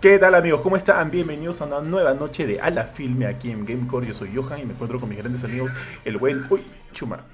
¿Qué 0.00 0.18
tal 0.18 0.34
amigos? 0.34 0.62
¿Cómo 0.62 0.76
están? 0.76 1.10
Bienvenidos 1.10 1.60
a 1.60 1.66
una 1.66 1.80
nueva 1.80 2.14
noche 2.14 2.46
de 2.46 2.58
A 2.58 2.70
la 2.70 2.84
Filme 2.84 3.26
aquí 3.26 3.50
en 3.50 3.66
Gamecore. 3.66 4.06
Yo 4.06 4.14
soy 4.14 4.34
Johan 4.34 4.60
y 4.60 4.64
me 4.64 4.72
encuentro 4.72 4.98
con 4.98 5.10
mis 5.10 5.18
grandes 5.18 5.44
amigos, 5.44 5.72
el 6.06 6.16
buen... 6.16 6.46
Uy, 6.48 6.64
chuma. 6.94 7.26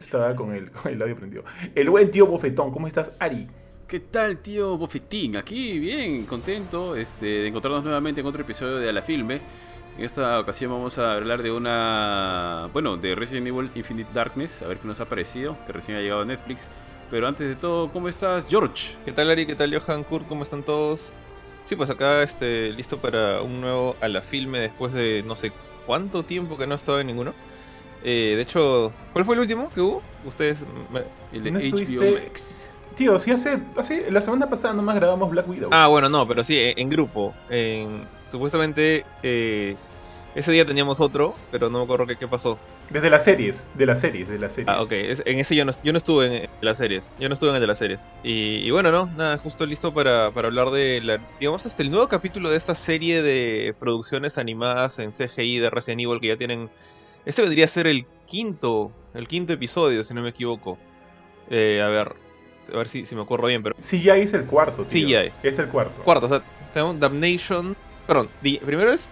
Estaba 0.00 0.34
con 0.34 0.54
el, 0.54 0.70
con 0.70 0.90
el 0.90 1.02
audio 1.02 1.16
prendido. 1.16 1.44
El 1.74 1.90
buen 1.90 2.10
tío 2.10 2.26
Bofetón. 2.26 2.70
¿Cómo 2.70 2.86
estás, 2.86 3.12
Ari? 3.18 3.46
¿Qué 3.86 4.00
tal, 4.00 4.38
tío 4.38 4.78
Bofetín? 4.78 5.36
Aquí 5.36 5.78
bien, 5.78 6.24
contento 6.24 6.96
este, 6.96 7.26
de 7.26 7.48
encontrarnos 7.48 7.84
nuevamente 7.84 8.22
en 8.22 8.26
otro 8.26 8.40
episodio 8.40 8.78
de 8.78 8.88
A 8.88 8.92
la 8.94 9.02
Filme. 9.02 9.42
En 9.98 10.04
esta 10.06 10.40
ocasión 10.40 10.70
vamos 10.70 10.96
a 10.96 11.12
hablar 11.12 11.42
de 11.42 11.50
una... 11.50 12.70
Bueno, 12.72 12.96
de 12.96 13.14
Resident 13.14 13.48
Evil 13.48 13.70
Infinite 13.74 14.08
Darkness, 14.14 14.62
a 14.62 14.66
ver 14.66 14.78
qué 14.78 14.88
nos 14.88 14.98
ha 14.98 15.04
parecido, 15.04 15.58
que 15.66 15.74
recién 15.74 15.98
ha 15.98 16.00
llegado 16.00 16.22
a 16.22 16.24
Netflix. 16.24 16.68
Pero 17.10 17.28
antes 17.28 17.46
de 17.46 17.54
todo, 17.54 17.92
¿cómo 17.92 18.08
estás, 18.08 18.48
George? 18.48 18.96
¿Qué 19.04 19.12
tal, 19.12 19.30
Ari? 19.30 19.44
¿Qué 19.44 19.54
tal, 19.54 19.78
Johan? 19.78 20.04
Kurt, 20.04 20.26
¿cómo 20.26 20.42
están 20.42 20.62
todos? 20.62 21.14
Sí, 21.64 21.76
pues 21.76 21.90
acá 21.90 22.22
este, 22.22 22.72
listo 22.72 22.98
para 22.98 23.40
un 23.42 23.60
nuevo 23.60 23.96
a 24.00 24.08
la 24.08 24.20
filme 24.22 24.58
después 24.60 24.92
de 24.92 25.22
no 25.26 25.34
sé 25.34 25.52
cuánto 25.86 26.22
tiempo 26.24 26.56
que 26.56 26.66
no 26.66 26.74
he 26.74 26.76
estado 26.76 27.00
en 27.00 27.06
ninguno. 27.06 27.34
Eh, 28.04 28.34
de 28.36 28.42
hecho, 28.42 28.92
¿cuál 29.14 29.24
fue 29.24 29.34
el 29.34 29.40
último 29.40 29.70
que 29.74 29.80
hubo? 29.80 30.02
Ustedes... 30.26 30.66
me- 30.92 31.04
El 31.32 31.42
de 31.44 31.50
¿No 31.50 31.58
HBO 31.58 32.02
Max. 32.22 32.66
Tío, 32.94 33.18
sí, 33.18 33.30
hace, 33.30 33.58
hace... 33.76 34.10
La 34.10 34.20
semana 34.20 34.48
pasada 34.48 34.74
nomás 34.74 34.94
grabamos 34.96 35.30
Black 35.30 35.48
Widow. 35.48 35.70
Ah, 35.72 35.86
bueno, 35.88 36.08
no, 36.10 36.28
pero 36.28 36.44
sí, 36.44 36.58
en, 36.58 36.78
en 36.78 36.90
grupo. 36.90 37.34
En, 37.48 38.06
supuestamente 38.30 39.04
eh, 39.22 39.74
ese 40.34 40.50
día 40.52 40.64
teníamos 40.64 41.00
otro, 41.00 41.34
pero 41.52 41.70
no 41.70 41.78
me 41.78 41.84
acuerdo 41.84 42.06
qué, 42.06 42.16
qué 42.16 42.26
pasó. 42.26 42.58
Desde 42.90 43.08
las 43.10 43.24
series, 43.24 43.68
de 43.74 43.86
las 43.86 44.00
series, 44.00 44.28
de 44.28 44.38
las 44.38 44.52
series. 44.52 44.68
Ah, 44.76 44.82
ok, 44.82 44.92
es- 44.92 45.22
en 45.26 45.38
ese 45.38 45.54
yo 45.54 45.64
no, 45.64 45.72
yo 45.82 45.92
no 45.92 45.98
estuve 45.98 46.44
en, 46.44 46.50
las 46.60 46.78
series. 46.78 47.14
Yo 47.20 47.28
no 47.28 47.34
estuve 47.34 47.50
en 47.50 47.56
el 47.56 47.60
de 47.60 47.66
las 47.68 47.78
series. 47.78 48.08
Y, 48.22 48.56
y 48.56 48.70
bueno, 48.70 48.90
no, 48.90 49.06
nada, 49.16 49.38
justo 49.38 49.64
listo 49.66 49.94
para, 49.94 50.30
para 50.32 50.48
hablar 50.48 50.70
de 50.70 51.00
la, 51.02 51.18
digamos, 51.38 51.64
hasta 51.66 51.82
el 51.82 51.90
nuevo 51.90 52.08
capítulo 52.08 52.50
de 52.50 52.56
esta 52.56 52.74
serie 52.74 53.22
de 53.22 53.74
producciones 53.78 54.38
animadas 54.38 54.98
en 54.98 55.10
CGI 55.12 55.58
de 55.58 55.70
Resident 55.70 56.00
Evil 56.02 56.20
que 56.20 56.28
ya 56.28 56.36
tienen. 56.36 56.70
Este 57.24 57.40
vendría 57.42 57.64
a 57.64 57.68
ser 57.68 57.86
el 57.86 58.04
quinto, 58.26 58.90
el 59.14 59.26
quinto 59.28 59.52
episodio, 59.52 60.02
si 60.04 60.12
no 60.14 60.20
me 60.22 60.28
equivoco. 60.30 60.78
Eh, 61.50 61.80
a 61.82 61.88
ver, 61.88 62.14
a 62.72 62.76
ver 62.76 62.88
si, 62.88 63.04
si 63.04 63.14
me 63.14 63.22
acuerdo 63.22 63.46
bien, 63.46 63.62
pero 63.62 63.74
CGI 63.78 64.10
es 64.22 64.32
el 64.34 64.44
cuarto, 64.44 64.84
tío. 64.84 65.06
CGI. 65.06 65.32
Es 65.42 65.58
el 65.58 65.68
cuarto. 65.68 66.02
cuarto, 66.02 66.26
o 66.26 66.28
sea, 66.28 66.42
tenemos 66.72 66.98
Damnation, 66.98 67.76
perdón, 68.06 68.28
primero 68.42 68.92
es 68.92 69.10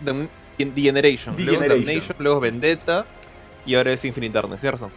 The 0.58 0.80
Generation, 0.80 1.36
The 1.36 1.42
luego 1.42 1.62
es 1.62 1.68
Generation. 1.68 1.86
Damnation, 1.86 2.16
luego 2.18 2.36
es 2.38 2.42
Vendetta 2.42 3.06
y 3.66 3.74
ahora 3.74 3.92
es 3.92 4.04
Infinite 4.04 4.32
Darkness, 4.32 4.60
¿cierto? 4.60 4.90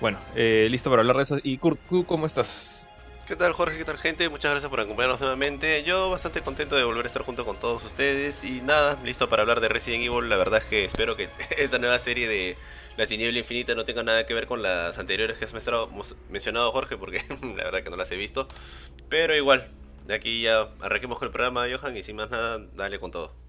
Bueno, 0.00 0.18
eh, 0.36 0.68
listo 0.70 0.90
para 0.90 1.00
hablar 1.00 1.16
de 1.16 1.22
eso. 1.24 1.38
Y 1.42 1.58
Kurt, 1.58 1.80
¿tú 1.88 2.06
cómo 2.06 2.26
estás? 2.26 2.88
¿Qué 3.26 3.36
tal 3.36 3.52
Jorge? 3.52 3.76
¿Qué 3.76 3.84
tal 3.84 3.98
gente? 3.98 4.28
Muchas 4.28 4.52
gracias 4.52 4.70
por 4.70 4.80
acompañarnos 4.80 5.20
nuevamente. 5.20 5.82
Yo 5.82 6.10
bastante 6.10 6.40
contento 6.40 6.76
de 6.76 6.84
volver 6.84 7.04
a 7.04 7.08
estar 7.08 7.22
junto 7.22 7.44
con 7.44 7.58
todos 7.58 7.84
ustedes 7.84 8.42
y 8.44 8.62
nada, 8.62 8.98
listo 9.04 9.28
para 9.28 9.42
hablar 9.42 9.60
de 9.60 9.68
Resident 9.68 10.04
Evil. 10.04 10.30
La 10.30 10.36
verdad 10.36 10.60
es 10.60 10.64
que 10.64 10.84
espero 10.84 11.16
que 11.16 11.28
esta 11.58 11.78
nueva 11.78 11.98
serie 11.98 12.28
de 12.28 12.56
La 12.96 13.06
Tiniebla 13.06 13.38
Infinita 13.38 13.74
no 13.74 13.84
tenga 13.84 14.02
nada 14.02 14.24
que 14.24 14.32
ver 14.32 14.46
con 14.46 14.62
las 14.62 14.96
anteriores 14.98 15.36
que 15.36 15.44
has 15.44 15.52
mencionado 15.52 16.72
Jorge, 16.72 16.96
porque 16.96 17.22
la 17.42 17.64
verdad 17.64 17.82
que 17.82 17.90
no 17.90 17.96
las 17.96 18.10
he 18.12 18.16
visto. 18.16 18.48
Pero 19.10 19.36
igual, 19.36 19.68
de 20.06 20.14
aquí 20.14 20.42
ya 20.42 20.68
arranquemos 20.80 21.18
con 21.18 21.26
el 21.26 21.32
programa, 21.32 21.66
Johan, 21.70 21.96
y 21.96 22.02
sin 22.02 22.16
más 22.16 22.30
nada, 22.30 22.60
dale 22.76 22.98
con 22.98 23.10
todo. 23.10 23.47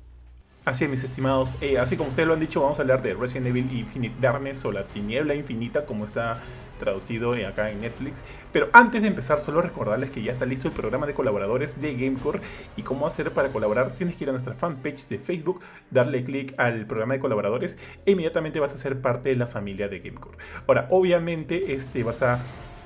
Así 0.66 0.84
es, 0.84 0.90
mis 0.90 1.04
estimados. 1.04 1.56
Eh, 1.62 1.80
así 1.80 1.98
como 1.98 2.10
ustedes 2.10 2.28
lo 2.28 2.34
han 2.34 2.40
dicho, 2.40 2.62
vamos 2.62 2.80
a 2.80 2.82
hablar 2.82 3.02
de 3.02 3.14
Resident 3.14 3.48
Evil 3.48 3.72
Infinite 3.72 4.16
Darkness 4.20 4.64
o 4.66 4.72
la 4.72 4.84
tiniebla 4.84 5.34
infinita, 5.34 5.86
como 5.86 6.06
está 6.06 6.42
traducido 6.80 7.36
eh, 7.36 7.46
acá 7.46 7.72
en 7.72 7.82
Netflix. 7.82 8.24
Pero 8.52 8.70
antes 8.74 9.02
de 9.02 9.08
empezar, 9.08 9.40
solo 9.40 9.62
recordarles 9.62 10.12
que 10.12 10.22
ya 10.22 10.32
está 10.32 10.46
listo 10.46 10.68
el 10.68 10.74
programa 10.74 11.08
de 11.08 11.14
colaboradores 11.14 11.82
de 11.82 11.94
Gamecore. 11.96 12.42
Y 12.76 12.84
cómo 12.84 13.08
hacer 13.08 13.32
para 13.32 13.50
colaborar, 13.50 13.94
tienes 13.94 14.16
que 14.16 14.26
ir 14.26 14.30
a 14.30 14.34
nuestra 14.34 14.54
fanpage 14.54 15.08
de 15.08 15.20
Facebook, 15.20 15.62
darle 15.92 16.24
clic 16.24 16.54
al 16.58 16.86
programa 16.86 17.14
de 17.14 17.20
colaboradores 17.20 17.78
e 18.06 18.12
inmediatamente 18.12 18.60
vas 18.60 18.74
a 18.74 18.78
ser 18.78 19.02
parte 19.02 19.30
de 19.30 19.36
la 19.36 19.48
familia 19.48 19.88
de 19.88 20.00
Gamecore. 20.00 20.38
Ahora, 20.68 20.88
obviamente, 20.90 21.74
este 21.74 22.04
vas 22.04 22.22
a 22.22 22.40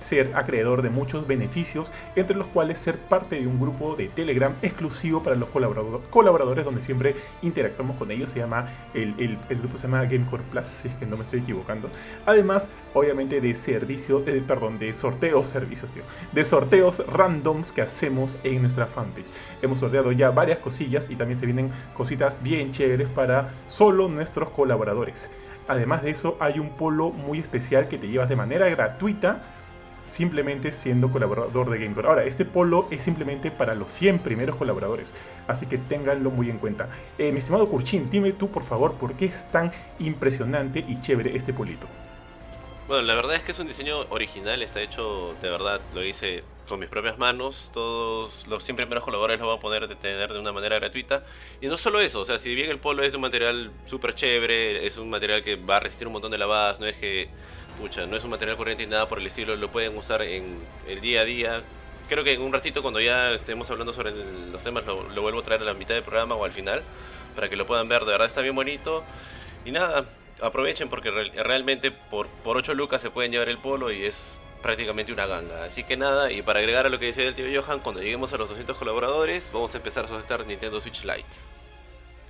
ser 0.04 0.32
acreedor 0.36 0.82
de 0.82 0.90
muchos 0.90 1.26
beneficios, 1.26 1.92
entre 2.16 2.36
los 2.36 2.48
cuales 2.48 2.80
ser 2.80 2.98
parte 3.00 3.40
de 3.40 3.48
un 3.48 3.60
grupo 3.60 3.96
de 3.96 4.08
Telegram 4.10 4.54
exclusivo 4.62 5.24
para 5.24 5.36
los 5.36 5.50
colaborado- 5.50 6.02
colaboradores, 6.10 6.66
donde 6.66 6.82
siempre 6.82 7.16
interactuamos 7.42 7.98
con 7.98 8.12
ellos. 8.12 8.30
Se 8.30 8.40
llama 8.40 8.68
el, 8.94 9.16
el- 9.18 9.38
el 9.50 9.58
grupo 9.60 9.78
se 9.78 9.84
llama 9.84 10.04
Gamecore 10.06 10.44
Plus, 10.52 10.68
si 10.68 10.88
es 10.90 10.96
que 10.96 11.06
no 11.06 11.18
me 11.18 11.24
estoy 11.24 11.40
equivocando. 11.40 11.90
Además, 12.26 12.70
obviamente, 12.94 13.42
de 13.42 13.56
servicio, 13.56 14.24
eh, 14.28 14.44
perdón, 14.46 14.80
de 14.80 14.94
sorteos, 14.94 15.48
servicios, 15.48 15.92
tío, 15.92 16.04
de 16.32 16.46
sorteos 16.46 17.06
randoms 17.08 17.72
que 17.72 17.82
hacemos 17.82 18.38
en 18.44 18.62
nuestra 18.62 18.88
fanpage. 18.88 19.28
Hemos 19.62 19.80
sorteado 19.80 20.12
ya 20.12 20.32
varias 20.32 20.60
cosillas 20.60 21.10
y 21.10 21.16
también 21.16 21.40
se 21.40 21.46
vienen 21.46 21.72
cositas 21.96 22.42
bien 22.44 22.72
chéveres 22.72 23.08
para 23.10 23.50
solo 23.68 24.10
nuestros 24.10 24.50
colaboradores. 24.50 25.32
Además 25.68 26.04
de 26.04 26.10
eso, 26.12 26.36
hay 26.42 26.60
un 26.60 26.72
polo 26.72 27.10
muy 27.12 27.40
especial 27.40 27.88
que 27.88 27.98
te 27.98 28.10
llevas 28.10 28.28
de 28.28 28.36
manera 28.36 28.68
gratuita 28.68 29.42
simplemente 30.06 30.72
siendo 30.72 31.12
colaborador 31.12 31.70
de 31.70 31.80
Gamecore. 31.80 32.08
Ahora, 32.08 32.24
este 32.26 32.46
polo 32.46 32.88
es 32.92 33.04
simplemente 33.04 33.52
para 33.52 33.76
los 33.76 33.92
100 33.92 34.20
primeros 34.20 34.56
colaboradores, 34.56 35.14
así 35.48 35.66
que 35.66 35.78
ténganlo 35.78 36.32
muy 36.32 36.50
en 36.50 36.58
cuenta. 36.58 36.90
Eh, 37.18 37.32
mi 37.32 37.40
estimado 37.40 37.68
Kurchin, 37.68 38.10
dime 38.10 38.32
tú 38.32 38.50
por 38.50 38.64
favor 38.64 38.94
por 38.94 39.14
qué 39.14 39.26
es 39.26 39.52
tan 39.52 39.72
impresionante 40.00 40.84
y 40.88 41.00
chévere 41.00 41.36
este 41.36 41.54
polito. 41.54 41.88
Bueno, 42.88 43.04
la 43.04 43.16
verdad 43.16 43.36
es 43.38 43.44
que 43.44 43.54
es 43.54 43.60
un 43.60 43.68
diseño 43.68 44.02
original, 44.10 44.62
está 44.62 44.82
hecho 44.82 45.36
de 45.42 45.50
verdad, 45.50 45.80
lo 45.96 46.04
hice 46.04 46.44
con 46.68 46.80
mis 46.80 46.90
propias 46.90 47.18
manos, 47.18 47.70
todos 47.74 48.46
los 48.48 48.64
100 48.64 48.76
primeros 48.76 49.04
colaboradores 49.04 49.40
lo 49.40 49.48
van 49.48 49.58
a 49.58 49.62
poder 49.62 49.96
tener 49.96 50.34
de 50.34 50.40
una 50.40 50.52
manera 50.52 50.80
gratuita. 50.80 51.24
Y 51.62 51.68
no 51.68 51.78
solo 51.78 52.02
eso, 52.02 52.20
o 52.20 52.26
sea, 52.26 52.40
si 52.40 52.54
bien 52.54 52.70
el 52.70 52.80
polo 52.80 53.04
es 53.04 53.14
un 53.14 53.22
material 53.22 53.72
súper 53.86 54.16
chévere, 54.16 54.86
es 54.86 54.98
un 54.98 55.10
material 55.10 55.42
que 55.42 55.56
va 55.56 55.78
a 55.78 55.80
resistir 55.80 56.08
un 56.08 56.14
montón 56.14 56.32
de 56.32 56.38
lavadas, 56.38 56.80
no 56.82 56.86
es 56.86 56.98
que, 56.98 57.30
pucha, 57.80 58.06
no 58.06 58.16
es 58.18 58.24
un 58.24 58.30
material 58.32 58.58
corriente 58.58 58.84
y 58.84 58.88
nada 58.88 59.08
por 59.08 59.20
el 59.20 59.28
estilo, 59.28 59.56
lo 59.56 59.70
pueden 59.70 59.98
usar 59.98 60.22
en 60.22 60.58
el 60.88 61.02
día 61.02 61.22
a 61.22 61.26
día. 61.26 61.62
Creo 62.10 62.24
que 62.24 62.34
en 62.34 62.42
un 62.42 62.52
ratito 62.54 62.82
cuando 62.82 63.00
ya 63.00 63.32
estemos 63.32 63.70
hablando 63.72 63.94
sobre 63.94 64.12
los 64.52 64.62
temas 64.64 64.86
lo, 64.86 65.04
vuelvo 65.22 65.40
a 65.40 65.44
traer 65.44 65.62
a 65.62 65.66
la 65.66 65.74
mitad 65.74 65.96
del 65.96 66.04
programa 66.04 66.36
o 66.36 66.44
al 66.46 66.52
final, 66.52 66.84
para 67.36 67.50
que 67.50 67.56
lo 67.56 67.66
puedan 67.66 67.88
ver, 67.88 68.02
de 68.06 68.12
verdad 68.12 68.28
está 68.28 68.42
bien 68.42 68.56
bonito. 68.56 69.04
Y 69.66 69.72
nada, 69.72 70.06
aprovechen 70.42 70.90
porque 70.90 71.12
re- 71.12 71.32
realmente 71.44 71.92
por, 71.92 72.28
por 72.28 72.58
8 72.58 72.74
lucas 72.74 73.02
se 73.02 73.10
pueden 73.10 73.32
llevar 73.32 73.50
el 73.50 73.58
polo 73.58 73.92
y 73.92 74.04
es 74.06 74.34
prácticamente 74.62 75.12
una 75.14 75.26
ganga. 75.26 75.64
Así 75.64 75.84
que 75.84 75.96
nada, 75.98 76.32
y 76.32 76.42
para 76.42 76.60
agregar 76.60 76.86
a 76.86 76.90
lo 76.90 77.00
que 77.00 77.06
decía 77.08 77.24
el 77.26 77.34
tío 77.36 77.46
Johan, 77.62 77.80
cuando 77.80 78.02
lleguemos 78.02 78.34
a 78.34 78.38
los 78.38 78.50
200 78.50 78.78
colaboradores, 78.78 79.50
vamos 79.54 79.74
a 79.74 79.78
empezar 79.78 80.06
a 80.06 80.08
soltar 80.10 80.46
Nintendo 80.46 80.80
Switch 80.82 81.04
Lite. 81.04 81.24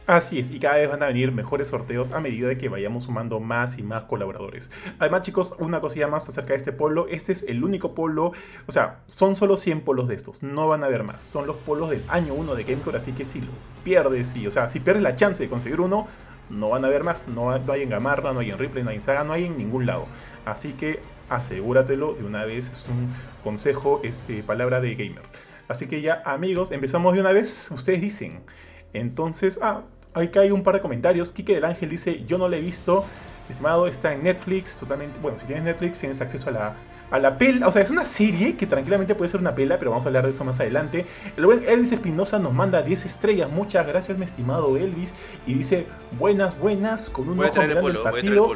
Así 0.05 0.37
es, 0.37 0.51
y 0.51 0.59
cada 0.59 0.75
vez 0.75 0.89
van 0.89 1.01
a 1.01 1.07
venir 1.07 1.31
mejores 1.31 1.69
sorteos 1.69 2.11
a 2.11 2.19
medida 2.19 2.49
de 2.49 2.57
que 2.57 2.67
vayamos 2.67 3.05
sumando 3.05 3.39
más 3.39 3.77
y 3.77 3.83
más 3.83 4.03
colaboradores. 4.03 4.69
Además, 4.99 5.21
chicos, 5.21 5.55
una 5.59 5.79
cosilla 5.79 6.09
más 6.09 6.27
acerca 6.27 6.49
de 6.49 6.57
este 6.57 6.73
polo. 6.73 7.07
Este 7.07 7.31
es 7.31 7.43
el 7.43 7.63
único 7.63 7.95
polo, 7.95 8.33
o 8.67 8.71
sea, 8.73 8.99
son 9.07 9.37
solo 9.37 9.55
100 9.55 9.79
polos 9.81 10.09
de 10.09 10.15
estos, 10.15 10.43
no 10.43 10.67
van 10.67 10.83
a 10.83 10.87
haber 10.87 11.03
más. 11.03 11.23
Son 11.23 11.47
los 11.47 11.55
polos 11.55 11.89
del 11.89 12.03
año 12.09 12.33
1 12.33 12.53
de 12.53 12.63
Gamecore, 12.65 12.97
así 12.97 13.13
que 13.13 13.23
si 13.23 13.39
lo 13.39 13.51
pierdes, 13.85 14.27
sí, 14.27 14.45
o 14.45 14.51
sea, 14.51 14.67
si 14.67 14.81
pierdes 14.81 15.03
la 15.03 15.15
chance 15.15 15.41
de 15.41 15.49
conseguir 15.49 15.79
uno, 15.79 16.05
no 16.49 16.67
van 16.67 16.83
a 16.83 16.87
haber 16.87 17.05
más. 17.05 17.29
No, 17.29 17.57
no 17.57 17.73
hay 17.73 17.83
en 17.83 17.89
Gamarra, 17.89 18.33
no 18.33 18.41
hay 18.41 18.51
en 18.51 18.57
Ripley, 18.57 18.83
no 18.83 18.89
hay 18.89 18.97
en 18.97 19.01
Saga, 19.01 19.23
no 19.23 19.31
hay 19.31 19.45
en 19.45 19.57
ningún 19.57 19.85
lado. 19.85 20.07
Así 20.43 20.73
que 20.73 20.99
asegúratelo 21.29 22.13
de 22.13 22.25
una 22.25 22.43
vez, 22.43 22.69
es 22.71 22.87
un 22.89 23.13
consejo, 23.41 24.01
este, 24.03 24.43
palabra 24.43 24.81
de 24.81 24.95
gamer. 24.95 25.23
Así 25.69 25.87
que 25.87 26.01
ya, 26.01 26.21
amigos, 26.25 26.73
empezamos 26.73 27.13
de 27.13 27.21
una 27.21 27.31
vez, 27.31 27.71
ustedes 27.71 28.01
dicen. 28.01 28.41
Entonces, 28.93 29.59
ah, 29.61 29.83
acá 30.13 30.42
hay 30.42 30.51
un 30.51 30.63
par 30.63 30.75
de 30.75 30.81
comentarios. 30.81 31.31
Quique 31.31 31.56
del 31.56 31.65
Ángel 31.65 31.89
dice, 31.89 32.24
yo 32.27 32.38
no 32.38 32.48
lo 32.48 32.56
he 32.56 32.62
visto. 32.62 33.06
Estimado, 33.50 33.88
está 33.88 34.13
en 34.13 34.24
Netflix, 34.24 34.77
totalmente. 34.77 35.19
Bueno, 35.19 35.38
si 35.38 35.45
tienes 35.45 35.65
Netflix, 35.65 36.00
tienes 36.00 36.21
acceso 36.21 36.50
a 36.50 36.54
la, 36.54 36.75
a 37.12 37.19
la 37.19 37.38
pela. 37.38 37.68
O 37.68 37.71
sea, 37.71 37.81
es 37.81 37.92
una 37.92 38.06
serie 38.06 38.56
que 38.56 38.65
tranquilamente 38.65 39.15
puede 39.15 39.30
ser 39.30 39.39
una 39.39 39.54
pela, 39.54 39.77
pero 39.77 39.92
vamos 39.92 40.06
a 40.06 40.10
hablar 40.10 40.24
de 40.24 40.31
eso 40.31 40.44
más 40.44 40.60
adelante. 40.60 41.06
El 41.38 41.45
buen 41.45 41.63
Elvis 41.68 41.92
Espinosa 41.92 42.39
nos 42.39 42.54
manda 42.54 42.81
10 42.81 43.06
estrellas. 43.06 43.50
Muchas 43.51 43.86
gracias, 43.86 44.18
mi 44.18 44.25
estimado 44.25 44.77
Elvis. 44.77 45.13
Y 45.45 45.54
dice, 45.54 45.88
buenas, 46.18 46.57
buenas, 46.57 47.09
con 47.09 47.30
un 47.30 47.38
Voy 47.38 47.48
ojo 47.48 47.62
mirando 47.62 47.88
el 47.88 47.94
polo, 47.94 48.04
partido. 48.04 48.50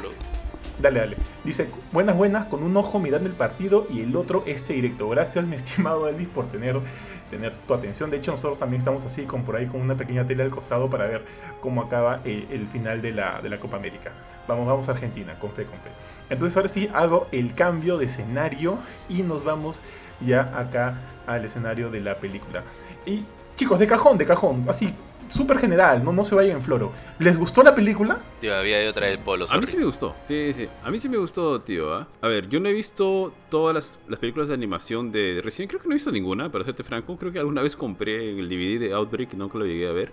Dale, 0.81 0.99
dale. 0.99 1.17
Dice, 1.43 1.69
buenas, 1.91 2.15
buenas, 2.15 2.45
con 2.45 2.63
un 2.63 2.77
ojo 2.77 2.99
mirando 2.99 3.27
el 3.27 3.35
partido 3.35 3.87
y 3.89 4.01
el 4.01 4.15
otro 4.15 4.43
este 4.45 4.73
directo. 4.73 5.09
Gracias, 5.09 5.45
mi 5.45 5.55
estimado 5.55 6.07
Elvis, 6.07 6.27
por 6.27 6.47
tener, 6.47 6.79
tener 7.29 7.55
tu 7.55 7.73
atención. 7.73 8.09
De 8.09 8.17
hecho, 8.17 8.31
nosotros 8.31 8.59
también 8.59 8.79
estamos 8.79 9.03
así, 9.03 9.23
con 9.23 9.43
por 9.43 9.55
ahí, 9.55 9.67
con 9.67 9.81
una 9.81 9.95
pequeña 9.95 10.25
tele 10.25 10.43
al 10.43 10.49
costado 10.49 10.89
para 10.89 11.07
ver 11.07 11.25
cómo 11.61 11.81
acaba 11.81 12.21
el, 12.25 12.47
el 12.51 12.67
final 12.67 13.01
de 13.01 13.11
la, 13.11 13.41
de 13.41 13.49
la 13.49 13.59
Copa 13.59 13.77
América. 13.77 14.11
Vamos, 14.47 14.65
vamos 14.65 14.87
a 14.87 14.93
Argentina, 14.93 15.37
con 15.39 15.51
fe, 15.51 15.65
con 15.65 15.77
fe. 15.79 15.89
Entonces, 16.29 16.55
ahora 16.55 16.69
sí, 16.69 16.89
hago 16.93 17.27
el 17.31 17.53
cambio 17.53 17.97
de 17.97 18.05
escenario 18.05 18.77
y 19.09 19.23
nos 19.23 19.43
vamos 19.43 19.81
ya 20.21 20.57
acá 20.57 20.95
al 21.25 21.43
escenario 21.45 21.91
de 21.91 22.01
la 22.01 22.15
película. 22.15 22.63
Y, 23.05 23.25
chicos, 23.55 23.77
de 23.79 23.87
cajón, 23.87 24.17
de 24.17 24.25
cajón, 24.25 24.63
así, 24.67 24.93
súper 25.29 25.59
general, 25.59 26.03
no, 26.03 26.13
no 26.13 26.23
se 26.23 26.35
vayan 26.35 26.57
en 26.57 26.61
floro. 26.61 26.91
¿Les 27.19 27.37
gustó 27.37 27.63
la 27.63 27.75
película? 27.75 28.19
Tío, 28.39 28.55
había 28.55 28.77
de 28.79 28.89
otra 28.89 29.07
el 29.09 29.19
polo. 29.19 29.47
A 29.49 29.57
mí 29.57 29.65
sí 29.65 29.77
me 29.77 29.85
gustó. 29.85 30.15
Sí, 30.27 30.53
sí. 30.55 30.67
A 30.83 30.91
mí 30.91 30.99
sí 30.99 31.09
me 31.09 31.17
gustó, 31.17 31.61
tío. 31.61 31.93
¿ah? 31.93 32.07
A 32.21 32.27
ver, 32.27 32.49
yo 32.49 32.59
no 32.59 32.69
he 32.69 32.73
visto 32.73 33.33
todas 33.49 33.73
las, 33.73 33.99
las 34.07 34.19
películas 34.19 34.47
de 34.47 34.53
animación 34.53 35.11
de, 35.11 35.35
de 35.35 35.41
Resident 35.41 35.71
Creo 35.71 35.81
que 35.81 35.87
no 35.87 35.93
he 35.93 35.95
visto 35.95 36.11
ninguna, 36.11 36.51
para 36.51 36.63
serte 36.63 36.83
franco. 36.83 37.17
Creo 37.17 37.31
que 37.31 37.39
alguna 37.39 37.61
vez 37.61 37.75
compré 37.75 38.31
el 38.37 38.47
DVD 38.47 38.79
de 38.79 38.93
Outbreak 38.93 39.33
y 39.33 39.37
nunca 39.37 39.57
lo 39.57 39.65
llegué 39.65 39.87
a 39.87 39.91
ver. 39.91 40.11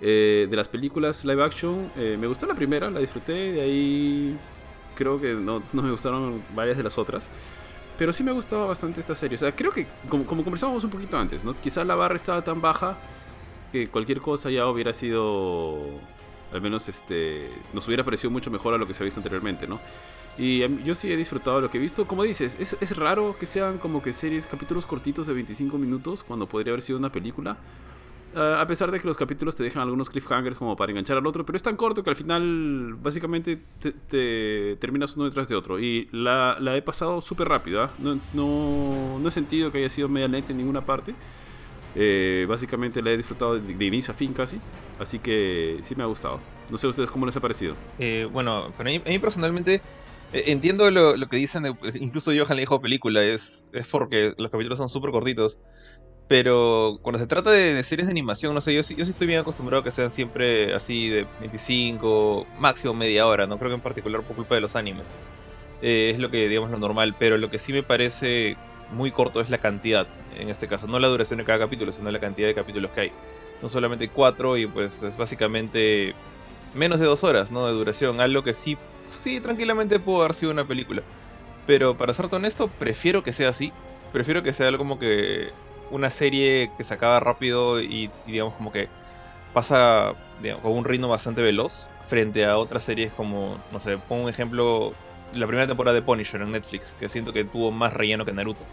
Eh, 0.00 0.46
de 0.50 0.56
las 0.56 0.68
películas 0.68 1.24
live 1.24 1.42
action, 1.42 1.90
eh, 1.96 2.16
me 2.18 2.26
gustó 2.26 2.46
la 2.46 2.54
primera, 2.54 2.90
la 2.90 3.00
disfruté. 3.00 3.32
De 3.52 3.60
ahí 3.60 4.38
creo 4.94 5.20
que 5.20 5.34
no, 5.34 5.62
no 5.72 5.82
me 5.82 5.90
gustaron 5.90 6.42
varias 6.54 6.76
de 6.76 6.82
las 6.82 6.98
otras. 6.98 7.28
Pero 7.96 8.12
sí 8.12 8.24
me 8.24 8.30
ha 8.30 8.34
gustado 8.34 8.66
bastante 8.66 9.00
esta 9.00 9.14
serie. 9.14 9.36
O 9.36 9.38
sea, 9.38 9.54
creo 9.54 9.70
que, 9.70 9.86
como, 10.08 10.26
como 10.26 10.42
conversábamos 10.42 10.82
un 10.84 10.90
poquito 10.90 11.16
antes, 11.16 11.44
¿no? 11.44 11.54
Quizá 11.54 11.84
la 11.84 11.94
barra 11.94 12.16
estaba 12.16 12.42
tan 12.42 12.60
baja 12.60 12.96
que 13.74 13.88
cualquier 13.88 14.20
cosa 14.20 14.50
ya 14.50 14.68
hubiera 14.68 14.92
sido. 14.92 15.76
Al 16.52 16.60
menos 16.60 16.88
este. 16.88 17.50
Nos 17.72 17.86
hubiera 17.88 18.04
parecido 18.04 18.30
mucho 18.30 18.48
mejor 18.52 18.72
a 18.72 18.78
lo 18.78 18.86
que 18.86 18.94
se 18.94 19.02
ha 19.02 19.04
visto 19.04 19.18
anteriormente, 19.18 19.66
¿no? 19.66 19.80
Y 20.38 20.60
yo 20.84 20.94
sí 20.94 21.10
he 21.10 21.16
disfrutado 21.16 21.60
lo 21.60 21.70
que 21.70 21.78
he 21.78 21.80
visto. 21.80 22.06
Como 22.06 22.22
dices, 22.22 22.56
es, 22.60 22.76
es 22.80 22.96
raro 22.96 23.36
que 23.38 23.46
sean 23.46 23.78
como 23.78 24.00
que 24.00 24.12
series, 24.12 24.46
capítulos 24.46 24.86
cortitos 24.86 25.26
de 25.26 25.34
25 25.34 25.76
minutos 25.76 26.22
cuando 26.22 26.46
podría 26.46 26.72
haber 26.72 26.82
sido 26.82 27.00
una 27.00 27.10
película. 27.10 27.56
Ah, 28.36 28.60
a 28.60 28.66
pesar 28.68 28.92
de 28.92 29.00
que 29.00 29.08
los 29.08 29.16
capítulos 29.16 29.56
te 29.56 29.64
dejan 29.64 29.82
algunos 29.82 30.08
cliffhangers 30.08 30.56
como 30.56 30.76
para 30.76 30.92
enganchar 30.92 31.16
al 31.16 31.26
otro, 31.26 31.44
pero 31.44 31.56
es 31.56 31.62
tan 31.62 31.76
corto 31.76 32.04
que 32.04 32.10
al 32.10 32.16
final 32.16 32.94
básicamente 33.00 33.60
te, 33.80 33.90
te 33.92 34.76
terminas 34.76 35.16
uno 35.16 35.24
detrás 35.24 35.48
de 35.48 35.56
otro. 35.56 35.80
Y 35.80 36.08
la, 36.12 36.58
la 36.60 36.76
he 36.76 36.82
pasado 36.82 37.20
súper 37.20 37.48
rápido, 37.48 37.82
¿ah? 37.82 37.90
no, 37.98 38.20
no, 38.32 39.18
no 39.18 39.28
he 39.28 39.32
sentido 39.32 39.72
que 39.72 39.78
haya 39.78 39.88
sido 39.88 40.08
media 40.08 40.28
lenta 40.28 40.52
en 40.52 40.58
ninguna 40.58 40.86
parte. 40.86 41.14
Eh, 41.94 42.46
básicamente 42.48 43.02
la 43.02 43.10
he 43.12 43.16
disfrutado 43.16 43.58
de, 43.58 43.74
de 43.74 43.84
inicio 43.84 44.12
a 44.12 44.14
fin 44.14 44.32
casi, 44.32 44.58
así 44.98 45.18
que 45.18 45.78
sí 45.82 45.94
me 45.94 46.02
ha 46.02 46.06
gustado. 46.06 46.40
No 46.70 46.78
sé 46.78 46.86
a 46.86 46.90
ustedes 46.90 47.10
cómo 47.10 47.26
les 47.26 47.36
ha 47.36 47.40
parecido. 47.40 47.76
Eh, 47.98 48.26
bueno, 48.32 48.72
para 48.76 48.90
mí, 48.90 49.02
a 49.04 49.08
mí 49.08 49.18
personalmente 49.18 49.80
eh, 50.32 50.44
entiendo 50.46 50.90
lo, 50.90 51.16
lo 51.16 51.26
que 51.26 51.36
dicen, 51.36 51.62
de- 51.62 51.74
incluso 52.00 52.32
Johan 52.36 52.56
le 52.56 52.62
dijo 52.62 52.80
película, 52.80 53.22
es, 53.22 53.68
es 53.72 53.86
porque 53.86 54.34
los 54.38 54.50
capítulos 54.50 54.78
son 54.78 54.88
súper 54.88 55.10
cortitos. 55.10 55.60
Pero 56.26 56.98
cuando 57.02 57.18
se 57.18 57.26
trata 57.26 57.50
de, 57.50 57.74
de 57.74 57.82
series 57.82 58.06
de 58.06 58.10
animación, 58.12 58.54
no 58.54 58.60
sé, 58.62 58.72
yo, 58.72 58.80
yo 58.80 59.04
sí 59.04 59.10
estoy 59.10 59.26
bien 59.26 59.40
acostumbrado 59.40 59.82
a 59.82 59.84
que 59.84 59.90
sean 59.90 60.10
siempre 60.10 60.72
así 60.72 61.10
de 61.10 61.26
25, 61.38 62.46
máximo 62.58 62.94
media 62.94 63.26
hora, 63.26 63.46
no 63.46 63.58
creo 63.58 63.70
que 63.70 63.74
en 63.74 63.82
particular 63.82 64.24
por 64.26 64.34
culpa 64.34 64.54
de 64.54 64.62
los 64.62 64.74
animes. 64.74 65.14
Eh, 65.82 66.10
es 66.14 66.18
lo 66.18 66.30
que, 66.30 66.48
digamos, 66.48 66.70
lo 66.70 66.78
normal, 66.78 67.14
pero 67.18 67.36
lo 67.36 67.50
que 67.50 67.58
sí 67.58 67.74
me 67.74 67.82
parece 67.82 68.56
muy 68.94 69.10
corto 69.10 69.40
es 69.40 69.50
la 69.50 69.58
cantidad, 69.58 70.06
en 70.36 70.48
este 70.48 70.68
caso, 70.68 70.86
no 70.86 70.98
la 70.98 71.08
duración 71.08 71.38
de 71.38 71.44
cada 71.44 71.58
capítulo, 71.58 71.92
sino 71.92 72.10
la 72.10 72.20
cantidad 72.20 72.46
de 72.46 72.54
capítulos 72.54 72.90
que 72.90 73.00
hay. 73.02 73.12
No 73.62 73.68
solamente 73.68 74.08
cuatro 74.08 74.56
y 74.56 74.66
pues 74.66 75.02
es 75.02 75.16
básicamente 75.16 76.14
menos 76.74 77.00
de 77.00 77.06
dos 77.06 77.24
horas, 77.24 77.50
¿no? 77.50 77.66
De 77.66 77.72
duración, 77.72 78.20
algo 78.20 78.42
que 78.42 78.54
sí, 78.54 78.76
sí, 78.98 79.40
tranquilamente 79.40 80.00
pudo 80.00 80.22
haber 80.22 80.34
sido 80.34 80.52
una 80.52 80.66
película. 80.66 81.02
Pero 81.66 81.96
para 81.96 82.12
serte 82.12 82.36
honesto, 82.36 82.68
prefiero 82.68 83.22
que 83.22 83.32
sea 83.32 83.48
así. 83.48 83.72
Prefiero 84.12 84.42
que 84.42 84.52
sea 84.52 84.68
algo 84.68 84.78
como 84.78 84.98
que 84.98 85.50
una 85.90 86.10
serie 86.10 86.70
que 86.76 86.84
se 86.84 86.94
acaba 86.94 87.20
rápido 87.20 87.80
y, 87.80 88.10
digamos 88.26 88.54
como 88.54 88.72
que 88.72 88.88
pasa 89.52 90.14
con 90.62 90.72
un 90.72 90.84
ritmo 90.84 91.08
bastante 91.08 91.40
veloz 91.40 91.88
frente 92.02 92.44
a 92.44 92.58
otras 92.58 92.82
series 92.82 93.12
como, 93.12 93.62
no 93.70 93.80
sé, 93.80 93.98
pongo 93.98 94.24
un 94.24 94.28
ejemplo, 94.28 94.92
la 95.36 95.46
primera 95.46 95.66
temporada 95.66 95.94
de 95.94 96.02
Punisher 96.02 96.42
en 96.42 96.52
Netflix, 96.52 96.96
que 96.98 97.08
siento 97.08 97.32
que 97.32 97.44
tuvo 97.44 97.70
más 97.70 97.92
relleno 97.92 98.24
que 98.24 98.32
Naruto. 98.32 98.64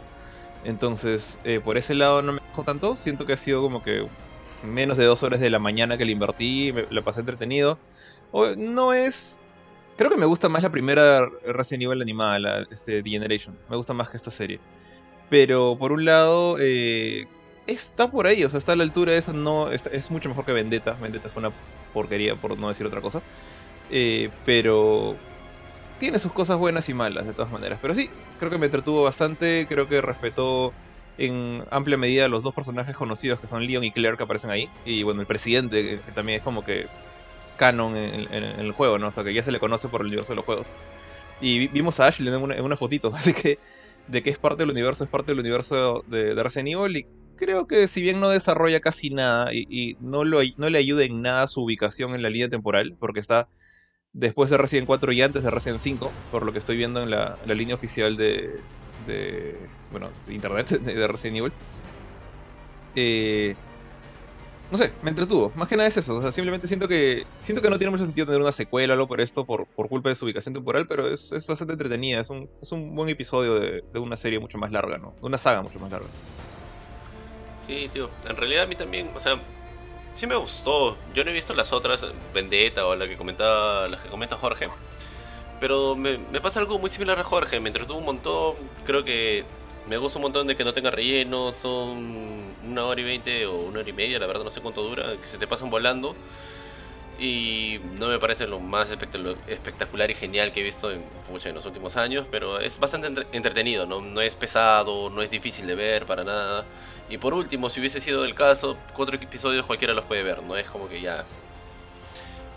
Entonces, 0.64 1.40
eh, 1.44 1.60
por 1.64 1.78
ese 1.78 1.96
lado 1.96 2.22
no 2.22 2.34
me 2.34 2.40
dejó 2.48 2.64
tanto, 2.64 2.96
siento 2.96 3.26
que 3.26 3.34
ha 3.34 3.38
sido 3.38 3.62
como 3.62 3.82
que 3.82 4.08
menos 4.64 4.98
de 4.98 5.06
dos 5.06 5.24
horas 5.24 5.40
de 5.40 5.50
la 5.50 5.60
mañana 5.60 5.98
que 5.98 6.06
le 6.06 6.12
invertí, 6.12 6.72
me, 6.74 6.86
la 6.90 7.02
pasé 7.02 7.22
entretenido. 7.22 7.80
No 8.58 8.94
es... 8.94 9.44
Creo 9.98 10.10
que 10.10 10.18
me 10.18 10.26
gusta 10.26 10.50
más 10.50 10.64
la 10.64 10.70
primera 10.72 11.28
Resident 11.46 11.84
Evil 11.84 12.02
animada, 12.02 12.40
la, 12.40 12.68
este, 12.72 13.04
Generation. 13.04 13.58
Me 13.70 13.76
gusta 13.76 13.94
más 13.94 14.10
que 14.10 14.18
esta 14.18 14.32
serie. 14.32 14.60
Pero 15.30 15.76
por 15.78 15.92
un 15.92 16.06
lado, 16.06 16.58
eh, 16.60 17.28
está 17.68 18.10
por 18.10 18.26
ahí, 18.28 18.44
o 18.44 18.50
sea, 18.50 18.58
está 18.58 18.74
a 18.74 18.76
la 18.76 18.84
altura 18.84 19.14
eso. 19.16 19.34
No, 19.34 19.70
es 19.72 20.12
mucho 20.12 20.30
mejor 20.30 20.46
que 20.46 20.54
Vendetta. 20.54 20.94
Vendetta 20.94 21.30
fue 21.30 21.42
una 21.42 21.52
porquería, 21.94 22.36
por 22.36 22.58
no 22.58 22.68
decir 22.70 22.86
otra 22.86 23.02
cosa. 23.02 23.22
Eh, 23.92 24.30
pero 24.46 25.18
tiene 26.02 26.20
sus 26.20 26.34
cosas 26.34 26.58
buenas 26.58 26.90
y 26.90 26.96
malas, 26.96 27.28
de 27.28 27.34
todas 27.36 27.52
maneras. 27.52 27.80
Pero 27.82 27.96
sí, 27.96 28.10
creo 28.38 28.52
que 28.52 28.60
me 28.60 28.66
entretuvo 28.68 29.04
bastante. 29.06 29.68
Creo 29.70 29.88
que 29.88 30.02
respetó 30.02 30.76
en 31.18 31.64
amplia 31.72 31.98
medida 31.98 32.28
los 32.30 32.44
dos 32.44 32.54
personajes 32.56 32.96
conocidos 32.98 33.40
que 33.42 33.48
son 33.48 33.66
Leon 33.68 33.84
y 33.86 33.94
Claire 33.94 34.18
que 34.18 34.24
aparecen 34.24 34.52
ahí. 34.52 34.74
Y 34.84 35.04
bueno, 35.04 35.22
el 35.22 35.28
presidente, 35.28 35.84
que, 35.86 36.04
que 36.04 36.14
también 36.14 36.38
es 36.40 36.44
como 36.44 36.64
que 36.64 36.90
canon 37.56 37.96
en, 37.98 38.28
el 38.34 38.72
juego, 38.74 38.98
¿no? 39.00 39.10
O 39.10 39.12
sea, 39.12 39.24
que 39.24 39.34
ya 39.34 39.44
se 39.44 39.52
le 39.52 39.60
conoce 39.60 39.90
por 39.90 40.02
el 40.02 40.08
universo 40.08 40.34
de 40.34 40.38
los 40.38 40.46
juegos. 40.46 40.76
Y 41.40 41.60
vi- 41.60 41.68
vimos 41.70 42.00
a 42.00 42.08
Ashley 42.08 42.30
en 42.34 42.42
una, 42.42 42.56
en 42.56 42.64
una 42.66 42.78
fotito, 42.78 43.10
así 43.16 43.34
que 43.34 43.60
de 44.08 44.24
que 44.24 44.30
es 44.32 44.40
parte 44.40 44.64
del 44.64 44.72
universo, 44.72 45.04
es 45.04 45.10
parte 45.10 45.32
del 45.32 45.40
universo 45.40 46.04
de, 46.08 46.36
de 46.36 46.44
Resident 46.44 46.70
Evil. 46.70 46.98
Y 46.98 47.08
creo 47.36 47.68
que 47.68 47.88
si 47.88 48.02
bien 48.02 48.20
no 48.20 48.30
desarrolla 48.30 48.80
casi 48.80 49.10
nada 49.12 49.54
y, 49.54 49.66
y 49.70 49.96
no, 50.00 50.24
lo, 50.26 50.40
no 50.58 50.70
le 50.70 50.78
ayuda 50.80 51.04
en 51.06 51.22
nada 51.22 51.48
su 51.48 51.64
ubicación 51.64 52.14
en 52.16 52.22
la 52.24 52.30
línea 52.30 52.50
temporal, 52.50 52.96
porque 53.00 53.20
está 53.20 53.50
después 54.14 54.50
de 54.50 54.58
Resident 54.58 54.88
4 54.88 55.12
y 55.12 55.22
antes 55.22 55.44
de 55.44 55.52
Resident 55.52 55.80
5, 55.80 56.12
por 56.32 56.46
lo 56.46 56.52
que 56.52 56.60
estoy 56.60 56.78
viendo 56.78 57.02
en 57.02 57.10
la, 57.10 57.38
la 57.46 57.54
línea 57.54 57.76
oficial 57.76 58.18
de, 58.18 58.60
de, 59.06 59.58
bueno, 59.92 60.10
de 60.28 60.34
internet 60.34 60.70
de, 60.70 60.94
de 60.94 61.08
Resident 61.08 61.38
Evil. 61.38 61.54
Eh, 62.96 63.56
no 64.72 64.78
sé, 64.78 64.94
me 65.02 65.10
entretuvo. 65.10 65.52
Más 65.56 65.68
que 65.68 65.76
nada 65.76 65.88
es 65.90 65.98
eso. 65.98 66.16
O 66.16 66.22
sea, 66.22 66.32
simplemente 66.32 66.66
siento 66.66 66.88
que 66.88 67.26
siento 67.40 67.62
que 67.62 67.70
no 67.70 67.78
tiene 67.78 67.92
mucho 67.92 68.06
sentido 68.06 68.26
tener 68.26 68.42
una 68.42 68.54
secuela 68.54 68.94
o 68.94 68.96
algo 68.96 69.08
por 69.08 69.20
esto, 69.20 69.46
por, 69.46 69.68
por 69.68 69.90
culpa 69.90 70.10
de 70.10 70.16
su 70.16 70.24
ubicación 70.24 70.54
temporal, 70.54 70.88
pero 70.88 71.08
es, 71.10 71.32
es 71.34 71.46
bastante 71.46 71.74
entretenida. 71.74 72.22
Es 72.22 72.30
un, 72.30 72.50
es 72.62 72.72
un 72.72 72.96
buen 72.96 73.10
episodio 73.10 73.60
de, 73.60 73.84
de 73.92 74.00
una 74.00 74.16
serie 74.16 74.40
mucho 74.40 74.58
más 74.58 74.72
larga, 74.72 74.98
¿no? 74.98 75.14
De 75.20 75.28
una 75.28 75.38
saga 75.38 75.62
mucho 75.62 75.78
más 75.80 75.92
larga. 75.92 76.08
Sí, 77.68 77.90
tío. 77.92 78.10
En 78.30 78.38
realidad 78.38 78.64
a 78.64 78.68
mí 78.68 78.76
también, 78.76 79.12
o 79.14 79.20
sea, 79.20 79.42
sí 80.14 80.28
me 80.28 80.36
gustó. 80.36 80.98
Yo 81.14 81.24
no 81.24 81.32
he 81.32 81.34
visto 81.34 81.54
las 81.54 81.72
otras, 81.74 82.06
Vendetta 82.34 82.86
o 82.86 82.96
la 82.96 83.08
que 83.08 83.18
comentaba, 83.18 83.88
las 83.88 84.02
que 84.02 84.10
comenta 84.10 84.38
Jorge. 84.38 84.70
Pero 85.60 85.96
me, 85.96 86.18
pasa 86.42 86.60
algo 86.60 86.80
muy 86.80 86.90
similar 86.90 87.20
a 87.20 87.24
Jorge. 87.24 87.60
Me 87.60 87.70
entretuvo 87.70 88.00
un 88.00 88.06
montón. 88.06 88.56
Creo 88.86 89.04
que 89.04 89.46
me 89.88 89.98
gusta 89.98 90.18
un 90.18 90.24
montón 90.24 90.48
de 90.48 90.56
que 90.56 90.64
no 90.64 90.74
tenga 90.74 90.90
relleno. 90.90 91.52
Son 91.52 92.56
una 92.68 92.86
hora 92.86 93.00
y 93.00 93.04
veinte 93.04 93.46
o 93.46 93.58
una 93.58 93.80
hora 93.80 93.90
y 93.90 93.94
media, 93.94 94.20
la 94.20 94.26
verdad 94.26 94.44
no 94.44 94.50
sé 94.50 94.62
cuánto 94.62 94.82
dura. 94.82 95.18
Que 95.22 95.28
se 95.28 95.38
te 95.38 95.48
pasan 95.48 95.70
volando. 95.70 96.16
Y 97.22 97.80
no 98.00 98.08
me 98.08 98.18
parece 98.18 98.48
lo 98.48 98.60
más 98.60 98.90
espectacular, 98.90 100.10
y 100.10 100.16
genial 100.16 100.52
que 100.52 100.62
he 100.62 100.64
visto 100.64 100.92
en, 100.92 101.04
pucha, 101.30 101.50
en 101.50 101.56
los 101.56 101.64
últimos 101.68 101.96
años, 101.96 102.26
pero 102.32 102.60
es 102.60 102.80
bastante 102.80 103.06
entre- 103.06 103.28
entretenido, 103.32 103.86
¿no? 103.86 104.02
no 104.02 104.22
es 104.22 104.36
pesado, 104.36 105.12
no 105.12 105.22
es 105.22 105.30
difícil 105.30 105.68
de 105.68 105.76
ver 105.76 106.08
para 106.08 106.24
nada. 106.24 106.66
Y 107.12 107.20
por 107.20 107.36
último, 107.36 107.70
si 107.70 107.80
hubiese 107.80 108.02
sido 108.02 108.26
el 108.26 108.34
caso, 108.34 108.76
cuatro 108.96 109.18
episodios 109.18 109.68
cualquiera 109.68 109.94
los 109.94 110.06
puede 110.06 110.24
ver, 110.24 110.42
no 110.42 110.58
es 110.58 110.68
como 110.68 110.90
que 110.90 111.00
ya... 111.00 111.24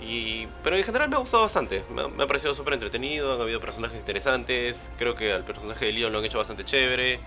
Y, 0.01 0.49
pero 0.63 0.77
en 0.77 0.85
general 0.85 1.11
me 1.11 1.17
ha 1.17 1.19
gustado 1.19 1.43
bastante, 1.43 1.85
me 1.91 2.01
ha, 2.03 2.09
me 2.09 2.25
ha 2.25 2.27
parecido 2.27 2.55
súper 2.55 2.73
entretenido, 2.73 3.35
han 3.35 3.41
habido 3.43 3.61
personajes 3.61 3.99
interesantes, 4.01 4.91
creo 4.97 5.15
que 5.15 5.33
al 5.35 5.45
personaje 5.45 5.85
de 5.85 5.93
Leon 5.93 6.11
lo 6.11 6.21
han 6.21 6.25
hecho 6.25 6.39
bastante 6.39 6.65
chévere. 6.65 7.21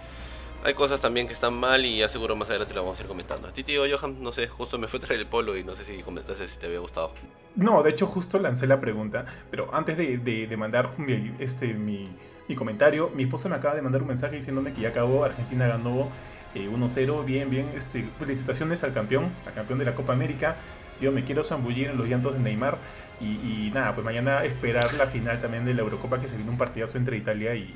Hay 0.67 0.73
cosas 0.73 0.99
también 0.99 1.27
que 1.27 1.33
están 1.33 1.53
mal 1.53 1.85
y 1.85 1.99
ya 1.99 2.09
seguro 2.09 2.35
más 2.35 2.49
adelante 2.49 2.73
lo 2.73 2.83
vamos 2.83 2.99
a 2.99 3.01
ir 3.01 3.07
comentando. 3.07 3.47
A 3.47 3.53
ti, 3.53 3.63
tío 3.63 3.83
Johan, 3.89 4.21
no 4.21 4.33
sé, 4.33 4.49
justo 4.49 4.77
me 4.77 4.89
fue 4.89 4.99
a 4.99 5.03
traer 5.03 5.21
el 5.21 5.25
polo 5.25 5.55
y 5.55 5.63
no 5.63 5.75
sé 5.75 5.85
si 5.85 6.03
comentaste 6.03 6.45
si 6.45 6.59
te 6.59 6.65
había 6.65 6.79
gustado. 6.79 7.13
No, 7.55 7.83
de 7.83 7.91
hecho 7.91 8.05
justo 8.05 8.37
lancé 8.37 8.67
la 8.67 8.81
pregunta, 8.81 9.23
pero 9.49 9.73
antes 9.73 9.95
de, 9.97 10.55
mandar 10.57 10.99
mi, 10.99 11.33
este, 11.39 11.73
mi, 11.73 12.13
comentario, 12.57 13.09
mi 13.15 13.23
esposa 13.23 13.47
me 13.47 13.55
acaba 13.55 13.75
de 13.75 13.81
mandar 13.81 14.01
un 14.01 14.09
mensaje 14.09 14.35
diciéndome 14.35 14.73
que 14.73 14.81
ya 14.81 14.89
acabó, 14.89 15.23
Argentina 15.23 15.67
ganó 15.67 16.09
eh, 16.53 16.69
1-0, 16.69 17.23
bien, 17.23 17.49
bien, 17.49 17.69
este, 17.73 18.03
felicitaciones 18.19 18.83
al 18.83 18.91
campeón, 18.91 19.31
al 19.45 19.53
campeón 19.53 19.79
de 19.79 19.85
la 19.85 19.95
Copa 19.95 20.11
América, 20.11 20.57
yo 20.99 21.13
me 21.13 21.23
quiero 21.23 21.45
zambullir 21.45 21.91
en 21.91 21.97
los 21.97 22.09
llantos 22.09 22.33
de 22.33 22.39
Neymar 22.39 22.77
y, 23.21 23.25
y 23.67 23.71
nada, 23.73 23.95
pues 23.95 24.03
mañana 24.03 24.43
esperar 24.43 24.93
la 24.95 25.07
final 25.07 25.39
también 25.39 25.63
de 25.63 25.73
la 25.73 25.83
Eurocopa 25.83 26.19
que 26.19 26.27
se 26.27 26.35
viene 26.35 26.51
un 26.51 26.57
partidazo 26.57 26.97
entre 26.97 27.15
Italia 27.15 27.55
y, 27.55 27.73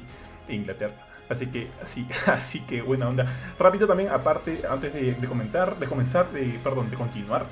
e 0.49 0.55
Inglaterra. 0.55 1.10
Así 1.31 1.47
que, 1.47 1.69
así, 1.81 2.05
así 2.27 2.59
que 2.61 2.81
buena 2.81 3.07
onda. 3.07 3.25
Rápido 3.57 3.87
también, 3.87 4.09
aparte, 4.09 4.63
antes 4.69 4.93
de, 4.93 5.15
comentar, 5.27 5.79
de 5.79 5.87
comenzar, 5.87 6.29
de, 6.31 6.59
perdón, 6.63 6.89
de 6.89 6.97
continuar, 6.97 7.45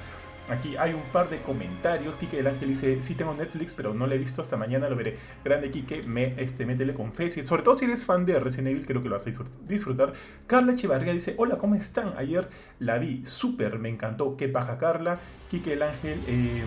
Aquí 0.49 0.75
hay 0.77 0.93
un 0.95 1.03
par 1.13 1.29
de 1.29 1.37
comentarios. 1.41 2.15
Quique 2.15 2.37
del 2.37 2.47
Ángel 2.47 2.69
dice, 2.69 3.03
sí 3.03 3.13
tengo 3.13 3.35
Netflix, 3.35 3.71
pero 3.71 3.93
no 3.93 4.07
lo 4.07 4.15
he 4.15 4.17
visto 4.17 4.41
hasta 4.41 4.57
mañana, 4.57 4.89
lo 4.89 4.95
veré. 4.95 5.15
Grande 5.45 5.69
Quique, 5.69 6.01
me, 6.07 6.33
este, 6.41 6.65
métele 6.65 6.95
con 6.95 7.13
fe. 7.13 7.29
Sobre 7.45 7.61
todo 7.61 7.75
si 7.75 7.85
eres 7.85 8.03
fan 8.03 8.25
de 8.25 8.39
Resident 8.39 8.69
Evil, 8.69 8.87
creo 8.87 9.03
que 9.03 9.09
lo 9.09 9.15
vas 9.15 9.27
a 9.27 9.29
disfrut- 9.29 9.59
disfrutar. 9.67 10.13
Carla 10.47 10.71
Echevarría 10.73 11.13
dice, 11.13 11.35
hola, 11.37 11.59
¿cómo 11.59 11.75
están? 11.75 12.13
Ayer 12.17 12.49
la 12.79 12.97
vi, 12.97 13.23
súper, 13.27 13.77
me 13.77 13.89
encantó. 13.89 14.35
Qué 14.37 14.47
paja, 14.49 14.79
Carla. 14.79 15.19
Quique 15.51 15.69
del 15.69 15.83
Ángel 15.83 16.19
eh, 16.25 16.63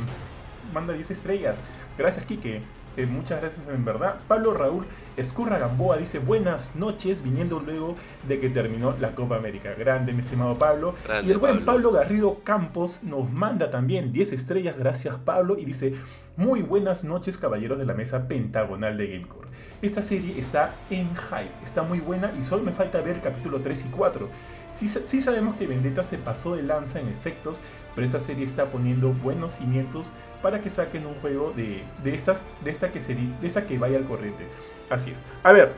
manda 0.73 0.93
10 0.93 1.11
estrellas. 1.11 1.65
Gracias, 1.99 2.25
Quique. 2.25 2.63
Eh, 2.97 3.07
muchas 3.07 3.41
gracias 3.41 3.69
en 3.69 3.85
verdad. 3.85 4.17
Pablo 4.29 4.53
Raúl 4.55 4.85
Escurra 5.17 5.59
Gamboa 5.59 5.97
dice 5.97 6.19
buenas 6.19 6.75
noches, 6.75 7.23
viniendo 7.23 7.61
luego 7.61 7.95
de 8.29 8.41
que 8.41 8.49
terminó 8.49 8.95
la 8.99 9.15
Copa 9.15 9.37
América. 9.37 9.75
Grande, 9.79 10.13
mi 10.13 10.21
estimado 10.21 10.55
Pablo. 10.55 10.95
Grande, 11.07 11.29
y 11.29 11.33
el 11.33 11.39
buen 11.39 11.65
Pablo. 11.65 11.73
Pablo 11.73 11.93
Garrido 11.93 12.41
Campos 12.45 13.03
nos 13.03 13.31
manda 13.31 13.71
también 13.71 14.13
10 14.13 14.33
estrellas, 14.33 14.77
gracias 14.79 15.17
Pablo, 15.25 15.59
y 15.59 15.65
dice 15.65 15.95
muy 16.37 16.63
buenas 16.63 17.05
noches 17.05 17.37
caballeros 17.37 17.79
de 17.79 17.85
la 17.85 17.95
mesa 17.95 18.27
pentagonal 18.27 18.97
de 18.97 19.07
Gamecore. 19.09 19.49
Esta 19.83 20.01
serie 20.01 20.39
está 20.39 20.75
en 20.91 21.11
hype, 21.15 21.53
está 21.65 21.83
muy 21.83 22.01
buena 22.01 22.33
y 22.39 22.43
solo 22.43 22.63
me 22.63 22.73
falta 22.73 23.01
ver 23.01 23.21
capítulo 23.21 23.61
3 23.61 23.87
y 23.87 23.89
4. 23.89 24.29
Sí, 24.73 24.89
sí 24.89 25.21
sabemos 25.21 25.57
que 25.57 25.67
Vendetta 25.67 26.03
se 26.03 26.17
pasó 26.17 26.57
de 26.57 26.63
lanza 26.63 27.01
en 27.01 27.09
efectos, 27.09 27.61
pero 27.95 28.07
esta 28.07 28.21
serie 28.21 28.47
está 28.47 28.67
poniendo 28.67 29.13
buenos 29.13 29.57
cimientos 29.57 30.13
para 30.43 30.61
que 30.61 30.69
saquen 30.71 31.07
un 31.07 31.15
juego 31.21 31.53
de, 31.57 31.83
de 32.03 32.15
estas, 32.15 32.47
de 32.65 32.71
esta 32.71 32.91
que 32.91 33.01
sería, 33.01 33.29
de 33.41 33.47
esta 33.47 33.67
que 33.67 33.79
vaya 33.79 33.97
al 33.99 34.05
corriente. 34.05 34.47
Así 34.91 35.11
es. 35.11 35.23
A 35.43 35.53
ver, 35.53 35.73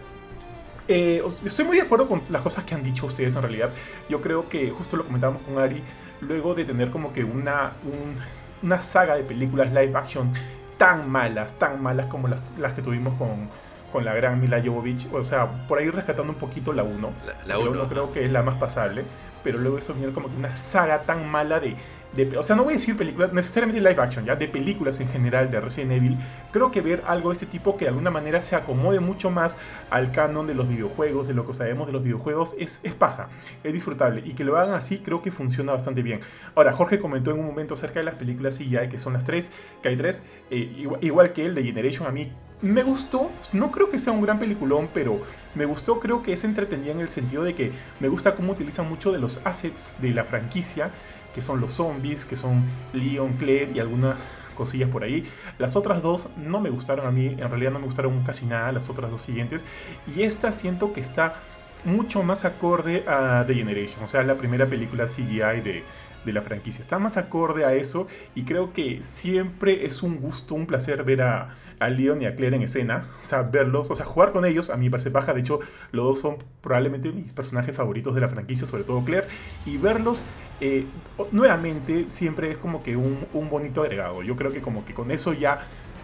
eh, 0.88 1.22
estoy 1.44 1.64
muy 1.64 1.76
de 1.76 1.82
acuerdo 1.82 2.08
con 2.08 2.22
las 2.30 2.42
cosas 2.42 2.64
que 2.64 2.74
han 2.74 2.82
dicho 2.82 3.06
ustedes 3.06 3.34
en 3.36 3.42
realidad. 3.42 3.70
Yo 4.08 4.20
creo 4.20 4.48
que 4.48 4.70
justo 4.70 4.96
lo 4.96 5.04
comentábamos 5.04 5.42
con 5.42 5.58
Ari, 5.58 5.82
luego 6.20 6.54
de 6.54 6.64
tener 6.64 6.90
como 6.90 7.12
que 7.12 7.24
una, 7.24 7.72
un- 7.84 8.16
una 8.62 8.80
saga 8.82 9.16
de 9.16 9.24
películas 9.24 9.68
live 9.72 9.92
action 9.96 10.32
tan 10.78 11.08
malas, 11.08 11.54
tan 11.58 11.82
malas 11.82 12.06
como 12.06 12.28
las, 12.28 12.42
las 12.58 12.72
que 12.72 12.82
tuvimos 12.82 13.14
con, 13.14 13.48
con 13.92 14.04
la 14.04 14.12
gran 14.14 14.40
Mila 14.40 14.60
Jovovich. 14.64 15.08
O 15.12 15.24
sea, 15.24 15.66
por 15.68 15.78
ahí 15.78 15.88
rescatando 15.88 16.32
un 16.32 16.38
poquito 16.38 16.72
la 16.72 16.82
1. 16.82 17.12
La- 17.26 17.34
la 17.46 17.54
Yo 17.62 17.70
uno. 17.70 17.82
no 17.82 17.88
creo 17.88 18.12
que 18.12 18.24
es 18.24 18.30
la 18.30 18.42
más 18.42 18.56
pasable, 18.56 19.04
pero 19.42 19.58
luego 19.58 19.78
eso 19.78 19.94
viene 19.94 20.12
como 20.12 20.28
que 20.28 20.36
una 20.36 20.56
saga 20.56 21.02
tan 21.02 21.28
mala 21.30 21.60
de, 21.60 21.76
de- 22.14 22.36
O 22.38 22.42
sea, 22.42 22.56
no 22.56 22.64
voy 22.64 22.74
a 22.74 22.76
decir 22.76 22.96
películas, 22.96 23.32
necesariamente 23.32 23.80
live 23.80 24.00
action, 24.02 24.24
ya, 24.24 24.36
de 24.36 24.48
películas 24.48 25.00
en 25.00 25.08
general 25.08 25.50
de 25.50 25.60
Resident 25.60 25.92
Evil. 25.92 26.16
Creo 26.52 26.70
que 26.70 26.80
ver 26.80 27.02
algo 27.06 27.30
de 27.30 27.34
este 27.34 27.46
tipo 27.46 27.76
que 27.76 27.84
de 27.84 27.90
alguna 27.90 28.10
manera 28.10 28.40
se 28.42 28.56
acomode 28.56 29.00
mucho 29.00 29.30
más 29.30 29.58
al 29.90 30.12
canon 30.12 30.46
de 30.46 30.54
los 30.54 30.68
videojuegos, 30.68 31.26
de 31.28 31.34
lo 31.34 31.46
que 31.46 31.54
sabemos 31.54 31.86
de 31.86 31.92
los 31.92 32.02
videojuegos, 32.02 32.54
es, 32.58 32.80
es 32.82 32.94
paja, 32.94 33.28
es 33.62 33.72
disfrutable. 33.72 34.22
Y 34.24 34.34
que 34.34 34.44
lo 34.44 34.56
hagan 34.56 34.74
así 34.74 34.98
creo 34.98 35.20
que 35.22 35.30
funciona 35.30 35.72
bastante 35.72 36.02
bien. 36.02 36.20
Ahora, 36.54 36.72
Jorge 36.72 36.98
comentó 36.98 37.30
en 37.32 37.40
un 37.40 37.46
momento 37.46 37.74
acerca 37.74 38.00
de 38.00 38.04
las 38.04 38.14
películas 38.14 38.58
CGI, 38.58 38.88
que 38.88 38.98
son 38.98 39.12
las 39.14 39.24
tres, 39.24 39.50
que 39.82 39.88
hay 39.88 39.96
tres, 39.96 40.22
eh, 40.50 40.56
igual, 40.78 40.98
igual 41.02 41.32
que 41.32 41.44
el 41.46 41.54
de 41.54 41.62
Generation, 41.64 42.06
a 42.06 42.10
mí 42.10 42.32
me 42.62 42.82
gustó, 42.82 43.30
no 43.52 43.70
creo 43.70 43.90
que 43.90 43.98
sea 43.98 44.12
un 44.12 44.22
gran 44.22 44.38
peliculón, 44.38 44.88
pero 44.94 45.20
me 45.54 45.66
gustó, 45.66 46.00
creo 46.00 46.22
que 46.22 46.32
es 46.32 46.44
entretenida 46.44 46.92
en 46.92 47.00
el 47.00 47.10
sentido 47.10 47.42
de 47.42 47.54
que 47.54 47.72
me 48.00 48.08
gusta 48.08 48.34
cómo 48.34 48.52
utilizan 48.52 48.88
mucho 48.88 49.12
de 49.12 49.18
los 49.18 49.40
assets 49.44 49.96
de 50.00 50.10
la 50.10 50.24
franquicia, 50.24 50.90
que 51.34 51.40
son 51.40 51.60
los 51.60 51.72
zombies, 51.72 52.24
que 52.24 52.36
son 52.36 52.62
Leon, 52.92 53.34
Claire 53.34 53.72
y 53.74 53.80
algunas 53.80 54.26
cosillas 54.54 54.88
por 54.88 55.02
ahí. 55.02 55.24
Las 55.58 55.76
otras 55.76 56.00
dos 56.00 56.28
no 56.36 56.60
me 56.60 56.70
gustaron 56.70 57.06
a 57.06 57.10
mí, 57.10 57.26
en 57.26 57.50
realidad 57.50 57.72
no 57.72 57.80
me 57.80 57.86
gustaron 57.86 58.22
casi 58.22 58.46
nada, 58.46 58.72
las 58.72 58.88
otras 58.88 59.10
dos 59.10 59.20
siguientes. 59.20 59.64
Y 60.16 60.22
esta 60.22 60.52
siento 60.52 60.92
que 60.92 61.00
está 61.00 61.34
mucho 61.84 62.22
más 62.22 62.44
acorde 62.44 63.04
a 63.06 63.44
The 63.46 63.54
Generation, 63.54 64.02
o 64.04 64.08
sea, 64.08 64.22
la 64.22 64.36
primera 64.36 64.66
película 64.66 65.04
CGI 65.04 65.60
de, 65.60 65.84
de 66.24 66.32
la 66.32 66.40
franquicia. 66.40 66.82
Está 66.82 66.98
más 66.98 67.16
acorde 67.16 67.64
a 67.64 67.74
eso 67.74 68.06
y 68.34 68.44
creo 68.44 68.72
que 68.72 69.02
siempre 69.02 69.86
es 69.86 70.02
un 70.02 70.16
gusto, 70.16 70.54
un 70.54 70.66
placer 70.66 71.04
ver 71.04 71.22
a, 71.22 71.54
a 71.78 71.88
Leon 71.88 72.22
y 72.22 72.26
a 72.26 72.34
Claire 72.34 72.56
en 72.56 72.62
escena. 72.62 73.08
O 73.22 73.24
sea, 73.24 73.42
verlos, 73.42 73.90
o 73.90 73.94
sea, 73.94 74.06
jugar 74.06 74.32
con 74.32 74.44
ellos 74.44 74.70
a 74.70 74.76
mí 74.76 74.86
me 74.86 74.90
parece 74.92 75.10
paja. 75.10 75.32
De 75.32 75.40
hecho, 75.40 75.60
los 75.92 76.04
dos 76.04 76.20
son 76.20 76.36
probablemente 76.60 77.12
mis 77.12 77.32
personajes 77.32 77.76
favoritos 77.76 78.14
de 78.14 78.20
la 78.20 78.28
franquicia, 78.28 78.66
sobre 78.66 78.84
todo 78.84 79.04
Claire. 79.04 79.26
Y 79.66 79.76
verlos 79.76 80.24
eh, 80.60 80.86
nuevamente 81.32 82.08
siempre 82.08 82.50
es 82.50 82.58
como 82.58 82.82
que 82.82 82.96
un, 82.96 83.26
un 83.32 83.50
bonito 83.50 83.82
agregado. 83.82 84.22
Yo 84.22 84.36
creo 84.36 84.52
que 84.52 84.60
como 84.60 84.84
que 84.84 84.94
con 84.94 85.10
eso 85.10 85.32
ya 85.32 85.58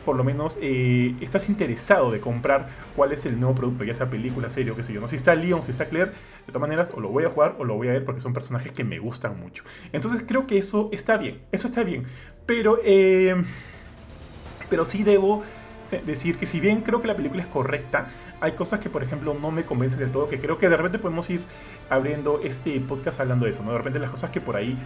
por 0.04 0.16
lo 0.16 0.24
menos 0.24 0.58
eh, 0.60 1.14
estás 1.20 1.48
interesado 1.48 2.10
de 2.10 2.20
comprar 2.20 2.68
cuál 2.96 3.12
es 3.12 3.26
el 3.26 3.38
nuevo 3.38 3.54
producto, 3.54 3.84
ya 3.84 3.94
sea 3.94 4.08
película, 4.08 4.48
serie 4.48 4.72
o 4.72 4.76
qué 4.76 4.82
sé 4.82 4.92
yo. 4.92 5.00
¿no? 5.00 5.08
Si 5.08 5.16
está 5.16 5.34
Leon, 5.34 5.62
si 5.62 5.70
está 5.70 5.88
Claire, 5.88 6.10
de 6.10 6.52
todas 6.52 6.60
maneras, 6.60 6.92
o 6.94 7.00
lo 7.00 7.08
voy 7.08 7.24
a 7.24 7.30
jugar 7.30 7.56
o 7.58 7.64
lo 7.64 7.76
voy 7.76 7.88
a 7.88 7.92
ver 7.92 8.04
porque 8.04 8.20
son 8.20 8.32
personajes 8.32 8.72
que 8.72 8.84
me 8.84 8.98
gustan 8.98 9.38
mucho. 9.38 9.64
Entonces 9.92 10.24
creo 10.26 10.46
que 10.46 10.58
eso 10.58 10.88
está 10.92 11.16
bien, 11.16 11.40
eso 11.52 11.66
está 11.66 11.84
bien. 11.84 12.04
Pero, 12.46 12.78
eh, 12.84 13.42
pero 14.68 14.84
sí 14.84 15.02
debo 15.02 15.42
decir 16.04 16.38
que 16.38 16.46
si 16.46 16.60
bien 16.60 16.82
creo 16.82 17.00
que 17.00 17.08
la 17.08 17.16
película 17.16 17.42
es 17.42 17.48
correcta, 17.48 18.08
hay 18.40 18.52
cosas 18.52 18.80
que 18.80 18.88
por 18.88 19.02
ejemplo 19.02 19.36
no 19.40 19.50
me 19.50 19.64
convencen 19.64 19.98
del 19.98 20.12
todo, 20.12 20.28
que 20.28 20.40
creo 20.40 20.58
que 20.58 20.68
de 20.68 20.76
repente 20.76 20.98
podemos 20.98 21.28
ir 21.30 21.40
abriendo 21.88 22.40
este 22.42 22.78
podcast 22.80 23.20
hablando 23.20 23.44
de 23.44 23.50
eso, 23.50 23.62
¿no? 23.62 23.72
De 23.72 23.78
repente 23.78 23.98
las 23.98 24.10
cosas 24.10 24.30
que 24.30 24.40
por 24.40 24.56
ahí 24.56 24.76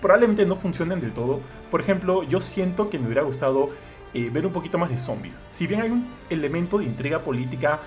probablemente 0.00 0.46
no 0.46 0.56
funcionen 0.56 1.00
del 1.00 1.12
todo. 1.12 1.40
Por 1.70 1.80
ejemplo, 1.80 2.22
yo 2.22 2.40
siento 2.40 2.90
que 2.90 2.98
me 2.98 3.06
hubiera 3.06 3.22
gustado 3.22 3.70
eh, 4.14 4.30
ver 4.32 4.46
un 4.46 4.52
poquito 4.52 4.78
más 4.78 4.90
de 4.90 4.98
zombies. 4.98 5.40
Si 5.50 5.66
bien 5.66 5.82
hay 5.82 5.90
un 5.90 6.08
elemento 6.30 6.78
de 6.78 6.84
intriga 6.84 7.20
política 7.20 7.80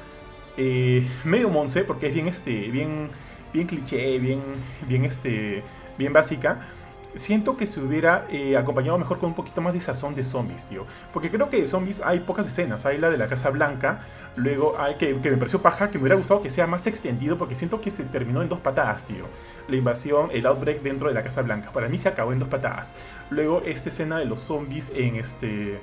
eh, 0.57 1.07
medio 1.23 1.49
monce, 1.49 1.83
porque 1.83 2.07
es 2.07 2.13
bien 2.13 2.27
este, 2.27 2.69
bien, 2.69 3.09
bien 3.53 3.67
cliché, 3.67 4.19
bien, 4.19 4.41
bien 4.87 5.05
este, 5.05 5.63
bien 5.97 6.13
básica. 6.13 6.67
Siento 7.13 7.57
que 7.57 7.65
se 7.65 7.81
hubiera 7.81 8.25
eh, 8.29 8.55
acompañado 8.55 8.97
mejor 8.97 9.19
con 9.19 9.29
un 9.29 9.35
poquito 9.35 9.59
más 9.59 9.73
de 9.73 9.81
sazón 9.81 10.15
de 10.15 10.23
zombies, 10.23 10.67
tío. 10.69 10.85
Porque 11.11 11.29
creo 11.29 11.49
que 11.49 11.59
de 11.59 11.67
zombies 11.67 12.01
hay 12.05 12.21
pocas 12.21 12.47
escenas. 12.47 12.85
Hay 12.85 12.97
la 12.99 13.09
de 13.09 13.17
la 13.17 13.27
Casa 13.27 13.49
Blanca. 13.49 13.99
Luego 14.37 14.79
hay 14.79 14.95
que, 14.95 15.19
que 15.19 15.29
me 15.29 15.35
pareció 15.35 15.61
paja, 15.61 15.89
que 15.89 15.97
me 15.97 16.03
hubiera 16.03 16.15
gustado 16.15 16.41
que 16.41 16.49
sea 16.49 16.67
más 16.67 16.87
extendido. 16.87 17.37
Porque 17.37 17.53
siento 17.55 17.81
que 17.81 17.91
se 17.91 18.05
terminó 18.05 18.41
en 18.41 18.47
dos 18.47 18.59
patadas, 18.59 19.03
tío. 19.03 19.25
La 19.67 19.75
invasión, 19.75 20.29
el 20.31 20.45
outbreak 20.45 20.83
dentro 20.83 21.09
de 21.09 21.13
la 21.13 21.21
Casa 21.21 21.41
Blanca. 21.41 21.73
Para 21.73 21.89
mí 21.89 21.97
se 21.97 22.07
acabó 22.07 22.31
en 22.31 22.39
dos 22.39 22.47
patadas. 22.47 22.95
Luego 23.29 23.61
esta 23.65 23.89
escena 23.89 24.17
de 24.17 24.25
los 24.25 24.39
zombies 24.39 24.89
en 24.95 25.17
este... 25.17 25.81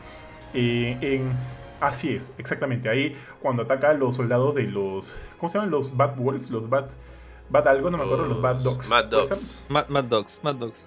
eh, 0.55 0.97
en, 1.01 1.33
así 1.81 2.15
es, 2.15 2.33
exactamente. 2.39 2.89
Ahí 2.89 3.17
cuando 3.41 3.63
ataca 3.63 3.91
a 3.91 3.95
los 3.95 4.17
soldados 4.17 4.55
de 4.55 4.65
los... 4.65 5.15
¿Cómo 5.39 5.49
se 5.51 5.59
llaman? 5.59 5.71
Los 5.71 5.97
Bad 5.97 6.17
Wolves. 6.17 6.51
Los 6.51 6.69
Bad... 6.69 6.89
Bad 7.51 7.67
algo, 7.69 7.91
no 7.91 7.97
me 7.99 8.05
acuerdo. 8.05 8.27
Los 8.27 8.43
Bad 8.43 8.57
Dogs. 8.57 8.89
Mad. 8.91 9.05
Dogs. 9.07 9.65
Mad, 9.69 9.89
Mad 9.89 10.05
Dogs, 10.05 10.41
Mad 10.43 10.55
Dogs. 10.57 10.87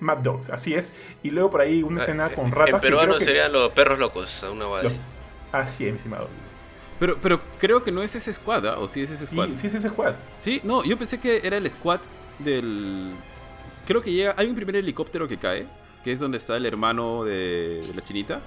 Mad 0.00 0.18
Dogs, 0.18 0.50
así 0.50 0.74
es. 0.74 0.92
Y 1.22 1.30
luego 1.30 1.48
por 1.50 1.62
ahí 1.62 1.82
una 1.82 2.00
escena 2.02 2.28
con 2.28 2.50
ratas. 2.50 2.74
Ah, 2.74 2.76
En 2.76 2.80
peruano 2.82 3.16
que- 3.16 3.24
serían 3.24 3.52
los 3.52 3.70
perros 3.70 3.98
locos, 3.98 4.44
una 4.52 4.66
guay 4.66 4.82
Los- 4.82 4.92
así. 4.92 5.00
Así 5.52 5.84
es, 5.86 5.92
mi 5.92 5.96
estimado. 5.96 6.28
Pero, 7.00 7.16
pero 7.22 7.40
creo 7.58 7.82
que 7.82 7.90
no 7.90 8.02
es 8.02 8.14
ese 8.14 8.32
squad, 8.34 8.66
¿ah? 8.66 8.78
¿O 8.78 8.88
sí 8.88 9.00
es 9.02 9.10
ese 9.10 9.24
squad? 9.26 9.48
Sí, 9.48 9.54
sí 9.56 9.66
es 9.68 9.74
ese 9.74 9.88
squad. 9.88 10.14
Sí, 10.40 10.60
no, 10.62 10.84
yo 10.84 10.98
pensé 10.98 11.18
que 11.20 11.40
era 11.42 11.56
el 11.56 11.70
squad 11.70 12.00
del... 12.38 13.12
Creo 13.86 14.02
que 14.02 14.12
llega... 14.12 14.34
Hay 14.36 14.46
un 14.48 14.54
primer 14.54 14.76
helicóptero 14.76 15.26
que 15.26 15.38
cae, 15.38 15.66
que 16.02 16.12
es 16.12 16.20
donde 16.20 16.36
está 16.38 16.56
el 16.56 16.66
hermano 16.66 17.24
de 17.24 17.78
la 17.94 18.02
chinita. 18.02 18.40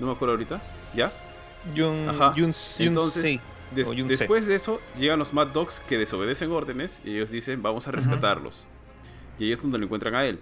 No 0.00 0.06
me 0.06 0.12
acuerdo 0.12 0.32
ahorita. 0.32 0.60
¿Ya? 0.94 1.10
Yun, 1.74 2.08
Ajá. 2.08 2.32
Yun, 2.34 2.52
Entonces. 2.78 3.40
Des- 3.74 3.86
O 3.86 3.94
después 3.94 4.46
de 4.48 4.56
eso, 4.56 4.80
llegan 4.98 5.18
los 5.20 5.32
Mad 5.32 5.48
Dogs 5.48 5.80
que 5.86 5.96
desobedecen 5.96 6.50
órdenes 6.50 7.00
y 7.04 7.14
ellos 7.14 7.30
dicen, 7.30 7.62
vamos 7.62 7.86
a 7.86 7.92
rescatarlos. 7.92 8.64
Y 9.38 9.44
ahí 9.44 9.52
es 9.52 9.62
donde 9.62 9.78
lo 9.78 9.84
encuentran 9.84 10.14
a 10.16 10.24
él. 10.24 10.40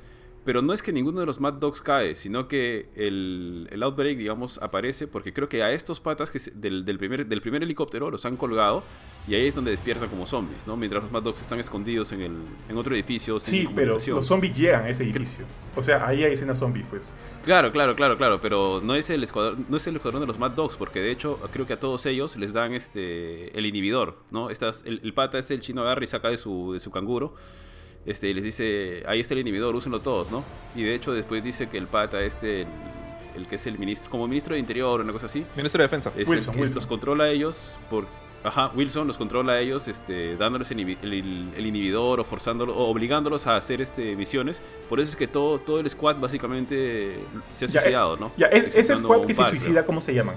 Pero 0.48 0.62
no 0.62 0.72
es 0.72 0.82
que 0.82 0.94
ninguno 0.94 1.20
de 1.20 1.26
los 1.26 1.40
Mad 1.40 1.52
Dogs 1.60 1.82
cae, 1.82 2.14
sino 2.14 2.48
que 2.48 2.88
el, 2.96 3.68
el 3.70 3.82
Outbreak, 3.82 4.16
digamos, 4.16 4.56
aparece 4.62 5.06
porque 5.06 5.34
creo 5.34 5.46
que 5.46 5.62
a 5.62 5.72
estos 5.72 6.00
patas 6.00 6.30
que 6.30 6.38
se- 6.38 6.52
del, 6.52 6.86
del 6.86 6.96
primer, 6.96 7.26
del 7.26 7.42
primer 7.42 7.62
helicóptero 7.62 8.10
los 8.10 8.24
han 8.24 8.38
colgado 8.38 8.82
y 9.28 9.34
ahí 9.34 9.46
es 9.46 9.54
donde 9.54 9.72
despiertan 9.72 10.08
como 10.08 10.26
zombies, 10.26 10.66
¿no? 10.66 10.74
Mientras 10.74 11.02
los 11.02 11.12
Mad 11.12 11.22
Dogs 11.22 11.42
están 11.42 11.60
escondidos 11.60 12.12
en, 12.12 12.22
el, 12.22 12.32
en 12.66 12.78
otro 12.78 12.94
edificio 12.94 13.38
sin 13.40 13.66
Sí, 13.66 13.68
pero 13.74 13.98
los 14.06 14.26
zombies 14.26 14.56
llegan 14.56 14.84
a 14.84 14.88
ese 14.88 15.02
edificio. 15.02 15.44
O 15.76 15.82
sea, 15.82 16.06
ahí 16.08 16.24
hay 16.24 16.32
escenas 16.32 16.58
zombies, 16.58 16.86
pues. 16.88 17.12
Claro, 17.44 17.70
claro, 17.70 17.94
claro, 17.94 18.16
claro, 18.16 18.40
pero 18.40 18.80
no 18.82 18.94
es 18.94 19.10
el 19.10 19.22
escuadrón, 19.24 19.66
no 19.68 19.76
es 19.76 19.86
el 19.86 19.96
escuadrón 19.96 20.22
de 20.22 20.28
los 20.28 20.38
Mad 20.38 20.52
Dogs, 20.52 20.78
porque 20.78 21.02
de 21.02 21.10
hecho 21.10 21.38
creo 21.52 21.66
que 21.66 21.74
a 21.74 21.78
todos 21.80 22.06
ellos 22.06 22.36
les 22.38 22.54
dan 22.54 22.72
este 22.72 23.54
el 23.58 23.66
inhibidor, 23.66 24.16
¿no? 24.30 24.48
Estas, 24.48 24.82
el, 24.86 25.00
el 25.04 25.12
pata 25.12 25.38
este, 25.38 25.52
el 25.52 25.60
chino 25.60 25.82
agarra 25.82 26.04
y 26.04 26.06
saca 26.06 26.30
de 26.30 26.38
su, 26.38 26.72
de 26.72 26.80
su 26.80 26.90
canguro, 26.90 27.34
este, 28.08 28.28
y 28.28 28.34
les 28.34 28.42
dice, 28.44 29.02
ahí 29.06 29.20
está 29.20 29.34
el 29.34 29.40
inhibidor, 29.40 29.74
úsenlo 29.76 30.00
todos, 30.00 30.30
¿no? 30.30 30.42
Y 30.74 30.82
de 30.82 30.94
hecho 30.94 31.12
después 31.12 31.42
dice 31.44 31.68
que 31.68 31.78
el 31.78 31.86
pata 31.86 32.22
este, 32.24 32.62
el, 32.62 32.66
el 33.36 33.46
que 33.46 33.56
es 33.56 33.66
el 33.66 33.78
ministro, 33.78 34.10
como 34.10 34.26
ministro 34.26 34.54
de 34.54 34.60
Interior 34.60 35.00
o 35.00 35.02
una 35.04 35.12
cosa 35.12 35.26
así, 35.26 35.44
Ministro 35.56 35.78
de 35.78 35.84
Defensa. 35.84 36.12
es 36.16 36.26
Wilson, 36.28 36.54
el 36.54 36.60
Wilson. 36.60 36.74
los 36.76 36.86
controla 36.86 37.24
a 37.24 37.30
ellos 37.30 37.78
por... 37.90 38.06
Ajá, 38.44 38.70
Wilson 38.74 39.08
los 39.08 39.18
controla 39.18 39.54
a 39.54 39.60
ellos, 39.60 39.88
este, 39.88 40.36
dándoles 40.36 40.70
el, 40.70 40.78
inhi- 40.78 40.96
el- 41.02 41.48
el 41.56 41.66
inhibidor 41.66 42.20
o 42.20 42.24
forzándolos 42.24 42.76
o 42.76 42.86
obligándolos 42.88 43.48
a 43.48 43.56
hacer 43.56 43.80
este, 43.80 44.14
misiones. 44.14 44.62
Por 44.88 45.00
eso 45.00 45.10
es 45.10 45.16
que 45.16 45.26
todo, 45.26 45.58
todo 45.58 45.80
el 45.80 45.90
squad 45.90 46.16
básicamente 46.18 47.18
se 47.50 47.64
ha 47.64 47.68
Ya, 47.68 47.80
suicidado, 47.80 48.16
¿no? 48.16 48.30
Ya, 48.36 48.46
es- 48.46 48.76
ese 48.76 48.94
squad 48.94 49.26
que 49.26 49.34
se 49.34 49.44
suicida, 49.44 49.84
¿cómo 49.84 50.00
se 50.00 50.14
llaman? 50.14 50.36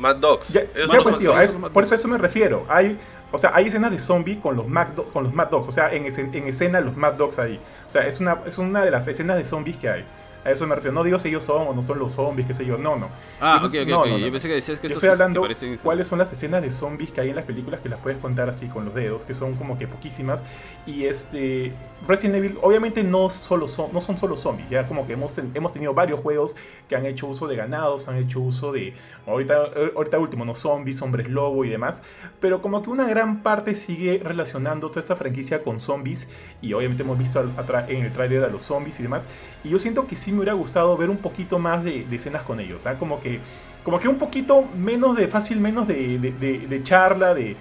Mad 0.00 0.16
Dogs. 0.16 0.48
Ya, 0.48 0.62
ya, 0.64 1.00
pues, 1.02 1.18
tío, 1.18 1.34
a 1.34 1.42
eso- 1.44 1.60
por 1.72 1.82
eso 1.84 1.94
a 1.94 1.98
eso 1.98 2.08
me 2.08 2.18
refiero. 2.18 2.64
Hay, 2.68 2.98
o 3.32 3.38
sea, 3.38 3.52
hay 3.54 3.66
escenas 3.68 3.90
de 3.90 3.98
zombie 3.98 4.40
con 4.40 4.56
los 4.56 4.66
Mad, 4.66 4.88
con 5.12 5.24
los 5.24 5.32
Mad 5.34 5.48
Dogs. 5.48 5.68
O 5.68 5.72
sea, 5.72 5.92
en, 5.94 6.04
escen- 6.04 6.34
en 6.34 6.46
escena 6.48 6.80
los 6.80 6.96
Mad 6.96 7.14
Dogs 7.14 7.38
ahí. 7.38 7.60
O 7.86 7.90
sea, 7.90 8.06
es 8.06 8.20
una, 8.20 8.38
es 8.46 8.58
una 8.58 8.82
de 8.84 8.90
las 8.90 9.06
escenas 9.08 9.36
de 9.36 9.44
zombies 9.44 9.76
que 9.76 9.88
hay. 9.88 10.04
A 10.44 10.50
eso 10.50 10.66
me 10.66 10.74
refiero. 10.74 10.94
No 10.94 11.04
digo 11.04 11.18
si 11.18 11.28
ellos 11.28 11.44
son 11.44 11.68
o 11.68 11.72
no 11.74 11.82
son 11.82 11.98
los 11.98 12.12
zombies, 12.12 12.46
qué 12.46 12.54
sé 12.54 12.64
yo. 12.64 12.78
No, 12.78 12.96
no. 12.96 13.08
Ah, 13.40 13.58
Yo 13.62 13.66
ok, 13.68 13.74
no- 13.74 13.80
ok, 13.82 13.88
no, 13.88 14.00
ok. 14.00 14.06
no, 14.06 14.12
no, 14.12 14.18
Yo 14.26 14.30
pensé 14.30 14.48
que 14.48 14.54
decías 14.54 14.80
que 14.80 14.88
Yo 14.88 14.94
estoy 14.94 15.10
hablando 15.10 15.46
cuáles 15.82 16.06
son 16.06 16.18
las 16.18 16.32
escenas 16.32 16.62
de 16.62 16.70
zombies 16.70 17.10
que 17.10 17.20
hay 17.20 17.30
en 17.30 17.36
las 17.36 17.44
películas 17.44 17.80
que 17.80 17.88
las 17.88 17.98
puedes 18.00 18.18
contar 18.18 18.48
así 18.48 18.66
con 18.68 18.84
los 18.86 18.94
dedos, 18.94 19.24
que 19.24 19.34
son 19.34 19.54
como 19.54 19.78
que 19.78 19.86
poquísimas. 19.86 20.42
Y 20.86 21.04
este 21.04 21.72
Resident 22.08 22.36
Evil, 22.36 22.58
obviamente 22.62 23.02
no 23.04 23.28
solo 23.28 23.68
son, 23.68 23.92
no 23.92 24.00
son 24.00 24.16
solo 24.16 24.36
zombies, 24.36 24.70
ya 24.70 24.86
como 24.88 25.06
que 25.06 25.12
hemos, 25.12 25.34
ten- 25.34 25.50
hemos 25.54 25.72
tenido 25.72 25.92
varios 25.92 26.18
juegos 26.20 26.56
que 26.88 26.96
han 26.96 27.04
hecho 27.04 27.26
uso 27.26 27.46
de 27.46 27.56
ganados, 27.56 28.08
han 28.08 28.16
hecho 28.16 28.40
uso 28.40 28.72
de 28.72 28.94
ahorita, 29.26 29.54
ahorita 29.94 30.18
último, 30.18 30.44
no 30.46 30.54
zombies, 30.54 31.02
hombres 31.02 31.28
lobo 31.28 31.64
y 31.64 31.68
demás. 31.68 32.02
Pero 32.40 32.62
como 32.62 32.82
que 32.82 32.88
una 32.88 33.06
gran 33.06 33.42
parte 33.42 33.74
sigue 33.74 34.20
relacionando 34.24 34.88
toda 34.88 35.00
esta 35.02 35.16
franquicia 35.16 35.62
con 35.62 35.78
zombies. 35.80 36.28
Y 36.62 36.72
obviamente 36.72 37.02
hemos 37.02 37.18
visto 37.18 37.40
en 37.88 38.04
el 38.04 38.12
tráiler 38.12 38.44
a 38.44 38.48
los 38.48 38.62
zombies 38.62 38.98
y 39.00 39.02
demás. 39.02 39.28
Y 39.62 39.68
yo 39.68 39.78
siento 39.78 40.06
que 40.06 40.16
sí 40.16 40.29
me 40.32 40.38
hubiera 40.38 40.52
gustado 40.54 40.96
ver 40.96 41.10
un 41.10 41.18
poquito 41.18 41.58
más 41.58 41.84
de, 41.84 42.06
escenas 42.10 42.42
con 42.42 42.60
ellos. 42.60 42.86
¿ah? 42.86 42.94
Como 42.98 43.20
que 43.20 43.40
como 43.84 43.98
que 43.98 44.08
un 44.08 44.18
poquito 44.18 44.64
menos 44.76 45.16
de 45.16 45.26
fácil, 45.28 45.58
menos 45.58 45.88
de, 45.88 46.18
de- 46.18 46.32
de- 46.68 46.82
charla, 46.82 47.32
de, 47.34 47.56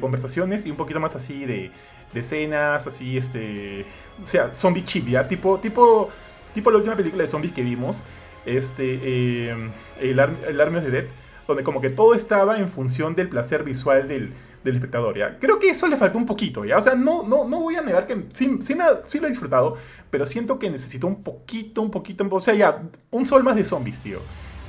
conversaciones 0.00 0.66
y 0.66 0.70
un 0.70 0.76
poquito 0.76 1.00
más 1.00 1.14
así 1.16 1.44
de, 1.46 1.70
escenas, 2.14 2.86
así, 2.86 3.18
este, 3.18 3.84
o 4.22 4.26
sea, 4.26 4.54
zombie 4.54 4.84
chip, 4.84 5.06
¿ya? 5.08 5.28
Tipo, 5.28 5.58
tipo, 5.58 6.08
tipo 6.54 6.70
la 6.70 6.78
última 6.78 6.96
película 6.96 7.22
de 7.22 7.26
zombies 7.26 7.52
que 7.52 7.62
vimos, 7.62 8.02
este, 8.46 9.00
eh, 9.02 9.54
el, 10.00 10.20
Ar- 10.20 10.30
el 10.48 10.60
Army 10.60 10.80
Dead, 10.80 11.04
donde 11.46 11.62
como 11.62 11.80
que 11.80 11.90
todo 11.90 12.14
estaba 12.14 12.58
en 12.58 12.68
función 12.68 13.14
del 13.14 13.28
placer 13.28 13.64
visual 13.64 14.08
del, 14.08 14.32
del 14.66 14.74
espectador, 14.76 15.16
¿ya? 15.16 15.38
Creo 15.38 15.58
que 15.58 15.70
eso 15.70 15.86
le 15.86 15.96
faltó 15.96 16.18
un 16.18 16.26
poquito, 16.26 16.64
¿ya? 16.66 16.76
O 16.76 16.80
sea, 16.82 16.94
no, 16.94 17.22
no, 17.22 17.48
no 17.48 17.60
voy 17.60 17.76
a 17.76 17.80
negar 17.82 18.06
que 18.06 18.26
sí, 18.34 18.58
sí, 18.60 18.74
me 18.74 18.84
ha- 18.84 19.00
sí 19.06 19.18
lo 19.18 19.26
he 19.26 19.30
disfrutado, 19.30 19.76
pero 20.10 20.26
siento 20.26 20.58
que 20.58 20.68
necesito 20.68 21.06
un 21.06 21.22
poquito, 21.22 21.80
un 21.80 21.90
poquito, 21.90 22.26
o 22.30 22.40
sea, 22.40 22.54
ya, 22.54 22.82
un 23.10 23.24
sol 23.24 23.42
más 23.42 23.56
de 23.56 23.64
zombies, 23.64 24.00
tío. 24.00 24.20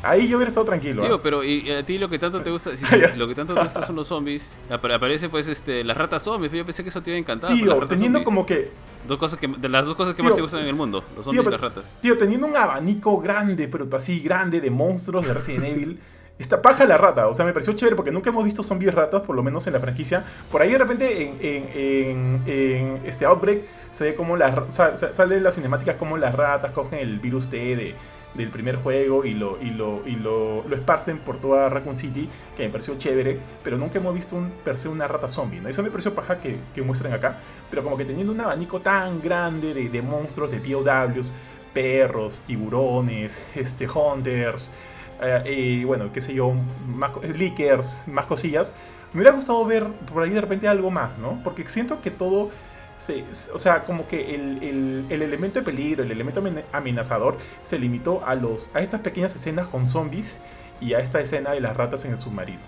Ahí 0.03 0.27
yo 0.27 0.37
hubiera 0.37 0.47
estado 0.49 0.65
tranquilo. 0.67 1.01
Tío, 1.01 1.21
pero 1.23 1.43
y, 1.43 1.69
a 1.71 1.83
ti 1.83 1.97
lo 1.97 2.07
que 2.07 2.19
tanto 2.19 2.41
te 2.43 2.51
gusta, 2.51 2.69
si 2.77 2.85
lo 3.17 3.27
que 3.27 3.33
tanto 3.35 3.55
te 3.55 3.63
gusta 3.63 3.83
son 3.85 3.95
los 3.95 4.07
zombies, 4.07 4.55
apare- 4.69 4.93
aparece 4.93 5.27
pues 5.27 5.47
este 5.47 5.83
las 5.83 5.97
ratas 5.97 6.21
zombies, 6.23 6.51
yo 6.51 6.63
pensé 6.63 6.83
que 6.83 6.89
eso 6.89 7.01
te 7.01 7.09
iba 7.09 7.15
a 7.17 7.19
encantar. 7.19 7.49
pero 7.49 7.75
Tío, 7.79 7.87
teniendo 7.87 8.19
zombies, 8.19 8.25
como 8.25 8.45
que, 8.45 8.71
dos 9.07 9.17
cosas 9.17 9.39
que 9.39 9.47
de 9.47 9.67
las 9.69 9.85
dos 9.85 9.95
cosas 9.95 10.13
que 10.13 10.17
Tío, 10.21 10.25
más 10.29 10.35
te 10.35 10.41
gustan 10.41 10.61
en 10.61 10.67
el 10.67 10.75
mundo, 10.75 11.03
los 11.15 11.25
zombies 11.25 11.41
tío, 11.41 11.49
y 11.49 11.51
las 11.51 11.61
ratas. 11.61 11.95
tío, 11.99 12.15
teniendo 12.15 12.45
un 12.45 12.55
abanico 12.55 13.19
grande, 13.19 13.67
pero 13.67 13.87
así 13.97 14.19
grande 14.19 14.61
de 14.61 14.69
monstruos 14.69 15.25
de 15.25 15.33
Resident 15.33 15.65
Evil. 15.65 15.99
Esta 16.39 16.61
paja 16.61 16.85
la 16.85 16.97
rata, 16.97 17.27
o 17.27 17.33
sea, 17.33 17.45
me 17.45 17.53
pareció 17.53 17.73
chévere 17.73 17.95
porque 17.95 18.11
nunca 18.11 18.29
hemos 18.29 18.45
visto 18.45 18.61
zombies 18.61 18.93
ratas, 18.93 19.21
por 19.21 19.35
lo 19.35 19.41
menos 19.41 19.65
en 19.65 19.73
la 19.73 19.79
franquicia. 19.79 20.23
Por 20.51 20.61
ahí 20.61 20.71
de 20.71 20.77
repente 20.77 21.33
en, 21.41 23.01
este 23.05 23.25
Outbreak 23.25 23.63
se 23.91 24.03
ve 24.03 24.15
como 24.15 24.37
las 24.37 24.75
sale 25.13 25.41
las 25.41 25.55
cinemáticas 25.55 25.95
como 25.95 26.15
las 26.17 26.35
ratas 26.35 26.71
cogen 26.71 26.99
el 26.99 27.19
virus 27.19 27.49
T 27.49 27.57
de, 27.57 27.95
del 28.35 28.49
primer 28.49 28.75
juego 28.75 29.25
y 29.25 29.33
lo, 29.33 29.57
y, 29.59 29.71
lo, 29.71 30.01
y 30.05 30.15
lo, 30.15 30.63
lo 30.67 30.75
esparcen 30.75 31.17
por 31.17 31.37
toda 31.37 31.69
Raccoon 31.69 31.95
City, 31.95 32.29
que 32.55 32.63
me 32.63 32.69
pareció 32.69 32.95
chévere, 32.97 33.39
pero 33.63 33.77
nunca 33.77 33.97
hemos 33.97 34.13
visto 34.13 34.35
un, 34.35 34.51
per 34.63 34.77
se 34.77 34.87
una 34.89 35.07
rata 35.07 35.27
zombie, 35.27 35.59
¿no? 35.59 35.69
Eso 35.69 35.81
me 35.81 35.89
pareció 35.89 36.13
paja 36.13 36.39
que, 36.39 36.57
que 36.73 36.83
muestren 36.83 37.13
acá, 37.13 37.39
pero 37.69 37.83
como 37.83 37.97
que 37.97 38.05
teniendo 38.05 38.31
un 38.31 38.39
abanico 38.39 38.79
tan 38.79 39.21
grande 39.21 39.73
de, 39.73 39.89
de 39.89 40.01
monstruos, 40.03 40.51
de 40.51 40.59
POWs, 40.59 41.33
perros, 41.73 42.43
tiburones, 42.45 43.43
este, 43.55 43.87
hunters, 43.89 44.71
eh, 45.21 45.43
y 45.51 45.83
bueno, 45.83 46.11
qué 46.13 46.21
sé 46.21 46.33
yo, 46.33 46.53
más, 46.87 47.11
leakers, 47.23 48.03
más 48.07 48.25
cosillas. 48.25 48.73
Me 49.13 49.21
hubiera 49.21 49.35
gustado 49.35 49.63
ver 49.65 49.85
por 50.13 50.23
ahí 50.23 50.29
de 50.31 50.41
repente 50.41 50.67
algo 50.67 50.91
más, 50.91 51.17
¿no? 51.17 51.39
Porque 51.43 51.67
siento 51.69 52.01
que 52.01 52.11
todo, 52.11 52.49
se, 52.95 53.23
o 53.53 53.59
sea, 53.59 53.83
como 53.85 54.07
que 54.07 54.35
el, 54.35 54.61
el- 54.63 55.05
el 55.09 55.21
elemento 55.21 55.59
de 55.59 55.65
peligro, 55.65 56.03
el 56.03 56.11
elemento 56.11 56.41
amen- 56.41 56.63
amenazador, 56.71 57.37
se 57.63 57.79
limitó 57.79 58.25
a, 58.25 58.35
los, 58.35 58.69
a 58.73 58.81
estas 58.81 59.01
pequeñas 59.01 59.33
escenas 59.35 59.67
con 59.67 59.87
zombies 59.87 60.39
y 60.81 60.93
a 60.93 60.99
esta 60.99 61.19
escena 61.21 61.51
de 61.51 61.61
las 61.61 61.75
ratas 61.77 62.03
en 62.05 62.11
el 62.13 62.19
submarino. 62.19 62.59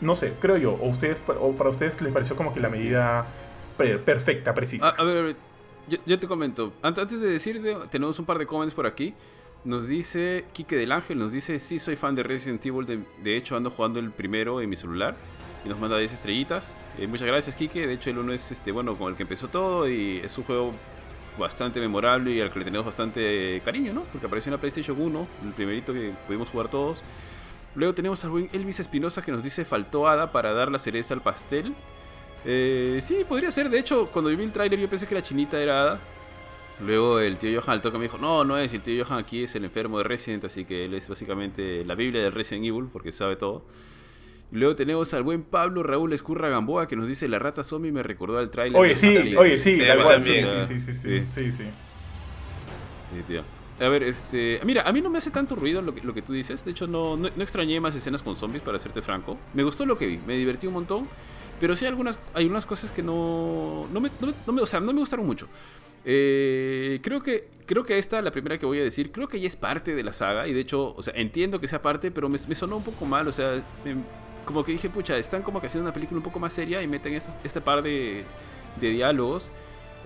No 0.00 0.14
sé, 0.14 0.34
creo 0.40 0.56
yo, 0.56 0.72
o, 0.74 0.88
ustedes, 0.88 1.16
o 1.40 1.52
para 1.52 1.70
ustedes 1.70 2.00
les 2.00 2.12
pareció 2.12 2.36
como 2.36 2.52
que 2.52 2.60
la 2.60 2.68
medida 2.68 3.26
pre- 3.76 3.98
perfecta, 3.98 4.54
precisa. 4.54 4.88
A, 4.88 5.00
a 5.00 5.04
ver, 5.04 5.36
yo, 5.88 5.98
yo 6.04 6.18
te 6.18 6.26
comento. 6.26 6.72
Ant- 6.82 6.98
Antes 7.00 7.20
de 7.20 7.28
decirte, 7.30 7.76
tenemos 7.90 8.18
un 8.18 8.24
par 8.24 8.38
de 8.38 8.46
comments 8.46 8.74
por 8.74 8.86
aquí. 8.86 9.14
Nos 9.66 9.88
dice 9.88 10.44
Quique 10.52 10.76
del 10.76 10.92
Ángel, 10.92 11.18
nos 11.18 11.32
dice, 11.32 11.58
sí 11.58 11.80
soy 11.80 11.96
fan 11.96 12.14
de 12.14 12.22
Resident 12.22 12.64
Evil, 12.64 12.86
de, 12.86 13.00
de 13.24 13.36
hecho 13.36 13.56
ando 13.56 13.68
jugando 13.68 13.98
el 13.98 14.12
primero 14.12 14.60
en 14.60 14.70
mi 14.70 14.76
celular. 14.76 15.16
Y 15.64 15.68
nos 15.68 15.80
manda 15.80 15.98
10 15.98 16.12
estrellitas. 16.12 16.76
Eh, 16.98 17.08
muchas 17.08 17.26
gracias 17.26 17.56
Quique, 17.56 17.84
de 17.84 17.94
hecho 17.94 18.10
el 18.10 18.18
uno 18.18 18.32
es 18.32 18.52
este, 18.52 18.70
bueno, 18.70 18.96
con 18.96 19.10
el 19.10 19.16
que 19.16 19.24
empezó 19.24 19.48
todo 19.48 19.88
y 19.88 20.18
es 20.18 20.38
un 20.38 20.44
juego 20.44 20.72
bastante 21.36 21.80
memorable 21.80 22.30
y 22.30 22.40
al 22.40 22.52
que 22.52 22.60
le 22.60 22.64
tenemos 22.64 22.86
bastante 22.86 23.60
cariño, 23.64 23.92
¿no? 23.92 24.04
Porque 24.04 24.28
apareció 24.28 24.50
en 24.50 24.52
la 24.52 24.60
PlayStation 24.60 25.00
1, 25.00 25.26
el 25.46 25.52
primerito 25.52 25.92
que 25.92 26.12
pudimos 26.28 26.48
jugar 26.48 26.68
todos. 26.68 27.02
Luego 27.74 27.92
tenemos 27.92 28.24
al 28.24 28.30
buen 28.30 28.48
Elvis 28.52 28.78
Espinosa 28.78 29.20
que 29.20 29.32
nos 29.32 29.42
dice 29.42 29.64
faltó 29.64 30.06
Hada 30.06 30.30
para 30.30 30.52
dar 30.52 30.70
la 30.70 30.78
cereza 30.78 31.12
al 31.12 31.22
pastel. 31.22 31.74
Eh, 32.44 33.00
sí, 33.02 33.24
podría 33.28 33.50
ser. 33.50 33.68
De 33.68 33.80
hecho, 33.80 34.10
cuando 34.12 34.30
vi 34.30 34.44
el 34.44 34.52
tráiler 34.52 34.78
yo 34.78 34.88
pensé 34.88 35.08
que 35.08 35.16
la 35.16 35.22
chinita 35.22 35.60
era 35.60 35.82
Hada. 35.82 36.00
Luego 36.84 37.20
el 37.20 37.38
tío 37.38 37.60
Johan 37.60 37.74
al 37.76 37.80
toque 37.82 37.96
me 37.96 38.04
dijo, 38.04 38.18
no, 38.18 38.44
no 38.44 38.58
es, 38.58 38.72
el 38.74 38.82
tío 38.82 39.02
Johan 39.04 39.18
aquí 39.18 39.42
es 39.44 39.54
el 39.54 39.64
enfermo 39.64 39.98
de 39.98 40.04
Resident, 40.04 40.44
así 40.44 40.64
que 40.66 40.84
él 40.84 40.94
es 40.94 41.08
básicamente 41.08 41.84
la 41.86 41.94
Biblia 41.94 42.22
del 42.22 42.32
Resident 42.32 42.66
Evil, 42.66 42.88
porque 42.92 43.12
sabe 43.12 43.36
todo. 43.36 43.64
Y 44.52 44.56
luego 44.56 44.76
tenemos 44.76 45.12
al 45.14 45.22
buen 45.22 45.42
Pablo 45.42 45.82
Raúl 45.82 46.12
Escurra 46.12 46.48
Gamboa 46.50 46.86
que 46.86 46.94
nos 46.94 47.08
dice, 47.08 47.28
la 47.28 47.38
rata 47.38 47.64
zombie 47.64 47.92
me 47.92 48.02
recordó 48.02 48.38
al 48.38 48.50
tráiler. 48.50 48.78
Oye, 48.78 48.90
de 48.90 48.96
sí, 48.96 49.08
Fatality". 49.08 49.36
oye, 49.36 49.58
sí, 49.58 49.74
Sí, 49.76 49.82
cual, 50.02 50.22
sí, 50.22 50.32
también. 50.34 50.64
sí, 50.66 50.78
sí, 50.78 50.80
sí, 50.80 50.92
sí, 50.94 51.18
Sí. 51.18 51.26
sí, 51.30 51.52
sí. 51.52 51.64
Sí, 51.64 53.22
tío. 53.26 53.42
A 53.80 53.88
ver, 53.88 54.02
este. 54.04 54.60
Mira, 54.64 54.82
a 54.82 54.92
mí 54.92 55.00
no 55.00 55.10
me 55.10 55.18
hace 55.18 55.30
tanto 55.30 55.54
ruido 55.54 55.82
lo 55.82 55.94
que, 55.94 56.02
lo 56.02 56.14
que 56.14 56.22
tú 56.22 56.32
dices. 56.32 56.64
De 56.64 56.70
hecho, 56.70 56.86
no, 56.86 57.16
no, 57.16 57.28
no 57.34 57.42
extrañé 57.42 57.78
más 57.80 57.94
escenas 57.94 58.22
con 58.22 58.34
zombies, 58.36 58.62
para 58.62 58.78
serte 58.78 59.02
franco. 59.02 59.36
Me 59.54 59.62
gustó 59.62 59.84
lo 59.84 59.98
que 59.98 60.06
vi, 60.06 60.18
me 60.18 60.34
divertí 60.36 60.66
un 60.66 60.74
montón. 60.74 61.08
Pero 61.60 61.74
sí 61.74 61.84
hay 61.84 61.90
algunas, 61.90 62.18
hay 62.34 62.46
unas 62.46 62.64
cosas 62.66 62.90
que 62.90 63.02
no. 63.02 63.86
No 63.92 64.00
me, 64.00 64.10
no 64.20 64.26
me- 64.28 64.34
no 64.46 64.52
me- 64.52 64.62
o 64.62 64.66
sea, 64.66 64.80
no 64.80 64.92
me 64.92 65.00
gustaron 65.00 65.26
mucho. 65.26 65.46
Eh, 66.06 67.00
creo 67.02 67.22
que. 67.22 67.54
Creo 67.66 67.82
que 67.82 67.98
esta, 67.98 68.22
la 68.22 68.30
primera 68.30 68.58
que 68.58 68.64
voy 68.64 68.78
a 68.78 68.84
decir, 68.84 69.10
creo 69.10 69.26
que 69.26 69.40
ya 69.40 69.48
es 69.48 69.56
parte 69.56 69.96
de 69.96 70.04
la 70.04 70.12
saga. 70.12 70.46
Y 70.46 70.52
de 70.52 70.60
hecho, 70.60 70.94
o 70.94 71.02
sea, 71.02 71.12
entiendo 71.16 71.60
que 71.60 71.66
sea 71.66 71.82
parte, 71.82 72.12
pero 72.12 72.28
me, 72.28 72.38
sonó 72.38 72.76
un 72.76 72.84
poco 72.84 73.04
mal. 73.06 73.26
O 73.26 73.32
sea, 73.32 73.60
como 74.44 74.64
que 74.64 74.70
dije, 74.72 74.88
pucha, 74.88 75.18
están 75.18 75.42
como 75.42 75.60
que 75.60 75.66
haciendo 75.66 75.84
una 75.88 75.92
película 75.92 76.18
un 76.18 76.22
poco 76.22 76.38
más 76.38 76.52
seria 76.52 76.80
y 76.80 76.86
meten 76.86 77.14
esta- 77.14 77.36
este 77.42 77.60
par 77.60 77.82
de, 77.82 78.24
de 78.80 78.90
diálogos 78.90 79.50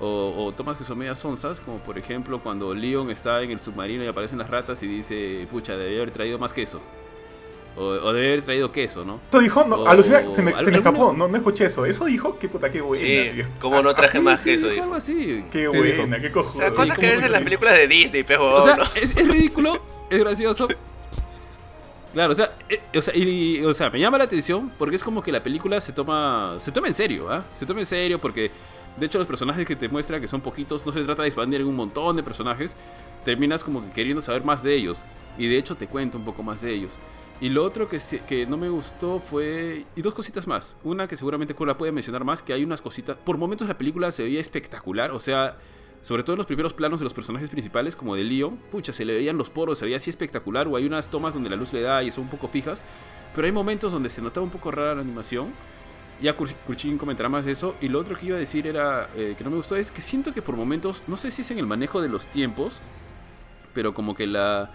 o, 0.00 0.46
o 0.46 0.52
tomas 0.52 0.78
que 0.78 0.84
son 0.84 0.96
medias 0.98 1.18
sonzas, 1.18 1.60
como 1.60 1.78
por 1.80 1.98
ejemplo 1.98 2.40
cuando 2.42 2.74
Leon 2.74 3.10
está 3.10 3.42
en 3.42 3.50
el 3.50 3.60
submarino 3.60 4.02
y 4.02 4.06
aparecen 4.06 4.38
las 4.38 4.48
ratas 4.48 4.82
y 4.82 4.86
dice, 4.86 5.46
pucha, 5.50 5.76
debía 5.76 5.98
haber 5.98 6.10
traído 6.12 6.38
más 6.38 6.54
queso. 6.54 6.80
O, 7.76 7.82
o 7.84 8.12
debe 8.12 8.28
haber 8.28 8.42
traído 8.42 8.72
queso, 8.72 9.04
¿no? 9.04 9.20
Eso 9.30 9.38
dijo, 9.40 9.64
no, 9.64 9.76
O- 9.76 9.88
alucina, 9.88 10.20
se 10.22 10.26
me, 10.26 10.32
se 10.32 10.42
me 10.42 10.50
alguna- 10.58 10.76
escapó, 10.78 11.12
no, 11.12 11.28
no 11.28 11.36
escuché 11.36 11.66
eso. 11.66 11.86
Eso 11.86 12.04
dijo, 12.06 12.38
qué 12.38 12.48
puta, 12.48 12.70
qué 12.70 12.80
buena, 12.80 13.04
Sí, 13.04 13.30
tío. 13.34 13.46
como 13.60 13.80
no 13.80 13.94
traje 13.94 14.20
más 14.20 14.40
sí, 14.40 14.46
que 14.50 14.54
eso, 14.54 14.62
dijo 14.66 14.72
dijo. 14.74 14.84
algo 14.84 14.94
así. 14.96 15.44
Qué 15.50 15.68
Sí, 15.72 15.82
dijo. 15.82 15.96
buena, 15.98 16.20
qué 16.20 16.28
O 16.28 16.32
cojones. 16.32 16.58
sea, 16.68 16.70
cosas 16.76 16.96
Sí, 16.96 17.00
que 17.00 17.06
ves 17.08 17.22
en 17.24 17.32
las 17.32 17.42
películas 17.42 17.76
de 17.78 17.88
Disney, 17.88 18.24
pero 18.24 18.54
O 18.56 18.60
sea, 18.62 18.76
¿no? 18.76 18.84
es, 18.96 19.16
es 19.16 19.28
ridículo, 19.28 19.80
es 20.10 20.18
gracioso. 20.18 20.68
Claro, 22.12 22.32
o 22.32 22.34
sea, 22.34 22.52
eh, 22.68 22.80
o, 22.96 23.00
sea, 23.02 23.14
y- 23.16 23.58
y- 23.58 23.64
o 23.64 23.72
sea, 23.72 23.88
me 23.88 24.00
llama 24.00 24.18
la 24.18 24.24
atención 24.24 24.72
porque 24.76 24.96
es 24.96 25.04
como 25.04 25.22
que 25.22 25.30
la 25.30 25.42
película 25.42 25.80
se 25.80 25.92
toma 25.92 26.56
se 26.58 26.72
toma 26.72 26.88
en 26.88 26.94
serio, 26.94 27.30
¿ah? 27.30 27.44
Se 27.54 27.64
toma 27.66 27.80
en 27.80 27.86
serio 27.86 28.18
porque 28.20 28.50
de 28.96 29.06
hecho 29.06 29.18
los 29.18 29.28
personajes 29.28 29.64
que 29.64 29.76
te 29.76 29.88
muestra 29.88 30.20
que 30.20 30.26
son 30.26 30.40
poquitos, 30.40 30.84
no 30.84 30.90
se 30.90 31.02
trata 31.04 31.22
de 31.22 31.28
expandir 31.28 31.60
en 31.60 31.68
un 31.68 31.76
montón 31.76 32.16
de 32.16 32.24
personajes, 32.24 32.74
terminas 33.24 33.62
como 33.62 33.84
que 33.86 33.92
queriendo 33.92 34.20
saber 34.20 34.42
más 34.44 34.64
de 34.64 34.74
ellos 34.74 35.02
y 35.38 35.46
de 35.46 35.56
hecho 35.56 35.76
te 35.76 35.86
cuento 35.86 36.18
un 36.18 36.24
poco 36.24 36.42
más 36.42 36.60
de 36.62 36.72
ellos. 36.74 36.98
Y 37.40 37.48
lo 37.48 37.64
otro 37.64 37.88
que, 37.88 37.98
que 38.28 38.44
no 38.46 38.58
me 38.58 38.68
gustó 38.68 39.18
fue... 39.18 39.86
Y 39.96 40.02
dos 40.02 40.12
cositas 40.12 40.46
más. 40.46 40.76
Una 40.84 41.08
que 41.08 41.16
seguramente 41.16 41.54
Kura 41.54 41.78
puede 41.78 41.90
mencionar 41.90 42.22
más, 42.22 42.42
que 42.42 42.52
hay 42.52 42.64
unas 42.64 42.82
cositas... 42.82 43.16
Por 43.16 43.38
momentos 43.38 43.66
la 43.66 43.78
película 43.78 44.12
se 44.12 44.24
veía 44.24 44.40
espectacular, 44.40 45.10
o 45.12 45.20
sea, 45.20 45.56
sobre 46.02 46.22
todo 46.22 46.34
en 46.34 46.38
los 46.38 46.46
primeros 46.46 46.74
planos 46.74 47.00
de 47.00 47.04
los 47.04 47.14
personajes 47.14 47.48
principales, 47.48 47.96
como 47.96 48.14
de 48.14 48.24
Leon, 48.24 48.58
pucha, 48.70 48.92
se 48.92 49.06
le 49.06 49.14
veían 49.14 49.38
los 49.38 49.48
poros, 49.48 49.78
se 49.78 49.86
veía 49.86 49.96
así 49.96 50.10
espectacular, 50.10 50.68
o 50.68 50.76
hay 50.76 50.84
unas 50.84 51.08
tomas 51.08 51.32
donde 51.32 51.48
la 51.48 51.56
luz 51.56 51.72
le 51.72 51.80
da 51.80 52.02
y 52.02 52.10
son 52.10 52.24
un 52.24 52.30
poco 52.30 52.48
fijas, 52.48 52.84
pero 53.34 53.46
hay 53.46 53.52
momentos 53.52 53.90
donde 53.90 54.10
se 54.10 54.20
notaba 54.20 54.44
un 54.44 54.50
poco 54.50 54.70
rara 54.70 54.94
la 54.94 55.00
animación. 55.00 55.48
Ya 56.20 56.36
Kur- 56.36 56.54
Kurchin 56.66 56.98
comentará 56.98 57.30
más 57.30 57.46
de 57.46 57.52
eso. 57.52 57.74
Y 57.80 57.88
lo 57.88 58.00
otro 58.00 58.14
que 58.14 58.26
iba 58.26 58.36
a 58.36 58.38
decir 58.38 58.66
era 58.66 59.08
eh, 59.16 59.34
que 59.38 59.44
no 59.44 59.48
me 59.48 59.56
gustó 59.56 59.76
es 59.76 59.90
que 59.90 60.02
siento 60.02 60.34
que 60.34 60.42
por 60.42 60.54
momentos, 60.56 61.02
no 61.06 61.16
sé 61.16 61.30
si 61.30 61.40
es 61.40 61.50
en 61.50 61.58
el 61.58 61.66
manejo 61.66 62.02
de 62.02 62.10
los 62.10 62.26
tiempos, 62.26 62.80
pero 63.72 63.94
como 63.94 64.14
que 64.14 64.26
la... 64.26 64.70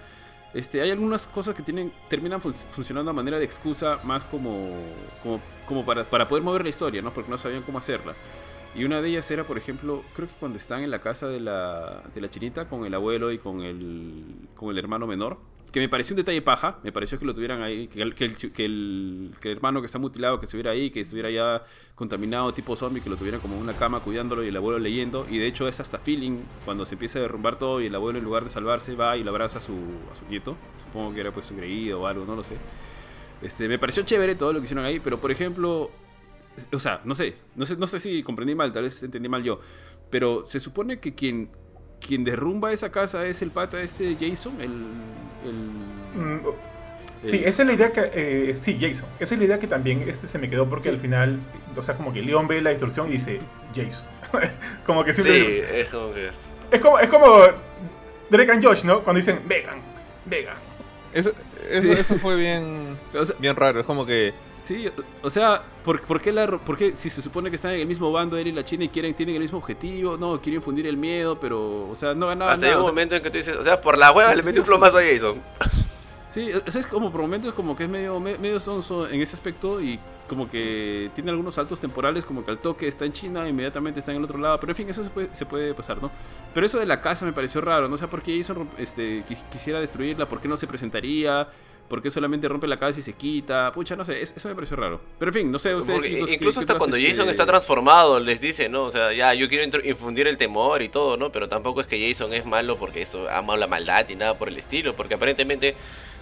Este, 0.56 0.82
hay 0.82 0.90
algunas 0.90 1.28
cosas 1.28 1.54
que 1.54 1.62
tienen, 1.62 1.92
terminan 2.10 2.40
fun- 2.42 2.56
funcionando 2.72 3.12
a 3.12 3.14
manera 3.14 3.38
de 3.38 3.46
excusa 3.46 4.00
más 4.04 4.26
como, 4.26 4.72
como, 5.22 5.42
como 5.68 5.86
para, 5.86 6.06
para 6.06 6.28
poder 6.28 6.44
mover 6.44 6.64
la 6.64 6.70
historia, 6.70 7.02
¿no? 7.02 7.14
Porque 7.14 7.30
no 7.30 7.38
sabían 7.38 7.62
cómo 7.62 7.78
hacerla. 7.78 8.16
Y 8.76 8.84
una 8.84 9.02
de 9.02 9.10
ellas 9.10 9.30
era, 9.32 9.46
por 9.46 9.58
ejemplo, 9.58 10.04
creo 10.14 10.28
que 10.28 10.34
cuando 10.40 10.58
están 10.58 10.84
en 10.84 10.92
la 10.92 11.00
casa 11.00 11.30
de 11.30 11.40
la, 11.40 12.04
de 12.14 12.22
la 12.22 12.30
chinita 12.30 12.68
con 12.68 12.86
el 12.86 12.94
abuelo 12.94 13.32
y 13.32 13.38
con 13.38 13.62
el, 13.62 14.24
con 14.54 14.70
el 14.70 14.78
hermano 14.78 15.08
menor, 15.08 15.38
que 15.72 15.80
me 15.80 15.90
pareció 15.90 16.14
un 16.14 16.18
detalle 16.18 16.42
paja, 16.42 16.80
me 16.84 16.92
pareció 16.92 17.18
que 17.18 17.26
lo 17.26 17.34
tuvieran 17.34 17.62
ahí, 17.62 17.88
que 17.88 18.02
el, 18.02 18.16
que 18.16 18.26
el, 18.26 18.38
que 18.38 18.66
el, 18.66 19.36
que 19.42 19.52
el 19.52 19.58
hermano 19.58 19.82
que 19.82 19.88
está 19.88 19.98
mutilado, 19.98 20.40
que 20.40 20.46
estuviera 20.46 20.72
ahí, 20.72 20.90
que 20.90 21.02
estuviera 21.02 21.30
ya 21.30 21.64
contaminado 21.96 22.54
tipo 22.54 22.76
zombie, 22.76 23.02
que 23.02 23.10
lo 23.10 23.18
tuvieran 23.18 23.42
como 23.42 23.56
en 23.56 23.62
una 23.62 23.74
cama 23.74 24.00
cuidándolo 24.00 24.44
y 24.44 24.50
el 24.50 24.58
abuelo 24.58 24.80
leyendo, 24.80 25.26
y 25.30 25.38
de 25.38 25.48
hecho 25.48 25.68
es 25.68 25.80
hasta 25.80 26.00
feeling 26.00 26.40
cuando 26.66 26.86
se 26.86 26.96
empieza 26.96 27.20
a 27.20 27.24
derrumbar 27.24 27.58
todo 27.58 27.82
y 27.82 27.88
el 27.88 27.96
abuelo 27.96 28.20
en 28.20 28.26
lugar 28.26 28.44
de 28.44 28.50
salvarse 28.50 28.96
va 28.96 29.18
y 29.18 29.24
lo 29.24 29.32
abraza 29.32 29.58
a 29.58 29.62
su, 29.62 29.74
a 29.74 30.16
su 30.16 30.26
nieto, 30.30 30.56
supongo 30.86 31.14
que 31.14 31.22
era 31.22 31.32
pues 31.32 31.46
su 31.46 31.56
creído 31.56 32.02
o 32.02 32.08
algo, 32.08 32.26
no 32.26 32.36
lo 32.36 32.44
sé. 32.44 32.56
Este, 33.42 33.68
me 33.68 33.78
pareció 33.78 34.04
chévere 34.04 34.36
todo 34.36 34.54
lo 34.54 34.60
que 34.60 34.66
hicieron 34.66 34.86
ahí, 34.86 35.00
pero 35.00 35.20
por 35.20 35.32
ejemplo, 35.32 35.92
o 36.72 36.80
sea, 36.80 37.02
no 37.04 37.16
sé, 37.16 37.36
no 37.56 37.66
sé, 37.66 37.76
no 37.78 37.88
sé 37.88 38.00
si 38.00 38.24
comprendí 38.24 38.56
mal, 38.56 38.72
tal 38.72 38.84
vez 38.84 39.02
entendí 39.04 39.28
mal 39.30 39.44
yo, 39.44 39.60
pero 40.10 40.46
se 40.46 40.60
supone 40.60 41.00
que 41.00 41.14
quien 41.16 41.50
quien 42.00 42.24
derrumba 42.24 42.72
esa 42.72 42.92
casa 42.92 43.26
es 43.26 43.42
el 43.42 43.52
pata 43.52 43.82
este 43.82 44.16
Jason, 44.20 44.60
el... 44.62 44.72
el 45.46 45.86
Mm, 46.16 46.40
Sí, 47.24 47.42
esa 47.44 47.64
es 47.64 47.68
la 47.68 47.74
idea 47.74 47.92
que. 47.92 48.12
eh, 48.14 48.54
sí, 48.54 48.78
Jason. 48.80 49.10
Esa 49.20 49.34
es 49.34 49.40
la 49.40 49.46
idea 49.46 49.58
que 49.60 49.66
también 49.66 50.04
este 50.08 50.28
se 50.28 50.38
me 50.38 50.48
quedó 50.48 50.70
porque 50.70 50.84
Sí. 50.84 50.90
al 50.90 51.00
final. 51.00 51.40
O 51.76 51.82
sea, 51.82 51.98
como 51.98 52.14
que 52.14 52.22
Leon 52.22 52.48
ve 52.48 52.62
la 52.62 52.70
destrucción 52.70 53.08
y 53.08 53.14
dice 53.14 53.40
Jason. 53.76 54.06
como 54.86 55.04
que 55.04 55.12
Sí, 55.14 55.24
siempre. 55.24 55.82
es 55.82 55.90
como 55.90 56.14
que. 56.14 56.30
Es 56.72 56.82
como, 56.82 57.00
es 57.00 57.10
como 57.10 57.38
Drake 58.30 58.52
and 58.52 58.64
Josh, 58.64 58.84
¿no? 58.84 59.04
Cuando 59.04 59.18
dicen 59.20 59.42
Vegan, 59.48 59.80
Vegan. 60.26 60.58
Eso, 61.14 61.32
eso, 61.68 61.82
Sí. 61.82 61.92
eso 61.92 62.16
fue 62.16 62.36
bien, 62.36 62.96
bien 63.40 63.56
raro. 63.56 63.80
Es 63.80 63.86
como 63.88 64.06
que. 64.06 64.34
Sí, 64.66 64.88
o 65.22 65.30
sea, 65.30 65.62
¿por, 65.84 66.02
por 66.02 66.20
qué 66.20 66.32
la, 66.32 66.48
por 66.58 66.76
qué 66.78 66.96
si 66.96 67.10
se 67.10 67.22
supone 67.22 67.50
que 67.50 67.56
están 67.56 67.72
en 67.74 67.82
el 67.82 67.88
mismo 67.88 68.12
bando 68.12 68.36
él 68.38 68.48
y 68.48 68.52
la 68.52 68.64
China 68.66 68.84
y 68.86 68.90
quieren, 68.90 69.14
tienen 69.14 69.36
el 69.36 69.42
mismo 69.42 69.60
objetivo? 69.60 70.18
No, 70.18 70.42
quieren 70.42 70.56
infundir 70.60 70.88
el 70.88 70.98
miedo, 70.98 71.40
pero, 71.40 71.88
o 71.90 71.96
sea, 71.96 72.14
no 72.14 72.28
ganaban 72.28 72.54
Hasta 72.56 72.66
nada. 72.66 72.78
un 72.78 72.82
o 72.84 72.86
sea, 72.86 72.92
momento 72.92 73.16
en 73.16 73.24
que 73.24 73.30
tú 73.30 73.38
dices, 73.38 73.56
o 73.56 73.64
sea, 73.64 73.80
por 73.80 73.98
la 73.98 74.12
hueva 74.12 74.34
le 74.36 74.44
metí 74.44 74.60
un 74.60 74.66
plomazo 74.66 74.98
a 74.98 75.02
Jason. 75.02 75.42
Sí, 76.28 76.50
o 76.52 76.70
sea, 76.70 76.82
es 76.82 76.88
como 76.88 77.12
por 77.14 77.22
momentos 77.22 77.54
como 77.54 77.78
que 77.78 77.84
es 77.86 77.90
medio, 77.90 78.20
me- 78.20 78.38
medio 78.38 78.60
sonso 78.60 79.08
en 79.08 79.22
ese 79.22 79.36
aspecto 79.38 79.80
y 79.80 79.98
como 80.28 80.50
que 80.50 81.10
tiene 81.16 81.30
algunos 81.30 81.56
saltos 81.56 81.80
temporales, 81.80 82.26
como 82.26 82.44
que 82.44 82.52
al 82.52 82.58
toque 82.58 82.88
está 82.90 83.06
en 83.06 83.14
China, 83.14 83.48
inmediatamente 83.48 84.00
está 84.02 84.12
en 84.12 84.18
el 84.18 84.24
otro 84.26 84.38
lado, 84.40 84.60
pero 84.60 84.72
en 84.72 84.76
fin, 84.76 84.90
eso 84.90 85.02
se 85.04 85.10
puede, 85.12 85.30
se 85.34 85.46
puede 85.46 85.74
pasar, 85.74 86.02
¿no? 86.02 86.12
Pero 86.54 86.66
eso 86.66 86.78
de 86.80 86.88
la 86.88 87.00
casa 87.00 87.26
me 87.26 87.32
pareció 87.32 87.62
raro, 87.62 87.88
no 87.88 87.96
sé 87.98 88.08
por 88.10 88.22
qué 88.22 88.38
Jason 88.38 88.68
este, 88.78 89.24
quis- 89.26 89.48
quisiera 89.50 89.80
destruirla, 89.80 90.28
por 90.28 90.42
qué 90.42 90.48
no 90.50 90.58
se 90.58 90.68
presentaría, 90.68 91.48
por 91.88 92.02
qué 92.02 92.10
solamente 92.10 92.48
rompe 92.48 92.66
la 92.68 92.78
casa 92.78 93.00
y 93.00 93.04
se 93.04 93.14
quita, 93.14 93.72
pucha, 93.72 93.96
no 93.96 94.04
sé, 94.04 94.22
es- 94.22 94.34
eso 94.36 94.48
me 94.50 94.56
pareció 94.56 94.76
raro. 94.76 95.00
Pero 95.20 95.30
en 95.30 95.34
fin, 95.36 95.52
no 95.52 95.60
sé, 95.60 95.76
ustedes 95.76 95.98
Porque 96.00 96.14
chicos, 96.14 96.30
¿qué- 96.30 96.36
incluso 96.36 96.60
qué 96.60 96.64
hasta 96.64 96.78
cuando 96.78 96.98
este, 96.98 97.10
Jason 97.12 97.30
está 97.30 97.46
transformado, 97.46 98.20
les 98.20 98.42
dice, 98.42 98.70
¿no? 98.70 98.86
O 98.86 98.92
sea, 98.92 99.14
ya, 99.14 99.34
yo 99.36 99.48
quiero 99.48 99.66
infundir 99.88 100.28
el 100.28 100.38
temor 100.38 100.82
y 100.82 100.90
todo, 100.90 101.16
¿no? 101.18 101.32
Pero 101.32 101.48
tampoco 101.48 101.82
es 101.82 101.88
que 101.88 102.08
Jason 102.10 102.34
es 102.34 102.46
malo 102.46 102.78
porque 102.78 103.02
eso 103.04 103.30
ama 103.30 103.56
la 103.56 103.68
maldad 103.68 104.08
y 104.10 104.16
nada 104.16 104.38
por 104.38 104.48
el 104.50 104.58
estilo. 104.58 104.96
Porque 104.96 105.14
aparentemente, 105.14 105.76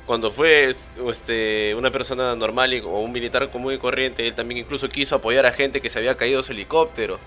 cuando 0.06 0.32
fue 0.32 0.74
este, 1.10 1.74
una 1.78 1.92
persona 1.92 2.36
normal 2.36 2.74
y, 2.74 2.82
o 2.82 3.00
un 3.00 3.12
militar 3.14 3.50
común 3.50 3.74
y 3.74 3.78
corriente, 3.78 4.28
él 4.28 4.34
también 4.34 4.60
incluso 4.60 4.90
quiso 4.90 5.16
apoyar 5.16 5.46
a 5.46 5.54
gente 5.54 5.80
que 5.80 5.90
se 5.90 5.98
había 6.00 6.18
caído 6.18 6.44
su 6.44 6.52
helicóptero. 6.52 7.20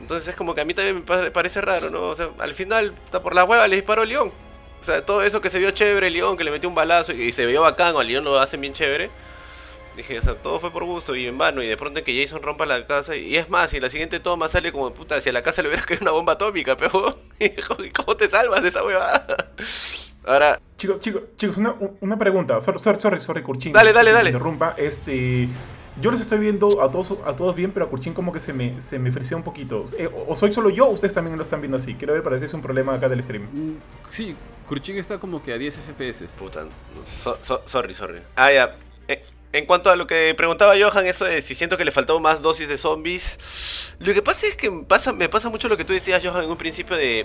Entonces 0.00 0.28
es 0.28 0.36
como 0.36 0.54
que 0.54 0.60
a 0.60 0.64
mí 0.64 0.74
también 0.74 0.96
me 0.96 1.02
pa- 1.02 1.30
parece 1.30 1.60
raro, 1.60 1.88
¿no? 1.90 2.02
O 2.02 2.14
sea, 2.16 2.30
al 2.38 2.52
final, 2.54 2.92
está 3.04 3.22
por 3.22 3.34
la 3.34 3.44
hueva, 3.44 3.66
le 3.68 3.76
disparó 3.76 4.04
León. 4.04 4.32
O 4.86 4.88
sea, 4.88 5.04
todo 5.04 5.24
eso 5.24 5.40
que 5.40 5.50
se 5.50 5.58
vio 5.58 5.72
chévere, 5.72 6.10
León, 6.10 6.36
que 6.36 6.44
le 6.44 6.52
metió 6.52 6.68
un 6.68 6.76
balazo 6.76 7.12
y 7.12 7.32
se 7.32 7.44
vio 7.44 7.62
bacán, 7.62 7.96
a 7.96 8.04
León 8.04 8.22
lo 8.22 8.38
hacen 8.38 8.60
bien 8.60 8.72
chévere. 8.72 9.10
Dije, 9.96 10.16
o 10.16 10.22
sea, 10.22 10.36
todo 10.36 10.60
fue 10.60 10.70
por 10.70 10.84
gusto 10.84 11.16
y 11.16 11.26
en 11.26 11.36
vano. 11.36 11.60
Y 11.60 11.66
de 11.66 11.76
pronto 11.76 11.98
en 11.98 12.04
que 12.04 12.22
Jason 12.22 12.40
rompa 12.40 12.66
la 12.66 12.86
casa. 12.86 13.16
Y 13.16 13.36
es 13.36 13.50
más, 13.50 13.74
y 13.74 13.80
la 13.80 13.90
siguiente 13.90 14.20
toma 14.20 14.48
sale 14.48 14.70
como 14.70 14.94
puta, 14.94 15.20
si 15.20 15.28
a 15.28 15.32
la 15.32 15.42
casa 15.42 15.60
le 15.60 15.70
hubiera 15.70 15.82
caído 15.86 16.02
una 16.02 16.12
bomba 16.12 16.34
atómica, 16.34 16.76
pero 16.76 16.92
¿cómo 17.96 18.16
te 18.16 18.30
salvas 18.30 18.62
de 18.62 18.68
esa 18.68 18.84
huevada? 18.84 19.26
Ahora, 20.24 20.60
Chicos, 20.76 21.00
chicos, 21.00 21.22
chicos, 21.36 21.56
una, 21.56 21.74
una 22.00 22.16
pregunta. 22.16 22.62
Sorry, 22.62 22.78
sorry, 22.78 23.20
sorry, 23.20 23.42
Kurchin. 23.42 23.72
Dale, 23.72 23.92
dale, 23.92 24.12
dale. 24.12 24.30
Interrumpa. 24.30 24.76
Este. 24.78 25.48
Yo 26.00 26.10
los 26.10 26.20
estoy 26.20 26.38
viendo 26.38 26.82
a 26.82 26.90
todos, 26.90 27.14
a 27.24 27.34
todos 27.36 27.54
bien, 27.56 27.72
pero 27.72 27.86
a 27.86 27.88
Kurchin 27.88 28.12
como 28.12 28.30
que 28.32 28.38
se 28.40 28.52
me, 28.52 28.80
se 28.80 28.98
me 28.98 29.10
frisea 29.10 29.36
un 29.36 29.42
poquito. 29.42 29.84
Eh, 29.98 30.08
o, 30.12 30.32
o 30.32 30.34
soy 30.34 30.52
solo 30.52 30.68
yo 30.68 30.86
o 30.86 30.90
ustedes 30.90 31.14
también 31.14 31.36
lo 31.36 31.42
están 31.42 31.60
viendo 31.60 31.76
así. 31.78 31.94
Quiero 31.94 32.12
ver 32.12 32.22
para 32.22 32.38
si 32.38 32.44
es 32.44 32.52
un 32.54 32.60
problema 32.60 32.94
acá 32.94 33.08
del 33.08 33.22
stream. 33.22 33.44
Mm, 33.50 33.76
Sí, 34.10 34.36
Kurchin 34.66 34.98
está 34.98 35.18
como 35.18 35.42
que 35.42 35.52
a 35.52 35.58
10 35.58 35.78
FPS. 35.78 36.26
puta, 36.38 36.66
so- 37.22 37.38
so- 37.42 37.62
sorry, 37.66 37.94
sorry. 37.94 38.20
Ah, 38.36 38.52
ya. 38.52 38.76
Eh, 39.08 39.24
En 39.52 39.64
cuanto 39.64 39.88
a 39.90 39.96
lo 39.96 40.06
que 40.06 40.34
preguntaba 40.36 40.74
Johan, 40.78 41.06
eso 41.06 41.24
de 41.24 41.40
si 41.40 41.54
siento 41.54 41.78
que 41.78 41.84
le 41.86 41.90
faltó 41.92 42.20
más 42.20 42.42
dosis 42.42 42.68
de 42.68 42.76
zombies. 42.76 43.94
Lo 44.00 44.12
que 44.12 44.20
pasa 44.20 44.46
es 44.46 44.54
que 44.56 44.70
pasa, 44.86 45.14
me 45.14 45.30
pasa 45.30 45.48
mucho 45.48 45.66
lo 45.68 45.78
que 45.78 45.84
tú 45.84 45.94
decías, 45.94 46.22
Johan, 46.22 46.44
en 46.44 46.50
un 46.50 46.58
principio 46.58 46.94
de. 46.96 47.24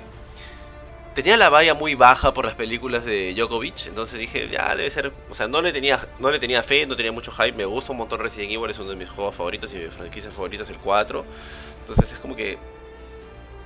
Tenía 1.13 1.35
la 1.35 1.49
valla 1.49 1.73
muy 1.73 1.93
baja 1.93 2.33
por 2.33 2.45
las 2.45 2.53
películas 2.53 3.03
de 3.03 3.33
Djokovic, 3.33 3.87
entonces 3.87 4.17
dije, 4.17 4.47
ya 4.49 4.73
debe 4.75 4.89
ser, 4.89 5.11
o 5.29 5.35
sea, 5.35 5.49
no 5.49 5.61
le 5.61 5.73
tenía 5.73 6.07
no 6.19 6.31
le 6.31 6.39
tenía 6.39 6.63
fe, 6.63 6.85
no 6.85 6.95
tenía 6.95 7.11
mucho 7.11 7.33
hype, 7.33 7.51
me 7.51 7.65
gusta 7.65 7.91
un 7.91 7.97
montón 7.97 8.21
Resident 8.21 8.53
Evil, 8.53 8.69
es 8.69 8.79
uno 8.79 8.91
de 8.91 8.95
mis 8.95 9.09
juegos 9.09 9.35
favoritos 9.35 9.73
y 9.73 9.75
mi 9.75 9.87
franquicia 9.87 10.31
favorita 10.31 10.63
es 10.63 10.69
el 10.69 10.77
4. 10.77 11.25
Entonces 11.81 12.13
es 12.13 12.19
como 12.19 12.33
que 12.33 12.57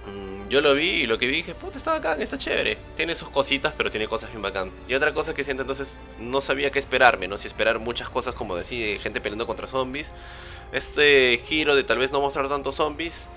mm, 0.08 0.50
yo 0.50 0.60
lo 0.60 0.74
vi 0.74 0.90
y 0.90 1.06
lo 1.06 1.20
que 1.20 1.28
vi 1.28 1.34
dije, 1.34 1.54
puta, 1.54 1.78
está 1.78 1.92
bacán, 1.92 2.20
está 2.20 2.36
chévere. 2.36 2.80
Tiene 2.96 3.14
sus 3.14 3.30
cositas, 3.30 3.74
pero 3.78 3.92
tiene 3.92 4.08
cosas 4.08 4.32
bien 4.32 4.42
bacán. 4.42 4.72
Y 4.88 4.96
otra 4.96 5.14
cosa 5.14 5.36
que 5.36 5.44
siento 5.44 5.62
entonces, 5.62 6.00
no 6.20 6.42
sabía 6.42 6.72
qué 6.72 6.80
esperarme, 6.80 7.28
¿no? 7.28 7.38
Si 7.38 7.48
esperar 7.48 7.78
muchas 7.78 8.10
cosas 8.10 8.34
como 8.34 8.56
decir, 8.56 9.00
gente 9.00 9.22
peleando 9.22 9.46
contra 9.46 9.68
zombies. 9.68 10.12
Este 10.72 11.40
giro 11.46 11.76
de 11.76 11.84
tal 11.84 12.00
vez 12.00 12.12
no 12.12 12.22
mostrar 12.22 12.50
tantos 12.50 12.74
zombies. 12.74 13.28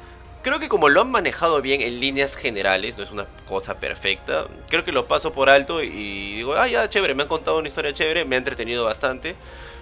Creo 0.43 0.61
que 0.61 0.69
como 0.69 0.89
lo 0.89 1.01
han 1.01 1.11
manejado 1.11 1.61
bien 1.61 1.81
en 1.81 1.99
líneas 1.99 2.37
generales, 2.37 2.97
no 2.97 3.03
es 3.03 3.11
una 3.11 3.27
cosa 3.49 3.81
perfecta, 3.81 4.47
creo 4.69 4.85
que 4.85 4.93
lo 4.93 5.09
paso 5.09 5.33
por 5.33 5.51
alto 5.51 5.83
y 5.83 6.37
digo, 6.37 6.55
ah, 6.55 6.69
ya, 6.69 6.89
chévere, 6.89 7.13
me 7.15 7.25
han 7.25 7.29
contado 7.29 7.59
una 7.59 7.67
historia 7.67 7.93
chévere, 7.93 8.25
me 8.25 8.37
ha 8.37 8.39
entretenido 8.39 8.85
bastante, 8.85 9.35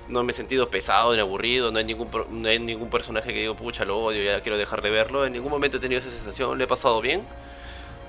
no 0.09 0.25
me 0.25 0.33
he 0.33 0.35
sentido 0.35 0.71
pesado 0.71 1.14
ni 1.14 1.21
aburrido, 1.21 1.71
no 1.71 1.79
hay 1.79 1.85
ningún, 1.85 2.09
no 2.31 2.49
hay 2.49 2.59
ningún 2.59 2.88
personaje 2.88 3.35
que 3.35 3.40
digo, 3.40 3.55
pucha, 3.55 3.85
lo 3.85 3.99
odio, 3.99 4.25
ya 4.25 4.40
quiero 4.40 4.57
dejar 4.57 4.81
de 4.81 4.90
verlo, 4.90 5.27
en 5.27 5.35
ningún 5.35 5.51
momento 5.51 5.77
he 5.77 5.81
tenido 5.81 5.99
esa 5.99 6.11
sensación, 6.11 6.57
le 6.57 6.64
he 6.64 6.66
pasado 6.66 7.03
bien, 7.03 7.23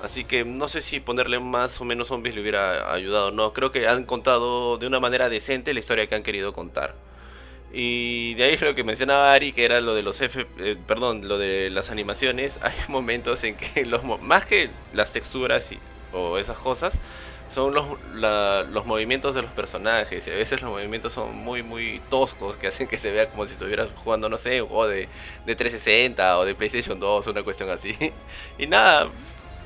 así 0.02 0.24
que 0.24 0.46
no 0.46 0.68
sé 0.68 0.80
si 0.80 1.00
ponerle 1.00 1.40
más 1.40 1.78
o 1.82 1.84
menos 1.84 2.08
zombies 2.08 2.34
le 2.34 2.40
hubiera 2.40 2.90
ayudado, 2.90 3.30
no, 3.30 3.52
creo 3.52 3.70
que 3.70 3.86
han 3.86 4.04
contado 4.04 4.78
de 4.78 4.86
una 4.86 5.00
manera 5.00 5.28
decente 5.28 5.74
la 5.74 5.80
historia 5.80 6.06
que 6.06 6.14
han 6.14 6.22
querido 6.22 6.54
contar. 6.54 6.94
Y 7.72 8.34
de 8.34 8.44
ahí 8.44 8.56
lo 8.56 8.74
que 8.74 8.82
mencionaba 8.84 9.32
Ari, 9.32 9.52
que 9.52 9.64
era 9.64 9.80
lo 9.80 9.94
de 9.94 10.02
los 10.02 10.20
F, 10.20 10.46
eh, 10.58 10.76
perdón, 10.86 11.28
lo 11.28 11.36
de 11.38 11.68
las 11.70 11.90
animaciones, 11.90 12.58
hay 12.62 12.72
momentos 12.88 13.44
en 13.44 13.56
que 13.56 13.84
los 13.84 14.02
más 14.22 14.46
que 14.46 14.70
las 14.94 15.12
texturas 15.12 15.70
y, 15.72 15.78
o 16.12 16.38
esas 16.38 16.58
cosas, 16.58 16.94
son 17.54 17.74
los, 17.74 17.84
la- 18.14 18.62
los 18.70 18.84
movimientos 18.86 19.34
de 19.34 19.42
los 19.42 19.50
personajes. 19.50 20.26
Y 20.26 20.30
a 20.30 20.34
veces 20.34 20.62
los 20.62 20.70
movimientos 20.70 21.12
son 21.12 21.34
muy, 21.36 21.62
muy 21.62 22.00
toscos, 22.10 22.56
que 22.56 22.68
hacen 22.68 22.86
que 22.88 22.98
se 22.98 23.10
vea 23.10 23.28
como 23.28 23.46
si 23.46 23.52
estuvieras 23.52 23.90
jugando, 24.02 24.28
no 24.28 24.38
sé, 24.38 24.62
un 24.62 24.68
juego 24.68 24.88
de, 24.88 25.08
de 25.46 25.54
360 25.56 26.38
o 26.38 26.44
de 26.46 26.54
PlayStation 26.54 26.98
2, 26.98 27.26
una 27.26 27.42
cuestión 27.42 27.68
así. 27.70 27.94
Y 28.58 28.66
nada, 28.66 29.08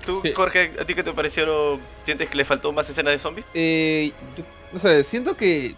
tú. 0.05 0.23
Jorge, 0.35 0.73
¿a 0.81 0.85
ti 0.85 0.95
qué 0.95 1.03
te 1.05 1.13
pareció? 1.13 1.79
¿Sientes 2.05 2.29
que 2.29 2.37
le 2.37 2.45
faltó 2.45 2.73
más 2.73 2.89
escena 2.91 3.11
de 3.13 3.19
zombies? 3.19 3.47
Eh, 3.55 4.13
yo- 4.37 4.45
no 4.73 4.79
sé, 4.79 5.05
siento 5.05 5.37
que. 5.37 5.75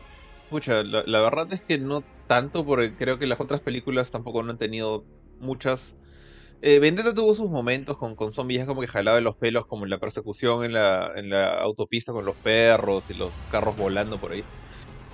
Pucha, 0.50 0.82
la, 0.84 1.02
la 1.06 1.20
verdad 1.20 1.52
es 1.52 1.62
que 1.62 1.78
no 1.78 2.02
tanto, 2.26 2.64
porque 2.64 2.94
creo 2.96 3.18
que 3.18 3.26
las 3.26 3.40
otras 3.40 3.60
películas 3.62 4.10
tampoco 4.10 4.42
no 4.42 4.52
han 4.52 4.58
tenido 4.58 5.06
muchas. 5.38 5.98
Eh, 6.62 6.78
Vendetta 6.80 7.14
tuvo 7.14 7.34
sus 7.34 7.50
momentos 7.50 7.98
con, 7.98 8.14
con 8.16 8.32
zombies, 8.32 8.66
como 8.66 8.80
que 8.80 8.86
jalaba 8.88 9.20
los 9.20 9.36
pelos, 9.36 9.66
como 9.66 9.84
en 9.84 9.90
la 9.90 9.98
persecución 9.98 10.64
en 10.64 10.72
la, 10.72 11.12
en 11.16 11.30
la 11.30 11.54
autopista 11.60 12.12
con 12.12 12.24
los 12.24 12.36
perros 12.38 13.10
y 13.10 13.14
los 13.14 13.40
carros 13.48 13.76
volando 13.76 14.18
por 14.20 14.32
ahí. 14.32 14.46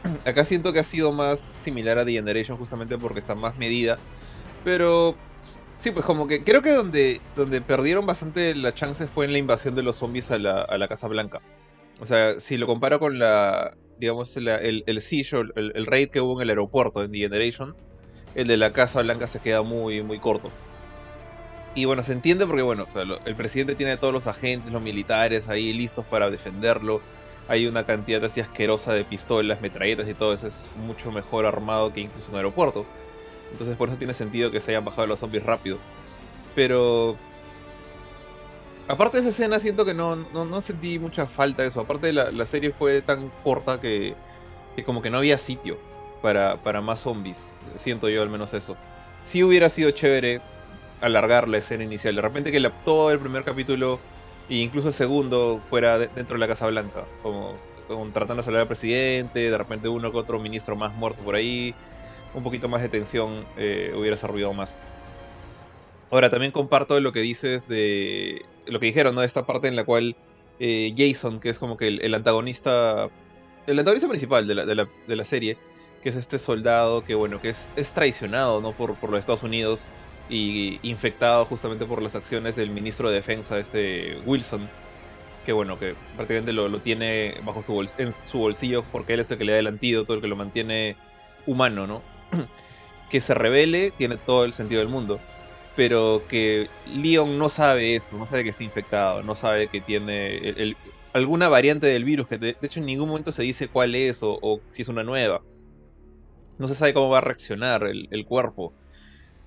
Acá 0.25 0.45
siento 0.45 0.73
que 0.73 0.81
ha 0.81 0.85
sido 0.85 1.13
más 1.13 1.41
similar 1.41 1.99
a 1.99 2.05
The 2.05 2.13
Generation, 2.13 2.59
justamente 2.59 2.99
porque 2.99 3.21
está 3.21 3.35
más 3.35 3.57
medida. 3.57 4.01
Pero 4.65 5.17
sí, 5.79 5.91
pues 5.93 6.05
como 6.07 6.27
que 6.27 6.45
creo 6.45 6.63
que 6.63 6.71
donde, 6.73 7.21
donde 7.35 7.63
perdieron 7.63 8.07
bastante 8.07 8.55
la 8.55 8.73
chance 8.73 9.09
fue 9.09 9.27
en 9.27 9.33
la 9.33 9.39
invasión 9.39 9.75
de 9.75 9.83
los 9.83 9.97
zombies 9.99 10.31
a 10.31 10.39
la, 10.39 10.63
a 10.63 10.79
la 10.79 10.89
Casa 10.89 11.09
Blanca. 11.09 11.41
O 12.01 12.07
sea, 12.07 12.39
si 12.41 12.57
lo 12.59 12.67
comparo 12.67 12.99
con 13.01 13.19
la, 13.19 13.71
digamos, 14.01 14.37
el, 14.37 14.49
el 14.49 14.83
el, 14.87 15.73
el 15.77 15.87
raid 15.87 16.11
que 16.11 16.21
hubo 16.21 16.41
en 16.41 16.45
el 16.45 16.51
aeropuerto 16.51 17.05
en 17.05 17.13
The 17.13 17.19
Generation, 17.19 17.77
el 18.35 18.49
de 18.49 18.57
la 18.59 18.73
Casa 18.73 19.03
Blanca 19.03 19.27
se 19.29 19.41
queda 19.41 19.63
muy, 19.63 20.03
muy 20.03 20.21
corto. 20.21 20.59
Y 21.75 21.85
bueno, 21.85 22.03
se 22.03 22.13
entiende 22.13 22.47
porque, 22.47 22.63
bueno, 22.63 22.87
el 23.25 23.37
presidente 23.37 23.77
tiene 23.77 23.93
a 23.93 23.99
todos 23.99 24.13
los 24.13 24.27
agentes, 24.27 24.73
los 24.73 24.83
militares 24.83 25.49
ahí 25.49 25.73
listos 25.73 26.05
para 26.07 26.31
defenderlo. 26.31 27.05
Hay 27.47 27.67
una 27.67 27.85
cantidad 27.85 28.25
así 28.25 28.41
asquerosa 28.41 28.93
de 28.93 29.05
pistolas, 29.05 29.61
metralletas 29.61 30.09
y 30.09 30.15
todo 30.15 30.33
eso 30.33 30.49
es 30.49 30.71
mucho 30.75 31.13
mejor 31.13 31.47
armado 31.47 31.93
que 31.93 32.01
incluso 32.01 32.31
un 32.33 32.37
aeropuerto. 32.39 32.91
Entonces 33.51 33.77
por 33.77 33.89
eso 33.89 33.99
tiene 33.99 34.15
sentido 34.15 34.51
que 34.51 34.61
se 34.61 34.73
hayan 34.73 34.85
bajado 34.85 35.07
los 35.09 35.21
zombies 35.21 35.45
rápido. 35.45 35.85
Pero 36.55 37.23
Aparte 38.91 39.19
de 39.19 39.21
esa 39.21 39.29
escena, 39.29 39.61
siento 39.61 39.85
que 39.85 39.95
no, 39.95 40.17
no, 40.17 40.61
sentí 40.61 40.99
mucha 40.99 41.29
falta 41.29 41.63
de 41.63 41.69
eso. 41.69 41.81
Aparte, 41.81 42.13
la, 42.13 42.33
la 42.33 42.45
serie 42.45 42.73
fue 42.73 43.03
tan 43.03 43.31
corta 43.45 43.79
que, 43.79 44.17
como 44.85 45.01
que 45.01 45.11
no 45.11 45.19
había 45.19 45.39
sitio 45.39 45.79
para, 46.23 46.61
para 46.61 46.81
más 46.81 46.99
zombies. 46.99 47.53
Siento 47.77 48.09
yo 48.09 48.21
al 48.21 48.31
menos 48.31 48.53
eso. 48.53 48.77
Sí 49.23 49.45
hubiera 49.45 49.69
sido 49.69 49.93
chévere 49.93 50.41
alargar 51.01 51.49
la 51.49 51.59
escena 51.59 51.85
inicial. 51.85 52.17
De 52.17 52.21
repente 52.23 52.51
que 52.51 52.59
la- 52.59 52.71
todo 52.83 53.13
el 53.13 53.21
primer 53.21 53.45
capítulo 53.45 54.01
e 54.49 54.57
incluso 54.57 54.89
el 54.89 54.95
segundo 54.95 55.61
fuera 55.65 55.97
de- 55.97 56.09
dentro 56.09 56.35
de 56.35 56.41
la 56.41 56.49
Casa 56.49 56.67
Blanca. 56.67 57.07
Como, 57.23 57.61
con- 57.87 58.13
tratando 58.13 58.43
de 58.43 58.45
salvar 58.45 58.63
al 58.63 58.67
presidente, 58.69 59.39
de 59.53 59.57
repente 59.57 59.89
uno 59.89 60.11
que 60.11 60.19
otro 60.19 60.41
ministro 60.41 60.75
más 60.75 60.95
muerto 60.95 61.23
por 61.23 61.37
ahí, 61.37 61.77
un 62.35 62.43
poquito 62.43 62.69
más 62.69 62.83
de 62.83 62.89
tensión 62.89 63.47
eh, 63.57 63.93
hubiera 63.95 64.17
desarrollado 64.17 64.53
más. 64.53 64.77
Ahora, 66.11 66.29
también 66.29 66.51
comparto 66.51 66.99
lo 67.01 67.13
que 67.13 67.21
dices 67.21 67.69
de 67.69 68.45
lo 68.71 68.81
que 68.81 68.87
dijeron, 68.87 69.15
¿no? 69.15 69.23
Esta 69.23 69.47
parte 69.47 69.69
en 69.69 69.77
la 69.77 69.85
cual 69.85 70.19
eh, 70.59 70.95
Jason, 70.97 71.39
que 71.41 71.51
es 71.51 71.59
como 71.59 71.77
que 71.77 71.89
el, 71.89 72.15
antagonista, 72.15 73.11
el 73.67 73.79
antagonista 73.79 74.09
principal 74.09 74.47
de 74.47 74.55
la, 74.55 74.67
de 74.67 74.75
la- 74.75 74.91
de 75.07 75.17
la 75.17 75.25
serie, 75.25 75.59
que 76.01 76.09
es 76.11 76.17
este 76.17 76.39
soldado 76.39 77.05
que, 77.05 77.15
bueno, 77.15 77.41
que 77.41 77.51
es, 77.51 77.73
es 77.77 77.93
traicionado, 77.93 78.61
¿no? 78.63 78.75
Por, 78.77 78.99
por 78.99 79.11
los 79.11 79.21
Estados 79.21 79.43
Unidos 79.43 79.93
y 80.29 80.79
infectado 80.89 81.45
justamente 81.47 81.87
por 81.87 82.03
las 82.03 82.15
acciones 82.17 82.55
del 82.57 82.71
ministro 82.71 83.09
de 83.11 83.17
Defensa, 83.17 83.59
este 83.59 84.19
Wilson, 84.25 84.73
que, 85.43 85.53
bueno, 85.53 85.79
que 85.79 85.97
prácticamente 86.17 86.53
lo, 86.53 86.69
lo 86.69 86.81
tiene 86.81 87.41
bajo 87.45 87.63
su, 87.63 87.73
bols- 87.75 87.97
en 87.99 88.13
su 88.13 88.39
bolsillo 88.39 88.89
porque 88.91 89.15
él 89.15 89.21
es 89.21 89.31
el 89.31 89.39
que 89.39 89.45
le 89.45 89.53
da 89.53 89.59
el 89.59 89.67
antídoto, 89.67 90.15
el 90.15 90.21
que 90.21 90.29
lo 90.29 90.37
mantiene 90.37 90.99
humano, 91.47 91.87
¿no? 91.87 92.07
que 93.09 93.21
se 93.21 93.35
revele 93.35 93.93
tiene 93.93 94.19
todo 94.19 94.45
el 94.45 94.53
sentido 94.53 94.81
del 94.81 94.89
mundo 94.89 95.25
pero 95.77 96.25
que 96.29 96.69
Leon 96.87 97.39
no 97.39 97.49
sabe 97.49 97.95
eso, 97.97 98.19
no 98.19 98.27
sabe 98.27 98.45
que 98.45 98.51
está 98.51 98.65
infectado, 98.65 99.23
no 99.23 99.35
sabe 99.35 99.69
que 99.69 99.81
tiene 99.81 100.75
alguna 101.13 101.49
variante 101.49 101.87
del 101.87 102.05
virus, 102.05 102.29
que 102.29 102.39
de, 102.39 102.57
hecho 102.63 102.81
en 102.81 102.87
ningún 102.87 103.09
momento 103.09 103.33
se 103.33 103.43
dice 103.43 103.69
cuál 103.69 103.95
es 103.95 104.21
o, 104.23 104.61
si 104.69 104.83
es 104.83 104.89
una 104.89 105.05
nueva. 105.05 105.43
No 106.59 106.69
se 106.69 106.75
sabe 106.75 106.93
cómo 106.93 107.09
va 107.09 107.19
a 107.19 107.23
reaccionar 107.23 107.85
el, 107.85 108.09
el 108.11 108.27
cuerpo. 108.27 108.75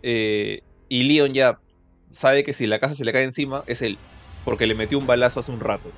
Eh, 0.01 0.62
y 0.89 1.03
Leon 1.03 1.33
ya 1.33 1.59
sabe 2.09 2.43
que 2.43 2.53
si 2.53 2.67
la 2.67 2.79
casa 2.79 2.95
se 2.95 3.05
le 3.05 3.13
cae 3.13 3.23
encima, 3.23 3.63
es 3.67 3.81
él, 3.81 3.97
porque 4.45 4.67
le 4.67 4.75
metió 4.75 4.97
un 4.97 5.07
balazo 5.07 5.39
hace 5.39 5.51
un 5.51 5.59
rato. 5.59 5.91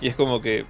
Y 0.00 0.08
es 0.08 0.16
como 0.16 0.40
que, 0.40 0.64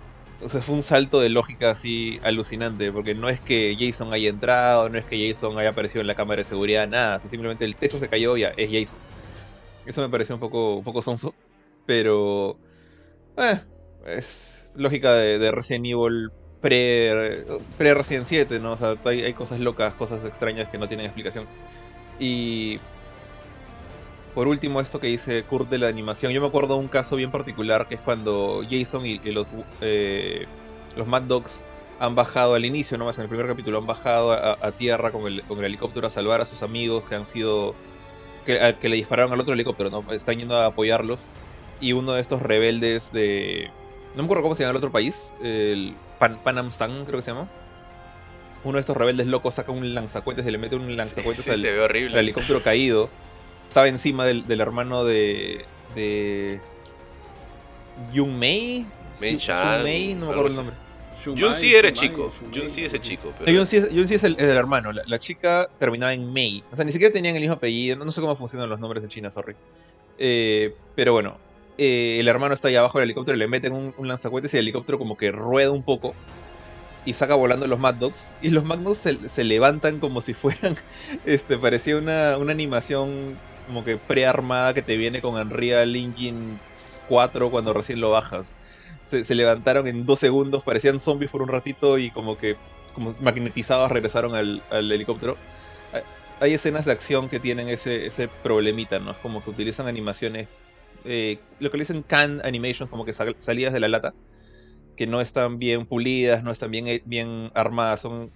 o 0.44 0.48
sea, 0.48 0.60
fue 0.60 0.74
un 0.76 0.82
salto 0.82 1.20
de 1.20 1.30
lógica 1.30 1.70
así 1.70 2.20
alucinante, 2.22 2.92
porque 2.92 3.14
no 3.14 3.28
es 3.28 3.40
que 3.40 3.76
Jason 3.78 4.12
haya 4.12 4.28
entrado, 4.30 4.88
no 4.90 4.98
es 4.98 5.06
que 5.06 5.28
Jason 5.28 5.58
haya 5.58 5.70
aparecido 5.70 6.02
en 6.02 6.06
la 6.08 6.14
cámara 6.14 6.40
de 6.40 6.44
seguridad, 6.44 6.88
nada, 6.88 7.20
si 7.20 7.28
simplemente 7.28 7.64
el 7.64 7.76
techo 7.76 7.98
se 7.98 8.08
cayó, 8.08 8.36
ya, 8.36 8.48
es 8.56 8.70
Jason. 8.72 9.00
Eso 9.84 10.02
me 10.02 10.10
pareció 10.10 10.34
un 10.36 10.40
poco, 10.40 10.76
un 10.76 10.84
poco 10.84 11.02
sonso, 11.02 11.36
pero... 11.86 12.60
eh, 13.38 13.58
es 14.06 14.72
lógica 14.76 15.12
de, 15.14 15.38
de 15.38 15.52
Resident 15.52 15.86
Evil 15.86 16.32
pre, 16.60 17.44
pre 17.76 17.94
Resident 17.94 18.26
7, 18.26 18.60
¿no? 18.60 18.72
O 18.72 18.76
sea, 18.76 18.96
hay, 19.04 19.22
hay 19.24 19.34
cosas 19.34 19.60
locas, 19.60 19.94
cosas 19.96 20.24
extrañas 20.24 20.68
que 20.68 20.78
no 20.78 20.88
tienen 20.88 21.06
explicación. 21.06 21.50
Y 22.18 22.78
por 24.34 24.48
último, 24.48 24.80
esto 24.80 24.98
que 25.00 25.06
dice 25.06 25.44
Kurt 25.44 25.68
de 25.70 25.78
la 25.78 25.88
animación. 25.88 26.32
Yo 26.32 26.40
me 26.40 26.46
acuerdo 26.48 26.74
de 26.74 26.80
un 26.80 26.88
caso 26.88 27.16
bien 27.16 27.30
particular 27.30 27.86
que 27.88 27.94
es 27.94 28.00
cuando 28.00 28.62
Jason 28.68 29.06
y, 29.06 29.20
y 29.24 29.30
los, 29.32 29.54
eh, 29.80 30.46
los 30.96 31.06
Mad 31.06 31.22
Dogs 31.22 31.62
han 32.00 32.14
bajado 32.16 32.54
al 32.54 32.64
inicio, 32.64 32.98
nomás 32.98 33.18
en 33.18 33.22
el 33.22 33.28
primer 33.28 33.46
capítulo, 33.46 33.78
han 33.78 33.86
bajado 33.86 34.32
a, 34.32 34.58
a 34.60 34.72
tierra 34.72 35.12
con 35.12 35.26
el, 35.26 35.42
con 35.44 35.58
el 35.60 35.66
helicóptero 35.66 36.06
a 36.08 36.10
salvar 36.10 36.40
a 36.40 36.44
sus 36.44 36.62
amigos 36.62 37.04
que 37.04 37.14
han 37.14 37.24
sido. 37.24 37.74
que, 38.44 38.60
a- 38.60 38.78
que 38.78 38.88
le 38.88 38.96
dispararon 38.96 39.32
al 39.32 39.40
otro 39.40 39.54
helicóptero, 39.54 39.90
¿no? 39.90 40.04
Están 40.12 40.36
yendo 40.38 40.56
a 40.56 40.66
apoyarlos. 40.66 41.28
Y 41.80 41.92
uno 41.92 42.12
de 42.12 42.20
estos 42.20 42.42
rebeldes 42.42 43.12
de. 43.12 43.70
No 44.14 44.22
me 44.22 44.24
acuerdo 44.24 44.42
cómo 44.42 44.54
se 44.54 44.62
llama 44.64 44.72
el 44.72 44.76
otro 44.76 44.92
país. 44.92 45.34
El 45.42 45.94
Pan, 46.18 46.38
Panamstan, 46.42 47.04
creo 47.04 47.18
que 47.18 47.22
se 47.22 47.30
llama. 47.32 47.48
Uno 48.64 48.74
de 48.74 48.80
estos 48.80 48.96
rebeldes 48.96 49.26
locos 49.26 49.54
saca 49.54 49.72
un 49.72 49.94
lanzacuetes 49.94 50.46
y 50.46 50.50
le 50.50 50.58
mete 50.58 50.76
un 50.76 50.96
lanzacuetes 50.96 51.44
Sí, 51.44 51.50
al, 51.50 51.60
se 51.60 51.72
ve 51.72 51.80
horrible. 51.80 52.14
el 52.14 52.24
helicóptero 52.24 52.62
caído. 52.62 53.08
Estaba 53.68 53.88
encima 53.88 54.24
del, 54.24 54.44
del 54.46 54.60
hermano 54.60 55.04
de. 55.04 55.64
de. 55.94 56.60
Jung 58.14 58.32
Mei. 58.32 58.86
Su- 59.12 59.36
Chan, 59.38 59.76
Sun 59.76 59.82
Mei, 59.84 60.14
no 60.14 60.26
me 60.26 60.32
acuerdo 60.32 60.50
el 60.50 60.56
nombre. 60.56 60.76
Jun 61.24 61.54
sí 61.54 61.74
era 61.74 61.90
chico. 61.92 62.32
Jun 62.54 62.68
sí 62.68 62.84
es 62.84 62.92
el 62.92 63.00
chico. 63.00 63.32
No. 63.40 63.52
Jun 63.52 63.66
sí 63.66 63.76
es, 64.14 64.24
el, 64.24 64.36
el 64.38 64.50
hermano. 64.50 64.92
La, 64.92 65.02
la 65.06 65.18
chica 65.18 65.70
terminaba 65.78 66.12
en 66.12 66.30
Mei. 66.32 66.62
O 66.70 66.76
sea, 66.76 66.84
ni 66.84 66.92
siquiera 66.92 67.12
tenían 67.12 67.34
el 67.34 67.40
mismo 67.40 67.54
apellido. 67.54 67.96
No, 67.96 68.04
no 68.04 68.12
sé 68.12 68.20
cómo 68.20 68.36
funcionan 68.36 68.68
los 68.68 68.78
nombres 68.78 69.04
en 69.04 69.10
China, 69.10 69.30
sorry. 69.30 69.56
Eh, 70.18 70.74
pero 70.94 71.12
bueno, 71.14 71.38
eh, 71.78 72.18
el 72.20 72.28
hermano 72.28 72.52
está 72.52 72.68
ahí 72.68 72.76
abajo 72.76 72.98
del 72.98 73.06
helicóptero, 73.06 73.36
le 73.38 73.48
meten 73.48 73.72
un, 73.72 73.94
un 73.96 74.06
lanzacohetes 74.08 74.52
y 74.54 74.58
el 74.58 74.64
helicóptero 74.64 74.98
como 74.98 75.16
que 75.16 75.32
rueda 75.32 75.70
un 75.70 75.82
poco 75.82 76.14
y 77.06 77.12
saca 77.14 77.34
volando 77.34 77.66
los 77.66 77.78
Mad 77.78 77.94
Dogs. 77.94 78.34
Y 78.42 78.50
los 78.50 78.64
Mad 78.64 78.80
Dogs 78.80 78.98
se, 78.98 79.28
se 79.28 79.44
levantan 79.44 80.00
como 80.00 80.20
si 80.20 80.34
fueran, 80.34 80.74
este, 81.24 81.56
parecía 81.56 81.96
una, 81.96 82.36
una 82.38 82.52
animación 82.52 83.38
como 83.66 83.84
que 83.84 83.96
prearmada 83.98 84.74
que 84.74 84.82
te 84.82 84.96
viene 84.96 85.20
con 85.22 85.34
Unreal 85.34 85.94
Engine 85.96 86.58
4 87.08 87.50
cuando 87.50 87.72
recién 87.72 88.00
lo 88.00 88.10
bajas. 88.10 88.56
Se, 89.04 89.34
levantaron 89.34 89.86
en 89.86 90.06
dos 90.06 90.18
segundos, 90.18 90.64
parecían 90.64 90.98
zombies 91.00 91.30
por 91.30 91.42
un 91.42 91.48
ratito 91.48 91.98
y 91.98 92.10
como 92.10 92.36
que 92.36 92.56
como 92.94 93.12
magnetizados 93.20 93.90
regresaron 93.90 94.34
al, 94.34 94.62
helicóptero. 94.70 95.36
Hay- 96.40 96.54
escenas 96.54 96.84
de 96.84 96.92
acción 96.92 97.28
que 97.28 97.40
tienen 97.40 97.68
ese, 97.68 98.06
ese 98.06 98.28
problemita, 98.28 98.98
¿no? 98.98 99.10
Es 99.12 99.18
como 99.18 99.42
que 99.42 99.50
utilizan 99.50 99.86
animaciones, 99.86 100.48
eh, 101.04 101.38
lo 101.58 101.70
que 101.70 101.78
le 101.78 101.82
dicen 101.82 102.02
can 102.02 102.40
animations, 102.44 102.90
como 102.90 103.04
que 103.04 103.12
sal- 103.12 103.34
salidas 103.38 103.72
de 103.72 103.80
la 103.80 103.88
lata, 103.88 104.14
que 104.96 105.06
no 105.06 105.20
están 105.20 105.58
bien 105.58 105.86
pulidas, 105.86 106.44
no 106.44 106.50
están 106.50 106.70
bien, 106.70 106.86
bien 107.04 107.50
armadas, 107.54 108.00
son 108.00 108.30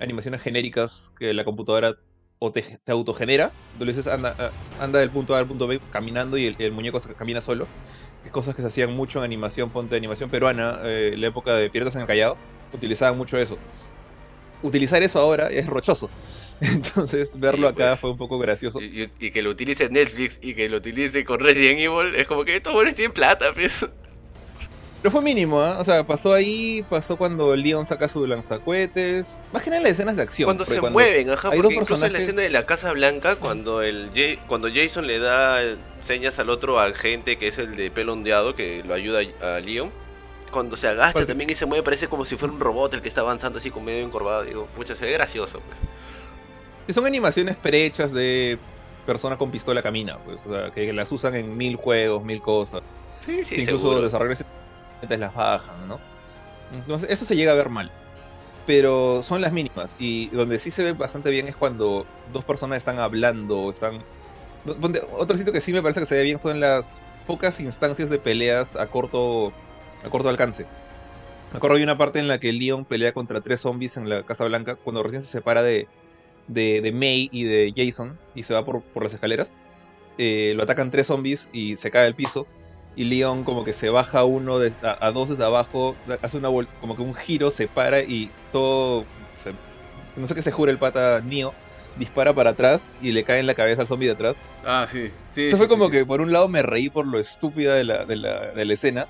animaciones 0.00 0.42
genéricas 0.42 1.10
que 1.18 1.34
la 1.34 1.44
computadora 1.44 1.94
o 2.40 2.52
te, 2.52 2.62
te 2.62 2.92
autogenera. 2.92 3.52
Tú 3.78 3.84
le 3.86 3.92
dices, 3.92 4.08
anda, 4.08 4.36
ah, 4.40 4.52
anda 4.80 4.98
del 5.00 5.12
punto 5.12 5.36
A 5.36 5.38
al 5.40 5.46
punto 5.48 5.68
B 5.68 5.80
caminando 5.90 6.38
y 6.38 6.46
el, 6.46 6.56
el 6.60 6.72
muñeco 6.72 6.98
camina 7.16 7.40
solo. 7.42 7.68
Que 8.24 8.30
cosas 8.30 8.54
que 8.56 8.62
se 8.62 8.68
hacían 8.68 8.94
mucho 8.94 9.20
en 9.20 9.24
animación, 9.26 9.70
ponte 9.72 9.94
de 9.94 9.98
animación 9.98 10.30
peruana, 10.30 10.80
eh, 10.84 11.14
la 11.18 11.28
época 11.28 11.54
de 11.54 11.70
Piratas 11.70 11.96
en 11.96 12.02
el 12.02 12.08
Callao, 12.08 12.38
utilizaban 12.72 13.18
mucho 13.18 13.38
eso. 13.38 13.58
Utilizar 14.62 15.02
eso 15.02 15.18
ahora 15.20 15.48
es 15.48 15.66
rochoso. 15.66 16.10
Entonces, 16.60 17.38
verlo 17.38 17.68
Sí, 17.68 17.74
acá 17.74 17.96
pues. 17.96 18.00
fue 18.00 18.10
un 18.10 18.18
poco 18.18 18.38
gracioso. 18.38 18.80
Y, 18.80 19.04
y- 19.04 19.26
y 19.26 19.30
que 19.30 19.42
lo 19.42 19.50
utilice 19.50 19.88
Netflix 19.88 20.38
y 20.42 20.54
que 20.54 20.68
lo 20.68 20.78
utilice 20.78 21.24
con 21.24 21.40
Resident 21.40 21.78
Evil, 21.80 22.14
es 22.14 22.26
como 22.26 22.44
que 22.44 22.56
estos 22.56 22.74
buenos 22.74 22.94
tienen 22.94 23.12
plata, 23.12 23.52
pues. 23.54 23.72
Pero 25.02 25.12
fue 25.12 25.22
mínimo, 25.22 25.62
¿ah? 25.62 25.78
O 25.80 25.84
sea, 25.84 26.06
pasó 26.06 26.34
ahí, 26.34 26.84
pasó 26.90 27.16
cuando 27.16 27.56
Leon 27.56 27.86
saca 27.86 28.06
su 28.06 28.26
lanzacuetes. 28.26 29.42
Más 29.52 29.62
que 29.62 29.70
nada 29.70 29.78
en 29.78 29.84
las 29.84 29.92
escenas 29.92 30.16
de 30.16 30.22
acción. 30.22 30.46
Cuando 30.46 30.66
se 30.66 30.78
mueven, 30.80 31.30
ajá, 31.30 31.48
hay 31.48 31.56
porque 31.58 31.74
dos 31.74 31.82
incluso 31.82 32.04
en 32.04 32.12
la 32.12 32.18
escena 32.18 32.42
de 32.42 32.50
la 32.50 32.66
Casa 32.66 32.92
Blanca, 32.92 33.36
cuando 33.36 33.80
el 33.82 34.10
cuando 34.46 34.68
Jason 34.72 35.06
le 35.06 35.18
da 35.18 35.62
eh, 35.62 35.76
señas 36.02 36.38
al 36.38 36.50
otro 36.50 36.78
agente 36.78 37.38
que 37.38 37.48
es 37.48 37.56
el 37.56 37.76
de 37.76 37.90
pelo 37.90 38.12
ondeado, 38.12 38.54
que 38.54 38.82
lo 38.84 38.92
ayuda 38.92 39.20
a 39.40 39.60
Leon, 39.60 39.90
cuando 40.50 40.76
se 40.76 40.86
agacha 40.88 41.12
Porque- 41.14 41.26
también 41.28 41.48
y 41.48 41.54
se 41.54 41.64
mueve, 41.64 41.82
parece 41.82 42.08
como 42.08 42.26
si 42.26 42.36
fuera 42.36 42.52
un 42.52 42.60
robot 42.60 42.92
el 42.94 43.00
que 43.00 43.08
está 43.08 43.22
avanzando 43.22 43.58
así 43.58 43.70
con 43.70 43.84
medio 43.84 44.04
encorvado. 44.04 44.42
Digo, 44.42 44.66
pucha, 44.76 44.94
se 44.96 45.06
ve 45.06 45.12
gracioso, 45.12 45.60
pues. 45.60 45.78
Y 46.88 46.92
son 46.92 47.06
animaciones 47.06 47.56
prehechas 47.56 48.12
de 48.12 48.58
persona 49.06 49.38
con 49.38 49.50
pistola 49.50 49.80
camina, 49.80 50.18
pues, 50.18 50.46
o 50.46 50.52
sea, 50.52 50.70
que 50.70 50.92
las 50.92 51.10
usan 51.10 51.36
en 51.36 51.56
mil 51.56 51.76
juegos, 51.76 52.22
mil 52.22 52.42
cosas. 52.42 52.82
Sí, 53.24 53.44
sí, 53.46 53.56
que 53.56 53.62
incluso 53.62 53.84
seguro. 53.86 54.02
desarrolladores 54.02 54.44
las 55.08 55.34
bajan, 55.34 55.88
¿no? 55.88 56.00
Entonces, 56.72 57.10
eso 57.10 57.24
se 57.24 57.36
llega 57.36 57.52
a 57.52 57.56
ver 57.56 57.70
mal. 57.70 57.90
Pero 58.66 59.22
son 59.22 59.40
las 59.40 59.52
mínimas. 59.52 59.96
Y 59.98 60.28
donde 60.30 60.58
sí 60.58 60.70
se 60.70 60.84
ve 60.84 60.92
bastante 60.92 61.30
bien 61.30 61.48
es 61.48 61.56
cuando 61.56 62.06
dos 62.32 62.44
personas 62.44 62.78
están 62.78 62.98
hablando, 62.98 63.70
están. 63.70 64.04
no, 64.64 64.76
ponte- 64.76 65.02
Otro 65.12 65.36
sitio 65.36 65.52
que 65.52 65.60
sí 65.60 65.72
me 65.72 65.82
parece 65.82 66.00
que 66.00 66.06
se 66.06 66.16
ve 66.16 66.22
bien 66.24 66.38
son 66.38 66.60
las 66.60 67.00
pocas 67.26 67.60
instancias 67.60 68.10
de 68.10 68.18
peleas 68.18 68.76
a 68.76 68.88
corto, 68.88 69.52
a 70.04 70.10
corto 70.10 70.28
alcance. 70.28 70.66
Me 71.52 71.56
acuerdo 71.58 71.78
de 71.78 71.84
una 71.84 71.98
parte 71.98 72.18
en 72.20 72.28
la 72.28 72.38
que 72.38 72.52
Leon 72.52 72.84
pelea 72.84 73.12
contra 73.12 73.40
tres 73.40 73.60
zombies 73.60 73.96
en 73.96 74.08
la 74.08 74.22
Casa 74.24 74.44
Blanca, 74.44 74.76
cuando 74.76 75.02
recién 75.02 75.22
se 75.22 75.28
separa 75.28 75.62
de, 75.62 75.88
de, 76.48 76.80
de 76.80 76.92
May 76.92 77.28
y 77.32 77.44
de 77.44 77.72
Jason 77.76 78.18
y 78.34 78.44
se 78.44 78.54
va 78.54 78.64
por, 78.64 78.82
por 78.82 79.02
las 79.04 79.14
escaleras. 79.14 79.54
Eh, 80.18 80.52
lo 80.56 80.62
atacan 80.64 80.90
tres 80.90 81.08
zombies 81.08 81.50
y 81.52 81.76
se 81.76 81.90
cae 81.90 82.06
al 82.06 82.14
piso. 82.14 82.46
Y 83.00 83.04
Leon 83.04 83.44
como 83.44 83.64
que 83.64 83.72
se 83.72 83.88
baja 83.88 84.24
uno 84.24 84.58
des- 84.58 84.82
a, 84.82 84.94
a 85.00 85.10
dos 85.12 85.30
desde 85.30 85.44
abajo, 85.44 85.96
hace 86.22 86.36
una 86.36 86.50
como 86.80 86.96
que 86.96 87.02
un 87.02 87.14
giro, 87.14 87.50
se 87.50 87.66
para 87.68 88.00
y 88.02 88.30
todo... 88.50 89.06
se- 89.36 89.54
no 90.16 90.26
sé 90.26 90.34
qué 90.34 90.42
se 90.42 90.52
jura 90.52 90.70
el 90.70 90.78
pata 90.78 91.22
Neo, 91.24 91.54
dispara 91.96 92.34
para 92.34 92.50
atrás 92.50 92.90
y 93.00 93.12
le 93.12 93.24
cae 93.24 93.40
en 93.40 93.46
la 93.46 93.54
cabeza 93.54 93.82
al 93.82 93.86
zombie 93.88 94.06
de 94.08 94.12
atrás. 94.12 94.36
Ah, 94.64 94.86
sí. 94.86 95.08
sí 95.30 95.48
Eso 95.48 95.56
sí, 95.56 95.56
fue 95.56 95.66
sí, 95.66 95.68
como 95.68 95.86
sí. 95.86 95.92
que 95.92 96.04
por 96.04 96.20
un 96.20 96.32
lado 96.32 96.48
me 96.48 96.62
reí 96.62 96.90
por 96.90 97.06
lo 97.06 97.18
estúpida 97.18 97.74
de 97.74 97.84
la, 97.84 98.04
de 98.04 98.16
la, 98.16 98.52
de 98.52 98.64
la 98.66 98.72
escena, 98.74 99.06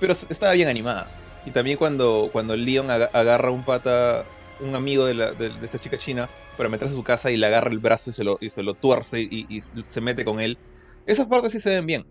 pero 0.00 0.12
estaba 0.12 0.52
bien 0.54 0.68
animada. 0.68 1.08
Y 1.44 1.52
también 1.52 1.76
cuando, 1.78 2.28
cuando 2.32 2.56
Leon 2.56 2.90
aga- 2.90 3.10
agarra 3.12 3.50
un 3.52 3.64
pata, 3.64 4.24
un 4.58 4.74
amigo 4.74 5.04
de, 5.06 5.14
la- 5.14 5.32
de- 5.34 5.50
de 5.50 5.64
esta 5.66 5.78
chica 5.78 5.98
china, 5.98 6.28
para 6.56 6.68
meterse 6.68 6.94
a 6.94 6.96
su 6.96 7.02
casa 7.04 7.30
y 7.30 7.36
le 7.36 7.46
agarra 7.46 7.70
el 7.70 7.78
brazo 7.80 8.10
y 8.10 8.12
se 8.12 8.24
lo, 8.24 8.36
y 8.40 8.50
se 8.50 8.62
lo 8.62 8.74
tuerce 8.74 9.20
y, 9.22 9.46
y 9.48 9.60
se 9.60 10.00
mete 10.00 10.24
con 10.24 10.40
él. 10.40 10.58
Esas 11.06 11.28
partes 11.28 11.52
sí 11.52 11.60
se 11.60 11.70
ven 11.70 11.86
bien. 11.86 12.04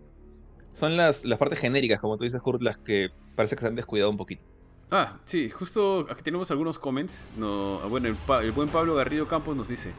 Son 0.72 0.96
las, 0.96 1.24
las 1.24 1.38
partes 1.38 1.58
genéricas, 1.58 2.00
como 2.00 2.16
tú 2.16 2.24
dices, 2.24 2.40
Kurt, 2.40 2.62
las 2.62 2.78
que 2.78 3.10
parece 3.36 3.54
que 3.56 3.62
se 3.62 3.68
han 3.68 3.74
descuidado 3.76 4.10
un 4.10 4.16
poquito. 4.16 4.44
Ah, 4.90 5.18
sí, 5.24 5.48
justo 5.50 6.06
aquí 6.10 6.22
tenemos 6.22 6.50
algunos 6.50 6.78
comments. 6.78 7.26
No, 7.36 7.80
ah, 7.82 7.86
bueno, 7.86 8.08
el, 8.08 8.16
Pa- 8.16 8.42
el 8.42 8.52
buen 8.52 8.68
Pablo 8.68 8.94
Garrido 8.94 9.26
Campos 9.28 9.56
nos 9.56 9.68
dice 9.68 9.92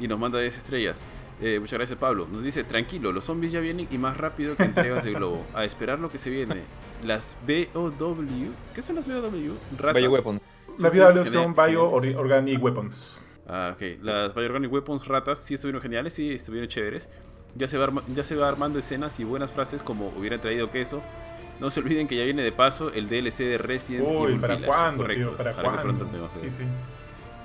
y 0.00 0.08
nos 0.08 0.18
manda 0.18 0.40
10 0.40 0.56
estrellas. 0.58 1.02
Eh, 1.40 1.58
muchas 1.60 1.78
gracias, 1.78 1.98
Pablo. 1.98 2.26
Nos 2.30 2.42
dice, 2.42 2.62
tranquilo, 2.64 3.10
los 3.12 3.24
zombies 3.24 3.52
ya 3.52 3.60
vienen 3.60 3.88
y 3.90 3.98
más 3.98 4.16
rápido 4.16 4.56
que 4.56 4.62
entregas 4.64 5.04
de 5.04 5.12
globo. 5.12 5.44
A 5.54 5.64
esperar 5.64 5.98
lo 5.98 6.10
que 6.10 6.18
se 6.18 6.30
viene. 6.30 6.62
Las 7.04 7.36
BOW. 7.46 8.52
¿Qué 8.74 8.82
son 8.82 8.96
las 8.96 9.06
BOW? 9.06 9.56
Ratas. 9.76 10.00
Bioweapons. 10.00 10.40
Las 10.78 10.96
BOW 10.96 11.24
son 11.24 11.54
Bio 11.54 11.90
Organic 11.90 12.62
Weapons. 12.62 13.26
Ah, 13.48 13.74
ok. 13.74 13.82
Las 14.02 14.34
Bio 14.34 14.46
Organic 14.46 14.72
Weapons 14.72 15.06
ratas 15.06 15.38
sí 15.40 15.54
estuvieron 15.54 15.82
geniales, 15.82 16.12
sí 16.12 16.30
estuvieron 16.30 16.68
chéveres. 16.68 17.08
Ya 17.56 17.68
se, 17.68 17.78
va 17.78 18.02
ya 18.12 18.24
se 18.24 18.34
va 18.34 18.48
armando 18.48 18.78
escenas 18.78 19.20
y 19.20 19.24
buenas 19.24 19.52
frases 19.52 19.82
como 19.82 20.08
hubiera 20.08 20.40
traído 20.40 20.70
queso. 20.70 21.02
No 21.60 21.70
se 21.70 21.80
olviden 21.80 22.08
que 22.08 22.16
ya 22.16 22.24
viene 22.24 22.42
de 22.42 22.52
paso 22.52 22.92
el 22.92 23.08
DLC 23.08 23.38
de 23.38 23.58
Resident 23.58 24.08
Evil. 24.08 24.40
¿para 24.40 24.60
cuándo, 24.60 25.06
Tío, 25.06 25.36
¿Para 25.36 25.52
cuándo? 25.52 26.08
Sí, 26.34 26.50
sí. 26.50 26.64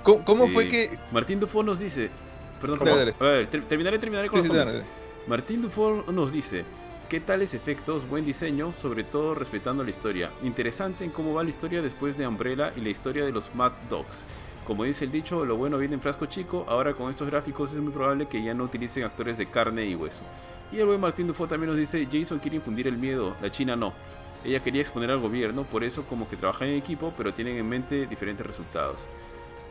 ¿Cómo, 0.02 0.48
fue 0.48 0.66
que...? 0.66 0.98
Martín 1.12 1.38
Dufo 1.38 1.62
nos 1.62 1.78
dice... 1.78 2.10
Perdón, 2.60 2.80
a 2.86 3.24
ver, 3.24 3.46
terminaré, 3.46 3.98
terminaré 3.98 4.28
con 4.28 4.42
sí, 4.42 4.50
Martín 5.26 5.62
Dufo 5.62 6.04
nos 6.10 6.32
dice... 6.32 6.64
¿Qué 7.08 7.18
tales 7.18 7.54
efectos? 7.54 8.08
Buen 8.08 8.24
diseño, 8.24 8.72
sobre 8.72 9.02
todo 9.02 9.34
respetando 9.34 9.82
la 9.82 9.90
historia. 9.90 10.30
Interesante 10.44 11.04
en 11.04 11.10
cómo 11.10 11.34
va 11.34 11.42
la 11.42 11.50
historia 11.50 11.82
después 11.82 12.16
de 12.16 12.24
Umbrella 12.24 12.72
y 12.76 12.80
la 12.80 12.88
historia 12.88 13.24
de 13.24 13.32
los 13.32 13.52
Mad 13.52 13.72
Dogs. 13.88 14.24
Como 14.66 14.84
dice 14.84 15.04
el 15.04 15.10
dicho, 15.10 15.44
lo 15.44 15.56
bueno 15.56 15.78
viene 15.78 15.94
en 15.94 16.00
frasco 16.00 16.26
chico, 16.26 16.64
ahora 16.68 16.94
con 16.94 17.10
estos 17.10 17.28
gráficos 17.28 17.72
es 17.72 17.80
muy 17.80 17.92
probable 17.92 18.26
que 18.26 18.42
ya 18.42 18.54
no 18.54 18.64
utilicen 18.64 19.04
actores 19.04 19.36
de 19.38 19.46
carne 19.46 19.86
y 19.86 19.94
hueso. 19.94 20.22
Y 20.70 20.78
el 20.78 20.86
buen 20.86 21.00
Martín 21.00 21.26
Dufo 21.26 21.48
también 21.48 21.70
nos 21.70 21.78
dice, 21.78 22.06
Jason 22.10 22.38
quiere 22.38 22.56
infundir 22.56 22.86
el 22.86 22.96
miedo, 22.96 23.34
la 23.42 23.50
China 23.50 23.74
no. 23.74 23.92
Ella 24.44 24.60
quería 24.60 24.80
exponer 24.80 25.10
al 25.10 25.18
gobierno, 25.18 25.64
por 25.64 25.82
eso 25.82 26.04
como 26.04 26.28
que 26.28 26.36
trabajan 26.36 26.68
en 26.68 26.76
equipo, 26.76 27.12
pero 27.16 27.34
tienen 27.34 27.56
en 27.56 27.68
mente 27.68 28.06
diferentes 28.06 28.46
resultados. 28.46 29.08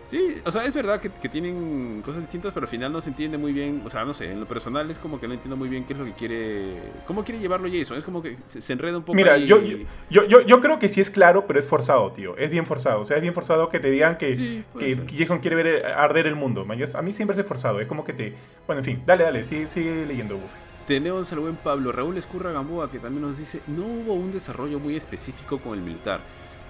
Sí, 0.10 0.41
o 0.43 0.52
sea, 0.52 0.65
es 0.65 0.74
verdad 0.74 1.00
que, 1.00 1.30
tienen 1.30 2.02
cosas 2.04 2.22
distintas, 2.22 2.52
pero 2.52 2.63
al 2.63 2.67
final 2.67 2.91
no 2.91 3.00
se 3.00 3.12
entiende 3.12 3.38
muy 3.38 3.54
bien. 3.54 3.84
O 3.86 3.91
sea, 3.91 4.06
no 4.06 4.13
sé, 4.15 4.32
en 4.32 4.39
lo 4.39 4.48
personal 4.48 4.89
es 4.89 4.98
como 4.98 5.19
que 5.19 5.28
no 5.28 5.36
entiendo 5.36 5.56
muy 5.56 5.69
bien 5.69 5.86
qué 5.86 5.93
es 5.93 6.00
lo 6.00 6.06
que 6.06 6.13
quiere. 6.13 6.78
¿Cómo 7.06 7.24
quiere 7.24 7.39
llevarlo 7.39 7.69
Jason? 7.72 7.95
Es 7.95 8.04
como 8.04 8.24
que 8.24 8.36
se, 8.48 8.74
enreda 8.74 8.98
un 8.98 9.04
poco. 9.04 9.15
Mira, 9.15 9.38
yo, 9.38 9.62
yo, 9.62 10.26
yo, 10.26 10.41
yo, 10.41 10.62
creo 10.62 10.80
que 10.80 10.89
sí 10.89 11.00
es 11.00 11.12
claro, 11.12 11.45
pero 11.45 11.60
es 11.60 11.67
forzado, 11.67 12.12
tío. 12.12 12.36
Es 12.38 12.50
bien 12.50 12.65
forzado. 12.65 13.02
O 13.02 13.06
sea, 13.06 13.17
es 13.17 13.22
bien 13.22 13.36
forzado 13.36 13.69
que 13.69 13.80
te 13.80 13.91
digan 13.91 14.17
que, 14.17 14.63
que 14.80 15.00
Jason 15.15 15.38
quiere 15.39 15.56
ver 15.56 15.86
arder 15.86 16.26
el 16.26 16.36
mundo. 16.36 16.65
A 16.67 17.02
mí 17.04 17.12
siempre 17.12 17.39
es 17.39 17.45
forzado. 17.45 17.80
Es 17.80 17.86
como 17.86 18.04
que 18.04 18.13
te. 18.13 18.34
Bueno, 18.65 18.80
en 18.80 18.86
fin, 18.86 19.04
dale, 19.06 19.26
dale, 19.26 19.43
sigue, 19.43 19.67
sigue 19.67 20.08
leyendo, 20.08 20.38
Buffy. 20.38 20.58
Tenemos 20.88 21.32
al 21.32 21.39
buen 21.41 21.56
Pablo 21.56 21.91
Raúl 21.91 22.17
Escurra 22.17 22.52
Gamboa 22.52 22.89
que 22.89 22.98
también 22.98 23.22
nos 23.22 23.38
dice: 23.38 23.62
No 23.67 23.84
hubo 23.86 24.15
un 24.15 24.32
desarrollo 24.32 24.80
muy 24.80 24.95
específico 24.95 25.60
con 25.60 25.78
el 25.78 25.84
militar. 25.84 26.22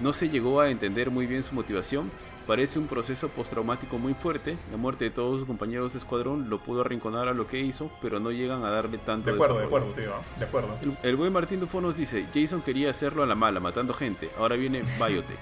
No 0.01 0.11
se 0.11 0.27
llegó 0.27 0.59
a 0.59 0.69
entender 0.69 1.09
muy 1.09 1.25
bien 1.25 1.41
su 1.41 1.55
motivación 1.55 2.11
Parece 2.49 2.79
un 2.79 2.87
proceso 2.87 3.29
postraumático 3.29 3.99
muy 3.99 4.15
fuerte. 4.15 4.57
La 4.71 4.77
muerte 4.77 5.05
de 5.05 5.11
todos 5.11 5.37
sus 5.37 5.47
compañeros 5.47 5.93
de 5.93 5.99
escuadrón 5.99 6.49
lo 6.49 6.63
pudo 6.63 6.81
arrinconar 6.81 7.27
a 7.27 7.35
lo 7.35 7.45
que 7.45 7.59
hizo, 7.59 7.91
pero 8.01 8.19
no 8.19 8.31
llegan 8.31 8.65
a 8.65 8.71
darle 8.71 8.97
tanto 8.97 9.29
De 9.29 9.35
acuerdo, 9.35 9.59
de 9.59 9.65
acuerdo, 9.65 9.91
tío. 9.91 10.13
De 10.39 10.45
acuerdo. 10.45 10.75
El, 11.03 11.15
buen 11.15 11.31
Martín 11.31 11.59
Dufo 11.59 11.79
nos 11.79 11.95
dice: 11.95 12.25
Jason 12.33 12.63
quería 12.63 12.89
hacerlo 12.89 13.21
a 13.21 13.27
la 13.27 13.35
mala, 13.35 13.59
matando 13.59 13.93
gente. 13.93 14.31
Ahora 14.39 14.55
viene 14.55 14.81
Biotech. 14.97 15.37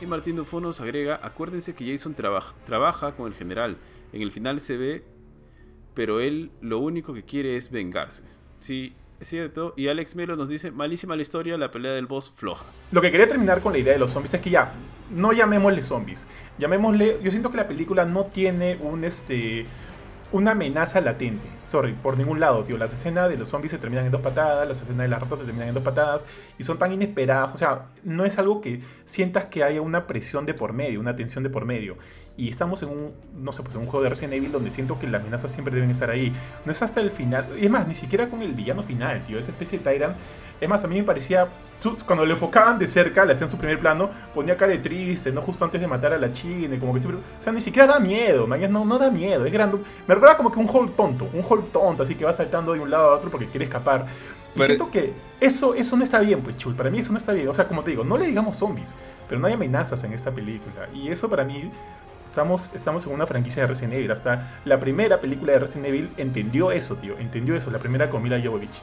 y 0.00 0.06
Martín 0.06 0.36
Dufo 0.36 0.58
nos 0.58 0.80
agrega: 0.80 1.20
Acuérdense 1.22 1.74
que 1.74 1.92
Jason 1.92 2.14
trabaja, 2.14 2.54
trabaja 2.64 3.12
con 3.12 3.26
el 3.26 3.34
general. 3.34 3.76
En 4.14 4.22
el 4.22 4.32
final 4.32 4.58
se 4.60 4.78
ve, 4.78 5.04
pero 5.92 6.18
él 6.18 6.50
lo 6.62 6.78
único 6.78 7.12
que 7.12 7.24
quiere 7.24 7.56
es 7.56 7.70
vengarse. 7.70 8.22
Sí, 8.58 8.94
es 9.20 9.28
cierto. 9.28 9.74
Y 9.76 9.88
Alex 9.88 10.14
Melo 10.16 10.36
nos 10.36 10.48
dice, 10.48 10.70
malísima 10.70 11.16
la 11.16 11.22
historia, 11.22 11.56
la 11.56 11.70
pelea 11.70 11.92
del 11.92 12.06
boss 12.06 12.32
floja. 12.36 12.64
Lo 12.92 13.00
que 13.00 13.10
quería 13.10 13.28
terminar 13.28 13.60
con 13.60 13.72
la 13.72 13.78
idea 13.78 13.92
de 13.92 13.98
los 13.98 14.10
zombies 14.10 14.34
es 14.34 14.40
que 14.40 14.50
ya, 14.50 14.72
no 15.10 15.32
llamémosle 15.32 15.82
zombies. 15.82 16.28
Llamémosle, 16.58 17.20
yo 17.22 17.30
siento 17.30 17.50
que 17.50 17.56
la 17.56 17.66
película 17.66 18.04
no 18.04 18.26
tiene 18.26 18.78
un 18.80 19.04
este 19.04 19.66
una 20.30 20.50
amenaza 20.50 21.00
latente. 21.00 21.46
Sorry, 21.62 21.94
por 21.94 22.18
ningún 22.18 22.38
lado, 22.40 22.62
tío. 22.64 22.76
Las 22.76 22.92
escenas 22.92 23.28
de 23.28 23.38
los 23.38 23.48
zombies 23.48 23.70
se 23.70 23.78
terminan 23.78 24.06
en 24.06 24.12
dos 24.12 24.20
patadas, 24.20 24.68
las 24.68 24.82
escenas 24.82 25.02
de 25.02 25.08
las 25.08 25.22
ratas 25.22 25.38
se 25.38 25.44
terminan 25.46 25.68
en 25.68 25.74
dos 25.74 25.82
patadas 25.82 26.26
y 26.58 26.64
son 26.64 26.78
tan 26.78 26.92
inesperadas. 26.92 27.54
O 27.54 27.58
sea, 27.58 27.86
no 28.04 28.24
es 28.24 28.38
algo 28.38 28.60
que 28.60 28.82
sientas 29.06 29.46
que 29.46 29.64
haya 29.64 29.80
una 29.80 30.06
presión 30.06 30.44
de 30.44 30.54
por 30.54 30.72
medio, 30.72 31.00
una 31.00 31.16
tensión 31.16 31.44
de 31.44 31.50
por 31.50 31.64
medio. 31.64 31.96
Y 32.38 32.48
estamos 32.48 32.84
en 32.84 32.90
un, 32.90 33.12
no 33.36 33.50
sé, 33.50 33.64
pues 33.64 33.74
en 33.74 33.80
un 33.80 33.88
juego 33.88 34.04
de 34.04 34.10
Resident 34.10 34.34
Evil 34.34 34.52
donde 34.52 34.70
siento 34.70 34.96
que 34.96 35.08
las 35.08 35.20
amenazas 35.20 35.50
siempre 35.50 35.74
deben 35.74 35.90
estar 35.90 36.08
ahí. 36.08 36.32
No 36.64 36.70
es 36.70 36.80
hasta 36.80 37.00
el 37.00 37.10
final. 37.10 37.48
Es 37.58 37.68
más, 37.68 37.88
ni 37.88 37.96
siquiera 37.96 38.30
con 38.30 38.42
el 38.42 38.52
villano 38.52 38.84
final, 38.84 39.24
tío. 39.24 39.40
Esa 39.40 39.50
especie 39.50 39.80
de 39.80 39.84
Tyrant. 39.84 40.16
Es 40.60 40.68
más, 40.68 40.84
a 40.84 40.88
mí 40.88 40.96
me 40.96 41.02
parecía 41.02 41.48
cuando 42.06 42.24
le 42.24 42.34
enfocaban 42.34 42.78
de 42.78 42.86
cerca, 42.86 43.24
le 43.24 43.32
hacían 43.32 43.50
su 43.50 43.56
primer 43.58 43.80
plano, 43.80 44.10
ponía 44.34 44.56
cara 44.56 44.70
de 44.72 44.78
triste, 44.78 45.32
¿no? 45.32 45.42
Justo 45.42 45.64
antes 45.64 45.80
de 45.80 45.88
matar 45.88 46.12
a 46.12 46.18
la 46.18 46.32
china, 46.32 46.78
como 46.78 46.94
que 46.94 47.00
siempre... 47.00 47.20
O 47.40 47.42
sea, 47.42 47.52
ni 47.52 47.60
siquiera 47.60 47.88
da 47.88 47.98
miedo, 47.98 48.46
no, 48.46 48.84
no 48.84 48.98
da 48.98 49.10
miedo, 49.10 49.44
es 49.44 49.52
grande. 49.52 49.78
Me 50.06 50.14
recuerda 50.14 50.36
como 50.36 50.52
que 50.52 50.60
un 50.60 50.68
hall 50.68 50.92
tonto, 50.92 51.28
un 51.32 51.42
hall 51.42 51.64
tonto, 51.72 52.04
así 52.04 52.14
que 52.14 52.24
va 52.24 52.32
saltando 52.32 52.72
de 52.72 52.78
un 52.78 52.90
lado 52.90 53.10
a 53.10 53.14
otro 53.16 53.30
porque 53.32 53.48
quiere 53.48 53.64
escapar. 53.64 54.06
Y 54.54 54.62
siento 54.62 54.90
que 54.90 55.12
eso, 55.40 55.74
eso 55.74 55.96
no 55.96 56.04
está 56.04 56.20
bien, 56.20 56.40
pues, 56.40 56.56
chul, 56.56 56.74
para 56.74 56.88
mí 56.88 56.98
eso 57.00 57.12
no 57.12 57.18
está 57.18 57.32
bien. 57.32 57.48
O 57.48 57.54
sea, 57.54 57.66
como 57.66 57.82
te 57.82 57.90
digo, 57.90 58.04
no 58.04 58.16
le 58.16 58.26
digamos 58.26 58.56
zombies, 58.56 58.94
pero 59.28 59.40
no 59.40 59.48
hay 59.48 59.54
amenazas 59.54 60.02
en 60.04 60.12
esta 60.12 60.30
película. 60.32 60.88
Y 60.94 61.08
eso 61.08 61.28
para 61.28 61.44
mí 61.44 61.70
Estamos, 62.28 62.74
estamos, 62.74 63.06
en 63.06 63.12
una 63.12 63.26
franquicia 63.26 63.62
de 63.62 63.68
Resident 63.68 63.94
Evil. 63.94 64.10
Hasta 64.10 64.60
la 64.64 64.78
primera 64.78 65.20
película 65.20 65.52
de 65.52 65.58
Resident 65.60 65.86
Evil 65.86 66.10
entendió 66.16 66.70
eso, 66.70 66.96
tío. 66.96 67.18
Entendió 67.18 67.56
eso. 67.56 67.70
La 67.70 67.78
primera 67.78 68.10
con 68.10 68.22
Mila 68.22 68.40
Jovovich 68.42 68.80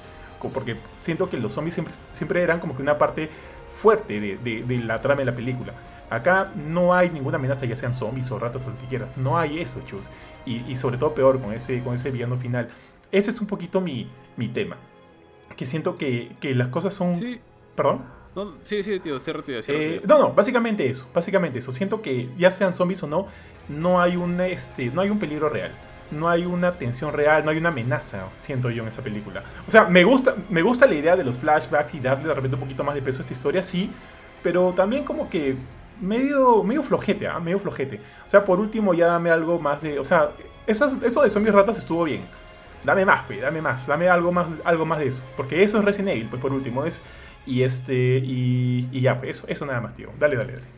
porque 0.50 0.78
siento 0.94 1.30
que 1.30 1.38
los 1.38 1.54
zombies 1.54 1.74
siempre, 1.74 1.94
siempre 2.14 2.42
eran 2.42 2.60
como 2.60 2.76
que 2.76 2.82
una 2.82 2.98
parte 2.98 3.30
fuerte 3.70 4.20
de, 4.20 4.80
la 4.84 5.02
trama 5.02 5.20
de 5.20 5.26
la 5.26 5.36
película. 5.36 5.74
Acá 6.10 6.52
no 6.56 6.94
hay 6.94 7.10
ninguna 7.10 7.38
amenaza, 7.38 7.66
ya 7.66 7.76
sean 7.76 7.94
zombies 7.94 8.30
o 8.32 8.40
ratas 8.40 8.66
o 8.66 8.70
lo 8.70 8.80
que 8.80 8.86
quieras. 8.88 9.10
No 9.18 9.38
hay 9.38 9.60
eso, 9.60 9.82
chus. 9.86 10.08
Y, 10.46 10.76
sobre 10.76 10.98
todo 10.98 11.14
peor 11.14 11.42
con 11.42 11.54
ese, 11.54 11.82
con 11.84 11.96
ese 11.96 12.12
villano 12.12 12.38
final. 12.38 12.70
Ese 13.12 13.32
es 13.32 13.42
un 13.42 13.48
poquito 13.48 13.82
mi, 13.82 14.10
mi 14.38 14.48
tema. 14.48 14.78
Que 15.56 15.66
siento 15.66 15.96
que, 15.96 16.36
las 16.42 16.68
cosas 16.68 16.94
son... 16.94 17.16
Sí. 17.16 17.40
¿Perdón? 17.76 18.04
No, 18.36 18.54
sí, 18.64 18.84
sí, 18.84 19.00
tío, 19.00 19.20
cierra 19.20 19.42
tu 19.42 19.52
eh, 19.52 20.02
No, 20.06 20.20
no, 20.20 20.34
básicamente 20.34 20.88
eso, 20.90 21.10
básicamente 21.14 21.60
eso. 21.60 21.72
Siento 21.72 22.02
que 22.02 22.30
ya 22.38 22.52
sean 22.52 22.74
zombies 22.74 23.02
o 23.04 23.08
no, 23.08 23.28
no 23.70 24.02
hay 24.02 24.18
un, 24.18 24.40
este, 24.42 24.88
no 24.88 25.02
hay 25.02 25.10
un 25.10 25.20
peligro 25.20 25.50
real 25.50 25.72
no 26.12 26.30
hay 26.30 26.46
una 26.46 26.74
tensión 26.74 27.14
real, 27.14 27.44
no 27.44 27.52
hay 27.52 27.58
una 27.58 27.70
amenaza, 27.70 28.28
siento 28.36 28.70
yo 28.70 28.84
en 28.84 28.90
esa 28.90 29.02
película. 29.02 29.44
O 29.68 29.72
sea, 29.72 29.86
me 29.86 30.04
gusta, 30.04 30.36
me 30.50 30.62
gusta 30.62 30.86
la 30.86 30.96
idea 30.96 31.16
de 31.16 31.24
los 31.24 31.38
flashbacks 31.38 31.96
y 31.96 32.00
darle 32.00 32.28
de 32.28 32.34
repente 32.34 32.56
un 32.56 32.62
poquito 32.62 32.84
más 32.84 32.96
de 32.96 33.02
peso 33.02 33.20
a 33.20 33.22
esta 33.22 33.34
historia, 33.34 33.64
sí, 33.64 33.92
pero 34.44 34.74
también 34.74 35.04
como 35.04 35.30
que 35.30 35.56
medio, 36.02 36.64
medio 36.64 36.84
flojete, 36.84 37.28
¿ah? 37.28 37.40
medio 37.40 37.60
flojete. 37.60 38.00
O 38.26 38.30
sea, 38.30 38.46
por 38.46 38.60
último 38.60 38.94
ya 38.94 39.08
dame 39.08 39.30
algo 39.30 39.60
más 39.60 39.82
de, 39.82 40.00
o 40.00 40.04
sea, 40.04 40.30
esas, 40.68 41.02
eso 41.04 41.22
de 41.22 41.30
zombies 41.30 41.56
ratas 41.56 41.78
estuvo 41.78 42.04
bien. 42.04 42.26
Dame 42.84 43.04
más, 43.04 43.24
pues, 43.26 43.42
dame 43.42 43.62
más, 43.62 43.88
dame 43.88 44.08
algo 44.08 44.32
más, 44.32 44.48
algo 44.64 44.86
más 44.86 45.00
de 45.00 45.08
eso. 45.08 45.24
Porque 45.36 45.64
eso 45.64 45.80
es 45.80 45.86
Resident 45.86 46.10
Evil, 46.10 46.28
pues 46.30 46.42
por 46.42 46.52
último 46.52 46.86
es. 46.86 47.02
Y 47.46 47.64
este. 47.64 48.18
Y, 48.18 48.90
y 48.92 49.02
ya, 49.02 49.20
pues 49.20 49.38
eso, 49.38 49.48
eso 49.48 49.66
nada 49.66 49.82
más, 49.82 49.96
tío. 49.96 50.10
Dale, 50.20 50.36
dale, 50.36 50.54
dale. 50.54 50.76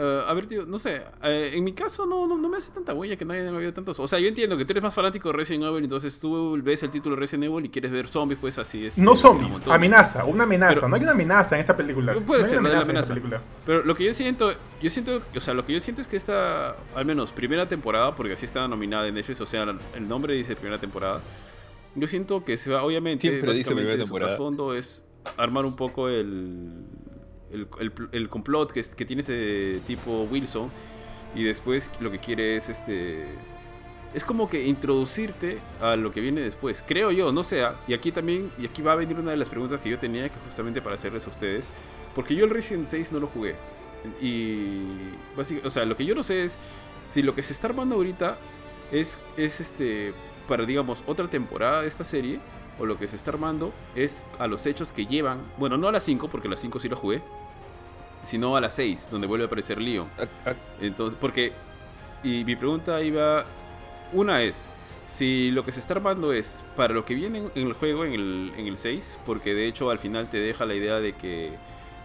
Eh, 0.00 0.22
a 0.28 0.32
ver, 0.32 0.46
tío, 0.46 0.64
no 0.64 0.78
sé. 0.78 1.02
Eh, 1.24 1.50
en 1.54 1.64
mi 1.64 1.72
caso 1.72 2.06
no, 2.06 2.24
no, 2.28 2.48
me 2.48 2.56
hace 2.56 2.70
tanta 2.70 2.94
huella 2.94 3.16
que 3.16 3.24
nadie 3.24 3.40
haya 3.40 3.50
habido 3.50 3.74
tantos. 3.74 3.98
O 3.98 4.06
sea, 4.06 4.20
yo 4.20 4.28
entiendo 4.28 4.56
que 4.56 4.64
tú 4.64 4.72
eres 4.72 4.82
más 4.82 4.94
fanático 4.94 5.28
de 5.28 5.32
Resident 5.36 5.64
Evil, 5.64 5.82
entonces 5.82 6.20
tú 6.20 6.56
ves 6.62 6.84
el 6.84 6.90
título 6.90 7.16
Resident 7.16 7.46
Evil 7.46 7.64
y 7.64 7.68
quieres 7.68 7.90
ver 7.90 8.06
zombies, 8.06 8.38
pues 8.40 8.58
así 8.58 8.86
es. 8.86 8.96
No 8.96 9.16
zombies, 9.16 9.60
amenaza, 9.66 10.24
una 10.24 10.44
amenaza. 10.44 10.86
no 10.86 10.94
hay 10.94 11.02
una 11.02 11.10
amenaza 11.10 11.56
en 11.56 11.62
esta 11.62 11.74
película. 11.74 12.14
Puede 12.14 12.44
ser, 12.44 12.60
una 12.60 12.78
amenaza, 12.80 13.12
Pero 13.66 13.82
lo 13.82 13.96
que 13.96 14.04
yo 14.04 14.14
siento, 14.14 14.54
yo 14.80 14.88
siento, 14.88 15.20
o 15.34 15.40
sea, 15.40 15.52
lo 15.52 15.66
que 15.66 15.72
yo 15.72 15.80
siento 15.80 16.00
es 16.00 16.06
que 16.06 16.16
esta, 16.16 16.76
al 16.94 17.04
menos 17.04 17.32
primera 17.32 17.68
temporada, 17.68 18.14
porque 18.14 18.34
así 18.34 18.46
está 18.46 18.68
nominada 18.68 19.08
en 19.08 19.14
Netflix, 19.14 19.40
o 19.40 19.46
sea, 19.46 19.66
el 19.94 20.06
nombre 20.06 20.34
dice 20.34 20.54
primera 20.54 20.78
temporada. 20.78 21.20
Yo 21.96 22.06
siento 22.06 22.44
que 22.44 22.56
se 22.56 22.70
va, 22.70 22.84
obviamente, 22.84 23.28
Siempre 23.28 23.52
dice 23.52 23.74
primera 23.74 23.98
temporada. 23.98 24.36
Su 24.36 24.36
trasfondo 24.36 24.74
es 24.74 25.02
armar 25.36 25.64
un 25.64 25.76
poco 25.76 26.08
el 26.08 26.84
el, 27.50 28.28
complot 28.28 28.72
que, 28.72 28.82
que, 28.82 29.04
tiene 29.06 29.22
ese 29.22 29.80
tipo 29.86 30.28
Wilson 30.30 30.70
y 31.34 31.44
después 31.44 31.90
lo 31.98 32.10
que 32.10 32.18
quiere 32.18 32.56
es 32.56 32.68
este 32.68 33.24
es 34.12 34.22
como 34.22 34.48
que 34.48 34.66
introducirte 34.66 35.58
a 35.80 35.96
lo 35.96 36.10
que 36.10 36.20
viene 36.20 36.42
después 36.42 36.84
creo 36.86 37.10
yo 37.10 37.32
no 37.32 37.42
sea 37.42 37.80
y 37.88 37.94
aquí 37.94 38.12
también 38.12 38.50
y 38.58 38.66
aquí 38.66 38.82
va 38.82 38.92
a 38.92 38.96
venir 38.96 39.18
una 39.18 39.30
de 39.30 39.38
las 39.38 39.48
preguntas 39.48 39.80
que 39.80 39.88
yo 39.88 39.98
tenía 39.98 40.28
que 40.28 40.38
justamente 40.40 40.82
para 40.82 40.96
hacerles 40.96 41.26
a 41.26 41.30
ustedes 41.30 41.70
porque 42.18 42.34
yo 42.34 42.44
el 42.44 42.50
Resident 42.50 42.88
6 42.88 43.12
no 43.12 43.20
lo 43.20 43.28
jugué. 43.28 43.54
Y 44.20 44.82
o 45.64 45.70
sea 45.70 45.84
lo 45.84 45.96
que 45.96 46.04
yo 46.04 46.16
no 46.16 46.24
sé 46.24 46.42
es 46.42 46.58
si 47.06 47.22
lo 47.22 47.32
que 47.32 47.44
se 47.44 47.52
está 47.52 47.68
armando 47.68 47.94
ahorita 47.94 48.38
es 48.90 49.20
es 49.36 49.60
este 49.60 50.14
para 50.48 50.64
digamos 50.64 51.04
otra 51.06 51.28
temporada 51.28 51.82
de 51.82 51.88
esta 51.88 52.04
serie 52.04 52.40
o 52.78 52.86
lo 52.86 52.98
que 52.98 53.08
se 53.08 53.16
está 53.16 53.30
armando 53.30 53.72
es 53.94 54.24
a 54.38 54.46
los 54.46 54.66
hechos 54.66 54.92
que 54.92 55.06
llevan, 55.06 55.40
bueno, 55.56 55.76
no 55.76 55.88
a 55.88 55.92
las 55.92 56.04
5, 56.04 56.28
porque 56.28 56.48
a 56.48 56.50
las 56.50 56.60
5 56.60 56.78
sí 56.78 56.88
lo 56.88 56.96
jugué, 56.96 57.22
sino 58.22 58.56
a 58.56 58.60
las 58.60 58.74
6, 58.74 59.08
donde 59.10 59.26
vuelve 59.26 59.44
a 59.44 59.46
aparecer 59.46 59.80
Leon. 59.80 60.08
Entonces, 60.80 61.18
porque, 61.20 61.52
y 62.22 62.44
mi 62.44 62.56
pregunta 62.56 63.02
iba, 63.02 63.44
una 64.12 64.42
es, 64.42 64.68
si 65.06 65.50
lo 65.50 65.64
que 65.64 65.72
se 65.72 65.80
está 65.80 65.94
armando 65.94 66.32
es 66.32 66.62
para 66.76 66.94
lo 66.94 67.04
que 67.04 67.14
viene 67.14 67.50
en 67.54 67.66
el 67.66 67.72
juego, 67.72 68.04
en 68.04 68.12
el, 68.12 68.52
en 68.56 68.66
el 68.66 68.76
6, 68.76 69.18
porque 69.24 69.54
de 69.54 69.66
hecho 69.66 69.90
al 69.90 69.98
final 69.98 70.28
te 70.28 70.38
deja 70.38 70.66
la 70.66 70.74
idea 70.74 71.00
de 71.00 71.14
que 71.14 71.54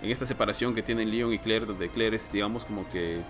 en 0.01 0.09
esta 0.09 0.25
separación 0.25 0.75
que 0.75 0.81
tienen 0.81 1.11
Leon 1.11 1.33
y 1.33 1.39
Claire, 1.39 1.65
donde 1.65 1.89
Claire 1.89 2.17
es, 2.17 2.31
digamos, 2.31 2.65
como 2.65 2.89
que 2.89 3.21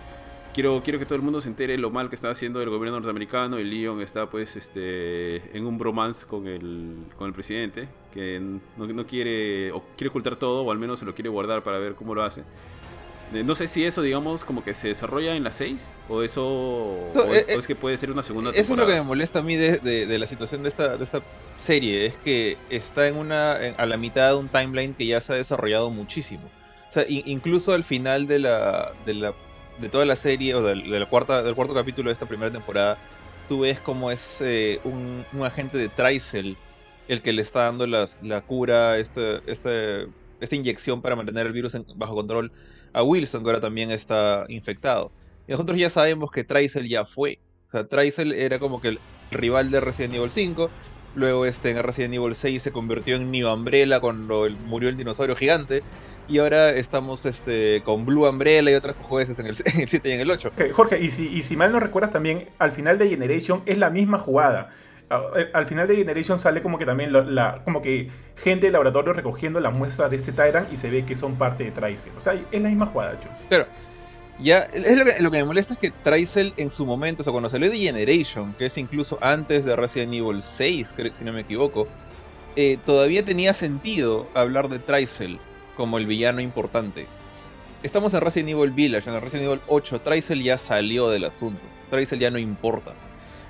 quiero, 0.53 0.81
quiero 0.83 0.99
que 0.99 1.05
todo 1.05 1.15
el 1.15 1.21
mundo 1.21 1.41
se 1.41 1.49
entere 1.49 1.77
lo 1.77 1.89
mal 1.89 2.09
que 2.09 2.15
está 2.15 2.29
haciendo 2.29 2.61
el 2.61 2.69
gobierno 2.69 2.97
norteamericano 2.99 3.59
y 3.59 3.63
Leon 3.63 4.01
está 4.01 4.29
pues 4.29 4.55
este 4.55 5.55
en 5.57 5.65
un 5.65 5.77
bromance 5.77 6.25
con 6.25 6.47
el, 6.47 6.95
con 7.17 7.27
el 7.27 7.33
presidente 7.33 7.87
que 8.13 8.39
no, 8.77 8.85
no 8.87 9.05
quiere 9.07 9.71
o 9.71 9.83
quiere 9.97 10.09
ocultar 10.09 10.35
todo 10.35 10.63
o 10.63 10.71
al 10.71 10.77
menos 10.77 10.99
se 10.99 11.05
lo 11.05 11.13
quiere 11.15 11.29
guardar 11.29 11.63
para 11.63 11.79
ver 11.79 11.95
cómo 11.95 12.13
lo 12.15 12.23
hace. 12.23 12.41
Eh, 13.33 13.43
No 13.43 13.55
sé 13.55 13.67
si 13.67 13.83
eso, 13.83 14.01
digamos, 14.03 14.43
como 14.43 14.63
que 14.63 14.75
se 14.75 14.89
desarrolla 14.89 15.35
en 15.35 15.43
las 15.43 15.55
6 15.55 15.89
o 16.07 16.21
eso 16.21 16.45
o 16.45 17.11
No, 17.15 17.23
es, 17.25 17.45
eh, 17.49 17.55
o 17.55 17.59
es 17.59 17.65
que 17.67 17.75
puede 17.75 17.97
ser 17.97 18.11
una 18.11 18.21
segunda 18.21 18.51
Eso 18.51 18.59
es 18.61 18.69
lo 18.69 18.75
que 18.75 18.79
temporada. 18.81 19.01
me 19.03 19.07
molesta 19.07 19.39
a 19.39 19.41
mí 19.41 19.55
de, 19.55 19.79
de- 19.79 20.05
de 20.05 20.19
la 20.19 20.27
situación 20.27 20.61
de 20.63 20.69
esta, 20.69 20.97
de 20.97 21.03
esta 21.03 21.21
serie, 21.57 22.05
es 22.05 22.17
que 22.17 22.57
está 22.69 23.07
en 23.07 23.15
una 23.15 23.65
en- 23.65 23.75
a 23.79 23.85
la 23.87 23.97
mitad 23.97 24.29
de 24.29 24.35
un 24.37 24.49
timeline 24.49 24.93
que 24.93 25.05
ya 25.07 25.19
se 25.21 25.33
ha 25.33 25.35
desarrollado 25.35 25.89
muchísimo. 25.89 26.43
O 26.87 26.91
sea, 26.93 27.05
incluso 27.07 27.73
al 27.73 27.83
final 27.83 28.27
de 28.27 28.37
la, 28.37 28.91
de 29.05 29.15
la 29.15 29.33
de 29.77 29.89
toda 29.89 30.05
la 30.05 30.15
serie 30.15 30.55
o 30.55 30.61
del, 30.63 30.89
de 30.89 30.99
la 30.99 31.05
cuarta, 31.07 31.43
del 31.43 31.55
cuarto 31.55 31.73
capítulo 31.73 32.09
de 32.09 32.13
esta 32.13 32.27
primera 32.27 32.51
temporada, 32.51 32.99
tú 33.47 33.61
ves 33.61 33.81
como 33.81 34.11
es 34.11 34.41
eh, 34.41 34.79
un, 34.83 35.25
un 35.31 35.43
agente 35.43 35.77
de 35.77 35.89
Tricel 35.89 36.57
el 37.07 37.21
que 37.21 37.33
le 37.33 37.41
está 37.41 37.63
dando 37.63 37.87
las, 37.87 38.21
la 38.23 38.41
cura, 38.41 38.97
este, 38.97 39.41
este, 39.51 40.07
esta 40.39 40.55
inyección 40.55 41.01
para 41.01 41.15
mantener 41.15 41.47
el 41.47 41.53
virus 41.53 41.77
bajo 41.95 42.15
control 42.15 42.51
a 42.93 43.03
Wilson, 43.03 43.43
que 43.43 43.49
ahora 43.49 43.59
también 43.61 43.91
está 43.91 44.45
infectado. 44.49 45.13
Y 45.47 45.51
nosotros 45.51 45.77
ya 45.77 45.89
sabemos 45.89 46.31
que 46.31 46.43
Tricel 46.43 46.87
ya 46.87 47.05
fue. 47.05 47.41
O 47.67 47.71
sea, 47.71 47.87
Tricel 47.87 48.31
era 48.33 48.59
como 48.59 48.79
que 48.79 48.89
el 48.89 49.01
rival 49.31 49.71
de 49.71 49.81
Resident 49.81 50.15
Evil 50.15 50.31
5. 50.31 50.73
Luego 51.15 51.45
este, 51.45 51.69
en 51.69 51.81
Resident 51.83 52.13
Evil 52.15 52.33
6 52.33 52.61
se 52.61 52.71
convirtió 52.71 53.15
en 53.15 53.29
New 53.31 53.47
Umbrella 53.51 53.99
cuando 53.99 54.45
el- 54.45 54.57
murió 54.57 54.89
el 54.89 54.97
dinosaurio 54.97 55.35
gigante. 55.35 55.83
Y 56.27 56.39
ahora 56.39 56.69
estamos 56.71 57.25
este, 57.25 57.81
con 57.83 58.05
Blue 58.05 58.27
Umbrella 58.27 58.71
y 58.71 58.73
otras 58.75 58.95
jueces 58.95 59.37
en 59.39 59.45
el, 59.47 59.55
en 59.65 59.81
el 59.81 59.87
7 59.89 60.09
y 60.09 60.11
en 60.13 60.21
el 60.21 60.31
8. 60.31 60.51
Ok, 60.55 60.71
Jorge, 60.71 60.99
y 61.03 61.11
si, 61.11 61.27
y 61.27 61.41
si 61.43 61.55
mal 61.57 61.71
no 61.71 61.79
recuerdas 61.79 62.11
también, 62.11 62.49
al 62.59 62.71
final 62.71 62.97
de 62.97 63.09
Generation 63.09 63.61
es 63.65 63.77
la 63.77 63.89
misma 63.89 64.17
jugada. 64.19 64.69
A- 65.09 65.21
eh, 65.35 65.49
Al 65.53 65.65
final 65.67 65.87
de 65.87 65.97
Generation 65.97 66.39
sale 66.39 66.63
como 66.63 66.77
que 66.79 66.85
también 66.85 67.11
la, 67.13 67.21
la- 67.21 67.61
como 67.65 67.81
que 67.81 68.09
gente 68.41 68.65
del 68.67 68.73
laboratorio 68.73 69.13
recogiendo 69.13 69.59
la 69.59 69.69
muestra 69.69 70.09
de 70.09 70.15
este 70.15 70.31
Tyrant 70.31 70.71
y 70.73 70.77
se 70.77 70.89
ve 70.89 71.05
que 71.05 71.13
son 71.13 71.35
parte 71.35 71.65
de 71.65 71.71
Tricel. 71.71 72.13
O 72.17 72.21
sea, 72.21 72.33
es 72.51 72.61
la 72.61 72.69
misma 72.69 72.85
jugada, 72.87 73.19
Jules. 73.21 73.45
Claro. 73.49 73.67
Ya, 74.43 74.67
lo 75.21 75.31
que, 75.31 75.37
me 75.37 75.45
molesta 75.45 75.73
es 75.73 75.79
que 75.79 75.89
Tricel 75.91 76.53
en 76.57 76.69
su 76.69 76.85
momento, 76.85 77.21
o 77.21 77.23
sea, 77.23 77.31
cuando 77.31 77.49
salió 77.49 77.69
de 77.69 77.77
Generation, 77.77 78.53
que 78.57 78.65
es 78.65 78.77
incluso 78.77 79.17
antes 79.21 79.63
de 79.63 79.73
Resident 79.77 80.13
Evil 80.13 80.41
6, 80.41 80.95
cre- 80.97 81.13
si 81.13 81.23
no 81.23 81.31
me 81.31 81.41
equivoco, 81.41 81.87
eh, 82.57 82.77
todavía 82.85 83.23
tenía 83.23 83.53
sentido 83.53 84.27
hablar 84.33 84.67
de 84.67 84.79
Tricel 84.79 85.39
como 85.77 85.97
el 85.97 86.07
villano 86.07 86.41
importante. 86.41 87.07
Estamos 87.83 88.13
en 88.13 88.19
Resident 88.21 88.49
Evil 88.49 88.71
Village, 88.71 89.09
en 89.09 89.21
Resident 89.21 89.47
Evil 89.47 89.61
8, 89.67 90.01
Tricel 90.01 90.43
ya 90.43 90.57
salió 90.57 91.09
del 91.09 91.23
asunto. 91.23 91.65
Tricel 91.89 92.19
ya 92.19 92.29
no 92.29 92.37
importa. 92.37 92.95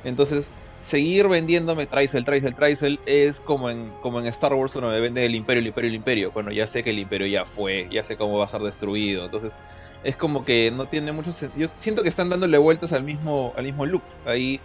Entonces, 0.03 0.51
seguir 0.81 1.27
vendiéndome 1.27 1.87
Tricel, 1.87 2.25
Tricel, 2.25 2.53
Tricel 2.53 2.99
es 3.05 3.41
como 3.41 3.69
en, 3.69 3.91
como 4.01 4.19
en 4.19 4.27
Star 4.27 4.53
Wars 4.53 4.73
cuando 4.73 4.91
me 4.91 4.99
venden 4.99 5.23
el 5.23 5.33
Imperio, 5.35 5.61
el 5.61 5.67
Imperio, 5.67 5.89
el 5.89 5.95
Imperio. 5.95 6.31
Cuando 6.33 6.51
ya 6.51 6.67
sé 6.67 6.83
que 6.83 6.89
el 6.91 6.99
Imperio 6.99 7.25
ya 7.27 7.45
fue, 7.45 7.87
ya 7.89 8.03
sé 8.03 8.17
cómo 8.17 8.37
va 8.37 8.45
a 8.45 8.47
ser 8.49 8.61
destruido. 8.61 9.25
Entonces, 9.25 9.55
es 10.03 10.17
como 10.17 10.43
que 10.45 10.71
no 10.71 10.87
tiene 10.87 11.11
mucho 11.11 11.31
sentido. 11.31 11.67
Yo 11.67 11.73
siento 11.77 12.03
que 12.03 12.09
están 12.09 12.29
dándole 12.29 12.57
vueltas 12.57 12.93
al 12.93 13.03
mismo, 13.03 13.53
al 13.55 13.63
mismo 13.63 13.85
loop 13.85 14.03
ahí 14.25 14.59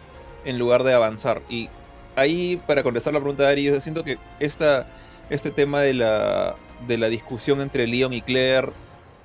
en 0.44 0.58
lugar 0.58 0.82
de 0.82 0.94
avanzar. 0.94 1.42
Y 1.48 1.68
ahí, 2.16 2.60
para 2.66 2.82
contestar 2.82 3.14
la 3.14 3.20
pregunta 3.20 3.44
de 3.44 3.50
Ari, 3.50 3.64
yo 3.64 3.80
siento 3.80 4.04
que 4.04 4.18
esta, 4.40 4.88
este 5.30 5.50
tema 5.50 5.80
de 5.80 5.94
la, 5.94 6.56
de 6.86 6.98
la 6.98 7.08
discusión 7.08 7.60
entre 7.60 7.86
Leon 7.86 8.12
y 8.12 8.20
Claire 8.20 8.72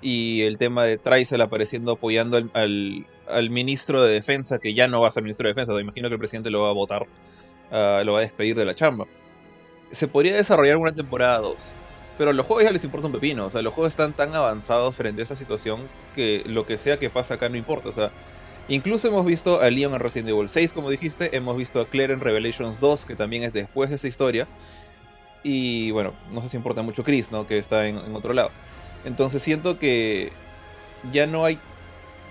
y 0.02 0.42
el 0.42 0.58
tema 0.58 0.84
de 0.84 0.98
Tricel 0.98 1.42
apareciendo 1.42 1.94
apoyando 1.94 2.38
al, 2.38 3.08
al, 3.28 3.50
ministro 3.50 4.04
de 4.04 4.14
defensa, 4.14 4.60
que 4.60 4.74
ya 4.74 4.88
no 4.88 5.02
va 5.02 5.08
a 5.08 5.12
ser 5.12 5.24
ministro 5.24 5.48
de 5.48 5.54
defensa, 5.54 5.74
me 5.74 5.82
imagino 5.82 6.10
que 6.10 6.16
el 6.16 6.20
presidente 6.20 6.50
lo 6.50 6.62
va 6.62 6.70
a 6.70 6.74
votar, 6.74 7.08
ah, 7.72 8.02
lo 8.06 8.14
va 8.14 8.20
a 8.20 8.22
despedir 8.22 8.56
de 8.56 8.66
la 8.66 8.76
chamba. 8.76 9.08
Se 9.90 10.08
podría 10.08 10.36
desarrollar 10.36 10.78
una 10.78 10.94
temporada 10.94 11.38
2. 11.40 11.56
Pero 12.18 12.30
a 12.30 12.34
los 12.34 12.46
juegos 12.46 12.64
ya 12.64 12.72
les 12.72 12.84
importa 12.84 13.08
un 13.08 13.14
pepino. 13.14 13.46
O 13.46 13.50
sea, 13.50 13.62
los 13.62 13.74
juegos 13.74 13.94
están 13.94 14.14
tan 14.14 14.36
avanzados 14.36 14.96
frente 14.96 15.22
a 15.22 15.24
esta 15.24 15.36
situación 15.36 15.88
que 16.16 16.44
lo 16.46 16.66
que 16.66 16.78
sea 16.78 17.00
que 17.00 17.10
pase 17.10 17.34
acá 17.34 17.50
no 17.50 17.58
importa. 17.58 17.90
O 17.90 17.92
sea, 17.92 18.12
incluso 18.68 19.08
hemos 19.08 19.26
visto 19.26 19.62
a 19.62 19.70
Leon 19.70 19.94
en 19.94 20.00
Resident 20.00 20.30
Evil 20.30 20.50
6, 20.50 20.74
como 20.74 20.90
dijiste. 20.90 21.36
Hemos 21.36 21.58
visto 21.58 21.82
a 21.82 21.88
Claire 21.88 22.14
en 22.14 22.20
Revelations 22.20 22.80
2, 22.80 23.06
que 23.06 23.16
también 23.16 23.44
es 23.44 23.54
después 23.54 23.90
de 23.90 23.96
esta 23.96 24.08
historia. 24.08 24.48
Y 25.44 25.92
bueno, 25.92 26.14
no 26.32 26.42
sé 26.42 26.50
si 26.50 26.58
importa 26.58 26.84
mucho 26.84 27.04
Chris, 27.04 27.32
¿no? 27.32 27.48
Que 27.48 27.58
está 27.58 27.88
en, 27.88 27.98
otro 28.16 28.34
lado. 28.34 28.52
Entonces 29.06 29.42
siento 29.42 29.80
que 29.80 30.32
ya 31.12 31.26
no 31.26 31.46
hay. 31.46 31.60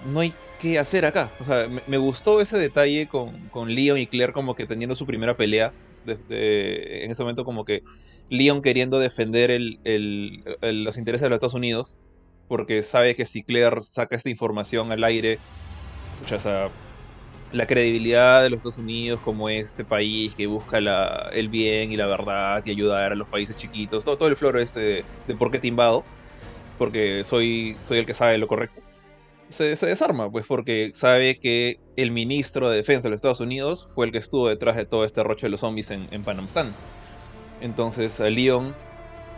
No 0.06 0.20
hay 0.20 0.32
qué 0.60 0.78
hacer 0.78 1.04
acá. 1.04 1.30
O 1.40 1.44
sea, 1.44 1.68
me, 1.86 1.96
gustó 1.98 2.40
ese 2.40 2.56
detalle 2.56 3.08
con, 3.08 3.48
con 3.48 3.74
Leon 3.74 3.98
y 3.98 4.06
Claire 4.06 4.32
como 4.32 4.54
que 4.54 4.64
teniendo 4.66 4.94
su 4.94 5.06
primera 5.06 5.36
pelea. 5.36 5.72
En 6.06 7.10
ese 7.10 7.22
momento 7.22 7.44
como 7.44 7.64
que 7.64 7.84
Leon 8.32 8.62
queriendo 8.62 8.98
defender 8.98 9.50
los 9.50 10.96
intereses 10.96 11.20
de 11.20 11.28
los 11.28 11.36
Estados 11.36 11.52
Unidos, 11.52 11.98
porque 12.48 12.82
sabe 12.82 13.14
que 13.14 13.26
si 13.26 13.42
Claire 13.42 13.82
saca 13.82 14.16
esta 14.16 14.30
información 14.30 14.90
al 14.90 15.04
aire, 15.04 15.38
o 16.24 16.38
sea, 16.38 16.70
la 17.52 17.66
credibilidad 17.66 18.42
de 18.42 18.48
los 18.48 18.60
Estados 18.60 18.78
Unidos 18.78 19.20
como 19.20 19.50
este 19.50 19.84
país 19.84 20.34
que 20.34 20.46
busca 20.46 20.78
el 20.78 21.48
bien 21.50 21.92
y 21.92 21.98
la 21.98 22.06
verdad 22.06 22.62
y 22.64 22.70
ayudar 22.70 23.12
a 23.12 23.16
los 23.16 23.28
países 23.28 23.54
chiquitos, 23.54 24.02
todo, 24.02 24.26
el 24.28 24.36
floro 24.36 24.60
este 24.60 24.80
de, 24.80 25.04
de 25.28 25.36
por 25.36 25.50
qué 25.50 25.58
te 25.58 25.70
porque 26.78 27.24
soy, 27.24 27.76
el 27.90 28.06
que 28.06 28.14
sabe 28.14 28.38
lo 28.38 28.46
correcto, 28.46 28.80
se, 29.50 29.76
se 29.76 29.86
desarma, 29.86 30.30
pues 30.30 30.46
porque 30.46 30.90
sabe 30.94 31.38
que 31.38 31.76
el 31.96 32.10
ministro 32.12 32.70
de 32.70 32.76
Defensa 32.78 33.08
de 33.08 33.10
los 33.10 33.18
Estados 33.18 33.40
Unidos 33.40 33.88
fue 33.94 34.06
el 34.06 34.12
que 34.12 34.18
estuvo 34.18 34.48
detrás 34.48 34.76
de 34.76 34.86
todo 34.86 35.04
este 35.04 35.22
roche 35.22 35.48
de 35.48 35.50
los 35.50 35.60
zombies 35.60 35.90
en, 35.90 36.08
en 36.10 36.24
Panamstán. 36.24 36.74
Entonces 37.62 38.20
a 38.20 38.28
Leon, 38.28 38.74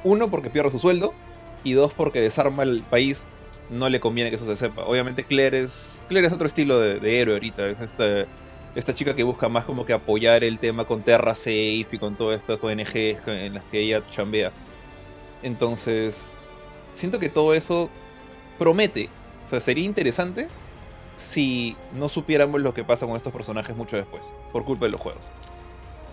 uno 0.03 0.31
porque 0.31 0.51
pierde 0.51 0.71
su 0.71 0.79
sueldo 0.79 1.15
y 1.63 1.75
dos 1.75 1.93
porque 1.93 2.21
desarma 2.21 2.63
el 2.63 2.83
país, 2.83 3.33
no 3.69 3.89
le 3.91 4.01
conviene 4.01 4.31
que 4.31 4.37
eso 4.37 4.47
se 4.47 4.57
sepa. 4.57 4.85
Obviamente 4.85 5.25
Claire 5.25 5.61
es, 5.61 6.05
Claire 6.09 6.27
es 6.27 6.33
otro 6.33 6.47
estilo 6.47 6.81
de, 6.81 7.21
héroe 7.21 7.35
ahorita, 7.35 7.69
es 7.69 7.81
esta, 7.81 8.27
esta 8.75 8.95
chica 8.95 9.15
que 9.15 9.23
busca 9.23 9.51
más 9.51 9.67
como 9.67 9.85
que 9.85 9.93
apoyar 9.93 10.43
el 10.43 10.59
tema 10.59 10.87
con 10.87 11.05
Terra 11.05 11.35
Safe 11.35 11.87
y 11.93 11.99
con 11.99 12.17
todas 12.17 12.37
estas 12.37 12.65
ONGs 12.65 13.29
en 13.29 13.55
las 13.55 13.65
que 13.65 13.81
ella 13.81 14.05
chambea. 14.07 14.53
Entonces, 15.43 16.39
siento 16.93 17.19
que 17.19 17.29
todo 17.29 17.53
eso 17.53 17.91
promete. 18.59 19.11
O 19.45 19.47
sea, 19.47 19.61
sería 19.61 19.85
interesante 19.85 20.49
si 21.15 21.77
no 21.93 22.09
supiéramos 22.09 22.63
lo 22.63 22.73
que 22.73 22.85
pasa 22.85 23.07
con 23.07 23.17
estos 23.17 23.35
personajes 23.35 23.77
mucho 23.77 23.97
después, 23.97 24.35
por 24.51 24.65
culpa 24.65 24.87
de 24.87 24.93
los 24.93 25.01
juegos. 25.01 25.25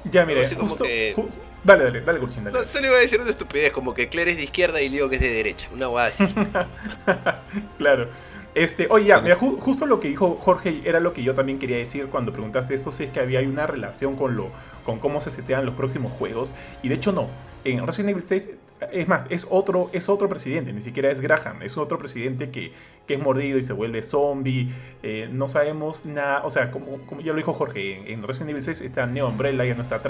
Ya, 0.10 0.26
mire, 0.26 0.48
como 0.56 0.68
justo. 0.70 0.84
que- 0.84 1.14
ju- 1.16 1.28
dale, 1.64 1.84
dale, 1.86 2.02
dale, 2.02 2.20
Gurchin, 2.20 2.44
dale. 2.44 2.60
No, 2.60 2.66
solo 2.66 2.88
iba 2.88 2.96
a 2.96 3.00
decir 3.00 3.20
una 3.20 3.30
estupidez, 3.30 3.72
como 3.72 3.94
que 3.94 4.10
Claire 4.10 4.32
es 4.32 4.38
de 4.38 4.44
izquierda 4.44 4.82
y 4.82 4.90
Leon 4.90 5.14
es 5.14 5.20
de 5.20 5.30
derecha. 5.34 5.68
Una 5.74 5.88
guada 5.88 6.08
así. 6.08 6.26
claro. 7.78 8.08
Este, 8.54 8.88
oye, 8.90 9.06
ya, 9.08 9.20
mira, 9.22 9.38
ju- 9.38 9.58
justo 9.60 9.86
lo 9.86 10.00
que 10.02 10.10
dijo 10.10 10.36
Jorge 10.42 10.82
era 10.84 11.00
lo 11.00 11.14
que 11.14 11.24
yo 11.24 11.34
también 11.34 11.58
quería 11.58 11.78
decir 11.78 12.08
cuando 12.08 12.34
preguntaste 12.34 12.74
esto, 12.74 12.92
si 12.92 13.04
es 13.06 13.10
que 13.10 13.22
había 13.22 13.40
una 13.42 13.66
relación 13.66 14.18
con 14.18 14.36
lo 14.36 14.50
con 14.84 15.00
cómo 15.00 15.22
se 15.22 15.30
setean 15.32 15.66
los 15.66 15.76
próximos 15.76 16.12
juegos. 16.12 16.54
Y 16.84 16.90
de 16.90 16.96
hecho 16.96 17.12
no. 17.14 17.30
En 17.64 17.86
Resident 17.86 18.10
Evil 18.10 18.24
6, 18.24 18.50
es 18.92 19.08
más, 19.08 19.26
es 19.30 19.48
otro, 19.50 19.90
es 19.94 20.10
otro 20.10 20.28
presidente, 20.28 20.74
ni 20.74 20.82
siquiera 20.82 21.12
es 21.12 21.22
Graham, 21.22 21.62
es 21.62 21.78
otro 21.78 21.98
presidente 21.98 22.50
que, 22.50 22.72
que 23.08 23.14
es 23.16 23.20
mordido 23.20 23.58
y 23.58 23.64
se 23.64 23.74
vuelve 23.74 24.02
zombie. 24.02 24.70
eh, 25.04 25.30
no 25.32 25.48
sabemos 25.48 26.06
nada, 26.06 26.44
o 26.44 26.50
sea, 26.50 26.72
como, 26.72 26.98
como 27.06 27.22
ya 27.22 27.32
lo 27.32 27.38
dijo 27.38 27.54
Jorge, 27.54 27.98
en, 27.98 28.08
en 28.08 28.24
Resident 28.28 28.52
Evil 28.52 28.64
6 28.64 28.82
está 28.82 29.06
Neo 29.06 29.28
Umbrella, 29.28 29.66
ya 29.66 29.76
no 29.76 29.82
está. 29.82 30.02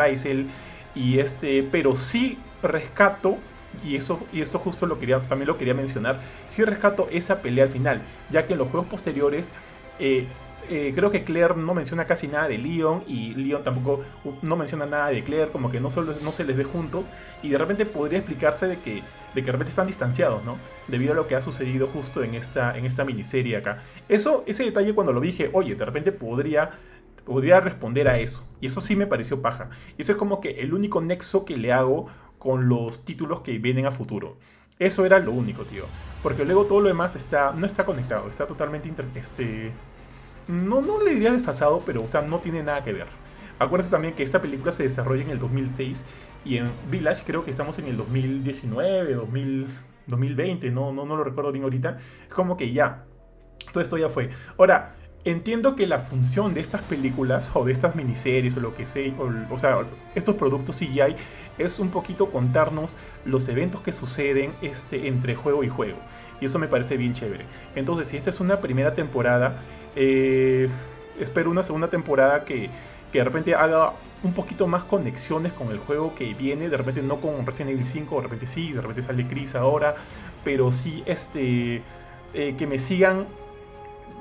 Y 0.93 1.19
este, 1.19 1.63
pero 1.71 1.95
sí 1.95 2.37
rescato 2.61 3.37
y 3.85 3.95
eso, 3.95 4.25
y 4.33 4.41
eso 4.41 4.59
justo 4.59 4.85
lo 4.85 4.99
quería, 4.99 5.19
también 5.19 5.47
lo 5.47 5.57
quería 5.57 5.73
mencionar, 5.73 6.21
sí 6.47 6.63
rescato 6.63 7.07
esa 7.11 7.41
pelea 7.41 7.65
al 7.65 7.69
final, 7.69 8.01
ya 8.29 8.45
que 8.45 8.53
en 8.53 8.59
los 8.59 8.67
juegos 8.67 8.89
posteriores 8.89 9.49
eh, 9.99 10.27
eh, 10.71 10.93
creo 10.95 11.11
que 11.11 11.23
Claire 11.23 11.55
no 11.55 11.73
menciona 11.73 12.05
casi 12.05 12.27
nada 12.27 12.47
de 12.47 12.57
Leon 12.57 13.03
y 13.07 13.35
Leon 13.35 13.63
tampoco 13.63 14.03
uh, 14.23 14.33
no 14.41 14.55
menciona 14.55 14.85
nada 14.85 15.09
de 15.09 15.23
Claire, 15.23 15.51
como 15.51 15.69
que 15.69 15.79
no, 15.79 15.89
solo, 15.89 16.13
no 16.23 16.31
se 16.31 16.45
les 16.45 16.57
ve 16.57 16.63
juntos 16.63 17.05
y 17.43 17.49
de 17.49 17.57
repente 17.57 17.85
podría 17.85 18.19
explicarse 18.19 18.67
de 18.67 18.79
que, 18.79 19.03
de 19.35 19.43
que 19.43 19.51
repente 19.51 19.69
están 19.69 19.87
distanciados, 19.87 20.43
¿no? 20.43 20.57
Debido 20.87 21.13
a 21.13 21.15
lo 21.15 21.27
que 21.27 21.35
ha 21.35 21.41
sucedido 21.41 21.87
justo 21.87 22.23
en 22.23 22.33
esta, 22.33 22.77
en 22.77 22.85
esta 22.85 23.05
miniserie 23.05 23.57
acá. 23.57 23.83
Eso, 24.09 24.43
ese 24.47 24.63
detalle 24.63 24.95
cuando 24.95 25.13
lo 25.13 25.21
dije, 25.21 25.49
oye, 25.53 25.75
de 25.75 25.85
repente 25.85 26.11
podría 26.11 26.71
podría 27.25 27.59
responder 27.59 28.07
a 28.07 28.17
eso. 28.17 28.47
Y 28.61 28.65
eso 28.65 28.81
sí 28.81 28.95
me 28.95 29.05
pareció 29.05 29.43
paja. 29.43 29.69
Y 29.95 30.01
eso 30.01 30.11
es 30.11 30.17
como 30.17 30.41
que 30.41 30.61
el 30.61 30.73
único 30.73 31.01
nexo 31.01 31.45
que 31.45 31.55
le 31.55 31.71
hago 31.71 32.07
con 32.39 32.67
los 32.67 33.05
títulos 33.05 33.41
que 33.41 33.59
vienen 33.59 33.85
a 33.85 33.91
futuro. 33.91 34.37
Eso 34.79 35.05
era 35.05 35.19
lo 35.19 35.31
único, 35.31 35.63
tío. 35.63 35.85
Porque 36.23 36.45
luego 36.45 36.65
todo 36.65 36.81
lo 36.81 36.87
demás 36.87 37.15
está, 37.15 37.51
no 37.51 37.67
está 37.67 37.85
conectado, 37.85 38.27
está 38.27 38.47
totalmente 38.47 38.87
inter- 38.87 39.05
este, 39.13 39.71
no, 40.47 40.81
no 40.81 41.03
le 41.03 41.13
diría 41.13 41.31
desfasado, 41.31 41.81
pero 41.85 42.03
o 42.03 42.07
sea, 42.07 42.21
no 42.21 42.39
tiene 42.39 42.63
nada 42.63 42.83
que 42.83 42.93
ver. 42.93 43.07
Acuérdense 43.59 43.91
también 43.91 44.15
que 44.15 44.23
esta 44.23 44.41
película 44.41 44.71
se 44.71 44.83
desarrolla 44.83 45.23
en 45.23 45.29
el 45.29 45.39
2006 45.39 46.05
y 46.43 46.57
en 46.57 46.71
Village 46.89 47.23
creo 47.25 47.43
que 47.43 47.51
estamos 47.51 47.77
en 47.77 47.85
el 47.85 47.97
2019, 47.97 49.13
2000, 49.13 49.67
2020, 50.07 50.71
no, 50.71 50.91
no, 50.91 51.05
no 51.05 51.15
lo 51.15 51.23
recuerdo 51.23 51.51
bien 51.51 51.63
ahorita. 51.63 51.99
Es 52.27 52.33
como 52.33 52.57
que 52.57 52.73
ya, 52.73 53.05
todo 53.71 53.83
esto 53.83 53.97
ya 53.97 54.09
fue. 54.09 54.29
Ahora, 54.57 54.95
entiendo 55.23 55.75
que 55.75 55.85
la 55.85 55.99
función 55.99 56.53
de 56.53 56.61
estas 56.61 56.81
películas 56.81 57.51
o 57.53 57.63
de 57.63 57.71
estas 57.71 57.95
miniseries 57.95 58.57
o 58.57 58.59
lo 58.59 58.73
que 58.73 58.85
sea, 58.85 59.13
o, 59.51 59.57
sea, 59.57 59.85
estos 60.15 60.35
productos 60.35 60.77
CGI 60.77 61.15
es 61.57 61.79
un 61.79 61.89
poquito 61.89 62.31
contarnos 62.31 62.97
los 63.25 63.47
eventos 63.47 63.81
que 63.81 63.91
suceden 63.91 64.51
este, 64.61 65.07
entre 65.07 65.35
juego 65.35 65.63
y 65.63 65.69
juego. 65.69 65.97
Y 66.39 66.45
eso 66.45 66.57
me 66.57 66.67
parece 66.67 66.97
bien 66.97 67.13
chévere. 67.13 67.45
Entonces, 67.75 68.07
si 68.07 68.17
esta 68.17 68.31
es 68.31 68.39
una 68.39 68.61
primera 68.61 68.95
temporada, 68.95 69.57
eh, 69.95 70.69
espero 71.19 71.49
una 71.49 71.63
segunda 71.63 71.89
temporada 71.89 72.45
que, 72.45 72.69
que 73.11 73.19
de 73.19 73.23
repente 73.23 73.55
haga 73.55 73.93
un 74.23 74.33
poquito 74.33 74.67
más 74.67 74.83
conexiones 74.83 75.53
con 75.53 75.69
el 75.69 75.79
juego 75.79 76.13
que 76.15 76.33
viene, 76.33 76.69
de 76.69 76.77
repente 76.77 77.01
no 77.01 77.19
con 77.19 77.45
Resident 77.45 77.71
Evil 77.71 77.85
5, 77.85 78.15
de 78.17 78.21
repente 78.21 78.47
sí, 78.47 78.71
de 78.71 78.81
repente 78.81 79.03
sale 79.03 79.27
Chris 79.27 79.55
ahora, 79.55 79.95
pero 80.43 80.71
sí 80.71 81.03
este, 81.05 81.81
eh, 82.33 82.55
que 82.57 82.67
me 82.67 82.79
sigan 82.79 83.25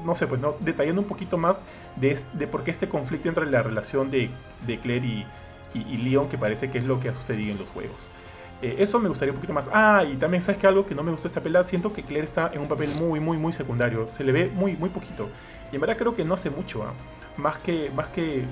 no 0.04 0.14
sé, 0.14 0.26
pues 0.26 0.40
no, 0.40 0.56
detallando 0.60 1.02
un 1.02 1.06
poquito 1.06 1.36
más 1.36 1.62
de, 1.96 2.18
de 2.32 2.46
por 2.46 2.64
qué 2.64 2.70
este 2.70 2.88
conflicto 2.88 3.28
entre 3.28 3.46
la 3.46 3.62
relación 3.62 4.10
de, 4.10 4.30
de 4.66 4.78
Claire 4.78 5.06
y, 5.06 5.26
y, 5.74 5.98
Leon, 5.98 6.28
que 6.28 6.38
parece 6.38 6.70
que 6.70 6.78
es 6.78 6.84
lo 6.84 7.00
que 7.00 7.08
ha 7.08 7.12
sucedido 7.12 7.52
en 7.52 7.58
los 7.58 7.68
juegos. 7.68 8.10
Eh, 8.62 8.76
eso 8.78 8.98
me 8.98 9.08
gustaría 9.08 9.32
un 9.32 9.36
poquito 9.36 9.52
más. 9.52 9.70
Ah, 9.72 10.04
y 10.10 10.16
también, 10.16 10.42
¿sabes 10.42 10.58
que 10.58 10.66
Algo 10.66 10.84
que 10.84 10.94
no 10.94 11.02
me 11.02 11.10
gustó 11.10 11.28
esta 11.28 11.42
pelea, 11.42 11.64
siento 11.64 11.92
que 11.92 12.02
Claire 12.02 12.24
está 12.24 12.50
en 12.52 12.60
un 12.60 12.68
papel 12.68 12.88
muy, 13.00 13.20
muy, 13.20 13.38
muy 13.38 13.52
secundario. 13.52 14.08
Se 14.10 14.24
le 14.24 14.32
ve 14.32 14.50
muy, 14.52 14.76
muy 14.76 14.90
poquito. 14.90 15.28
Y 15.72 15.76
en 15.76 15.80
verdad 15.80 15.96
creo 15.96 16.14
que 16.14 16.24
no 16.24 16.34
hace 16.34 16.50
mucho, 16.50 16.82
¿eh? 16.82 16.92
Más 17.36 17.58
que, 17.58 17.90
más 17.94 18.08
que, 18.08 18.44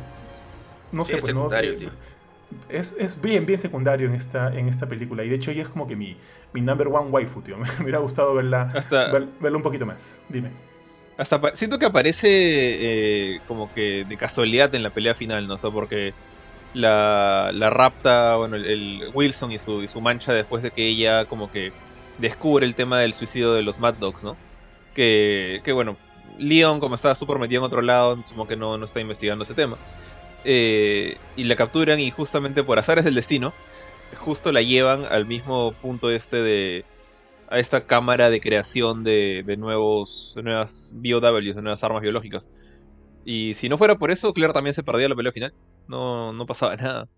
no 0.92 1.04
sé, 1.04 1.14
es 1.14 1.20
pues 1.20 1.32
secundario, 1.34 1.72
no, 1.72 1.78
tío. 1.78 1.90
Es, 2.70 2.96
es, 2.98 3.20
bien, 3.20 3.44
bien 3.44 3.58
secundario 3.58 4.06
en 4.06 4.14
esta, 4.14 4.56
en 4.56 4.68
esta 4.68 4.86
película. 4.88 5.22
Y 5.24 5.28
de 5.28 5.36
hecho 5.36 5.50
ella 5.50 5.62
es 5.62 5.68
como 5.68 5.86
que 5.86 5.96
mi, 5.96 6.16
mi 6.52 6.60
number 6.60 6.88
one 6.88 7.10
waifu, 7.10 7.42
tío. 7.42 7.58
Me 7.78 7.82
hubiera 7.82 7.98
gustado 7.98 8.34
verla, 8.34 8.70
Hasta... 8.74 9.12
ver, 9.12 9.26
verla 9.40 9.56
un 9.56 9.62
poquito 9.62 9.84
más. 9.84 10.20
Dime. 10.28 10.50
Hasta 11.18 11.40
siento 11.52 11.78
que 11.80 11.86
aparece 11.86 12.28
eh, 12.30 13.40
como 13.48 13.72
que 13.72 14.04
de 14.04 14.16
casualidad 14.16 14.72
en 14.74 14.84
la 14.84 14.90
pelea 14.90 15.14
final, 15.14 15.48
¿no? 15.48 15.54
O 15.54 15.58
sea, 15.58 15.70
porque 15.70 16.14
la, 16.74 17.50
la 17.52 17.70
rapta, 17.70 18.36
bueno, 18.36 18.54
el, 18.54 18.64
el 18.66 19.10
Wilson 19.12 19.50
y 19.50 19.58
su, 19.58 19.82
y 19.82 19.88
su, 19.88 20.00
mancha 20.00 20.32
después 20.32 20.62
de 20.62 20.70
que 20.70 20.86
ella 20.86 21.24
como 21.24 21.50
que 21.50 21.72
descubre 22.18 22.64
el 22.64 22.76
tema 22.76 22.98
del 23.00 23.14
suicidio 23.14 23.52
de 23.52 23.62
los 23.62 23.80
Mad 23.80 23.94
Dogs, 23.94 24.22
¿no? 24.22 24.36
Que, 24.94 25.60
que 25.64 25.72
bueno, 25.72 25.96
Leon 26.38 26.80
como 26.80 26.94
estaba 26.94 27.14
súper 27.14 27.38
metido 27.38 27.60
en 27.60 27.66
otro 27.66 27.82
lado, 27.82 28.22
supongo 28.22 28.48
que 28.48 28.56
no, 28.56 28.78
no 28.78 28.84
está 28.84 29.00
investigando 29.00 29.44
ese 29.44 29.54
tema. 29.54 29.76
Eh, 30.44 31.16
y 31.36 31.44
la 31.44 31.56
capturan 31.56 31.98
y 32.00 32.10
justamente 32.10 32.62
por 32.62 32.78
azares 32.78 33.04
del 33.04 33.14
destino, 33.14 33.52
justo 34.16 34.52
la 34.52 34.62
llevan 34.62 35.04
al 35.04 35.26
mismo 35.26 35.72
punto 35.72 36.10
este 36.10 36.42
de 36.42 36.84
a 37.50 37.58
esta 37.58 37.86
cámara 37.86 38.30
de 38.30 38.40
creación 38.40 39.04
de, 39.04 39.42
de, 39.44 39.56
nuevos 39.56 40.34
de 40.36 40.42
nuevas 40.42 40.92
BOWs, 40.94 41.54
de 41.56 41.62
nuevas 41.62 41.82
armas 41.82 42.02
biológicas. 42.02 42.50
Y 43.24 43.54
si 43.54 43.68
no 43.68 43.78
fuera 43.78 43.96
por 43.96 44.10
eso, 44.10 44.32
Claire 44.32 44.52
también 44.52 44.74
se 44.74 44.82
perdía 44.82 45.08
la 45.08 45.16
pelea 45.16 45.32
final. 45.32 45.54
No, 45.86 46.32
no 46.32 46.46
pasaba 46.46 46.76
nada. 46.76 47.08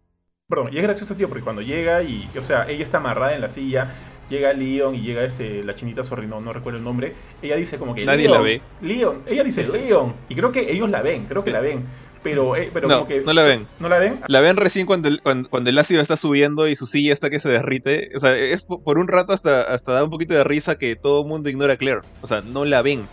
Perdón, 0.49 0.71
y 0.73 0.79
es 0.79 0.83
gracioso, 0.83 1.15
tío, 1.15 1.29
porque 1.29 1.45
cuando 1.45 1.63
llega 1.63 2.03
y, 2.03 2.29
o 2.37 2.43
sea, 2.43 2.69
ella 2.69 2.83
está 2.83 2.99
amarrada 2.99 3.35
en 3.35 3.41
la 3.41 3.49
silla, 3.49 3.95
llega 4.31 4.53
Leon 4.55 4.95
y 4.95 5.03
llega 5.03 5.25
este, 5.25 5.63
la 5.63 5.75
chinita, 5.75 6.03
sorry, 6.03 6.27
no, 6.27 6.41
no 6.41 6.53
recuerdo 6.55 6.79
el 6.79 6.85
nombre, 6.85 7.15
ella 7.43 7.57
dice 7.57 7.79
como 7.79 7.95
que... 7.95 8.07
Nadie 8.07 8.29
Leon, 8.29 8.33
la 8.33 8.41
ve. 8.41 8.63
Leon, 8.81 9.23
ella 9.27 9.45
dice 9.45 9.67
Leon, 9.67 10.15
y 10.29 10.35
creo 10.35 10.51
que 10.53 10.73
ellos 10.73 10.89
la 10.89 11.03
ven, 11.03 11.27
creo 11.27 11.45
que 11.45 11.51
la 11.51 11.61
ven. 11.61 11.85
Pero, 12.23 12.55
eh, 12.55 12.71
pero 12.73 12.87
no, 12.87 12.97
como 12.97 13.09
que. 13.09 13.23
No 13.23 13.33
la 13.33 13.45
ven. 13.45 13.67
¿No 13.79 13.89
la 13.89 13.99
ven? 13.99 14.21
La 14.29 14.41
ven 14.41 14.57
recién 14.57 14.85
cuando 14.87 15.09
el, 15.09 15.23
cuando, 15.23 15.49
cuando 15.49 15.71
el 15.71 15.79
ácido 15.79 16.03
está 16.03 16.17
subiendo 16.17 16.69
y 16.69 16.77
su 16.77 16.87
silla 16.87 17.15
está 17.15 17.31
que 17.31 17.39
se 17.41 17.49
derrite. 17.49 18.11
O 18.15 18.21
sea, 18.21 18.37
es 18.37 18.65
por 18.67 18.99
un 18.99 19.09
rato 19.09 19.33
hasta, 19.33 19.63
hasta 19.63 19.93
da 19.93 20.05
un 20.05 20.11
poquito 20.11 20.35
de 20.35 20.45
risa 20.45 20.77
que 20.77 20.97
todo 20.97 21.23
el 21.23 21.29
mundo 21.29 21.49
ignora 21.49 21.75
a 21.75 21.77
Claire. 21.77 22.03
O 22.21 22.27
sea, 22.27 22.43
no 22.43 22.67
la 22.67 22.83
ven. 22.83 23.09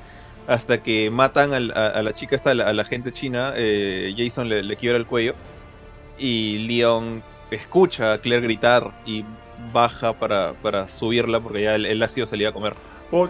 Hasta 0.46 0.84
que 0.84 1.10
matan 1.10 1.54
a, 1.54 1.74
a, 1.74 1.88
a 1.88 2.04
la 2.04 2.12
chica 2.12 2.36
esta, 2.36 2.52
a 2.52 2.56
la, 2.56 2.68
a 2.68 2.74
la 2.74 2.84
gente 2.84 3.12
china. 3.12 3.54
Eh, 3.56 4.14
Jason 4.18 4.50
le, 4.50 4.62
le, 4.64 4.76
quiebra 4.76 4.98
el 4.98 5.06
cuello. 5.06 5.36
Y 6.20 6.58
Leon 6.68 7.24
escucha 7.50 8.14
a 8.14 8.18
Claire 8.20 8.42
gritar 8.42 8.92
y 9.06 9.24
baja 9.74 10.14
para, 10.14 10.54
para 10.62 10.88
subirla 10.88 11.40
porque 11.40 11.62
ya 11.64 11.76
el, 11.76 11.86
el 11.86 12.02
ácido 12.02 12.28
iba 12.34 12.50
a 12.50 12.54
comer. 12.54 12.74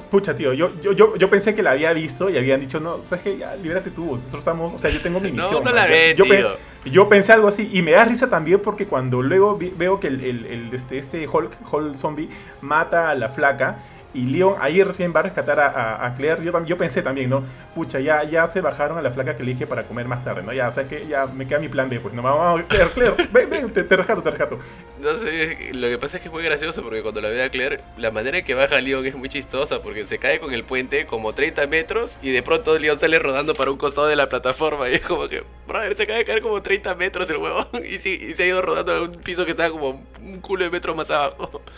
Pucha, 0.09 0.35
tío, 0.35 0.53
yo, 0.53 0.71
yo, 0.81 0.91
yo, 0.93 1.15
yo, 1.17 1.29
pensé 1.29 1.53
que 1.53 1.61
la 1.61 1.71
había 1.71 1.93
visto 1.93 2.31
y 2.31 2.37
habían 2.37 2.59
dicho, 2.59 2.79
no, 2.79 3.05
sabes 3.05 3.23
que 3.23 3.37
ya, 3.37 3.55
libérate 3.55 3.91
tú, 3.91 4.05
nosotros 4.05 4.39
estamos, 4.39 4.73
o 4.73 4.79
sea, 4.79 4.89
yo 4.89 4.99
tengo 5.01 5.19
mi 5.19 5.31
misión. 5.31 5.51
No, 5.51 5.61
no 5.61 5.71
la 5.71 5.85
ve, 5.85 6.15
yo, 6.17 6.23
tío. 6.23 6.33
Pe 6.33 6.89
yo 6.89 7.09
pensé 7.09 7.33
algo 7.33 7.47
así 7.47 7.69
y 7.71 7.81
me 7.81 7.91
da 7.91 8.05
risa 8.05 8.29
también 8.29 8.59
porque 8.61 8.87
cuando 8.87 9.21
luego 9.21 9.55
vi, 9.57 9.71
veo 9.75 9.99
que 9.99 10.07
el, 10.07 10.23
el, 10.23 10.45
el, 10.45 10.73
este, 10.73 10.97
este 10.97 11.27
Hulk, 11.27 11.57
Hulk 11.71 11.95
zombie 11.95 12.29
mata 12.61 13.09
a 13.09 13.15
la 13.15 13.29
flaca 13.29 13.79
y 14.13 14.25
Leon 14.25 14.55
ahí 14.59 14.81
recién 14.83 15.13
va 15.15 15.19
a 15.19 15.23
rescatar 15.23 15.59
a, 15.59 15.67
a, 15.67 16.07
a 16.07 16.15
Claire. 16.15 16.43
Yo, 16.43 16.65
yo, 16.65 16.77
pensé 16.77 17.01
también, 17.01 17.29
¿no? 17.29 17.43
Pucha, 17.75 17.99
ya, 17.99 18.23
ya 18.23 18.47
se 18.47 18.61
bajaron 18.61 18.97
a 18.97 19.01
la 19.01 19.11
flaca 19.11 19.35
que 19.35 19.43
elige 19.43 19.67
para 19.67 19.83
comer 19.83 20.07
más 20.07 20.23
tarde, 20.23 20.43
¿no? 20.43 20.53
Ya, 20.53 20.67
o 20.67 20.71
sea, 20.71 20.87
que 20.87 21.07
ya 21.07 21.25
me 21.27 21.47
queda 21.47 21.59
mi 21.59 21.69
plan 21.69 21.89
B, 21.89 21.99
pues 21.99 22.13
no, 22.13 22.23
vamos, 22.23 22.65
Claire, 22.67 22.89
Claire, 22.91 23.27
ven, 23.31 23.49
ven, 23.49 23.71
te, 23.71 23.83
te, 23.83 23.95
rescato, 23.95 24.23
te 24.23 24.31
rescato. 24.31 24.59
No 24.99 25.11
sé, 25.19 25.71
lo 25.73 25.87
que 25.87 25.97
pasa 25.97 26.17
es 26.17 26.23
que 26.23 26.29
es 26.29 26.33
muy 26.33 26.43
gracioso 26.43 26.81
porque 26.81 27.01
cuando 27.01 27.21
la 27.21 27.29
ve 27.29 27.43
a 27.43 27.49
Claire, 27.49 27.81
la 27.97 28.11
manera 28.11 28.39
en 28.39 28.45
que 28.45 28.55
baja 28.55 28.79
Leon 28.81 29.05
es 29.05 29.15
muy 29.15 29.29
chistosa 29.29 29.81
porque 29.81 30.05
se 30.05 30.17
cae 30.17 30.39
con 30.39 30.53
el 30.53 30.63
puente 30.63 31.05
como 31.05 31.33
30 31.33 31.67
metros 31.67 32.11
y 32.21 32.31
de 32.31 32.41
pronto 32.43 32.77
Leon 32.77 32.99
sale 32.99 33.19
rodando 33.19 33.53
para 33.53 33.71
un 33.71 33.77
costado 33.77 34.07
de 34.07 34.15
la 34.15 34.29
plataforma 34.29 34.89
y 34.89 34.95
es 34.95 35.01
como 35.01 35.27
que, 35.27 35.43
brother, 35.67 35.95
se 35.95 36.03
acaba 36.03 36.19
de 36.19 36.25
caer 36.25 36.41
como 36.41 36.61
30 36.61 36.95
metros 36.95 37.29
el 37.29 37.37
huevo 37.37 37.67
y, 37.85 37.97
se 37.97 38.43
ha 38.43 38.45
ido 38.45 38.61
rodando 38.61 38.93
a 38.93 39.01
un 39.01 39.11
piso 39.11 39.45
que 39.45 39.51
estaba 39.51 39.69
como 39.69 40.03
un 40.21 40.39
culo 40.39 40.63
de 40.63 40.71
metros 40.71 40.95
más 40.95 41.11
abajo. 41.11 41.61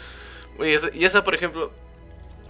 Y 0.93 1.05
esa 1.05 1.23
por 1.23 1.33
ejemplo, 1.33 1.71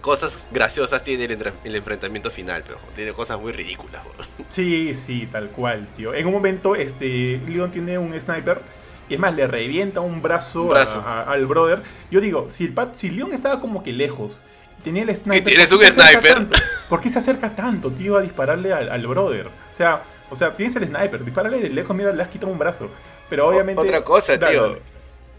cosas 0.00 0.48
graciosas 0.50 1.02
tiene 1.04 1.24
el, 1.24 1.52
el, 1.64 1.74
enfrentamiento 1.74 2.30
final, 2.30 2.62
pero 2.66 2.78
tiene 2.94 3.12
cosas 3.12 3.40
muy 3.40 3.52
ridículas. 3.52 4.02
Bro. 4.04 4.24
Sí, 4.48 4.94
sí, 4.94 5.28
tal 5.30 5.50
cual, 5.50 5.86
tío. 5.96 6.14
En 6.14 6.26
un 6.26 6.32
momento, 6.32 6.74
este, 6.74 7.40
Leon 7.46 7.70
tiene 7.70 7.98
un 7.98 8.18
sniper. 8.20 8.60
Y 9.08 9.14
es 9.14 9.20
más, 9.20 9.34
le 9.34 9.46
revienta 9.46 10.00
un 10.00 10.22
brazo, 10.22 10.62
un 10.62 10.68
brazo. 10.70 11.02
A, 11.04 11.22
a, 11.22 11.32
al 11.32 11.46
brother. 11.46 11.82
Yo 12.10 12.20
digo, 12.20 12.48
si, 12.48 12.64
el 12.64 12.72
Pat, 12.72 12.94
si 12.94 13.10
Leon 13.10 13.32
estaba 13.32 13.60
como 13.60 13.82
que 13.82 13.92
lejos 13.92 14.44
tenía 14.82 15.02
el 15.02 15.14
sniper. 15.14 15.38
¿Y 15.38 15.42
tienes 15.42 15.72
un 15.72 15.80
sniper? 15.80 16.34
Tanto, 16.34 16.56
¿Por 16.88 17.00
qué 17.00 17.10
se 17.10 17.18
acerca 17.18 17.54
tanto, 17.54 17.90
tío, 17.90 18.16
a 18.16 18.22
dispararle 18.22 18.72
al, 18.72 18.88
al, 18.90 19.06
brother? 19.06 19.48
O 19.48 19.72
sea, 19.72 20.02
o 20.30 20.34
sea, 20.34 20.54
tienes 20.54 20.76
el 20.76 20.86
sniper, 20.86 21.24
dispararle 21.24 21.60
de 21.60 21.68
lejos, 21.70 21.96
mira, 21.96 22.12
le 22.12 22.22
has 22.22 22.28
quitado 22.28 22.52
un 22.52 22.58
brazo. 22.58 22.90
Pero 23.28 23.48
obviamente. 23.48 23.82
Otra 23.82 24.02
cosa, 24.02 24.36
dale, 24.36 24.52
tío. 24.52 24.62
dale. 24.62 24.82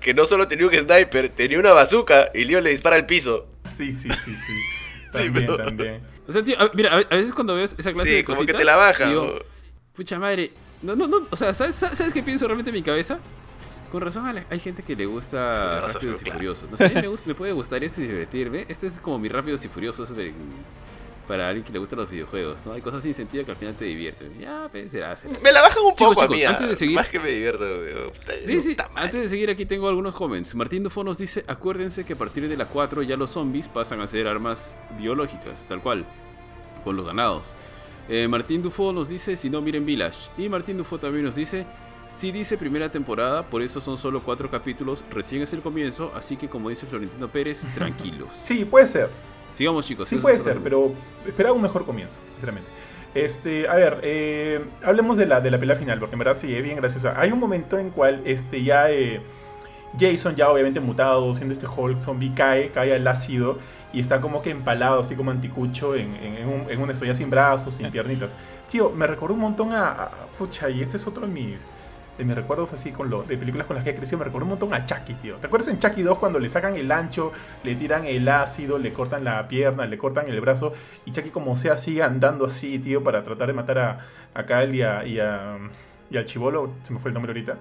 Que 0.02 0.14
no 0.14 0.26
solo 0.26 0.48
tenía 0.48 0.68
un 0.68 0.74
sniper, 0.74 1.30
tenía 1.30 1.60
una 1.60 1.72
bazooka 1.72 2.32
y 2.34 2.44
Leon 2.44 2.64
le 2.64 2.72
dispara 2.72 2.98
al 2.98 3.06
piso. 3.06 3.48
Sí, 3.64 3.92
sí, 3.92 4.10
sí, 4.10 4.36
sí. 4.36 4.54
También, 5.14 5.34
sí, 5.34 5.42
pero... 5.42 5.58
también. 5.58 6.02
O 6.26 6.32
sea, 6.32 6.42
tío, 6.42 6.60
a, 6.60 6.72
mira, 6.74 6.94
a 6.94 7.16
veces 7.16 7.34
cuando 7.34 7.56
ves 7.56 7.76
esa 7.78 7.92
clase 7.92 8.10
sí, 8.10 8.16
de 8.16 8.24
como 8.24 8.38
cositas, 8.38 8.54
que 8.54 8.60
te 8.60 8.66
la 8.66 8.78
baja. 8.78 9.10
Digo, 9.10 9.40
pucha 9.94 10.18
madre. 10.18 10.54
No, 10.82 10.96
no, 10.96 11.06
no. 11.06 11.28
O 11.30 11.36
sea, 11.36 11.54
¿sabes, 11.54 11.76
¿sabes 11.76 12.14
qué 12.14 12.24
pienso 12.24 12.46
realmente 12.48 12.70
en 12.70 12.76
mi 12.76 12.82
cabeza? 12.82 13.20
Con 13.92 14.00
razón 14.00 14.26
hay 14.50 14.60
gente 14.60 14.84
que 14.84 14.96
le 14.96 15.06
gusta 15.06 15.84
sí, 15.88 15.94
Rápidos 15.94 16.22
y 16.22 16.24
claro. 16.24 16.38
Furiosos. 16.38 16.72
No 16.72 16.78
sé, 16.78 16.86
a 16.86 16.90
mí 16.90 16.96
me, 16.96 17.08
gusta, 17.08 17.28
me, 17.28 17.36
puede 17.36 17.52
gustar 17.52 17.84
este 17.84 18.02
y 18.02 18.08
divertirme. 18.08 18.66
Este 18.70 18.88
es 18.88 19.02
como 19.02 19.20
mi 19.20 19.28
Rápidos 19.28 19.66
y 19.66 19.68
Furiosos 19.68 20.14
para 21.28 21.48
alguien 21.48 21.66
que 21.66 21.72
le 21.72 21.80
gustan 21.80 22.00
los 22.00 22.10
videojuegos. 22.10 22.58
¿no? 22.66 22.74
Hay 22.74 22.82
cosas 22.82 23.04
sin 23.04 23.14
sentido 23.14 23.46
que 23.46 23.52
al 23.52 23.58
final 23.58 23.76
te 23.76 23.86
divierten. 23.86 24.38
Ya, 24.40 24.68
pues, 24.72 24.92
será, 24.92 25.16
será. 25.16 25.40
Me 25.40 25.52
la 25.52 25.62
bajan 25.62 25.84
un 25.84 25.96
chicos, 25.96 26.16
poco 26.16 26.22
chicos, 26.22 26.36
a 26.36 26.38
mí. 26.38 26.44
Antes 26.44 26.70
de 26.70 26.76
seguir, 26.76 26.96
más 26.96 27.08
que 27.08 27.20
me 27.20 27.30
divierto. 27.30 27.84
Digo, 27.84 28.12
sí, 28.46 28.62
sí. 28.62 28.78
Antes 28.96 29.22
de 29.22 29.30
seguir 29.30 29.50
aquí 29.50 29.66
tengo 29.66 29.88
algunos 29.88 30.16
comments. 30.16 30.56
Martín 30.56 30.84
Dufo 30.84 31.04
nos 31.04 31.18
dice, 31.18 31.44
acuérdense 31.48 32.04
que 32.04 32.14
a 32.14 32.18
partir 32.18 32.48
de 32.48 32.58
la 32.58 32.66
4 32.66 33.04
ya 33.04 33.18
los 33.18 33.32
zombies 33.32 33.68
pasan 33.68 34.02
a 34.02 34.08
ser 34.08 34.28
armas 34.28 34.76
biológicas, 34.98 35.66
tal 35.68 35.82
cual, 35.82 36.06
con 36.84 36.96
los 36.96 37.06
ganados. 37.06 37.54
Eh, 38.10 38.28
Martín 38.28 38.62
Dufo 38.62 38.92
nos 38.92 39.10
dice, 39.10 39.38
si 39.38 39.50
no 39.50 39.62
miren 39.62 39.86
Village. 39.86 40.32
Y 40.38 40.50
Martín 40.50 40.78
Dufo 40.78 41.00
también 41.00 41.26
nos 41.26 41.36
dice, 41.36 41.66
si 42.10 42.32
dice 42.32 42.58
primera 42.58 42.92
temporada, 42.92 43.44
por 43.44 43.62
eso 43.62 43.80
son 43.80 43.98
solo 43.98 44.22
cuatro 44.22 44.52
capítulos, 44.52 45.04
recién 45.10 45.42
es 45.42 45.54
el 45.54 45.62
comienzo, 45.62 46.12
así 46.14 46.36
que 46.36 46.50
como 46.50 46.70
dice 46.70 46.86
Florentino 46.86 47.30
Pérez, 47.30 47.66
tranquilos. 47.76 48.30
Sí, 48.44 48.66
puede 48.66 48.88
ser. 48.88 49.10
Sigamos 49.52 49.86
chicos. 49.86 50.08
Sí 50.08 50.18
puede 50.18 50.38
ser, 50.38 50.60
pero 50.60 50.94
esperaba 51.26 51.56
un 51.56 51.62
mejor 51.62 51.86
comienzo, 51.86 52.20
sinceramente. 52.30 52.70
Este, 53.14 53.68
a 53.68 53.76
ver, 53.76 54.00
eh, 54.04 54.64
hablemos 54.84 55.18
de 55.18 55.26
la, 55.26 55.42
de 55.42 55.52
la 55.52 55.60
pelea 55.60 55.76
final, 55.76 56.00
porque 56.00 56.16
en 56.16 56.20
verdad 56.20 56.36
sí, 56.36 56.56
es 56.56 56.64
bien 56.64 56.78
graciosa. 56.78 57.14
Hay 57.20 57.32
un 57.32 57.40
momento 57.40 57.78
en 57.78 57.90
cual 57.90 58.22
este, 58.26 58.64
ya 58.64 58.90
eh, 58.90 59.22
Jason, 60.00 60.36
ya 60.36 60.50
obviamente 60.50 60.80
mutado, 60.80 61.34
siendo 61.34 61.54
este 61.54 61.68
Hulk 61.68 62.00
zombie, 62.00 62.34
cae, 62.34 62.72
cae 62.72 62.96
al 62.96 63.06
ácido 63.08 63.58
y 63.94 64.00
está 64.00 64.22
como 64.22 64.42
que 64.42 64.52
empalado, 64.52 65.02
así 65.02 65.16
como 65.16 65.32
anticucho, 65.32 65.96
en, 65.96 66.16
en, 66.16 66.36
en, 66.38 66.48
un, 66.48 66.72
en 66.72 66.82
una 66.82 66.94
estoy 66.94 67.14
sin 67.14 67.30
brazos, 67.30 67.76
sin 67.76 67.92
piernitas. 67.92 68.38
Tío, 68.70 68.90
me 68.90 69.06
recordó 69.06 69.34
un 69.34 69.42
montón 69.42 69.74
a, 69.74 69.92
a, 69.92 70.12
Pucha, 70.38 70.70
y 70.70 70.82
este 70.82 70.96
es 70.96 71.06
otro 71.06 71.28
de 71.28 71.34
mis 71.34 71.60
de 72.22 72.26
mis 72.26 72.36
recuerdos 72.36 72.72
así 72.72 72.92
con 72.92 73.10
lo 73.10 73.24
de 73.24 73.36
películas 73.36 73.66
con 73.66 73.76
las 73.76 73.84
que 73.84 73.90
he 73.90 73.96
crecido, 73.96 74.20
me 74.20 74.26
recuerdo 74.26 74.46
un 74.46 74.52
montón 74.52 74.74
a 74.76 74.86
Chucky, 74.86 75.16
tío. 75.16 75.38
¿Te 75.38 75.48
acuerdas 75.48 75.70
en 75.70 75.80
Chucky 75.80 76.04
2 76.04 76.20
cuando 76.20 76.38
le 76.38 76.50
sacan 76.50 76.76
el 76.76 76.92
ancho, 76.92 77.32
le 77.64 77.74
tiran 77.74 78.06
el 78.06 78.30
ácido, 78.30 78.78
le 78.78 78.94
cortan 78.94 79.24
la 79.24 79.48
pierna, 79.48 79.88
le 79.88 79.98
cortan 79.98 80.28
el 80.28 80.40
brazo 80.40 80.72
y 81.04 81.12
Chucky 81.12 81.32
como 81.32 81.56
sea 81.56 81.78
sigue 81.78 82.04
andando 82.04 82.46
así, 82.46 82.78
tío, 82.78 83.04
para 83.04 83.24
tratar 83.24 83.48
de 83.48 83.54
matar 83.54 83.80
a, 83.80 84.00
a 84.36 84.46
Kyle 84.46 84.76
y 84.76 84.84
a, 84.84 85.04
y 85.04 85.18
al 85.18 86.26
chivolo, 86.26 86.74
se 86.84 86.94
me 86.94 87.00
fue 87.00 87.10
el 87.10 87.16
nombre 87.16 87.32
ahorita, 87.32 87.58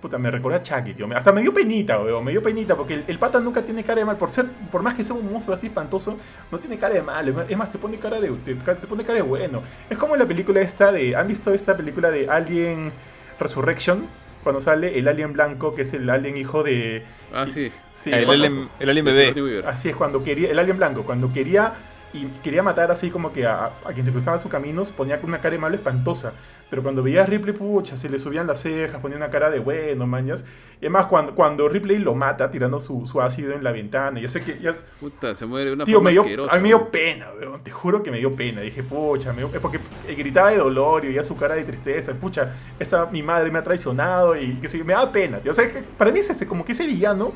puta, 0.00 0.16
me 0.16 0.30
recuerda 0.30 0.58
a 0.58 0.62
Chucky, 0.62 0.94
tío. 0.94 1.08
Hasta 1.16 1.32
me 1.32 1.40
dio 1.40 1.52
penita, 1.52 1.98
weón, 1.98 2.22
me 2.22 2.30
dio 2.30 2.40
penita, 2.40 2.76
porque 2.76 2.94
el, 2.94 3.04
el, 3.08 3.18
pata 3.18 3.40
nunca 3.40 3.62
tiene 3.62 3.82
cara 3.82 3.98
de 3.98 4.04
mal. 4.04 4.16
Por 4.16 4.28
ser, 4.28 4.46
por 4.70 4.80
más 4.80 4.94
que 4.94 5.02
sea 5.02 5.16
un 5.16 5.28
monstruo 5.28 5.56
así 5.56 5.66
espantoso, 5.66 6.16
no 6.52 6.58
tiene 6.60 6.78
cara 6.78 6.94
de 6.94 7.02
mal. 7.02 7.46
Es 7.48 7.56
más, 7.56 7.72
te 7.72 7.78
pone 7.78 7.98
cara 7.98 8.20
de, 8.20 8.30
te, 8.44 8.54
te 8.54 8.86
pone 8.86 9.02
cara 9.02 9.14
de 9.14 9.22
bueno. 9.22 9.62
Es 9.90 9.98
como 9.98 10.14
en 10.14 10.20
la 10.20 10.26
película 10.26 10.60
esta 10.60 10.92
de, 10.92 11.16
¿han 11.16 11.26
visto 11.26 11.52
esta 11.52 11.76
película 11.76 12.12
de 12.12 12.28
Alien 12.28 12.92
Resurrection? 13.38 14.06
Cuando 14.42 14.60
sale 14.60 14.98
el 14.98 15.08
alien 15.08 15.32
blanco, 15.32 15.74
que 15.74 15.82
es 15.82 15.94
el 15.94 16.08
alien 16.10 16.36
hijo 16.36 16.62
de... 16.62 17.02
Ah, 17.32 17.46
sí. 17.48 17.72
sí 17.94 18.12
el, 18.12 18.26
cuando- 18.26 18.44
alien, 18.46 18.68
el 18.78 18.90
alien 18.90 19.04
bebé. 19.06 19.62
Así 19.66 19.88
es, 19.88 19.96
cuando 19.96 20.22
quería, 20.22 20.50
el 20.50 20.58
alien 20.58 20.76
blanco, 20.76 21.02
cuando 21.04 21.32
quería 21.32 21.72
y 22.14 22.26
quería 22.42 22.62
matar 22.62 22.90
así 22.90 23.10
como 23.10 23.32
que 23.32 23.44
a, 23.46 23.66
a 23.84 23.92
quien 23.92 24.06
se 24.06 24.12
cruzaba 24.12 24.38
sus 24.38 24.50
caminos, 24.50 24.92
ponía 24.92 25.20
una 25.22 25.38
cara 25.40 25.52
de 25.52 25.58
malo 25.58 25.74
espantosa. 25.74 26.32
Pero 26.70 26.82
cuando 26.82 27.02
veía 27.02 27.22
a 27.22 27.26
Ripley, 27.26 27.52
pucha, 27.54 27.96
se 27.96 28.08
le 28.08 28.18
subían 28.18 28.46
las 28.46 28.60
cejas, 28.62 29.00
ponía 29.00 29.16
una 29.16 29.30
cara 29.30 29.50
de 29.50 29.58
bueno, 29.58 30.06
mañas. 30.06 30.44
Y 30.80 30.86
además, 30.86 31.06
cuando, 31.06 31.34
cuando 31.34 31.68
Ripley 31.68 31.98
lo 31.98 32.14
mata 32.14 32.50
tirando 32.50 32.80
su, 32.80 33.04
su 33.06 33.20
ácido 33.20 33.52
en 33.52 33.62
la 33.62 33.70
ventana, 33.70 34.18
ya 34.20 34.28
sé 34.28 34.42
que, 34.42 34.58
ya, 34.60 34.72
Puta, 34.98 35.34
se 35.34 35.44
muere 35.46 35.66
de 35.70 35.74
una 35.74 35.84
tío, 35.84 35.96
forma 35.96 36.08
me 36.08 36.12
dio, 36.12 36.20
asquerosa. 36.22 36.54
a 36.54 36.56
mí 36.58 36.62
me 36.62 36.68
dio 36.68 36.88
pena, 36.90 37.26
weón, 37.38 37.62
te 37.62 37.70
juro 37.70 38.02
que 38.02 38.10
me 38.10 38.18
dio 38.18 38.34
pena. 38.34 38.60
Dije, 38.62 38.82
pucha, 38.82 39.32
me 39.32 39.38
dio- 39.42 39.50
es 39.54 39.60
porque 39.60 39.78
gritaba 40.16 40.50
de 40.50 40.56
dolor 40.56 41.04
y 41.04 41.08
veía 41.08 41.22
su 41.22 41.36
cara 41.36 41.54
de 41.54 41.62
tristeza. 41.64 42.12
Pucha, 42.14 42.54
esa, 42.78 43.06
mi 43.06 43.22
madre 43.22 43.50
me 43.50 43.58
ha 43.58 43.62
traicionado 43.62 44.36
y 44.36 44.54
que 44.54 44.68
sí, 44.68 44.82
me 44.82 44.94
da 44.94 45.10
pena. 45.12 45.38
tío. 45.38 45.52
O 45.52 45.54
sea, 45.54 45.68
para 45.98 46.10
mí 46.10 46.20
es 46.20 46.30
ese, 46.30 46.46
como 46.46 46.64
que 46.64 46.72
ese 46.72 46.86
villano 46.86 47.32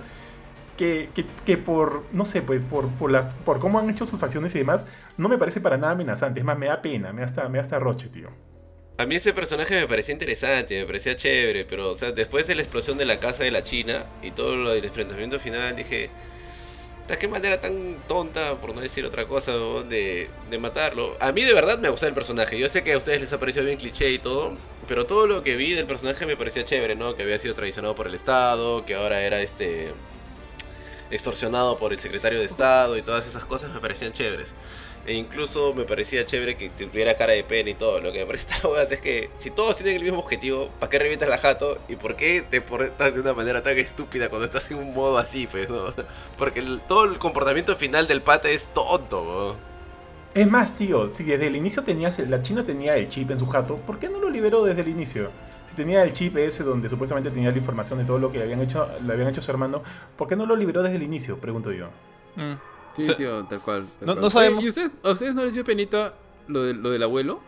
que, 0.79 1.09
que, 1.45 1.59
por, 1.59 2.05
no 2.13 2.25
sé, 2.25 2.41
pues 2.41 2.61
por, 2.61 2.89
por, 2.93 3.11
la, 3.11 3.29
por 3.29 3.59
cómo 3.59 3.79
han 3.79 3.91
hecho 3.91 4.07
sus 4.07 4.19
facciones 4.19 4.55
y 4.55 4.59
demás, 4.59 4.87
no 5.17 5.29
me 5.29 5.37
parece 5.37 5.61
para 5.61 5.77
nada 5.77 5.93
amenazante. 5.93 6.41
Es 6.41 6.47
más, 6.47 6.57
me 6.57 6.67
da 6.67 6.81
pena, 6.81 7.13
me 7.13 7.21
da 7.21 7.27
hasta, 7.27 7.49
me 7.49 7.59
da 7.59 7.63
hasta 7.63 7.79
roche, 7.79 8.09
tío. 8.09 8.31
A 8.97 9.07
mí 9.07 9.17
ese 9.17 9.33
personaje 9.33 9.75
me 9.75 9.87
parecía 9.87 10.13
interesante, 10.13 10.79
me 10.81 10.87
parecía 10.87 11.17
chévere, 11.17 11.65
pero 11.65 11.91
o 11.91 11.95
sea, 11.95 12.13
después 12.13 12.47
de 12.47 12.55
la 12.55 12.63
explosión 12.63 12.97
de 12.97 13.05
la 13.05 13.21
casa 13.21 13.45
de 13.45 13.51
la 13.51 13.63
China 13.63 14.07
y 14.23 14.31
todo 14.31 14.57
lo 14.57 14.71
del 14.71 14.85
enfrentamiento 14.85 15.39
final, 15.39 15.77
dije, 15.77 16.11
¿de 17.09 17.17
qué 17.17 17.29
manera 17.29 17.61
tan 17.61 17.97
tonta, 18.07 18.57
por 18.57 18.75
no 18.75 18.81
decir 18.81 19.05
otra 19.05 19.27
cosa, 19.27 19.53
de, 19.89 20.29
de 20.51 20.59
matarlo? 20.59 21.17
A 21.21 21.31
mí 21.33 21.45
de 21.45 21.55
verdad 21.55 21.79
me 21.79 21.89
gustó 21.91 22.07
el 22.07 22.15
personaje, 22.15 22.59
yo 22.59 22.69
sé 22.69 22.83
que 22.83 22.93
a 22.93 22.99
ustedes 22.99 23.21
les 23.21 23.33
ha 23.33 23.39
parecido 23.39 23.65
bien 23.65 23.79
cliché 23.79 24.11
y 24.11 24.19
todo, 24.19 24.57
pero 24.89 25.07
todo 25.07 25.27
lo 25.29 25.43
que 25.43 25.57
vi 25.57 25.75
del 25.75 25.87
personaje 25.87 26.27
me 26.27 26.37
parecía 26.37 26.65
chévere, 26.65 26.97
¿no? 26.97 27.15
Que 27.15 27.23
había 27.23 27.39
sido 27.39 27.55
traicionado 27.55 27.95
por 27.95 28.09
el 28.09 28.15
Estado, 28.15 28.85
que 28.85 28.97
ahora 28.97 29.23
era 29.23 29.41
este 29.41 29.93
extorsionado 31.11 31.79
por 31.79 31.93
el 31.93 31.99
secretario 31.99 32.39
de 32.39 32.45
Estado 32.45 32.97
y 32.97 33.03
todas 33.03 33.27
esas 33.27 33.45
cosas 33.45 33.73
me 33.73 33.81
parecían 33.81 34.13
chéveres. 34.13 34.53
E 35.07 35.15
incluso 35.15 35.73
me 35.73 35.85
parecía 35.85 36.27
chévere 36.27 36.57
que 36.59 36.69
tuviera 36.69 37.17
cara 37.17 37.33
de 37.33 37.43
pena 37.43 37.71
y 37.71 37.75
todo. 37.75 37.99
Lo 38.01 38.13
que 38.13 38.21
me 38.21 38.27
parece 38.27 38.47
es 38.91 39.01
que 39.01 39.31
si 39.39 39.51
todos 39.51 39.77
tienen 39.77 39.97
el 39.97 40.03
mismo 40.03 40.19
objetivo, 40.19 40.69
¿para 40.79 40.91
qué 40.91 40.99
revientas 40.99 41.29
la 41.31 41.39
jato? 41.39 41.79
¿Y 41.89 41.97
por 41.97 42.15
qué 42.15 42.43
te 42.43 42.61
portas 42.61 43.15
de 43.15 43.21
una 43.21 43.33
manera 43.33 43.63
tan 43.63 43.79
estúpida 43.79 44.29
cuando 44.29 44.47
estás 44.47 44.71
en 44.71 44.77
un 44.77 44.93
modo 44.93 45.17
así, 45.17 45.47
pues? 45.47 45.67
Porque 46.39 46.63
todo 46.87 47.05
el 47.05 47.19
comportamiento 47.19 47.75
final 47.75 48.07
del 48.07 48.21
pata 48.21 48.51
es 48.51 48.67
tonto. 48.75 49.57
Es 50.35 50.47
más, 50.47 50.77
tío, 50.77 51.11
si 51.17 51.25
desde 51.25 51.47
el 51.47 51.57
inicio 51.57 51.83
tenías, 51.85 52.19
la 52.19 52.43
China 52.43 52.65
tenía 52.65 52.97
el 52.97 53.09
chip 53.09 53.31
en 53.31 53.39
su 53.39 53.47
jato, 53.47 53.77
¿por 53.77 53.99
qué 53.99 54.11
no 54.11 54.19
lo 54.19 54.29
liberó 54.29 54.63
desde 54.63 54.83
el 54.83 54.89
inicio? 54.89 55.31
Tenía 55.79 56.03
el 56.03 56.13
chip 56.13 56.37
ese 56.37 56.65
donde 56.65 56.89
supuestamente 56.89 57.31
tenía 57.31 57.51
la 57.53 57.57
información 57.57 57.99
de 58.01 58.05
todo 58.05 58.19
lo 58.19 58.33
que 58.33 58.43
habían 58.43 58.61
hecho, 58.61 58.89
le 59.07 59.13
habían 59.13 59.29
hecho 59.29 59.41
a 59.41 59.45
su 59.45 59.51
hermano, 59.53 59.83
¿por 60.17 60.27
qué 60.27 60.35
no 60.37 60.45
lo 60.45 60.57
liberó 60.57 60.83
desde 60.83 60.97
el 60.97 61.03
inicio? 61.05 61.39
Pregunto 61.39 61.71
yo. 61.73 61.87
Mm. 62.37 62.53
Sí, 62.97 63.03
O 63.03 63.05
sea, 63.05 63.17
tío, 63.17 63.45
tal 63.45 63.61
cual. 63.61 63.85
tal 64.01 64.07
no- 64.07 64.13
cual. 64.15 64.21
no 64.23 64.31
sabemos- 64.31 64.65
¿Y 64.65 64.69
ustedes, 64.69 64.91
a 65.05 65.11
ustedes 65.13 65.35
no 65.37 65.45
les 65.45 65.55
dio 65.55 65.65
penita 65.65 66.15
lo, 66.49 66.65
de, 66.65 66.75
lo 66.75 66.91
del 66.91 67.03
abuelo? 67.05 67.41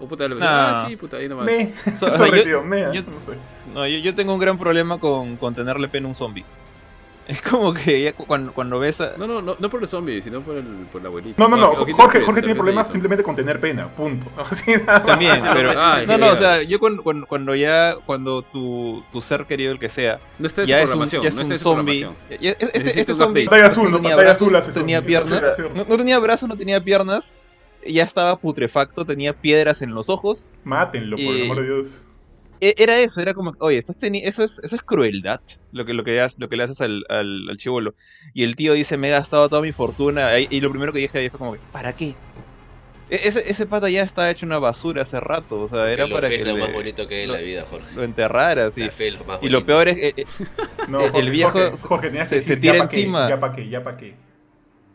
¿O 0.00 0.06
puta, 0.08 0.26
le 0.28 0.34
Nah. 0.36 0.82
ah, 0.82 0.86
sí, 0.88 0.96
puta, 0.96 1.18
ahí 1.18 1.28
nomás. 1.28 1.46
Me, 1.46 1.72
So- 1.94 2.06
o 2.06 2.10
sea, 2.10 2.26
yo- 2.36 2.42
tío, 2.44 2.62
me, 2.64 2.80
yo- 2.92 3.02
no 3.10 3.20
sé. 3.20 3.32
No, 3.72 3.86
yo, 3.86 3.98
yo 3.98 4.14
tengo 4.14 4.32
un 4.34 4.40
gran 4.40 4.58
problema 4.58 4.98
con, 4.98 5.36
con 5.36 5.54
tenerle 5.54 5.86
pena 5.88 6.06
a 6.06 6.08
un 6.08 6.14
zombie. 6.14 6.44
Es 7.28 7.42
como 7.42 7.74
que 7.74 8.02
ya 8.02 8.12
cu- 8.14 8.24
cuando, 8.26 8.54
cuando 8.54 8.78
ves 8.78 9.02
a... 9.02 9.16
No, 9.18 9.26
no, 9.26 9.42
no, 9.42 9.54
no 9.58 9.68
por 9.70 9.82
el 9.82 9.86
zombie, 9.88 10.22
sino 10.22 10.40
por 10.40 10.56
el, 10.56 10.64
por 10.90 11.02
la 11.02 11.08
abuelita. 11.08 11.40
No, 11.42 11.48
no, 11.48 11.58
no, 11.58 11.68
O- 11.72 11.82
o 11.82 11.84
qué 11.86 11.92
Jorge, 11.92 12.22
Jorge 12.22 12.40
tiene 12.40 12.54
problemas 12.54 12.86
ahí, 12.86 12.92
simplemente 12.92 13.22
con 13.22 13.36
tener 13.36 13.60
pena, 13.60 13.86
punto. 13.94 14.26
Así, 14.50 14.70
nada 14.70 15.00
más. 15.00 15.04
También, 15.06 15.40
pero... 15.52 15.72
Ah, 15.76 16.02
No, 16.06 16.14
sí, 16.14 16.20
no, 16.20 16.26
o 16.28 16.36
sea, 16.36 16.62
yo 16.62 16.80
cuando, 16.80 17.02
cuando, 17.02 17.26
cuando 17.26 17.54
ya, 17.54 17.94
cuando 18.06 18.40
tu, 18.40 19.04
tu 19.12 19.20
ser 19.20 19.44
querido, 19.44 19.72
el 19.72 19.78
que 19.78 19.90
sea, 19.90 20.20
No 20.38 20.46
está 20.46 20.64
ya 20.64 20.80
es 20.82 20.90
un, 20.94 21.04
ya 21.06 21.18
es 21.28 21.34
no 21.36 21.42
está 21.42 21.52
un 21.54 21.58
zombie. 21.58 22.08
ya- 22.40 22.52
Este, 22.52 22.98
este 22.98 23.12
zombie. 23.14 23.44
Pantalla 23.44 23.66
azul, 23.66 23.90
no, 23.90 23.98
tenía 23.98 24.16
brazos, 24.16 24.46
azul 24.48 24.56
hace 24.56 24.72
tenía 24.72 24.98
zombie. 25.00 25.08
piernas, 25.08 25.56
no, 25.76 25.84
no 25.86 25.96
tenía 25.98 26.18
brazos, 26.18 26.48
no 26.48 26.56
tenía 26.56 26.82
piernas, 26.82 27.34
ya 27.86 28.04
estaba 28.04 28.36
putrefacto, 28.36 29.04
tenía 29.04 29.34
piedras 29.34 29.82
en 29.82 29.92
los 29.94 30.08
ojos. 30.08 30.48
Mátenlo, 30.64 31.16
por 31.16 31.26
el 31.26 31.42
amor 31.44 31.56
de 31.60 31.64
Dios. 31.66 32.04
E- 32.60 32.74
Era 32.78 32.98
eso, 33.00 33.20
era 33.20 33.34
como, 33.34 33.52
oye, 33.60 33.78
estás 33.78 33.98
teni- 34.00 34.22
eso 34.24 34.42
es, 34.42 34.58
eso 34.62 34.74
es 34.76 34.82
crueldad, 34.82 35.40
lo 35.70 35.84
que, 35.84 35.94
lo 35.94 36.02
que, 36.04 36.20
has- 36.20 36.38
lo 36.38 36.48
que 36.48 36.56
le 36.56 36.64
haces 36.64 36.80
al, 36.80 37.04
al, 37.08 37.48
al 37.48 37.56
chivolo. 37.56 37.92
Y 38.34 38.42
el 38.44 38.56
tío 38.56 38.72
dice, 38.74 38.96
me 38.96 39.08
he 39.08 39.10
gastado 39.12 39.48
toda 39.48 39.62
mi 39.62 39.72
fortuna. 39.72 40.38
Y 40.38 40.46
y 40.50 40.60
lo 40.60 40.70
primero 40.70 40.92
que 40.92 40.98
dije 41.00 41.18
ahí 41.18 41.30
fue 41.30 41.38
como, 41.38 41.52
que, 41.52 41.60
¿para 41.72 41.92
qué? 41.92 42.14
E- 43.10 43.20
Ese, 43.28 43.48
ese 43.50 43.66
pata 43.66 43.88
ya 43.88 44.02
está 44.02 44.30
hecho 44.30 44.44
una 44.44 44.58
basura 44.58 45.02
hace 45.02 45.18
rato, 45.20 45.60
o 45.60 45.66
sea, 45.66 45.90
era 45.90 46.04
Que 46.04 46.10
lo 46.10 46.14
para 46.16 46.28
fe 46.28 46.36
que 46.36 46.42
es 46.42 46.48
lo 46.48 46.54
le- 46.54 46.60
más 46.60 46.72
bonito 46.72 47.06
que 47.08 47.14
hay 47.16 47.22
en 47.22 47.28
lo- 47.28 47.34
la 47.34 47.40
vida, 47.40 47.64
Jorge. 47.68 47.94
lo 47.94 48.04
enterraras. 48.04 48.76
Y, 48.76 48.82
es 48.82 48.92
y 49.42 49.48
lo 49.48 49.64
peor 49.64 49.88
es, 49.88 49.96
eh, 49.98 50.12
eh, 50.16 50.24
No, 50.88 51.00
el 51.00 51.10
Jorge, 51.12 51.30
viejo 51.30 51.50
Jorge, 51.52 51.76
se- 51.76 51.88
Jorge, 51.88 52.10
que 52.10 52.18
se- 52.18 52.28
se 52.28 52.34
decir, 52.36 52.60
tira 52.60 52.74
ya 52.74 52.78
pa' 52.80 52.88
qué, 52.88 52.96
encima. 52.96 53.28
Ya 53.28 53.40
pa' 53.40 53.52
qué, 53.52 53.68
ya 53.68 53.84
pa' 53.84 53.96
qué. 53.96 54.14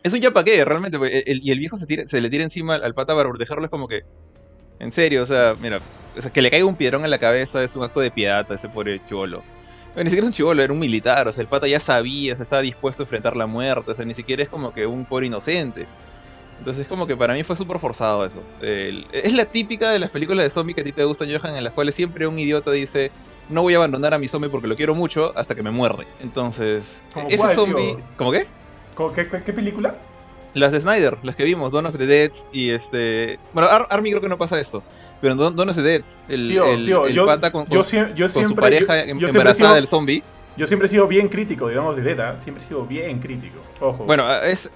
es 0.03 0.13
un 0.13 0.19
ya 0.19 0.31
pa' 0.31 0.43
qué, 0.43 0.63
realmente. 0.65 0.97
pues, 0.97 1.23
el- 1.25 1.39
y 1.43 1.51
el 1.51 1.59
viejo 1.59 1.77
se, 1.77 1.85
tira- 1.85 2.05
se 2.05 2.19
le 2.21 2.29
tira 2.29 2.43
encima 2.43 2.75
al 2.75 2.93
pata 2.93 3.15
para 3.15 3.29
protegerlo, 3.29 3.63
es 3.65 3.71
como 3.71 3.87
que, 3.87 4.01
en 4.79 4.91
serio, 4.91 5.23
o 5.23 5.25
sea, 5.25 5.55
mira, 5.59 5.81
o 6.17 6.21
sea, 6.21 6.31
que 6.31 6.41
le 6.41 6.51
caiga 6.51 6.65
un 6.65 6.75
piedrón 6.75 7.03
en 7.05 7.11
la 7.11 7.19
cabeza 7.19 7.63
es 7.63 7.75
un 7.75 7.83
acto 7.83 7.99
de 7.99 8.11
piedad 8.11 8.45
a 8.49 8.55
ese 8.55 8.69
pobre 8.69 8.99
chivolo. 8.99 9.43
Bueno, 9.93 10.05
ni 10.05 10.09
siquiera 10.09 10.25
es 10.25 10.29
un 10.29 10.33
chivolo, 10.33 10.61
era 10.63 10.73
un 10.73 10.79
militar, 10.79 11.27
o 11.27 11.31
sea, 11.31 11.41
el 11.41 11.47
pata 11.47 11.67
ya 11.67 11.79
sabía, 11.79 12.33
o 12.33 12.35
sea, 12.35 12.43
estaba 12.43 12.61
dispuesto 12.61 13.03
a 13.03 13.05
enfrentar 13.05 13.35
la 13.35 13.45
muerte, 13.47 13.91
o 13.91 13.95
sea, 13.95 14.05
ni 14.05 14.13
siquiera 14.13 14.41
es 14.43 14.49
como 14.49 14.71
que 14.73 14.87
un 14.87 15.05
pobre 15.05 15.27
inocente. 15.27 15.87
Entonces, 16.57 16.87
como 16.87 17.07
que 17.07 17.17
para 17.17 17.33
mí 17.33 17.43
fue 17.43 17.55
súper 17.55 17.79
forzado 17.79 18.25
eso. 18.25 18.43
Es 18.61 19.33
la 19.33 19.45
típica 19.45 19.91
de 19.91 19.99
las 19.99 20.11
películas 20.11 20.43
de 20.43 20.49
zombie 20.49 20.73
que 20.73 20.81
a 20.81 20.83
ti 20.83 20.91
te 20.93 21.03
gustan, 21.03 21.29
Johan, 21.29 21.55
en 21.57 21.63
las 21.63 21.73
cuales 21.73 21.95
siempre 21.95 22.27
un 22.27 22.37
idiota 22.39 22.71
dice, 22.71 23.11
no 23.49 23.63
voy 23.63 23.73
a 23.73 23.77
abandonar 23.77 24.13
a 24.13 24.19
mi 24.19 24.27
zombie 24.27 24.49
porque 24.49 24.67
lo 24.67 24.75
quiero 24.75 24.95
mucho 24.95 25.35
hasta 25.37 25.55
que 25.55 25.63
me 25.63 25.71
muerde. 25.71 26.05
Entonces, 26.19 27.03
¿Cómo 27.13 27.27
ese 27.27 27.37
cuál, 27.37 27.55
zombie... 27.55 27.95
tío? 27.95 28.05
¿Cómo 28.17 28.31
qué? 28.31 28.47
¿Cómo- 28.93 29.11
¿Qué, 29.13 29.27
qué, 29.29 29.43
qué 29.43 29.53
película? 29.53 30.12
Las 30.53 30.71
de 30.71 30.79
Snyder, 30.79 31.17
las 31.23 31.35
que 31.35 31.43
vimos, 31.43 31.71
Dawn 31.71 31.87
of 31.87 31.97
the 31.97 32.05
Dead 32.05 32.31
y 32.51 32.69
este... 32.69 33.39
Bueno, 33.53 33.69
Ar- 33.69 33.87
Army 33.89 34.11
creo 34.11 34.21
que 34.21 34.29
no 34.29 34.37
pasa 34.37 34.59
esto, 34.59 34.83
pero 35.19 35.33
en 35.33 35.39
Dawn 35.39 35.55
Dawn 35.55 35.69
of 35.69 35.75
the 35.75 35.81
Dead, 35.81 36.03
el, 36.29 36.47
Tío, 36.49 36.65
el- 36.65 36.85
tío, 36.85 37.05
el 37.07 37.13
yo, 37.13 37.25
pata 37.25 37.51
con, 37.51 37.65
yo, 37.69 37.77
con- 37.77 37.85
siempre, 37.85 38.27
su 38.29 38.55
pareja 38.55 39.03
yo- 39.05 39.11
em- 39.11 39.25
embarazada 39.25 39.73
del 39.75 39.87
zombie. 39.87 40.21
Yo 40.55 40.67
siempre 40.67 40.85
he 40.85 40.89
sido 40.89 41.07
bien 41.07 41.27
crítico, 41.29 41.67
digamos, 41.67 41.95
de 41.95 42.03
Deta. 42.03 42.37
Siempre 42.37 42.63
he 42.63 42.67
sido 42.67 42.85
bien 42.85 43.19
crítico. 43.19 43.57
Ojo. 43.79 44.03
Bueno, 44.05 44.31
es, 44.43 44.69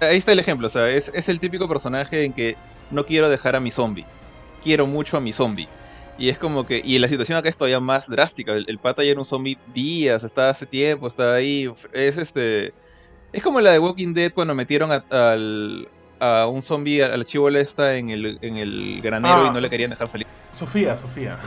ahí 0.00 0.16
está 0.16 0.32
el 0.32 0.40
ejemplo, 0.40 0.66
o 0.66 0.70
sea, 0.70 0.90
es, 0.90 1.12
es 1.14 1.28
el 1.28 1.38
típico 1.38 1.68
personaje 1.68 2.24
en 2.24 2.32
que 2.32 2.56
no 2.90 3.06
quiero 3.06 3.28
dejar 3.28 3.54
a 3.54 3.60
mi 3.60 3.70
zombie, 3.70 4.04
quiero 4.64 4.88
mucho 4.88 5.16
a 5.16 5.20
mi 5.20 5.32
zombie. 5.32 5.68
Y 6.18 6.28
es 6.28 6.38
como 6.38 6.66
que, 6.66 6.82
y 6.84 6.98
la 6.98 7.06
situación 7.06 7.38
acá 7.38 7.48
es 7.48 7.56
todavía 7.56 7.78
más 7.78 8.10
drástica, 8.10 8.52
el, 8.54 8.64
el 8.68 8.78
pata 8.78 9.04
ya 9.04 9.12
era 9.12 9.20
un 9.20 9.24
zombie 9.24 9.56
días, 9.72 10.24
está 10.24 10.50
hace 10.50 10.66
tiempo, 10.66 11.06
está 11.06 11.34
ahí, 11.34 11.72
es 11.92 12.16
este... 12.18 12.74
Es 13.32 13.42
como 13.42 13.60
la 13.60 13.70
de 13.72 13.78
Walking 13.78 14.12
Dead 14.14 14.32
cuando 14.32 14.54
metieron 14.54 14.90
a, 14.92 15.04
al, 15.10 15.88
a 16.18 16.46
un 16.46 16.62
zombie, 16.62 17.02
al 17.02 17.24
chivola 17.24 17.60
esta 17.60 17.96
en 17.96 18.10
el, 18.10 18.38
en 18.42 18.56
el 18.56 19.00
granero 19.02 19.42
Ah, 19.44 19.46
y 19.46 19.50
no 19.50 19.60
le 19.60 19.70
querían 19.70 19.90
dejar 19.90 20.08
salir. 20.08 20.26
Sofía, 20.52 20.96
Sofía. 20.96 21.38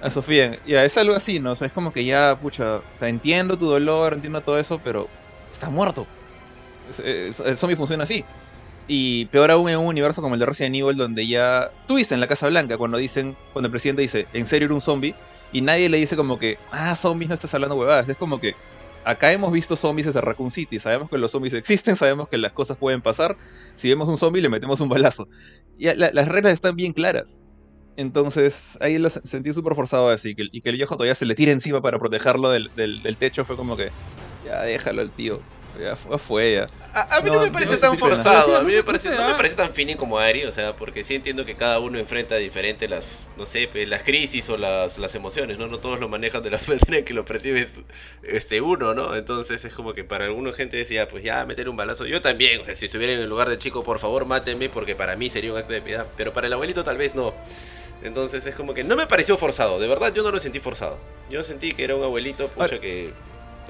A 0.00 0.08
Sofía, 0.10 0.56
ya, 0.66 0.84
es 0.84 0.96
algo 0.96 1.14
así, 1.14 1.40
¿no? 1.40 1.52
O 1.52 1.54
sea, 1.56 1.66
es 1.66 1.72
como 1.72 1.92
que 1.92 2.04
ya, 2.04 2.38
pucha, 2.40 2.76
o 2.76 2.82
sea, 2.94 3.08
entiendo 3.08 3.58
tu 3.58 3.66
dolor, 3.66 4.14
entiendo 4.14 4.40
todo 4.40 4.58
eso, 4.58 4.80
pero 4.82 5.08
está 5.50 5.68
muerto. 5.68 6.06
Es- 6.88 7.00
es- 7.00 7.40
el 7.40 7.56
zombie 7.56 7.76
funciona 7.76 8.04
así. 8.04 8.24
Y 8.88 9.26
peor 9.26 9.50
aún 9.50 9.68
en 9.68 9.78
un 9.78 9.86
universo 9.86 10.22
como 10.22 10.34
el 10.34 10.40
de 10.40 10.46
Resident 10.46 10.74
Evil, 10.76 10.96
donde 10.96 11.26
ya. 11.26 11.70
Tuviste 11.86 12.14
en 12.14 12.20
la 12.20 12.26
Casa 12.26 12.48
Blanca 12.48 12.76
cuando 12.78 12.98
dicen, 12.98 13.36
cuando 13.52 13.66
el 13.68 13.70
presidente 13.70 14.02
dice, 14.02 14.26
¿en 14.32 14.44
serio 14.46 14.66
era 14.66 14.74
un 14.74 14.80
zombie? 14.80 15.14
Y 15.52 15.60
nadie 15.60 15.88
le 15.88 15.98
dice 15.98 16.16
como 16.16 16.38
que, 16.38 16.58
ah, 16.72 16.94
zombies, 16.96 17.28
no 17.28 17.34
estás 17.34 17.54
hablando 17.54 17.76
huevadas. 17.76 18.08
Es 18.08 18.16
como 18.16 18.40
que, 18.40 18.54
acá 19.04 19.32
hemos 19.32 19.52
visto 19.52 19.76
zombies 19.76 20.06
desde 20.06 20.20
Raccoon 20.20 20.50
City, 20.50 20.78
sabemos 20.78 21.08
que 21.10 21.18
los 21.18 21.30
zombies 21.32 21.54
existen, 21.54 21.96
sabemos 21.96 22.28
que 22.30 22.38
las 22.38 22.52
cosas 22.52 22.76
pueden 22.78 23.02
pasar. 23.02 23.36
Si 23.74 23.88
vemos 23.88 24.08
un 24.08 24.18
zombie, 24.18 24.42
le 24.42 24.48
metemos 24.48 24.80
un 24.80 24.88
balazo. 24.88 25.28
Y 25.76 25.86
la- 25.94 26.10
las 26.12 26.28
reglas 26.28 26.52
están 26.54 26.76
bien 26.76 26.92
claras. 26.92 27.44
Entonces, 27.96 28.78
ahí 28.80 28.98
lo 28.98 29.10
se- 29.10 29.20
sentí 29.24 29.52
súper 29.52 29.74
forzado 29.74 30.08
así, 30.10 30.34
que, 30.34 30.46
y 30.52 30.60
que 30.62 30.70
el 30.70 30.76
viejo 30.76 30.96
todavía 30.96 31.14
se 31.14 31.26
le 31.26 31.34
tira 31.34 31.52
encima 31.52 31.82
para 31.82 31.98
protegerlo 31.98 32.50
del, 32.50 32.68
del- 32.74 33.02
del 33.02 33.18
techo, 33.18 33.44
fue 33.44 33.56
como 33.56 33.76
que, 33.76 33.90
ya 34.40 34.62
déjalo 34.62 35.02
al 35.02 35.12
tío, 35.14 35.46
ya 35.80 35.96
fue, 35.96 36.18
fue 36.18 36.52
ya. 36.54 36.66
A, 36.94 37.16
a 37.16 37.20
mí 37.20 37.30
no, 37.30 37.36
No, 37.36 37.42
me 37.42 37.50
parece 37.50 37.72
no 37.72 37.78
tan 37.78 37.98
forzado, 37.98 38.56
a 38.56 38.60
mí 38.62 38.72
me 38.72 38.78
no 38.78 38.84
parece, 38.84 39.10
no 39.10 39.28
me 39.28 39.34
parece 39.34 39.54
tan 39.54 39.72
fini 39.72 39.94
como 39.94 40.18
Ari, 40.18 40.44
o 40.44 40.52
sea, 40.52 40.76
porque 40.76 41.04
sí 41.04 41.14
entiendo 41.14 41.44
que 41.44 41.54
cada 41.54 41.78
uno 41.80 41.98
enfrenta 41.98 42.36
diferente 42.36 42.88
las, 42.88 43.04
no 43.36 43.46
sé, 43.46 43.68
pues, 43.70 43.88
las 43.88 44.02
crisis 44.02 44.48
o 44.48 44.56
las, 44.56 44.98
las 44.98 45.14
emociones, 45.14 45.58
¿no? 45.58 45.66
No 45.66 45.78
todos 45.78 46.00
lo 46.00 46.08
manejan 46.08 46.42
de 46.42 46.50
la 46.50 46.60
manera 46.66 47.04
que 47.04 47.14
lo 47.14 47.24
percibes 47.24 47.68
este 48.22 48.60
uno, 48.60 48.94
¿no? 48.94 49.14
Entonces 49.14 49.64
es 49.64 49.72
como 49.72 49.94
que 49.94 50.04
para 50.04 50.26
alguna 50.26 50.52
gente 50.52 50.76
decía, 50.76 51.08
pues 51.08 51.24
ya, 51.24 51.44
meter 51.46 51.68
un 51.68 51.76
balazo. 51.76 52.06
Yo 52.06 52.20
también, 52.20 52.60
o 52.60 52.64
sea, 52.64 52.74
si 52.74 52.86
estuviera 52.86 53.12
en 53.12 53.20
el 53.20 53.28
lugar 53.28 53.48
del 53.48 53.58
chico, 53.58 53.82
por 53.84 53.98
favor, 53.98 54.26
mátenme, 54.26 54.68
porque 54.68 54.94
para 54.94 55.16
mí 55.16 55.30
sería 55.30 55.52
un 55.52 55.58
acto 55.58 55.74
de 55.74 55.82
piedad, 55.82 56.06
pero 56.16 56.32
para 56.32 56.46
el 56.46 56.52
abuelito 56.52 56.84
tal 56.84 56.96
vez 56.98 57.14
no. 57.14 57.34
Entonces 58.02 58.44
es 58.46 58.54
como 58.54 58.74
que 58.74 58.82
no 58.84 58.96
me 58.96 59.06
pareció 59.06 59.36
forzado, 59.36 59.78
de 59.78 59.86
verdad 59.86 60.12
yo 60.12 60.22
no 60.22 60.30
lo 60.30 60.40
sentí 60.40 60.60
forzado. 60.60 60.98
Yo 61.30 61.42
sentí 61.42 61.72
que 61.72 61.84
era 61.84 61.94
un 61.94 62.02
abuelito, 62.02 62.48
pucha, 62.48 62.80
que 62.80 63.12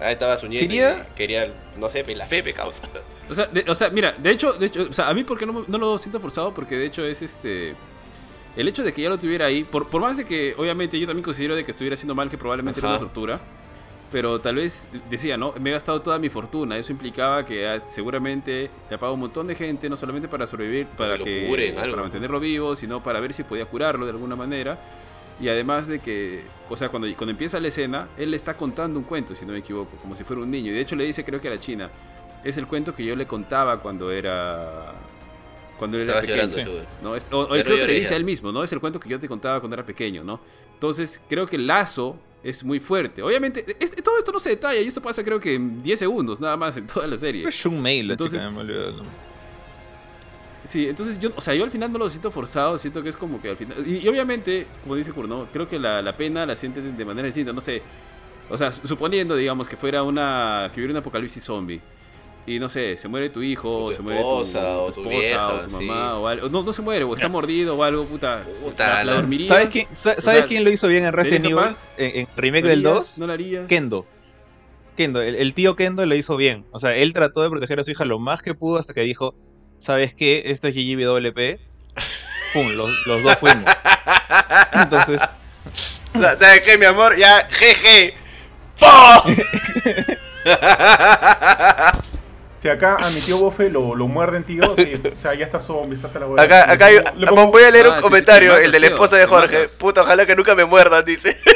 ahí 0.05 0.13
estaba 0.13 0.37
su 0.37 0.47
nieto 0.49 0.67
Quería- 0.67 1.07
quería, 1.15 1.53
no 1.79 1.89
sé, 1.89 2.05
la 2.15 2.27
fe, 2.27 2.43
causa. 2.53 2.83
O 3.31 3.35
sea, 3.35 3.47
de- 3.47 3.65
o 3.69 3.75
sea, 3.75 3.91
mira, 3.91 4.13
de 4.19 4.31
hecho, 4.31 4.53
de 4.55 4.67
hecho, 4.67 4.87
o 4.91 4.93
sea, 4.93 5.09
a 5.09 5.15
mí 5.15 5.25
porque 5.25 5.47
no, 5.47 5.65
no 5.67 5.79
lo 5.79 5.97
siento 5.99 6.21
forzado, 6.21 6.53
porque 6.53 6.77
de 6.77 6.87
hecho 6.87 7.05
es 7.05 7.23
este. 7.23 7.75
El 8.55 8.69
hecho 8.69 8.83
de 8.83 8.93
que 8.93 9.01
ya 9.01 9.09
lo 9.09 9.19
tuviera 9.19 9.47
ahí, 9.47 9.65
por, 9.65 9.89
por 9.89 10.03
más 10.03 10.17
de 10.19 10.27
que 10.27 10.55
obviamente 10.59 10.99
yo 10.99 11.07
también 11.07 11.25
considero 11.25 11.57
de 11.57 11.65
que 11.65 11.71
estuviera 11.71 11.95
haciendo 11.95 12.15
mal, 12.15 12.29
que 12.29 12.37
probablemente 12.37 12.81
era 12.81 12.91
una 12.91 12.99
tortura, 12.99 13.41
pero 14.11 14.39
tal 14.43 14.57
vez 14.57 14.89
decía, 15.09 15.39
¿no? 15.39 15.55
Me 15.59 15.71
he 15.71 15.73
gastado 15.73 16.03
toda 16.03 16.19
mi 16.19 16.29
fortuna, 16.29 16.77
eso 16.77 16.93
implicaba 16.93 17.47
que 17.47 17.67
ah, 17.67 17.81
seguramente 17.87 18.69
le 18.91 18.99
pago 18.99 19.15
un 19.15 19.21
montón 19.21 19.47
de 19.47 19.55
gente, 19.55 19.89
no 19.89 19.97
solamente 19.97 20.29
para 20.29 20.47
sobrevivir, 20.47 20.87
para 20.89 21.17
lo 21.17 21.25
que 21.25 21.47
curen, 21.49 21.79
algo. 21.79 21.93
para 21.93 22.03
mantenerlo 22.03 22.39
vivo, 22.41 22.77
sino 22.77 23.03
para 23.03 23.21
ver 23.21 23.33
si 23.33 23.43
podía 23.43 23.65
curarlo 23.65 24.05
de 24.05 24.11
alguna 24.11 24.37
manera. 24.37 24.79
Y 25.43 25.49
además 25.49 25.89
de 25.89 25.99
que, 25.99 26.45
o 26.71 26.77
sea, 26.77 26.89
cuando, 26.89 27.09
cuando 27.17 27.33
empieza 27.33 27.59
la 27.61 27.69
escena, 27.69 28.09
él 28.17 28.31
le 28.31 28.37
está 28.37 28.57
contando 28.57 28.99
un 28.99 29.05
cuento, 29.05 29.35
si 29.35 29.45
no 29.45 29.53
me 29.53 29.59
equivoco, 29.59 29.97
como 30.01 30.17
si 30.17 30.23
fuera 30.25 30.41
un 30.41 30.51
niño. 30.51 30.71
Y 30.71 30.75
de 30.75 30.81
hecho 30.81 30.95
le 30.97 31.05
dice, 31.05 31.25
creo 31.25 31.41
que 31.41 31.49
a 31.49 31.51
la 31.51 31.59
China, 31.61 31.91
es 32.45 32.57
el 32.57 32.67
cuento 32.67 32.95
que 32.95 33.05
yo 33.05 33.15
le 33.17 33.27
contaba 33.27 33.81
cuando 33.81 34.11
era 34.11 34.93
cuando 35.79 35.97
él 35.99 36.09
era 36.09 36.21
pequeño. 36.21 36.49
llorando. 36.49 36.85
¿no? 37.03 37.17
Es- 37.17 37.27
o, 37.33 37.41
o 37.41 37.57
Ya 37.57 37.65
creo 37.65 37.77
que 37.77 37.87
le 37.89 37.95
dice 37.95 38.15
a 38.15 38.17
él 38.17 38.25
mismo, 38.25 38.53
¿no? 38.53 38.63
Es 38.63 38.73
el 38.73 38.79
cuento 38.79 39.01
que 39.01 39.09
yo 39.09 39.19
te 39.19 39.27
contaba 39.29 39.59
cuando 39.59 39.75
era 39.75 39.85
pequeño, 39.85 40.23
¿no? 40.23 40.39
Entonces, 40.75 41.21
creo 41.29 41.45
que 41.47 41.57
el 41.57 41.67
lazo 41.67 42.17
es 42.45 42.63
muy 42.63 42.79
fuerte. 42.79 43.21
Obviamente, 43.21 43.65
es- 43.81 43.91
todo 43.97 44.17
esto 44.19 44.31
no 44.31 44.39
se 44.39 44.51
detalla 44.51 44.81
y 44.81 44.87
esto 44.87 45.03
pasa 45.03 45.25
creo 45.25 45.41
que 45.41 45.55
en 45.55 45.83
10 45.83 45.99
segundos, 45.99 46.41
nada 46.41 46.57
más 46.57 46.77
en 46.77 46.87
toda 46.87 47.09
la 47.09 47.17
serie. 47.17 47.49
Es 47.49 47.55
Shun 47.55 47.83
Mei, 47.83 48.03
la 48.05 48.13
Entonces- 48.15 48.41
chica, 48.41 48.53
me 48.53 48.61
olvidé. 48.61 48.93
Sí, 50.65 50.87
entonces 50.89 51.19
yo, 51.19 51.31
o 51.35 51.41
sea, 51.41 51.55
yo 51.55 51.65
al 51.65 51.71
final 51.71 51.93
no 51.93 51.99
lo 51.99 52.09
siento 52.09 52.31
forzado, 52.31 52.79
siento 52.79 53.03
que 53.03 53.09
es 53.09 53.17
como 53.17 53.41
que 53.43 53.49
al 53.51 53.57
final... 53.57 53.85
Y, 53.87 53.99
y 53.99 54.09
obviamente, 54.09 54.67
como 54.83 54.95
dice 54.95 55.13
Kur, 55.13 55.29
¿no? 55.29 55.47
Creo 55.53 55.69
que 55.69 55.79
la, 55.79 56.01
la 56.03 56.17
pena 56.17 56.47
la 56.47 56.55
sienten 56.57 56.97
de 56.97 57.05
manera 57.05 57.27
distinta, 57.27 57.53
no 57.53 57.61
sé. 57.61 57.83
O 58.49 58.57
sea, 58.57 58.71
suponiendo, 58.73 59.35
digamos, 59.35 59.67
que 59.69 59.77
fuera 59.77 60.03
una... 60.03 60.71
que 60.73 60.81
hubiera 60.81 60.93
un 60.93 60.99
apocalipsis 60.99 61.43
zombie. 61.43 61.81
Y 62.45 62.59
no 62.59 62.69
sé, 62.69 62.97
se 62.97 63.07
muere 63.09 63.31
tu 63.31 63.41
hijo, 63.43 63.85
O 63.85 63.91
tu 63.91 63.97
se 63.97 64.03
muere 64.03 64.21
tu, 64.21 64.27
esposa, 64.43 64.79
o 64.79 64.93
tu 64.93 65.01
esposa, 65.03 65.09
vieja, 65.09 65.49
o 65.55 65.61
tu 65.61 65.71
mamá, 65.71 65.79
sí. 65.81 65.89
o 65.91 66.27
algo. 66.29 66.49
No, 66.49 66.63
no 66.65 66.73
se 66.73 66.83
muere, 66.83 67.05
o 67.05 67.15
está 67.15 67.29
mordido 67.29 67.77
o 67.77 67.85
algo, 67.85 68.05
puta. 68.05 68.43
Puta, 68.65 68.87
la, 68.89 68.95
la 68.95 69.05
la- 69.05 69.15
dormirías, 69.21 69.49
¿Sabes, 69.49 69.69
quién, 69.69 69.87
sa- 69.93 70.15
O 70.19 70.21
¿sabes 70.21 70.41
sea, 70.41 70.47
quién 70.49 70.65
lo 70.65 70.71
hizo 70.71 70.89
bien 70.89 71.05
en 71.05 71.13
Resident 71.13 71.45
¿serías 71.47 71.89
Evil? 71.97 72.13
En, 72.15 72.21
en 72.23 72.29
remake 72.37 72.63
¿Lo 72.65 72.69
del 72.71 72.79
harías? 72.87 72.95
2, 72.95 73.19
¿No 73.19 73.27
lo 73.29 73.33
harías? 73.33 73.67
Kendo. 73.69 74.07
Kendo, 74.97 75.23
el, 75.23 75.37
el 75.37 75.55
tío 75.55 75.77
Kendo 75.77 76.05
lo 76.05 76.15
hizo 76.17 76.37
bien. 76.37 76.67
O 76.73 76.79
sea, 76.81 76.97
él 76.97 77.13
trató 77.13 77.43
de 77.43 77.49
proteger 77.51 77.79
a 77.79 77.85
su 77.85 77.93
hija 77.93 78.05
lo 78.05 78.19
más 78.19 78.43
que 78.43 78.55
pudo 78.55 78.77
hasta 78.79 78.93
que 78.93 79.03
dijo, 79.03 79.35
¿sabes 79.83 80.15
qué? 80.15 80.45
Esto 80.47 80.69
es 80.69 80.75
GGWP. 80.75 81.61
Pum, 82.53 82.73
los, 82.73 82.91
los 83.07 83.23
dos 83.23 83.39
fuimos. 83.39 83.65
Entonces, 84.73 85.21
¿Sabes 86.15 86.61
qué, 86.61 86.77
mi 86.79 86.85
amor? 86.85 87.17
Ya, 87.17 87.49
jeje. 87.51 88.15
¡Po! 88.79 89.23
Si 92.63 92.69
acá 92.69 92.97
a 93.01 93.11
mi 93.11 93.21
tío 93.21 93.39
Bofe 93.39 93.69
lo, 93.71 93.97
lo 93.97 94.07
muerden, 94.07 94.45
tío, 94.45 94.63
sí, 94.77 94.93
o 95.17 95.19
sea, 95.21 95.35
ya 95.35 95.45
está 95.45 95.59
zombie, 95.59 95.97
está 95.97 96.07
hasta 96.07 96.21
la 96.21 96.27
hueá. 96.29 96.45
Acá, 96.45 96.71
acá 96.71 96.87
hay, 96.87 96.99
Le 97.17 97.27
pongo- 97.27 97.49
voy 97.51 97.65
a 97.65 97.71
leer 97.73 97.87
Ah, 97.87 97.91
un 97.91 97.97
sí, 97.97 98.03
comentario, 98.03 98.53
sí, 98.53 98.59
te 98.61 98.65
el 98.67 98.71
de 98.73 98.79
la 98.79 98.87
matas, 98.87 98.95
esposa 98.95 99.11
tío, 99.11 99.19
de 99.19 99.27
Jorge. 99.27 99.57
matas. 99.59 99.71
Puta, 99.73 100.03
ojalá 100.03 100.27
que 100.27 100.37
nunca 100.37 100.55
me 100.55 100.65
muerdan, 100.65 101.05
dice. 101.05 101.37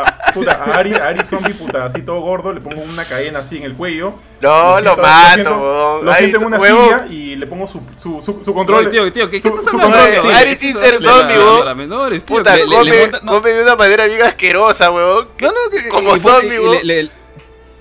Ah, 0.00 0.30
puta, 0.32 0.52
a 0.52 0.78
Ari, 0.78 0.94
a 0.94 1.06
Ari 1.08 1.24
zombie, 1.24 1.52
puta, 1.54 1.84
así 1.84 2.02
todo 2.02 2.20
gordo, 2.20 2.52
le 2.52 2.60
pongo 2.60 2.80
una 2.82 3.04
cadena 3.04 3.40
así 3.40 3.56
en 3.56 3.64
el 3.64 3.74
cuello. 3.74 4.12
No, 4.40 4.78
lo 4.80 4.94
siento- 4.94 4.96
mato, 5.02 5.34
siento- 5.34 5.50
weón. 5.58 6.04
Lo 6.04 6.12
Ay, 6.12 6.18
siento 6.18 6.38
en 6.38 6.44
una 6.46 6.58
huevón. 6.58 6.84
silla 6.84 7.06
y 7.10 7.36
le 7.36 7.46
pongo 7.48 7.66
su, 7.66 7.80
su, 7.96 8.20
su, 8.20 8.44
su 8.44 8.54
control. 8.54 8.86
Oye, 8.86 8.90
tío, 8.90 9.12
tío, 9.12 9.28
¿qué, 9.28 9.42
su- 9.42 9.50
qué 9.50 9.58
estás 9.58 9.70
su 9.72 9.76
hablando? 9.76 9.96
control- 9.96 10.20
Oye, 10.20 10.32
Sí, 10.32 10.38
Ari 10.40 10.56
Tinder 10.56 10.98
para- 11.00 11.12
zombie, 11.12 11.34
para 11.36 11.44
weón. 11.64 11.78
menores, 11.78 12.24
tío, 12.24 12.36
Puta, 12.36 12.54
que- 12.54 12.58
le- 12.60 12.66
le 12.68 12.76
come, 12.76 13.00
monta- 13.00 13.20
no. 13.24 13.32
come 13.32 13.50
de 13.50 13.62
una 13.64 13.76
manera 13.76 14.06
bien 14.06 14.22
asquerosa, 14.22 14.90
weón. 14.92 15.28
no, 15.40 15.48
no, 15.48 15.54
que, 15.72 15.88
Como 15.88 16.16
y 16.16 16.20
zombie, 16.20 16.54
y 16.54 16.58
weón. 16.58 16.76
le- 16.84 17.02
le- 17.02 17.10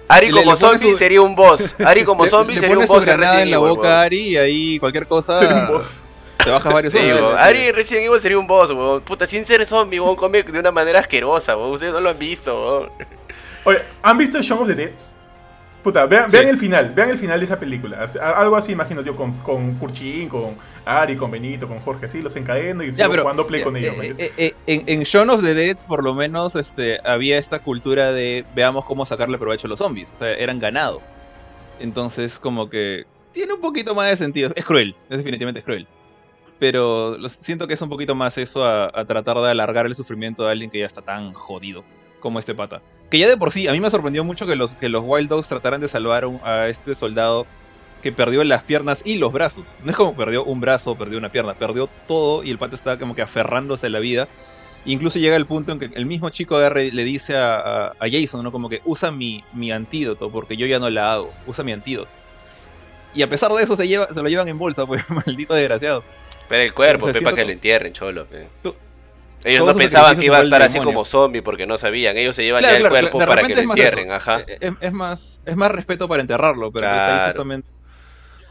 Ari 0.10 0.28
Le- 0.28 0.34
como 0.40 0.52
le 0.52 0.58
zombie 0.58 0.92
su- 0.92 0.98
sería 0.98 1.22
un 1.22 1.36
boss. 1.36 1.76
Ari 1.86 2.04
como 2.06 2.24
le- 2.24 2.30
zombie 2.30 2.56
le 2.56 2.62
sería 2.62 2.78
un 2.78 2.86
boss 2.86 3.00
de 3.02 3.06
granada 3.12 3.42
en 3.42 3.52
la 3.52 3.58
Evil, 3.58 3.70
boca 3.70 4.02
a. 4.02 4.04
Ari 4.04 4.20
y 4.30 4.38
ahí 4.38 4.80
cualquier 4.80 5.06
cosa 5.08 5.40
Ser 5.40 5.54
un 5.54 5.68
boss. 5.68 6.04
te 6.44 6.50
bajas 6.50 6.74
varios 6.74 6.94
Sí. 6.94 7.00
Ari 7.38 7.72
Resident 7.72 8.06
Evil 8.06 8.22
sería 8.22 8.40
un 8.40 8.48
boss, 8.48 8.72
weón. 8.72 9.02
Puta, 9.02 9.28
sin 9.28 9.46
ser 9.46 9.66
zombie, 9.66 10.00
weón, 10.00 10.16
come 10.16 10.44
de 10.44 10.60
una 10.60 10.72
manera 10.72 11.00
asquerosa, 11.00 11.58
weón. 11.58 11.72
Ustedes 11.72 11.94
no 11.94 12.00
lo 12.00 12.10
han 12.10 12.20
visto, 12.20 12.54
weón. 12.80 12.92
Oye, 13.66 13.80
¿han 14.02 14.18
visto 14.18 14.42
Shaun 14.42 14.62
of 14.62 14.68
the 14.70 14.76
Dead? 14.76 14.92
Puta, 15.84 16.06
vean, 16.06 16.28
Sí. 16.28 16.36
vean 16.38 16.50
el 16.50 16.58
final, 16.58 16.94
vean 16.94 17.10
el 17.12 17.18
final 17.18 17.40
de 17.40 17.46
esa 17.46 17.60
película. 17.60 18.06
Algo 18.36 18.56
así, 18.58 18.74
imagino 18.74 19.02
yo, 19.02 19.16
con, 19.16 19.32
con 19.40 19.76
Kurchin, 19.76 20.28
con 20.28 20.56
Ari, 20.86 21.16
con 21.16 21.32
Benito, 21.32 21.68
con 21.68 21.80
Jorge, 21.80 22.08
así, 22.08 22.22
los 22.22 22.36
encadeno 22.36 22.84
y 22.84 22.92
Ya, 22.92 23.08
pero 23.08 23.22
jugando 23.22 23.48
play 23.48 23.62
ya, 23.62 23.66
con 23.66 23.78
ellos. 23.78 23.96
eh, 24.04 24.16
¿me 24.18 24.26
eh, 24.26 24.32
eh, 24.38 24.54
en, 24.68 24.84
en 24.88 25.04
Shaun 25.04 25.30
of 25.30 25.44
the 25.44 25.54
Dead, 25.54 25.78
por 25.88 26.04
lo 26.04 26.14
menos, 26.14 26.56
este, 26.58 27.00
había 27.06 27.38
esta 27.38 27.60
cultura 27.60 28.12
de 28.12 28.44
veamos 28.54 28.84
cómo 28.86 29.06
sacarle 29.06 29.38
provecho 29.38 29.68
a 29.68 29.70
los 29.70 29.80
zombies. 29.80 30.12
O 30.12 30.16
sea, 30.18 30.34
eran 30.34 30.60
ganado. 30.60 31.02
Entonces, 31.80 32.40
como 32.40 32.70
que 32.70 33.06
tiene 33.32 33.54
un 33.54 33.62
poquito 33.62 33.94
más 33.96 34.10
de 34.10 34.18
sentido. 34.18 34.52
Es 34.56 34.66
cruel, 34.66 34.96
es 35.10 35.18
definitivamente 35.20 35.60
es 35.60 35.66
cruel. 35.66 35.88
Pero 36.60 37.18
siento 37.30 37.68
que 37.68 37.76
es 37.76 37.82
un 37.84 37.90
poquito 37.90 38.16
más 38.16 38.38
eso 38.40 38.66
a, 38.66 38.86
a 38.86 39.06
tratar 39.06 39.38
de 39.38 39.52
alargar 39.52 39.86
el 39.86 39.94
sufrimiento 39.94 40.44
de 40.44 40.52
alguien 40.52 40.72
que 40.72 40.80
ya 40.80 40.88
está 40.88 41.04
tan 41.04 41.32
jodido 41.32 41.84
como 42.20 42.40
este 42.40 42.56
pata. 42.56 42.82
Que 43.10 43.20
ya 43.20 43.28
de 43.28 43.38
por 43.38 43.52
sí, 43.52 43.68
a 43.68 43.72
mí 43.72 43.80
me 43.80 43.90
sorprendió 43.90 44.24
mucho 44.24 44.46
que 44.48 44.56
los, 44.56 44.76
que 44.76 44.90
los 44.90 45.04
Wild 45.06 45.30
Dogs 45.30 45.48
trataran 45.50 45.80
de 45.82 45.88
salvar 45.88 46.26
a 46.44 46.68
este 46.68 46.94
soldado 46.96 47.46
que 48.02 48.12
perdió 48.12 48.44
las 48.44 48.64
piernas 48.64 49.02
y 49.06 49.18
los 49.18 49.32
brazos. 49.34 49.78
No 49.84 49.92
es 49.92 49.98
como 49.98 50.16
perdió 50.16 50.44
un 50.44 50.60
brazo 50.62 50.92
o 50.92 50.98
perdió 50.98 51.18
una 51.18 51.32
pierna, 51.32 51.58
perdió 51.58 51.88
todo 52.08 52.44
y 52.44 52.50
el 52.52 52.58
pata 52.58 52.76
estaba 52.76 53.00
como 53.00 53.16
que 53.16 53.22
aferrándose 53.22 53.88
a 53.88 53.90
la 53.90 54.00
vida. 54.00 54.28
Incluso 54.86 55.20
llega 55.20 55.36
el 55.36 55.46
punto 55.46 55.72
en 55.72 55.80
que 55.80 55.90
el 55.96 56.06
mismo 56.06 56.30
chico 56.30 56.56
agarra 56.56 56.82
y 56.84 56.92
le 56.92 57.04
dice 57.04 57.36
a, 57.36 57.56
a- 57.56 57.88
a 58.00 58.10
Jason, 58.12 58.44
¿no? 58.44 58.52
Como 58.52 58.70
que 58.70 58.82
usa 58.86 59.12
mi, 59.12 59.44
mi 59.54 59.72
antídoto 59.72 60.32
porque 60.32 60.56
yo 60.58 60.66
ya 60.68 60.80
no 60.80 60.90
la 60.90 61.14
hago, 61.14 61.34
usa 61.46 61.64
mi 61.64 61.72
antídoto. 61.72 62.10
Y 63.14 63.22
a 63.24 63.30
pesar 63.30 63.52
de 63.52 63.64
eso 63.64 63.76
se, 63.76 63.88
lleva, 63.88 64.08
se 64.14 64.22
lo 64.22 64.30
llevan 64.30 64.48
en 64.48 64.58
bolsa, 64.58 64.86
pues 64.86 65.10
maldito 65.26 65.54
desgraciado. 65.56 66.04
Pero 66.48 66.64
el 66.64 66.74
cuerpo, 66.74 67.06
O 67.06 67.08
sea, 67.08 67.14
pe, 67.14 67.22
para 67.22 67.32
siento 67.32 67.36
que 67.36 67.42
que- 67.42 67.46
lo 67.48 67.52
entierren, 67.54 67.94
cholo, 67.94 68.26
pe. 68.26 68.48
Tú- 68.62 68.76
Ellos 69.44 69.60
todos 69.62 69.76
no 69.76 69.80
pensaban 69.80 70.18
que 70.20 70.26
iba 70.26 70.38
a 70.38 70.44
estar 70.44 70.62
así 70.62 70.80
como 70.80 71.06
zombie 71.06 71.42
porque 71.42 71.68
no 71.68 71.78
sabían. 71.78 72.18
Ellos 72.18 72.36
se 72.36 72.44
llevan 72.44 72.62
Claro, 72.62 72.78
ya 72.80 72.84
el 72.84 72.90
cuerpo 72.90 73.18
para 73.20 73.44
que 73.44 73.56
lo 73.56 73.62
entierren, 73.62 74.12
ajá. 74.12 74.40
Eh, 74.48 74.58
Es, 74.62 74.74
es 74.82 74.92
más, 74.94 75.42
es 75.46 75.56
más 75.56 75.72
respeto 75.72 76.08
para 76.08 76.22
enterrarlo, 76.22 76.72
pero 76.72 76.88
ahí 76.90 76.98
Claro. 76.98 77.26
justamente... 77.28 77.70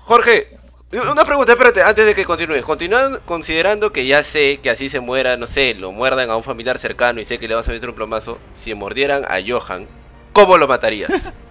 Jorge, 0.04 0.56
una 0.92 1.24
pregunta, 1.24 1.52
espérate, 1.52 1.82
antes 1.82 2.06
de 2.06 2.14
que 2.14 2.24
continúes. 2.24 2.62
Continúan 2.64 3.18
considerando 3.24 3.92
que 3.92 4.06
ya 4.06 4.22
sé 4.22 4.60
que 4.62 4.70
así 4.70 4.88
se 4.88 5.00
muera, 5.00 5.36
no 5.36 5.46
sé, 5.48 5.74
lo 5.74 5.90
muerdan 5.90 6.30
a 6.30 6.36
un 6.36 6.44
familiar 6.44 6.78
cercano 6.78 7.20
y 7.20 7.24
sé 7.24 7.38
que 7.38 7.48
le 7.48 7.56
vas 7.56 7.68
a 7.68 7.72
meter 7.72 7.88
un 7.90 7.96
plomazo. 7.96 8.38
Si 8.54 8.72
mordieran 8.74 9.24
a 9.24 9.38
Johan, 9.46 9.88
¿cómo 10.32 10.56
lo 10.58 10.68
matarías? 10.68 11.10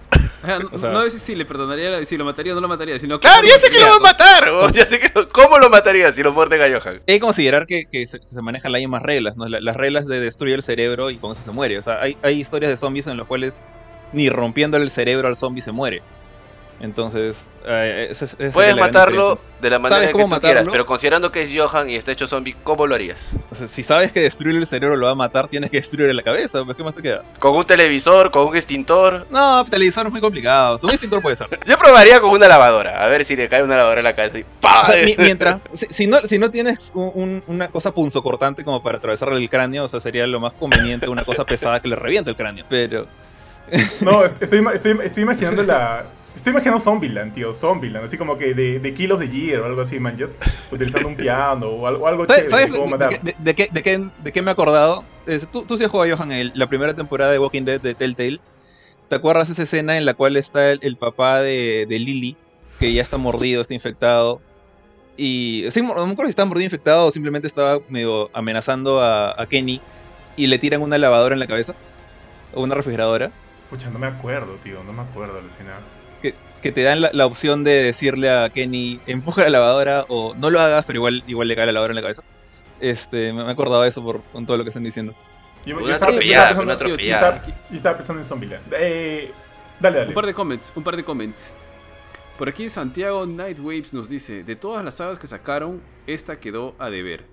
O 0.72 0.78
sea, 0.78 0.90
no, 0.90 1.00
O 1.00 1.10
sea- 1.10 1.20
si 1.20 1.34
le 1.34 1.44
perdonaría, 1.44 2.04
si 2.04 2.16
lo 2.16 2.24
mataría 2.24 2.52
o 2.52 2.54
no 2.56 2.60
lo 2.60 2.68
mataría, 2.68 2.98
sino 2.98 3.18
claro, 3.20 3.46
ya 3.46 3.58
sé 3.58 3.70
que 3.70 3.78
lo 3.78 3.86
va 3.86 3.96
a 3.96 4.00
mataría. 4.00 4.34
matar, 4.40 4.52
weón, 4.52 4.72
ya 4.72 4.86
sé 4.86 4.98
que 5.00 5.10
lo- 5.14 5.28
¿Cómo 5.28 5.58
lo 5.58 5.68
matarías 5.70 6.14
si 6.14 6.22
lo 6.22 6.32
muerden 6.32 6.60
a 6.62 6.78
Johan? 6.80 6.96
Hay 7.06 7.14
que 7.14 7.20
considerar 7.20 7.66
que, 7.66 7.86
que 7.86 8.06
se, 8.06 8.20
manejan 8.42 8.72
las 8.72 8.80
mismas 8.80 9.02
reglas, 9.02 9.36
¿no? 9.36 9.48
La- 9.48 9.60
Las 9.60 9.76
reglas 9.76 10.06
de 10.06 10.20
destruir 10.20 10.54
el 10.54 10.62
cerebro 10.62 11.10
y 11.10 11.18
con 11.18 11.32
eso 11.32 11.42
se 11.42 11.50
muere. 11.50 11.78
O 11.78 11.82
sea, 11.82 12.00
hay, 12.02 12.16
hay 12.22 12.38
historias 12.40 12.70
de 12.70 12.76
zombies 12.76 13.06
en 13.06 13.16
las 13.16 13.26
cuales 13.26 13.60
ni 14.12 14.28
rompiéndole 14.28 14.84
el 14.84 14.90
cerebro 14.90 15.28
al 15.28 15.36
zombie 15.36 15.60
se 15.62 15.72
muere. 15.72 16.02
Entonces, 16.78 17.48
eh, 17.66 18.12
Puedes 18.52 18.76
matarlo 18.76 19.38
de 19.62 19.70
la 19.70 19.78
manera 19.78 20.02
¿Sabes 20.02 20.14
que 20.14 20.22
tú 20.22 20.28
matarlo? 20.28 20.46
quieras, 20.54 20.66
pero 20.70 20.84
considerando 20.84 21.32
que 21.32 21.42
es 21.42 21.50
Johan 21.56 21.88
y 21.88 21.96
está 21.96 22.12
hecho 22.12 22.28
zombie, 22.28 22.54
¿cómo 22.62 22.86
lo 22.86 22.94
harías? 22.94 23.30
O 23.50 23.54
sea, 23.54 23.66
si 23.66 23.82
sabes 23.82 24.12
que 24.12 24.20
destruir 24.20 24.56
el 24.56 24.66
cerebro 24.66 24.94
lo 24.96 25.06
va 25.06 25.12
a 25.12 25.14
matar, 25.14 25.48
tienes 25.48 25.70
que 25.70 25.78
destruirle 25.78 26.12
la 26.12 26.22
cabeza. 26.22 26.62
Pues, 26.64 26.76
¿Qué 26.76 26.84
más 26.84 26.92
te 26.94 27.00
queda? 27.00 27.22
¿Con 27.38 27.56
un 27.56 27.64
televisor? 27.64 28.30
¿Con 28.30 28.48
un 28.48 28.56
extintor? 28.56 29.26
No, 29.30 29.64
televisor 29.64 30.06
es 30.06 30.12
muy 30.12 30.20
complicado. 30.20 30.76
Un 30.82 30.90
extintor 30.90 31.22
puede 31.22 31.36
ser. 31.36 31.48
Yo 31.66 31.78
probaría 31.78 32.20
con 32.20 32.30
una 32.30 32.46
lavadora, 32.46 33.02
a 33.02 33.08
ver 33.08 33.24
si 33.24 33.36
le 33.36 33.48
cae 33.48 33.62
una 33.62 33.76
lavadora 33.76 34.00
en 34.00 34.04
la 34.04 34.14
cabeza 34.14 34.38
y 34.38 35.14
mientras, 35.18 35.60
si, 35.70 35.86
si 35.86 36.06
no, 36.06 36.18
si 36.24 36.38
no 36.38 36.50
tienes 36.50 36.92
un- 36.94 37.12
un- 37.14 37.44
una 37.46 37.68
cosa 37.68 37.94
punzocortante 37.94 38.64
como 38.64 38.82
para 38.82 38.98
atravesarle 38.98 39.38
el 39.38 39.48
cráneo, 39.48 39.84
o 39.84 39.88
sea, 39.88 39.98
sería 40.00 40.26
lo 40.26 40.40
más 40.40 40.52
conveniente 40.52 41.08
una 41.08 41.24
cosa 41.24 41.46
pesada 41.46 41.80
que 41.80 41.88
le 41.88 41.96
reviente 41.96 42.28
el 42.30 42.36
cráneo. 42.36 42.66
Pero, 42.68 43.06
No, 44.02 44.24
estoy, 44.24 44.60
estoy, 44.74 44.98
estoy 45.04 45.22
imaginando 45.22 45.62
la. 45.62 46.06
Estoy 46.34 46.52
imaginando 46.52 46.78
Zombieland, 46.80 47.34
tío, 47.34 47.52
Zombieland, 47.54 48.04
así 48.04 48.16
como 48.18 48.36
que 48.36 48.52
de, 48.54 48.78
de 48.78 48.94
Kill 48.94 49.10
of 49.12 49.20
the 49.20 49.28
Year 49.28 49.60
o 49.60 49.64
algo 49.64 49.80
así, 49.80 49.98
man, 49.98 50.16
just 50.18 50.34
utilizando 50.70 51.08
un 51.08 51.16
piano 51.16 51.66
o 51.68 51.86
algo, 51.86 52.06
algo 52.06 52.26
¿sabes, 52.28 52.44
chévere, 52.48 52.66
sabes 52.68 52.72
cómo 52.78 52.84
de, 52.84 52.90
matar. 52.90 53.22
de- 53.22 53.32
de- 53.32 53.36
de 53.38 53.54
qué, 53.54 53.68
de, 53.72 53.82
qué, 53.82 54.08
de 54.22 54.32
qué 54.32 54.42
me 54.42 54.50
he 54.50 54.52
acordado? 54.52 55.02
Es- 55.26 55.50
tú, 55.50 55.62
tú 55.62 55.78
sí 55.78 55.84
has 55.84 55.90
jugado, 55.90 56.14
Johan, 56.14 56.30
el- 56.32 56.52
la 56.54 56.66
primera 56.68 56.94
temporada 56.94 57.32
de 57.32 57.38
Walking 57.38 57.62
Dead 57.64 57.80
de 57.80 57.94
Telltale. 57.94 58.40
¿Te 59.08 59.16
acuerdas 59.16 59.48
esa 59.50 59.62
escena 59.62 59.96
en 59.96 60.04
la 60.04 60.14
cual 60.14 60.36
está 60.36 60.70
el, 60.72 60.78
el 60.82 60.96
papá 60.96 61.40
de, 61.40 61.86
de 61.88 61.98
Lily, 61.98 62.36
que 62.78 62.92
ya 62.92 63.00
está 63.02 63.16
mordido, 63.16 63.62
está 63.62 63.72
infectado? 63.74 64.40
Y 65.16 65.64
sí, 65.70 65.80
no 65.80 65.94
me 66.06 66.12
acuerdo 66.12 66.24
si 66.26 66.30
estaba 66.30 66.46
mordido 66.46 66.66
infectado 66.66 67.06
o 67.06 67.10
simplemente 67.10 67.48
estaba 67.48 67.78
medio 67.88 68.30
amenazando 68.34 69.00
a, 69.00 69.40
a 69.40 69.46
Kenny 69.46 69.80
y 70.36 70.48
le 70.48 70.58
tiran 70.58 70.82
una 70.82 70.98
lavadora 70.98 71.34
en 71.34 71.38
la 71.40 71.46
cabeza 71.46 71.74
o 72.52 72.62
una 72.62 72.74
refrigeradora. 72.74 73.32
Pucha, 73.76 73.90
no 73.90 73.98
me 73.98 74.06
acuerdo, 74.06 74.54
tío, 74.64 74.82
no 74.84 74.92
me 74.92 75.02
acuerdo, 75.02 75.38
alucina. 75.38 75.74
que, 76.22 76.34
que 76.62 76.72
te 76.72 76.82
dan 76.82 77.00
la, 77.02 77.10
la 77.12 77.26
opción 77.26 77.62
de 77.62 77.82
decirle 77.82 78.30
a 78.30 78.48
Kenny, 78.48 79.00
empuja 79.06 79.42
la 79.44 79.50
lavadora 79.50 80.04
o 80.08 80.34
no 80.34 80.50
lo 80.50 80.60
hagas, 80.60 80.86
pero 80.86 80.98
igual, 80.98 81.22
igual 81.26 81.48
le 81.48 81.56
cae 81.56 81.66
la 81.66 81.72
lavadora 81.72 81.92
en 81.92 81.96
la 81.96 82.02
cabeza. 82.02 82.22
Este, 82.80 83.32
me 83.32 83.42
acordaba 83.50 83.82
de 83.82 83.88
eso 83.90 84.02
por, 84.02 84.22
con 84.32 84.46
todo 84.46 84.56
lo 84.56 84.64
que 84.64 84.68
están 84.70 84.84
diciendo. 84.84 85.14
Yo- 85.66 85.76
Una 85.78 85.88
yo 85.88 85.94
atropellada, 85.96 86.48
estaba 86.50 86.62
una 86.62 86.72
pensando- 86.72 86.94
atropellada. 86.94 87.30
yo 87.30 87.36
estaba- 87.46 87.68
Yo 87.70 87.76
estaba 87.76 87.96
pensando 87.96 88.20
en 88.22 88.24
Zombieland. 88.26 88.64
Eh, 88.78 89.30
dale, 89.80 89.98
dale. 89.98 90.08
Un 90.08 90.14
par 90.14 90.26
de 90.26 90.34
comments, 90.34 90.72
un 90.74 90.82
par 90.84 90.96
de 90.96 91.04
comments. 91.04 91.54
Por 92.38 92.48
aquí 92.48 92.68
Santiago 92.70 93.26
Nightwaves 93.26 93.92
nos 93.94 94.08
dice, 94.08 94.42
de 94.44 94.56
todas 94.56 94.84
las 94.84 94.94
sagas 94.96 95.18
que 95.18 95.26
sacaron, 95.26 95.82
esta 96.06 96.38
quedó 96.40 96.74
a 96.78 96.88
deber. 96.90 97.24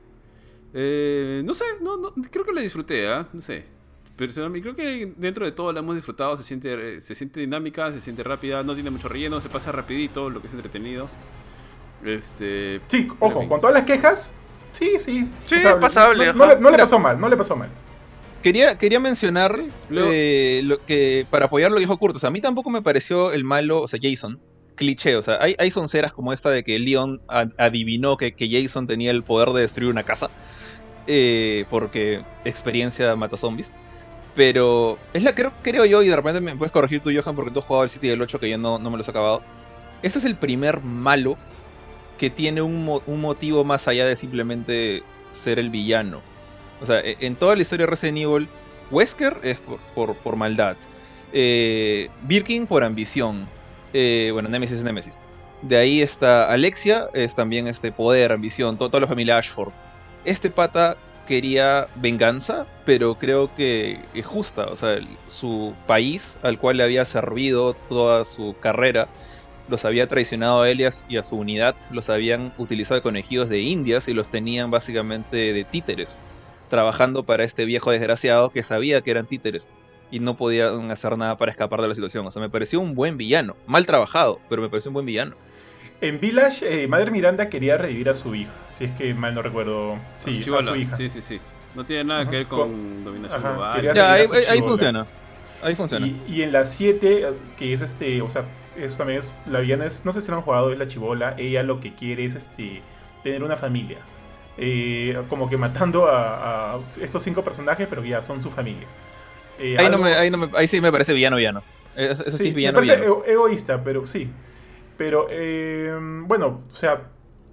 Eh, 0.73 1.41
no 1.45 1.53
sé, 1.53 1.65
no, 1.81 1.97
no, 1.97 2.13
creo 2.31 2.43
que 2.45 2.53
la 2.53 2.61
disfruté, 2.61 3.07
¿ah? 3.07 3.27
No 3.33 3.41
sé. 3.41 3.65
Personalmente, 4.16 4.61
creo 4.72 4.76
que 4.76 5.14
dentro 5.18 5.43
de 5.45 5.51
todo 5.51 5.74
la 5.74 5.80
hemos 5.80 5.95
disfrutado, 5.95 6.38
se 6.38 6.43
siente, 6.43 6.97
eh, 6.97 7.01
se 7.01 7.16
siente 7.16 7.39
dinámica, 7.39 7.91
se 7.91 7.99
siente 8.01 8.24
rápida, 8.24 8.64
no 8.64 8.76
tiene 8.76 8.91
mucho 8.91 9.09
relleno, 9.09 9.41
se 9.41 9.49
pasa 9.49 9.72
rapidito, 9.72 10.30
lo 10.30 10.39
que 10.41 10.47
es 10.47 10.53
entretenido. 10.53 11.09
Este... 12.03 12.82
Sí, 12.88 13.07
Pero 13.07 13.18
ojo, 13.20 13.47
con 13.47 13.61
todas 13.61 13.74
las 13.74 13.86
quejas, 13.86 14.36
sí, 14.72 14.93
sí. 14.99 15.30
Sí, 15.45 15.55
pasable, 15.80 16.34
No, 16.34 16.45
le, 16.45 16.55
no 16.57 16.70
le 16.70 16.72
Mira. 16.72 16.84
pasó 16.84 16.99
mal, 16.99 17.20
no 17.20 17.28
le 17.30 17.38
pasó 17.38 17.55
mal. 17.55 17.70
Quería, 18.41 18.78
quería 18.78 18.99
mencionar 18.99 19.57
eh, 19.89 20.61
lo 20.66 20.84
que 20.86 21.26
para 21.30 21.45
apoyar 21.45 21.72
lo 21.72 21.78
que 21.78 21.82
dijo 21.82 21.97
Kurt. 21.97 22.18
O 22.18 22.20
sea, 22.20 22.28
a 22.28 22.32
mí 22.32 22.41
tampoco 22.41 22.70
me 22.70 22.82
pareció 22.82 23.32
el 23.32 23.45
malo, 23.45 23.82
o 23.82 23.88
sea, 23.88 23.99
Jason, 24.03 24.41
cliché. 24.76 25.16
O 25.16 25.22
sea, 25.22 25.38
hay, 25.41 25.55
hay 25.57 25.72
sonceras 25.72 26.11
como 26.11 26.34
esta 26.34 26.49
de 26.51 26.64
que 26.64 26.78
Leon 26.78 27.22
adivinó 27.57 28.18
que, 28.18 28.36
que 28.36 28.49
Jason 28.51 28.86
tenía 28.86 29.11
el 29.11 29.24
poder 29.24 29.49
de 29.51 29.61
destruir 29.61 29.89
una 29.91 30.03
casa. 30.03 30.30
eh, 31.07 31.66
porque 31.70 32.26
experiencia 32.45 33.16
mata 33.16 33.38
zombies. 33.38 33.74
Pero 34.36 34.97
es 35.13 35.23
la 35.23 35.36
creo, 35.36 35.53
creo 35.61 35.86
yo, 35.86 36.01
y 36.01 36.07
de 36.07 36.15
repente 36.15 36.41
me 36.41 36.55
puedes 36.55 36.71
corregir 36.71 37.01
tú, 37.01 37.11
Johan, 37.15 37.36
porque 37.36 37.51
tú 37.51 37.59
has 37.59 37.65
jugado 37.65 37.84
el 37.84 37.89
City 37.91 38.07
del 38.07 38.21
8 38.21 38.39
que 38.39 38.49
yo 38.49 38.57
no, 38.57 38.79
no 38.79 38.89
me 38.89 38.97
los 38.97 39.07
he 39.07 39.11
acabado. 39.11 39.43
Este 40.01 40.17
es 40.19 40.25
el 40.25 40.36
primer 40.36 40.81
malo 40.81 41.38
que 42.17 42.29
tiene 42.29 42.61
un, 42.61 43.01
un 43.05 43.21
motivo 43.21 43.63
más 43.63 43.88
allá 43.88 44.05
de 44.05 44.15
simplemente 44.15 45.03
ser 45.29 45.59
el 45.59 45.69
villano. 45.69 46.21
O 46.81 46.86
sea, 46.86 46.99
e- 46.99 47.17
en 47.21 47.36
toda 47.36 47.55
la 47.55 47.61
historia 47.61 47.86
de 47.86 47.91
Resident 47.91 48.17
Evil, 48.19 48.49
Wesker 48.91 49.39
es 49.43 49.57
por, 49.61 49.79
por- 49.95 50.15
por 50.17 50.36
maldad. 50.36 50.77
Eh, 51.31 52.09
Birkin 52.23 52.65
por 52.67 52.84
ambición. 52.84 53.47
Eh, 53.93 54.29
bueno, 54.34 54.49
Nemesis 54.49 54.79
es 54.79 54.84
Nemesis. 54.84 55.21
De 55.61 55.77
ahí 55.77 56.01
está 56.01 56.51
Alexia, 56.51 57.07
es 57.13 57.36
también 57.36 57.67
este 57.67 57.91
poder, 57.91 58.31
ambición, 58.31 58.77
to- 58.77 58.89
toda 58.89 59.01
la 59.01 59.07
familia 59.07 59.38
Ashford. 59.38 59.71
Este 60.25 60.49
pata 60.49 60.97
quería 61.26 61.88
venganza, 61.95 62.65
pero 62.86 63.17
creo 63.17 63.53
que 63.55 63.99
es 64.13 64.26
justa. 64.26 64.65
O 64.65 64.76
sea, 64.76 64.99
su 65.28 65.74
país, 65.88 66.38
al 66.43 66.59
cual 66.59 66.78
le 66.78 66.84
había 66.84 67.05
servido 67.05 67.74
toda 67.74 68.26
su 68.26 68.55
carrera, 68.59 69.07
los 69.69 69.86
había 69.86 70.07
traicionado 70.07 70.61
a 70.61 70.69
él 70.69 70.82
y 70.82 71.17
a, 71.17 71.24
su 71.24 71.36
unidad, 71.36 71.76
los 71.91 72.09
habían 72.09 72.53
utilizado 72.57 72.95
de 72.95 73.01
conejillos 73.01 73.49
de 73.49 73.59
indias 73.61 74.07
y 74.07 74.13
los 74.13 74.30
tenían 74.30 74.71
básicamente 74.71 75.53
de 75.53 75.63
títeres, 75.63 76.21
trabajando 76.69 77.24
para 77.24 77.43
este 77.43 77.65
viejo 77.65 77.91
desgraciado 77.91 78.49
que 78.49 78.63
sabía 78.63 79.01
que 79.01 79.11
eran 79.11 79.28
títeres 79.28 79.69
y 80.11 80.19
no 80.19 80.36
podían 80.36 80.91
hacer 80.91 81.17
nada 81.17 81.38
para 81.38 81.51
escapar 81.51 81.82
de 81.82 81.88
la 81.88 81.95
situación. 81.95 82.26
O 82.26 82.32
sea, 82.32 82.41
me 82.41 82.49
pareció 82.49 82.80
un 82.82 82.93
buen 82.93 83.17
villano, 83.17 83.55
mal 83.65 83.86
trabajado, 83.86 84.41
pero 84.49 84.61
me 84.61 84.69
pareció 84.69 84.89
un 84.89 84.95
buen 84.95 85.05
villano. 85.05 85.36
En 86.07 86.19
Village, 86.19 86.83
eh, 86.83 86.87
Madre 86.87 87.11
Miranda 87.11 87.49
quería 87.49 87.77
revivir 87.77 88.09
a 88.09 88.13
su 88.13 88.35
hija, 88.35 88.51
si 88.69 88.85
es 88.85 88.91
que 88.91 89.13
mal 89.13 89.33
no 89.33 89.41
recuerdo. 89.41 89.95
Sí, 90.17 90.39
a 90.41 90.61
su 90.61 90.75
hija. 90.75 90.95
Sí, 90.97 91.09
sí, 91.09 91.21
sí. 91.21 91.39
No 91.75 91.85
tiene 91.85 92.03
nada 92.03 92.25
que 92.29 92.37
ver 92.37 92.45
con, 92.47 92.59
con- 92.59 93.03
dominación 93.05 93.39
ajá, 93.39 93.51
global. 93.53 93.95
Ya, 93.95 94.13
ahí, 94.13 94.61
funciona. 94.61 95.07
Ahí 95.63 95.75
funciona. 95.75 96.05
Y, 96.05 96.21
y 96.27 96.41
en 96.43 96.51
la 96.51 96.65
7, 96.65 97.25
que 97.57 97.73
es 97.73 97.81
este, 97.81 98.21
o 98.21 98.29
sea, 98.29 98.43
eso 98.77 98.97
también 98.97 99.19
es, 99.19 99.31
la 99.49 99.59
villana 99.61 99.85
es, 99.85 100.03
no 100.05 100.11
sé 100.11 100.21
si 100.21 100.29
lo 100.29 100.35
han 100.37 100.43
jugado, 100.43 100.71
es 100.71 100.77
la 100.77 100.87
chivola, 100.87 101.35
ella 101.37 101.63
lo 101.63 101.79
que 101.79 101.93
quiere 101.95 102.25
es 102.25 102.35
este, 102.35 102.81
tener 103.23 103.43
una 103.43 103.55
familia. 103.55 103.97
Eh, 104.57 105.17
como 105.29 105.49
que 105.49 105.57
matando 105.57 106.07
a, 106.07 106.73
a 106.73 106.79
estos 107.01 107.23
cinco 107.23 107.43
personajes, 107.43 107.87
pero 107.89 108.03
que 108.03 108.09
ya 108.09 108.21
son 108.21 108.41
su 108.41 108.51
familia. 108.51 108.87
Eh, 109.57 109.77
Ahí, 109.79 109.89
no 109.89 109.97
me, 109.97 110.13
ahí, 110.13 110.29
no 110.29 110.37
me- 110.37 110.49
ahí 110.57 110.67
sí 110.67 110.81
me 110.81 110.91
parece 110.91 111.13
villano 111.13 111.37
villano. 111.37 111.63
Eso, 111.95 112.23
eso 112.23 112.37
sí, 112.37 112.49
es 112.49 112.53
me 112.53 112.57
villano 112.57 112.75
parece 112.75 112.95
villano. 112.97 113.13
ego- 113.15 113.25
egoísta, 113.25 113.83
pero 113.83 114.05
sí. 114.05 114.29
Pero, 114.97 115.27
eh, 115.29 115.97
bueno, 116.25 116.61
o 116.71 116.75
sea, 116.75 117.03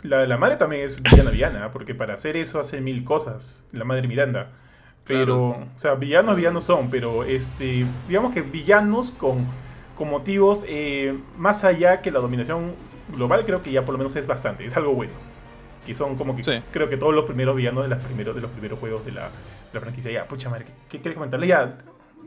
la, 0.02 0.26
la 0.26 0.36
madre 0.36 0.56
también 0.56 0.82
es 0.84 1.02
villana 1.02 1.30
villana, 1.30 1.72
porque 1.72 1.94
para 1.94 2.14
hacer 2.14 2.36
eso 2.36 2.60
hace 2.60 2.80
mil 2.80 3.04
cosas, 3.04 3.66
la 3.72 3.84
madre 3.84 4.06
Miranda. 4.08 4.50
Pero, 5.06 5.24
Claro. 5.54 5.66
o 5.74 5.78
sea, 5.78 5.94
villanos 5.94 6.36
villanos 6.36 6.64
son, 6.64 6.90
pero 6.90 7.24
este, 7.24 7.84
digamos 8.08 8.32
que 8.32 8.42
villanos 8.42 9.10
con, 9.10 9.46
con 9.96 10.08
motivos 10.10 10.64
eh, 10.68 11.18
más 11.36 11.64
allá 11.64 12.00
que 12.02 12.10
la 12.10 12.20
dominación 12.20 12.74
global, 13.14 13.44
creo 13.44 13.62
que 13.62 13.72
ya 13.72 13.84
por 13.84 13.92
lo 13.94 13.98
menos 13.98 14.14
es 14.16 14.26
bastante, 14.26 14.64
es 14.64 14.76
algo 14.76 14.94
bueno. 14.94 15.12
Que 15.84 15.94
son 15.94 16.16
como 16.16 16.36
que 16.36 16.44
Sí. 16.44 16.62
creo 16.70 16.88
que 16.90 16.96
todos 16.98 17.14
los 17.14 17.24
primeros 17.24 17.56
villanos 17.56 17.82
de, 17.84 17.88
las 17.88 18.02
primeros, 18.04 18.36
de 18.36 18.42
los 18.42 18.50
primeros 18.50 18.78
juegos 18.78 19.04
de 19.04 19.12
la, 19.12 19.28
de 19.28 19.74
la 19.74 19.80
franquicia. 19.80 20.12
Ya, 20.12 20.28
pucha 20.28 20.50
madre, 20.50 20.66
¿qué, 20.66 20.72
qué 20.90 20.98
quieres 21.00 21.14
comentarle? 21.14 21.46
Ya, 21.46 21.78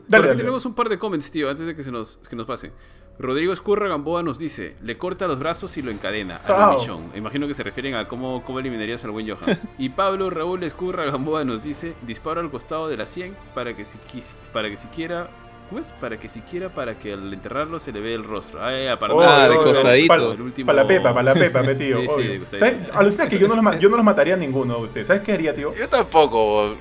dale, 0.08 0.26
dale. 0.26 0.34
tenemos 0.36 0.66
un 0.66 0.74
par 0.74 0.88
de 0.88 0.98
comments, 0.98 1.30
tío, 1.30 1.48
antes 1.48 1.64
de 1.64 1.74
que 1.76 1.84
se 1.84 1.92
nos, 1.92 2.16
que 2.28 2.34
nos 2.36 2.44
pase. 2.46 2.72
Rodrigo 3.18 3.52
Escurra 3.52 3.88
Gamboa 3.88 4.22
nos 4.24 4.38
dice, 4.38 4.74
le 4.82 4.98
corta 4.98 5.28
los 5.28 5.38
brazos 5.38 5.76
y 5.76 5.82
lo 5.82 5.90
encadena 5.92 6.36
a 6.36 6.52
la 6.58 6.72
misión. 6.72 7.12
Imagino 7.14 7.46
que 7.46 7.54
se 7.54 7.62
refieren 7.62 7.94
a 7.94 8.08
cómo, 8.08 8.42
cómo 8.44 8.58
eliminarías 8.58 9.04
al 9.04 9.12
buen 9.12 9.28
Johan. 9.28 9.56
y 9.78 9.88
Pablo 9.90 10.30
Raúl 10.30 10.62
Escurra 10.64 11.04
Gamboa 11.04 11.44
nos 11.44 11.62
dice, 11.62 11.94
disparo 12.02 12.40
al 12.40 12.50
costado 12.50 12.88
de 12.88 12.96
la 12.96 13.06
100 13.06 13.36
para 13.54 13.74
que 13.76 13.84
si 13.84 13.98
quis- 13.98 14.34
para 14.52 14.68
que 14.68 14.76
siquiera 14.76 15.28
¿cómo 15.68 15.80
es? 15.80 15.92
Para 15.92 16.18
que 16.18 16.28
siquiera 16.28 16.68
para 16.74 16.98
que 16.98 17.12
al 17.12 17.32
enterrarlo 17.32 17.78
se 17.78 17.92
le 17.92 18.00
vea 18.00 18.14
el 18.16 18.24
rostro. 18.24 18.60
Ah, 18.62 18.72
ya, 18.78 18.98
para 18.98 19.14
Oh, 19.14 19.20
Ah, 19.22 19.48
de 19.48 19.56
costadito. 19.58 20.08
Para 20.08 20.22
El 20.32 20.40
último- 20.42 20.72
la 20.72 20.86
pepa, 20.86 21.14
para 21.14 21.22
la 21.22 21.34
pepa, 21.34 21.62
pe, 21.62 21.74
tío. 21.76 22.00
Sí, 22.00 22.08
sí, 22.16 22.22
de 22.28 22.38
costadito. 22.40 22.58
¿Sabes? 22.58 22.90
Alucina 22.96 23.28
que 23.28 23.38
yo 23.38 23.46
no, 23.48 23.62
los, 23.62 23.80
yo 23.80 23.88
no 23.88 23.96
los 23.96 24.04
mataría 24.04 24.34
a 24.34 24.36
ninguno 24.36 24.76
de 24.78 24.82
ustedes. 24.82 25.06
¿Sabes 25.06 25.22
qué 25.22 25.32
haría, 25.32 25.54
tío? 25.54 25.72
Yo 25.74 25.88
tampoco. 25.88 26.74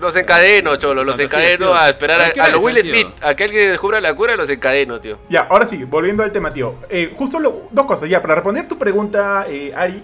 Los 0.00 0.14
encadeno, 0.16 0.76
cholo. 0.76 1.04
Los 1.04 1.18
encadeno 1.18 1.66
tío. 1.66 1.74
a 1.74 1.88
esperar 1.88 2.18
¿Para 2.18 2.32
qué 2.32 2.40
a, 2.40 2.44
a 2.44 2.48
los 2.48 2.62
Will 2.62 2.74
tío? 2.82 2.94
Smith. 2.94 3.06
Aquel 3.24 3.50
que 3.50 3.68
descubra 3.68 4.00
la 4.00 4.14
cura, 4.14 4.36
los 4.36 4.48
encadeno, 4.50 5.00
tío. 5.00 5.18
Ya, 5.28 5.42
ahora 5.42 5.64
sí, 5.64 5.84
volviendo 5.84 6.22
al 6.22 6.32
tema, 6.32 6.50
tío. 6.52 6.74
Eh, 6.88 7.14
justo 7.16 7.38
lo- 7.40 7.62
dos 7.70 7.86
cosas, 7.86 8.08
ya, 8.08 8.20
para 8.20 8.34
responder 8.34 8.68
tu 8.68 8.76
pregunta, 8.78 9.46
eh, 9.48 9.72
Ari, 9.74 10.02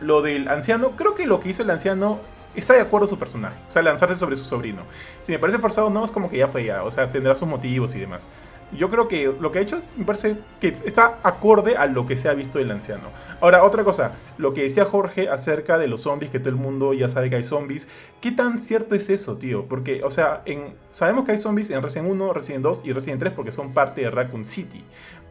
lo 0.00 0.20
del 0.22 0.48
anciano, 0.48 0.90
creo 0.96 1.14
que 1.14 1.26
lo 1.26 1.40
que 1.40 1.48
hizo 1.50 1.62
el 1.62 1.70
anciano 1.70 2.20
está 2.54 2.74
de 2.74 2.80
acuerdo 2.80 3.06
a 3.06 3.08
su 3.08 3.18
personaje, 3.18 3.56
o 3.66 3.70
sea, 3.70 3.80
lanzarse 3.80 4.16
sobre 4.18 4.36
su 4.36 4.44
sobrino. 4.44 4.82
Si 5.22 5.32
me 5.32 5.38
parece 5.38 5.58
forzado, 5.58 5.88
no, 5.88 6.04
es 6.04 6.10
como 6.10 6.28
que 6.28 6.36
ya 6.36 6.48
fue 6.48 6.64
ya, 6.64 6.82
o 6.82 6.90
sea, 6.90 7.10
tendrá 7.10 7.34
sus 7.34 7.48
motivos 7.48 7.94
y 7.94 7.98
demás. 8.00 8.28
Yo 8.76 8.88
creo 8.88 9.06
que 9.06 9.32
lo 9.38 9.52
que 9.52 9.58
ha 9.58 9.62
hecho 9.62 9.82
me 9.96 10.04
parece 10.04 10.36
que 10.60 10.68
está 10.68 11.18
acorde 11.22 11.76
a 11.76 11.86
lo 11.86 12.06
que 12.06 12.16
se 12.16 12.28
ha 12.28 12.34
visto 12.34 12.58
del 12.58 12.70
anciano. 12.70 13.08
Ahora, 13.40 13.64
otra 13.64 13.84
cosa, 13.84 14.12
lo 14.38 14.54
que 14.54 14.62
decía 14.62 14.86
Jorge 14.86 15.28
acerca 15.28 15.78
de 15.78 15.88
los 15.88 16.02
zombies, 16.02 16.30
que 16.30 16.38
todo 16.38 16.48
el 16.48 16.56
mundo 16.56 16.94
ya 16.94 17.08
sabe 17.08 17.28
que 17.28 17.36
hay 17.36 17.42
zombies, 17.42 17.88
¿qué 18.20 18.32
tan 18.32 18.60
cierto 18.60 18.94
es 18.94 19.10
eso, 19.10 19.36
tío? 19.36 19.66
Porque, 19.66 20.02
o 20.04 20.10
sea, 20.10 20.42
sabemos 20.88 21.26
que 21.26 21.32
hay 21.32 21.38
zombies 21.38 21.68
en 21.70 21.82
Resident 21.82 22.14
1, 22.14 22.32
Resident 22.32 22.62
2 22.62 22.82
y 22.84 22.92
Resident 22.92 23.20
3 23.20 23.32
porque 23.34 23.52
son 23.52 23.72
parte 23.72 24.00
de 24.02 24.10
Raccoon 24.10 24.46
City. 24.46 24.84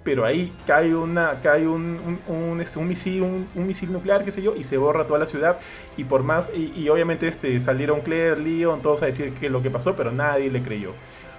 Pero 0.04 0.26
ahí 0.26 0.52
cae, 0.66 0.96
una, 0.96 1.42
cae 1.42 1.68
un, 1.68 2.20
un, 2.28 2.60
este, 2.60 2.80
misil, 2.80 3.22
un, 3.22 3.68
misil 3.68 3.92
nuclear, 3.92 4.26
qué 4.26 4.32
sé 4.32 4.42
yo, 4.42 4.56
y 4.56 4.64
se 4.64 4.78
borra 4.78 5.06
toda 5.06 5.20
la 5.20 5.28
ciudad. 5.28 5.60
Y 5.96 6.06
por 6.06 6.24
más, 6.24 6.52
y, 6.56 6.74
y 6.76 6.90
obviamente 6.90 7.28
este, 7.28 7.60
salieron 7.60 8.02
Claire, 8.02 8.40
Leon, 8.40 8.82
todos 8.82 9.04
a 9.04 9.06
decir 9.08 9.34
qué 9.40 9.46
es 9.48 9.52
lo 9.52 9.62
que 9.62 9.70
pasó, 9.70 9.96
pero 9.96 10.12
nadie 10.12 10.50
le 10.50 10.64
creyó. 10.64 10.94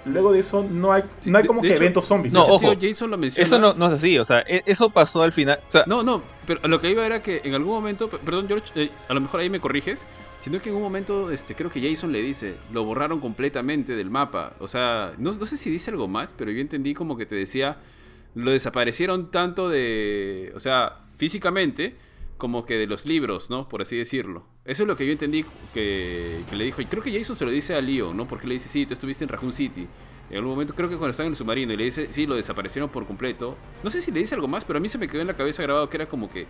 Luego 0.05 0.32
de 0.32 0.40
eso 0.40 0.66
no 0.68 0.92
hay, 0.92 1.05
no 1.26 1.38
hay 1.38 1.46
como 1.46 1.62
de 1.62 1.68
que 1.68 1.74
hecho- 1.74 1.82
eventos 1.84 2.05
zombies. 2.07 2.34
No, 2.34 2.42
ojo. 2.44 2.76
tío, 2.76 2.90
Jason 2.90 3.11
lo 3.11 3.18
menciona. 3.18 3.46
Eso 3.46 3.59
no, 3.61 3.72
no 3.74 3.86
es 3.86 3.92
así, 3.92 4.18
o 4.18 4.24
sea, 4.24 4.40
e- 4.40 4.62
eso 4.66 4.90
pasó 4.90 5.22
al 5.22 5.30
final. 5.32 5.61
O 5.66 5.70
sea, 5.70 5.84
No, 5.86 6.03
no, 6.03 6.22
pero 6.46 6.66
lo 6.68 6.80
que 6.80 6.90
iba 6.90 7.07
era 7.07 7.22
que 7.22 7.40
en 7.44 7.55
algún 7.55 7.72
momento, 7.74 8.09
perdón 8.11 8.48
George, 8.48 8.72
eh, 8.74 8.90
a 9.09 9.14
lo 9.14 9.20
mejor 9.20 9.40
ahí 9.40 9.48
me 9.48 9.61
corriges, 9.61 10.05
sino 10.40 10.61
que 10.61 10.70
en 10.70 10.74
un 10.74 10.82
momento, 10.82 11.30
este, 11.30 11.55
creo 11.55 11.70
que 11.70 11.80
Jason 11.80 12.11
le 12.11 12.20
dice, 12.20 12.57
lo 12.72 12.84
borraron 12.84 13.20
completamente 13.20 13.94
del 13.94 14.11
mapa. 14.11 14.55
O 14.59 14.66
sea, 14.66 15.12
no, 15.18 15.30
no 15.32 15.46
sé 15.46 15.57
si 15.57 15.70
dice 15.70 15.92
algo 15.92 16.09
más, 16.09 16.34
pero 16.36 16.50
yo 16.50 16.61
entendí 16.61 16.94
como 16.94 17.16
que 17.16 17.24
te 17.26 17.36
decía, 17.36 17.76
lo 18.34 18.50
desaparecieron 18.50 19.30
tanto 19.30 19.68
de, 19.68 20.53
o 20.57 20.59
sea, 20.61 20.96
físicamente, 21.16 21.96
como 22.38 22.64
que 22.64 22.74
de 22.76 22.88
los 22.88 23.07
libros, 23.07 23.50
¿no? 23.50 23.68
Por 23.68 23.82
así 23.82 23.96
decirlo. 23.96 24.44
Eso 24.64 24.84
es 24.84 24.88
lo 24.88 24.94
que 24.94 25.04
yo 25.04 25.12
entendí 25.12 25.44
que, 25.74 26.40
que 26.48 26.56
le 26.56 26.64
dijo. 26.64 26.80
Y 26.80 26.86
creo 26.86 27.02
que 27.02 27.12
Jason 27.16 27.34
se 27.34 27.44
lo 27.44 27.50
dice 27.50 27.74
a 27.74 27.80
Leon, 27.80 28.16
¿no? 28.16 28.28
Porque 28.28 28.46
le 28.46 28.54
dice, 28.54 28.68
sí, 28.68 28.86
tú 28.86 28.94
estuviste 28.94 29.24
en 29.24 29.28
Raccoon 29.28 29.52
City. 29.52 29.88
En 30.30 30.36
algún 30.36 30.52
momento, 30.52 30.74
creo 30.74 30.88
que 30.88 30.96
cuando 30.96 31.10
estaba 31.10 31.26
en 31.26 31.32
el 31.32 31.36
submarino 31.36 31.72
y 31.72 31.76
le 31.76 31.84
dice, 31.84 32.08
sí, 32.10 32.26
lo 32.26 32.36
desaparecieron 32.36 32.88
por 32.88 33.06
completo. 33.06 33.56
No 33.82 33.90
sé 33.90 34.00
si 34.00 34.10
le 34.12 34.20
dice 34.20 34.34
algo 34.34 34.48
más, 34.48 34.64
pero 34.64 34.78
a 34.78 34.80
mí 34.80 34.88
se 34.88 34.96
me 34.98 35.08
quedó 35.08 35.20
en 35.20 35.26
la 35.26 35.34
cabeza 35.36 35.62
grabado 35.62 35.90
que 35.90 35.96
era 35.96 36.08
como 36.08 36.30
que 36.30 36.46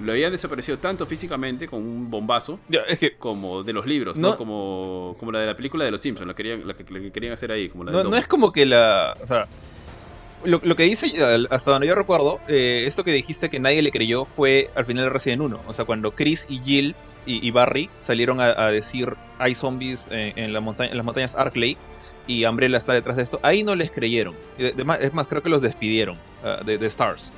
lo 0.00 0.12
habían 0.12 0.32
desaparecido 0.32 0.78
tanto 0.78 1.06
físicamente 1.06 1.68
con 1.68 1.82
un 1.82 2.10
bombazo 2.10 2.60
ya, 2.68 2.80
es 2.88 2.98
que 2.98 3.16
como 3.16 3.62
de 3.62 3.72
los 3.72 3.84
libros, 3.84 4.16
¿no? 4.16 4.30
No. 4.30 4.36
Como, 4.38 5.16
como 5.18 5.32
la 5.32 5.40
de 5.40 5.46
la 5.46 5.54
película 5.54 5.84
de 5.84 5.90
los 5.90 6.00
Simpsons, 6.00 6.26
la, 6.26 6.34
querían, 6.34 6.66
la, 6.66 6.74
que, 6.74 6.84
la 6.90 7.00
que 7.00 7.12
querían 7.12 7.34
hacer 7.34 7.52
ahí, 7.52 7.68
como 7.68 7.84
la 7.84 7.92
no, 7.92 8.04
no 8.04 8.16
es 8.16 8.26
como 8.26 8.52
que 8.52 8.64
la. 8.64 9.16
O 9.20 9.26
sea, 9.26 9.48
lo, 10.44 10.60
lo 10.62 10.76
que 10.76 10.84
dice, 10.84 11.12
hasta 11.50 11.70
donde 11.72 11.88
yo 11.88 11.94
recuerdo, 11.94 12.40
eh, 12.48 12.84
esto 12.86 13.04
que 13.04 13.12
dijiste 13.12 13.50
que 13.50 13.60
nadie 13.60 13.82
le 13.82 13.90
creyó 13.90 14.24
fue 14.24 14.70
al 14.76 14.84
final 14.84 15.04
de 15.04 15.10
Resident 15.10 15.42
1. 15.42 15.60
O 15.66 15.72
sea, 15.72 15.84
cuando 15.84 16.14
Chris 16.14 16.46
y 16.48 16.58
Jill 16.62 16.96
y, 17.26 17.50
Barry 17.50 17.90
salieron 17.96 18.40
a, 18.40 18.70
decir 18.70 19.14
hay 19.38 19.54
zombies 19.54 20.08
en, 20.10 20.52
las 20.52 20.62
montañas 20.62 21.34
Arklay 21.34 21.76
y 22.26 22.44
Umbrella 22.44 22.78
está 22.78 22.92
detrás 22.92 23.16
de 23.16 23.22
esto, 23.22 23.38
ahí 23.42 23.62
no 23.62 23.74
les 23.74 23.90
creyeron. 23.90 24.34
Es 24.58 25.14
más, 25.14 25.28
creo 25.28 25.42
que 25.42 25.48
los 25.48 25.62
despidieron 25.62 26.18
ah, 26.42 26.60
de, 26.64 26.84
Stars. 26.86 27.32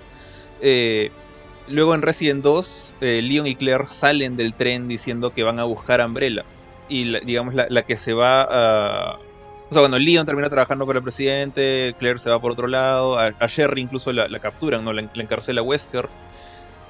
Eh, 0.61 1.11
luego 1.69 1.95
en 1.95 2.03
Resident 2.03 2.43
2, 2.43 2.97
eh, 3.01 3.21
Leon 3.23 3.47
y 3.47 3.55
Claire 3.55 3.87
salen 3.87 4.37
del 4.37 4.55
tren 4.55 4.89
diciendo 4.89 5.35
que 5.35 5.43
van 5.43 5.59
a 5.59 5.65
buscar 5.65 6.01
a 6.01 6.07
Umbrella. 6.07 6.45
Y 6.89 7.05
la- 7.05 7.21
digamos, 7.21 7.55
la, 7.55 7.83
que 7.83 7.97
se 7.97 8.15
va 8.15 8.43
a. 8.43 9.19
O 9.71 9.75
sea, 9.75 9.83
bueno, 9.83 9.99
Leon 9.99 10.25
termina 10.25 10.49
trabajando 10.49 10.87
para 10.87 11.01
el 11.01 11.03
presidente, 11.03 11.95
Claire 11.99 12.19
se 12.19 12.31
va 12.31 12.41
por 12.41 12.53
otro 12.53 12.67
lado, 12.67 13.19
a, 13.19 13.47
Sherry 13.47 13.83
incluso 13.83 14.11
la, 14.15 14.27
la 14.27 14.39
capturan, 14.39 14.83
¿no? 14.83 14.95
La 14.95 15.03
encarcela 15.15 15.61
Wesker. 15.61 16.09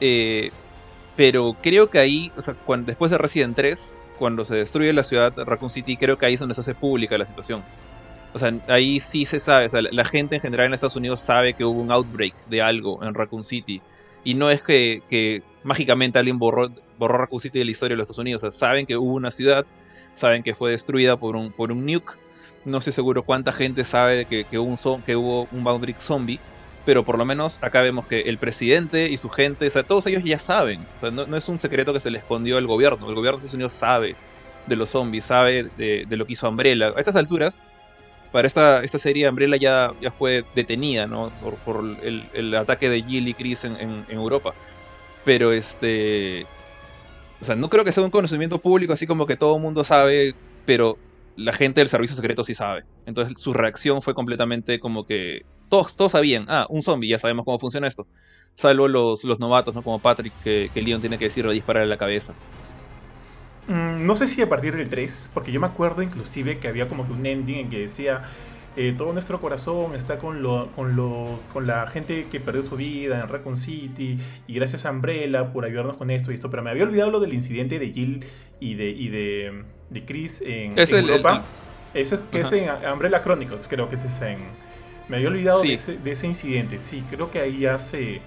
Eh, 0.00 0.52
pero 1.18 1.56
creo 1.60 1.90
que 1.90 1.98
ahí, 1.98 2.30
o 2.36 2.42
sea, 2.42 2.54
cuando, 2.54 2.86
después 2.86 3.10
de 3.10 3.18
Resident 3.18 3.56
3, 3.56 3.98
cuando 4.20 4.44
se 4.44 4.54
destruye 4.54 4.92
la 4.92 5.02
ciudad 5.02 5.32
Raccoon 5.36 5.68
City, 5.68 5.96
creo 5.96 6.16
que 6.16 6.26
ahí 6.26 6.34
es 6.34 6.40
donde 6.40 6.54
se 6.54 6.60
hace 6.60 6.76
pública 6.76 7.18
la 7.18 7.24
situación. 7.24 7.64
O 8.34 8.38
sea, 8.38 8.54
ahí 8.68 9.00
sí 9.00 9.24
se 9.24 9.40
sabe, 9.40 9.66
o 9.66 9.68
sea, 9.68 9.82
la, 9.82 10.04
gente 10.04 10.36
en 10.36 10.40
general 10.40 10.66
en 10.66 10.74
Estados 10.74 10.94
Unidos 10.94 11.18
sabe 11.18 11.54
que 11.54 11.64
hubo 11.64 11.82
un 11.82 11.90
outbreak 11.90 12.46
de 12.46 12.62
algo 12.62 13.02
en 13.02 13.14
Raccoon 13.14 13.42
City. 13.42 13.82
Y 14.22 14.34
no 14.34 14.48
es 14.48 14.62
que, 14.62 15.02
que 15.08 15.42
mágicamente 15.64 16.20
alguien 16.20 16.38
borró, 16.38 16.70
borró 17.00 17.18
Raccoon 17.18 17.40
City 17.40 17.58
de 17.58 17.64
la 17.64 17.72
historia 17.72 17.94
de 17.94 17.98
los 17.98 18.04
Estados 18.04 18.20
Unidos. 18.20 18.44
O 18.44 18.48
sea, 18.48 18.68
saben 18.68 18.86
que 18.86 18.96
hubo 18.96 19.14
una 19.14 19.32
ciudad, 19.32 19.66
saben 20.12 20.44
que 20.44 20.54
fue 20.54 20.70
destruida 20.70 21.16
por 21.16 21.34
un, 21.34 21.50
por 21.50 21.72
un 21.72 21.84
nuke. 21.84 22.12
No 22.64 22.78
estoy 22.78 22.92
seguro 22.92 23.24
cuánta 23.24 23.50
gente 23.50 23.82
sabe 23.82 24.26
que, 24.26 24.44
que, 24.44 24.60
un 24.60 24.76
que 25.04 25.16
hubo 25.16 25.48
un 25.50 25.66
outbreak 25.66 25.98
zombie. 25.98 26.38
Pero 26.84 27.04
por 27.04 27.18
lo 27.18 27.24
menos 27.24 27.58
acá 27.62 27.82
vemos 27.82 28.06
que 28.06 28.20
el 28.22 28.38
presidente 28.38 29.10
y 29.10 29.18
su 29.18 29.28
gente, 29.30 29.66
o 29.66 29.70
sea, 29.70 29.84
todos 29.84 30.06
ellos 30.06 30.22
ya 30.24 30.38
saben. 30.38 30.88
O 30.94 30.98
sea, 30.98 31.10
no, 31.10 31.24
es 31.36 31.48
un 31.48 31.58
secreto 31.58 31.92
que 31.92 32.00
se 32.00 32.10
le 32.10 32.18
escondió 32.18 32.56
al 32.58 32.66
gobierno. 32.66 33.08
El 33.08 33.14
gobierno 33.14 33.38
de 33.38 33.46
Estados 33.46 33.54
Unidos 33.54 33.74
sabe 33.74 34.18
de 34.64 34.76
los 34.76 34.90
zombies, 34.90 35.26
sabe 35.26 35.64
de, 35.76 36.06
lo 36.10 36.26
que 36.26 36.32
hizo 36.34 36.48
Umbrella. 36.48 36.88
A 36.96 37.00
estas 37.00 37.16
alturas, 37.16 37.68
para 38.30 38.46
esta, 38.48 38.82
esta 38.84 38.98
serie, 38.98 39.28
Umbrella 39.28 39.56
ya, 39.58 39.92
ya 40.00 40.10
fue 40.12 40.44
detenida, 40.54 41.06
¿no? 41.06 41.36
Por, 41.38 41.60
por 41.62 41.84
el, 42.02 42.30
el 42.32 42.54
ataque 42.54 42.90
de 42.90 43.02
Jill 43.02 43.28
y 43.28 43.34
Chris 43.34 43.64
en, 43.64 43.76
en- 43.76 44.06
en 44.08 44.16
Europa. 44.18 44.56
Pero 45.24 45.52
este. 45.52 46.50
O 47.40 47.44
sea, 47.44 47.56
no 47.56 47.68
creo 47.68 47.84
que 47.84 47.92
sea 47.92 48.04
un 48.04 48.10
conocimiento 48.10 48.60
público 48.60 48.92
así 48.92 49.06
como 49.06 49.26
que 49.26 49.36
todo 49.36 49.56
el 49.56 49.62
mundo 49.62 49.84
sabe, 49.84 50.34
pero 50.64 51.00
la 51.36 51.52
gente 51.52 51.80
del 51.80 51.88
servicio 51.88 52.16
secreto 52.16 52.44
sí 52.44 52.54
sabe. 52.54 52.84
Entonces 53.04 53.40
su 53.40 53.52
reacción 53.52 54.02
fue 54.02 54.14
completamente 54.14 54.78
como 54.80 55.04
que. 55.04 55.42
Todos, 55.68 55.96
todos 55.96 56.12
sabían, 56.12 56.46
ah, 56.48 56.66
un 56.70 56.82
zombie, 56.82 57.08
ya 57.08 57.18
sabemos 57.18 57.44
cómo 57.44 57.58
funciona 57.58 57.86
esto. 57.86 58.08
Salvo 58.54 58.88
los, 58.88 59.24
los 59.24 59.38
novatos, 59.40 59.74
¿no? 59.74 59.82
Como 59.82 60.00
Patrick, 60.02 60.34
que, 60.42 60.70
que 60.72 60.82
Leon 60.82 61.00
tiene 61.00 61.18
que 61.18 61.26
decirle 61.26 61.52
disparar 61.52 61.82
en 61.84 61.90
la 61.90 61.98
cabeza. 61.98 62.38
Mm, 63.66 64.06
no 64.06 64.16
sé 64.16 64.26
si 64.28 64.40
a 64.42 64.48
partir 64.48 64.74
del 64.76 64.88
3, 64.88 65.30
porque 65.34 65.52
yo 65.52 65.60
me 65.60 65.66
acuerdo 65.66 66.02
inclusive 66.02 66.58
que 66.58 66.68
había 66.68 66.88
como 66.88 67.06
que 67.06 67.12
un 67.12 67.26
ending 67.26 67.56
en 67.58 67.70
que 67.70 67.78
decía 67.80 68.22
eh, 68.76 68.94
todo 68.96 69.12
nuestro 69.12 69.40
corazón 69.40 69.94
está 69.94 70.18
con, 70.18 70.42
lo- 70.42 70.72
con, 70.72 70.96
los, 70.96 71.42
con 71.52 71.66
la 71.66 71.86
gente 71.88 72.28
que 72.30 72.40
perdió 72.40 72.62
su 72.62 72.76
vida 72.76 73.20
en 73.20 73.28
Raccoon 73.28 73.56
City 73.56 74.18
y 74.46 74.54
gracias 74.54 74.86
a 74.86 74.90
Umbrella 74.92 75.52
por 75.52 75.64
ayudarnos 75.64 75.96
con 75.96 76.10
esto 76.10 76.30
y 76.32 76.34
esto, 76.36 76.50
pero 76.50 76.62
me 76.62 76.70
había 76.70 76.84
olvidado 76.84 77.10
lo 77.10 77.20
del 77.20 77.34
incidente 77.34 77.78
de 77.78 77.90
Jill 77.92 78.24
y 78.60 78.74
de, 78.74 78.88
y 78.90 79.08
de, 79.08 79.64
de 79.90 80.04
Chris 80.04 80.40
en, 80.42 80.78
Es 80.78 80.92
en 80.92 80.98
el- 81.00 81.04
el- 81.04 81.10
Europa. 81.10 81.44
Ese 81.94 82.18
que 82.30 82.40
es 82.40 82.52
en 82.52 82.68
Umbrella 82.92 83.22
Chronicles, 83.22 83.66
creo 83.68 83.88
que 83.88 83.96
ese 83.96 84.06
es 84.08 84.20
en... 84.22 84.67
Me 85.08 85.16
había 85.16 85.28
olvidado 85.28 85.60
Sí. 85.60 85.68
de, 85.68 85.74
ese, 85.74 85.96
de 85.98 86.10
ese 86.12 86.26
incidente, 86.26 86.78
sí, 86.78 87.02
creo 87.10 87.30
que 87.30 87.40
ahí 87.40 87.60
ya 87.60 87.78
se... 87.78 88.20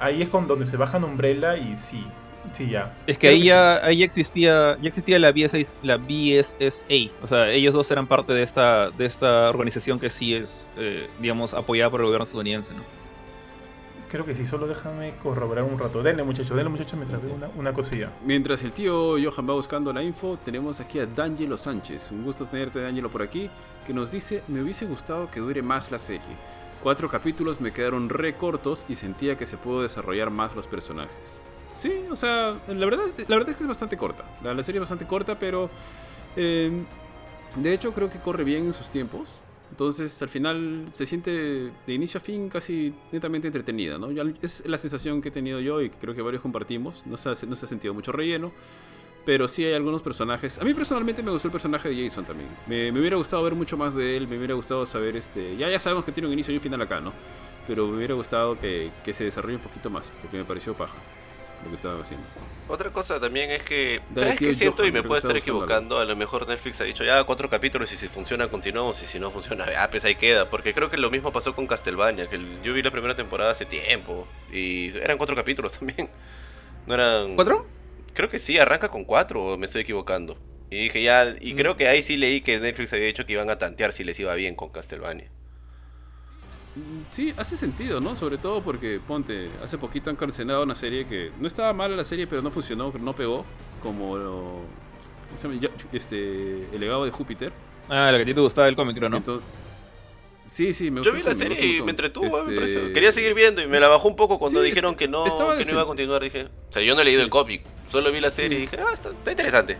Ahí 0.00 0.22
es 0.22 0.28
con 0.28 0.46
donde 0.46 0.66
se 0.66 0.76
bajan 0.76 1.02
Umbrella 1.04 1.56
y 1.56 1.76
sí, 1.76 2.04
sí 2.52 2.68
ya. 2.70 2.94
Es 3.06 3.18
que 3.18 3.28
Creo 3.28 3.32
ahí 3.32 3.44
ya, 3.44 3.84
ahí 3.84 4.02
existía, 4.04 4.78
ya 4.80 4.88
existía 4.88 5.18
la 5.18 5.32
BSA, 5.32 5.58
la 5.82 5.96
BSSA. 5.96 7.12
O 7.22 7.26
sea, 7.26 7.50
ellos 7.50 7.74
dos 7.74 7.90
eran 7.90 8.06
parte 8.06 8.32
de 8.32 8.42
esta, 8.44 8.90
de 8.90 9.06
esta 9.06 9.50
organización 9.50 9.98
que 9.98 10.08
sí 10.08 10.34
es, 10.34 10.70
eh, 10.76 11.08
digamos, 11.20 11.52
apoyada 11.54 11.90
por 11.90 12.00
el 12.00 12.06
gobierno 12.06 12.24
estadounidense, 12.24 12.74
¿no? 12.74 12.84
Creo 14.10 14.24
que 14.24 14.34
sí, 14.34 14.46
solo 14.46 14.66
déjame 14.66 15.16
corroborar 15.22 15.64
un 15.64 15.78
rato. 15.78 16.02
Denle 16.02 16.22
muchachos, 16.24 16.56
denle 16.56 16.70
muchachos 16.70 16.94
mientras 16.94 17.22
veo 17.22 17.34
una, 17.34 17.50
una 17.56 17.72
cosilla. 17.74 18.10
Mientras 18.24 18.62
el 18.62 18.72
tío 18.72 19.16
Johan 19.22 19.48
va 19.48 19.54
buscando 19.54 19.92
la 19.92 20.02
info, 20.02 20.38
tenemos 20.42 20.80
aquí 20.80 20.98
a 20.98 21.06
D'Angelo 21.06 21.58
Sánchez. 21.58 22.10
Un 22.10 22.24
gusto 22.24 22.46
tenerte, 22.46 22.80
D'Angelo, 22.80 23.10
por 23.10 23.22
aquí, 23.22 23.50
que 23.86 23.92
nos 23.92 24.10
dice: 24.10 24.42
Me 24.48 24.62
hubiese 24.62 24.86
gustado 24.86 25.30
que 25.30 25.40
dure 25.40 25.60
más 25.60 25.90
la 25.90 25.98
serie. 25.98 26.36
Cuatro 26.82 27.10
capítulos 27.10 27.60
me 27.60 27.72
quedaron 27.72 28.08
re 28.08 28.34
cortos 28.34 28.86
y 28.88 28.96
sentía 28.96 29.36
que 29.36 29.46
se 29.46 29.56
pudo 29.56 29.82
desarrollar 29.82 30.30
más 30.30 30.56
los 30.56 30.66
personajes. 30.66 31.42
Sí, 31.72 32.04
o 32.10 32.16
sea, 32.16 32.56
la 32.66 32.86
verdad, 32.86 33.04
la 33.26 33.36
verdad 33.36 33.50
es 33.50 33.56
que 33.56 33.64
es 33.64 33.68
bastante 33.68 33.96
corta. 33.96 34.24
La, 34.42 34.54
la 34.54 34.62
serie 34.62 34.78
es 34.78 34.82
bastante 34.82 35.06
corta, 35.06 35.38
pero 35.38 35.68
eh, 36.36 36.70
de 37.56 37.72
hecho 37.74 37.92
creo 37.92 38.08
que 38.08 38.18
corre 38.20 38.44
bien 38.44 38.66
en 38.66 38.72
sus 38.72 38.88
tiempos. 38.88 39.42
Entonces 39.78 40.20
al 40.22 40.28
final 40.28 40.86
se 40.90 41.06
siente 41.06 41.30
de 41.86 41.94
inicio 41.94 42.18
a 42.18 42.20
fin 42.20 42.48
casi 42.48 42.92
netamente 43.12 43.46
entretenida, 43.46 43.96
¿no? 43.96 44.10
Ya 44.10 44.24
es 44.42 44.64
la 44.66 44.76
sensación 44.76 45.22
que 45.22 45.28
he 45.28 45.30
tenido 45.30 45.60
yo 45.60 45.80
y 45.80 45.88
que 45.88 45.98
creo 45.98 46.16
que 46.16 46.20
varios 46.20 46.42
compartimos. 46.42 47.06
No 47.06 47.16
se 47.16 47.28
ha, 47.28 47.34
no 47.46 47.54
se 47.54 47.64
ha 47.64 47.68
sentido 47.68 47.94
mucho 47.94 48.10
relleno. 48.10 48.50
Pero 49.24 49.46
sí 49.46 49.64
hay 49.64 49.74
algunos 49.74 50.02
personajes. 50.02 50.58
A 50.58 50.64
mí 50.64 50.74
personalmente 50.74 51.22
me 51.22 51.30
gustó 51.30 51.46
el 51.46 51.52
personaje 51.52 51.90
de 51.90 52.02
Jason 52.02 52.24
también. 52.24 52.48
Me, 52.66 52.90
me 52.90 52.98
hubiera 52.98 53.16
gustado 53.18 53.44
ver 53.44 53.54
mucho 53.54 53.76
más 53.76 53.94
de 53.94 54.16
él. 54.16 54.26
Me 54.26 54.36
hubiera 54.36 54.54
gustado 54.54 54.84
saber 54.84 55.16
este. 55.16 55.56
Ya, 55.56 55.70
ya 55.70 55.78
sabemos 55.78 56.04
que 56.04 56.10
tiene 56.10 56.26
un 56.26 56.32
inicio 56.32 56.52
y 56.52 56.56
un 56.56 56.62
final 56.62 56.82
acá, 56.82 57.00
¿no? 57.00 57.12
Pero 57.68 57.86
me 57.86 57.98
hubiera 57.98 58.14
gustado 58.14 58.58
que, 58.58 58.90
que 59.04 59.12
se 59.12 59.22
desarrolle 59.22 59.58
un 59.58 59.62
poquito 59.62 59.90
más. 59.90 60.10
Porque 60.22 60.38
me 60.38 60.44
pareció 60.44 60.74
paja 60.74 60.96
lo 61.64 61.70
que 61.70 61.76
estaban 61.76 62.00
haciendo. 62.00 62.26
Otra 62.68 62.90
cosa 62.90 63.18
también 63.18 63.50
es 63.50 63.62
que, 63.62 64.00
Dale, 64.10 64.26
¿sabes 64.26 64.38
qué 64.38 64.54
siento? 64.54 64.78
Johan, 64.78 64.88
Y 64.88 64.92
me 64.92 65.02
que 65.02 65.16
estar 65.16 65.36
equivocando. 65.36 65.98
A 65.98 66.04
lo 66.04 66.14
mejor 66.16 66.46
Netflix 66.46 66.80
ha 66.80 66.84
dicho 66.84 67.02
ya 67.02 67.24
cuatro 67.24 67.48
capítulos 67.48 67.90
y 67.92 67.96
si 67.96 68.08
funciona 68.08 68.48
continuamos 68.48 69.02
y 69.02 69.06
si 69.06 69.18
no 69.18 69.30
funciona, 69.30 69.66
ah, 69.78 69.88
pues 69.90 70.04
ahí 70.04 70.14
queda. 70.16 70.50
Porque 70.50 70.74
creo 70.74 70.90
que 70.90 70.98
lo 70.98 71.10
mismo 71.10 71.32
pasó 71.32 71.54
con 71.54 71.66
Castlevania, 71.66 72.28
que 72.28 72.38
yo 72.62 72.74
vi 72.74 72.82
la 72.82 72.90
primera 72.90 73.14
temporada 73.14 73.52
hace 73.52 73.64
tiempo 73.64 74.26
y 74.52 74.96
eran 74.98 75.16
cuatro 75.16 75.34
capítulos 75.34 75.72
también. 75.78 76.10
No 76.86 76.94
eran... 76.94 77.34
¿Cuatro? 77.36 77.66
Creo 78.12 78.28
que 78.28 78.38
sí, 78.38 78.58
arranca 78.58 78.88
con 78.88 79.04
cuatro 79.04 79.42
o 79.42 79.56
me 79.56 79.66
estoy 79.66 79.82
equivocando. 79.82 80.36
Y 80.70 80.82
dije 80.82 81.02
ya, 81.02 81.34
y 81.40 81.54
creo 81.54 81.76
que 81.76 81.88
ahí 81.88 82.02
sí 82.02 82.18
leí 82.18 82.42
que 82.42 82.60
Netflix 82.60 82.92
había 82.92 83.06
dicho 83.06 83.24
que 83.24 83.32
iban 83.32 83.48
a 83.48 83.56
tantear 83.56 83.92
si 83.92 84.04
les 84.04 84.18
iba 84.20 84.34
bien 84.34 84.54
con 84.54 84.68
Castlevania. 84.68 85.30
Sí, 87.10 87.34
hace 87.36 87.56
sentido, 87.56 88.00
¿no? 88.00 88.16
Sobre 88.16 88.38
todo 88.38 88.62
porque, 88.62 89.00
ponte, 89.04 89.48
hace 89.64 89.78
poquito 89.78 90.10
han 90.10 90.16
cancelado 90.16 90.62
una 90.62 90.76
serie 90.76 91.06
que 91.06 91.32
no 91.40 91.46
estaba 91.46 91.72
mala 91.72 91.96
la 91.96 92.04
serie, 92.04 92.26
pero 92.26 92.40
no 92.42 92.50
funcionó, 92.50 92.92
no 93.00 93.14
pegó, 93.14 93.44
como 93.82 94.16
lo- 94.16 94.60
¿cómo 95.26 95.36
se 95.36 95.48
llama? 95.48 95.60
Ya- 95.60 95.70
este, 95.92 96.68
El 96.72 96.80
legado 96.80 97.04
de 97.04 97.10
Júpiter. 97.10 97.52
Ah, 97.88 98.10
la 98.12 98.18
que 98.18 98.22
a 98.22 98.26
ti 98.26 98.34
te 98.34 98.40
gustaba 98.40 98.68
el 98.68 98.76
cómic, 98.76 98.96
creo, 98.96 99.08
¿no? 99.08 99.16
Entonces, 99.16 99.48
sí, 100.46 100.72
sí, 100.74 100.90
me 100.90 101.02
Yo 101.02 101.10
gustó 101.10 101.14
vi 101.14 101.20
el 101.20 101.26
la 101.26 101.32
cómic, 101.32 101.48
me 101.48 101.56
serie 101.56 101.76
y 101.78 101.82
me 101.82 101.90
entretuvo, 101.90 102.30
me 102.30 102.38
Este, 102.42 102.54
pareció. 102.54 102.92
Quería 102.92 103.12
seguir 103.12 103.34
viendo 103.34 103.60
y 103.62 103.66
me 103.66 103.80
la 103.80 103.88
bajó 103.88 104.06
un 104.08 104.16
poco 104.16 104.38
cuando 104.38 104.60
Sí, 104.60 104.66
dijeron 104.66 104.94
que 104.94 105.08
no, 105.08 105.24
que 105.24 105.64
no 105.64 105.70
iba 105.72 105.82
a 105.82 105.86
continuar. 105.86 106.22
Dije, 106.22 106.44
o 106.44 106.72
sea, 106.72 106.82
yo 106.82 106.94
no 106.94 107.00
he 107.00 107.04
leído 107.04 107.20
Sí. 107.20 107.24
el 107.24 107.30
cómic, 107.30 107.62
solo 107.90 108.12
vi 108.12 108.20
la 108.20 108.30
serie 108.30 108.58
y 108.58 108.60
dije, 108.62 108.76
ah, 108.78 108.92
está, 108.92 109.08
está 109.10 109.30
interesante. 109.32 109.78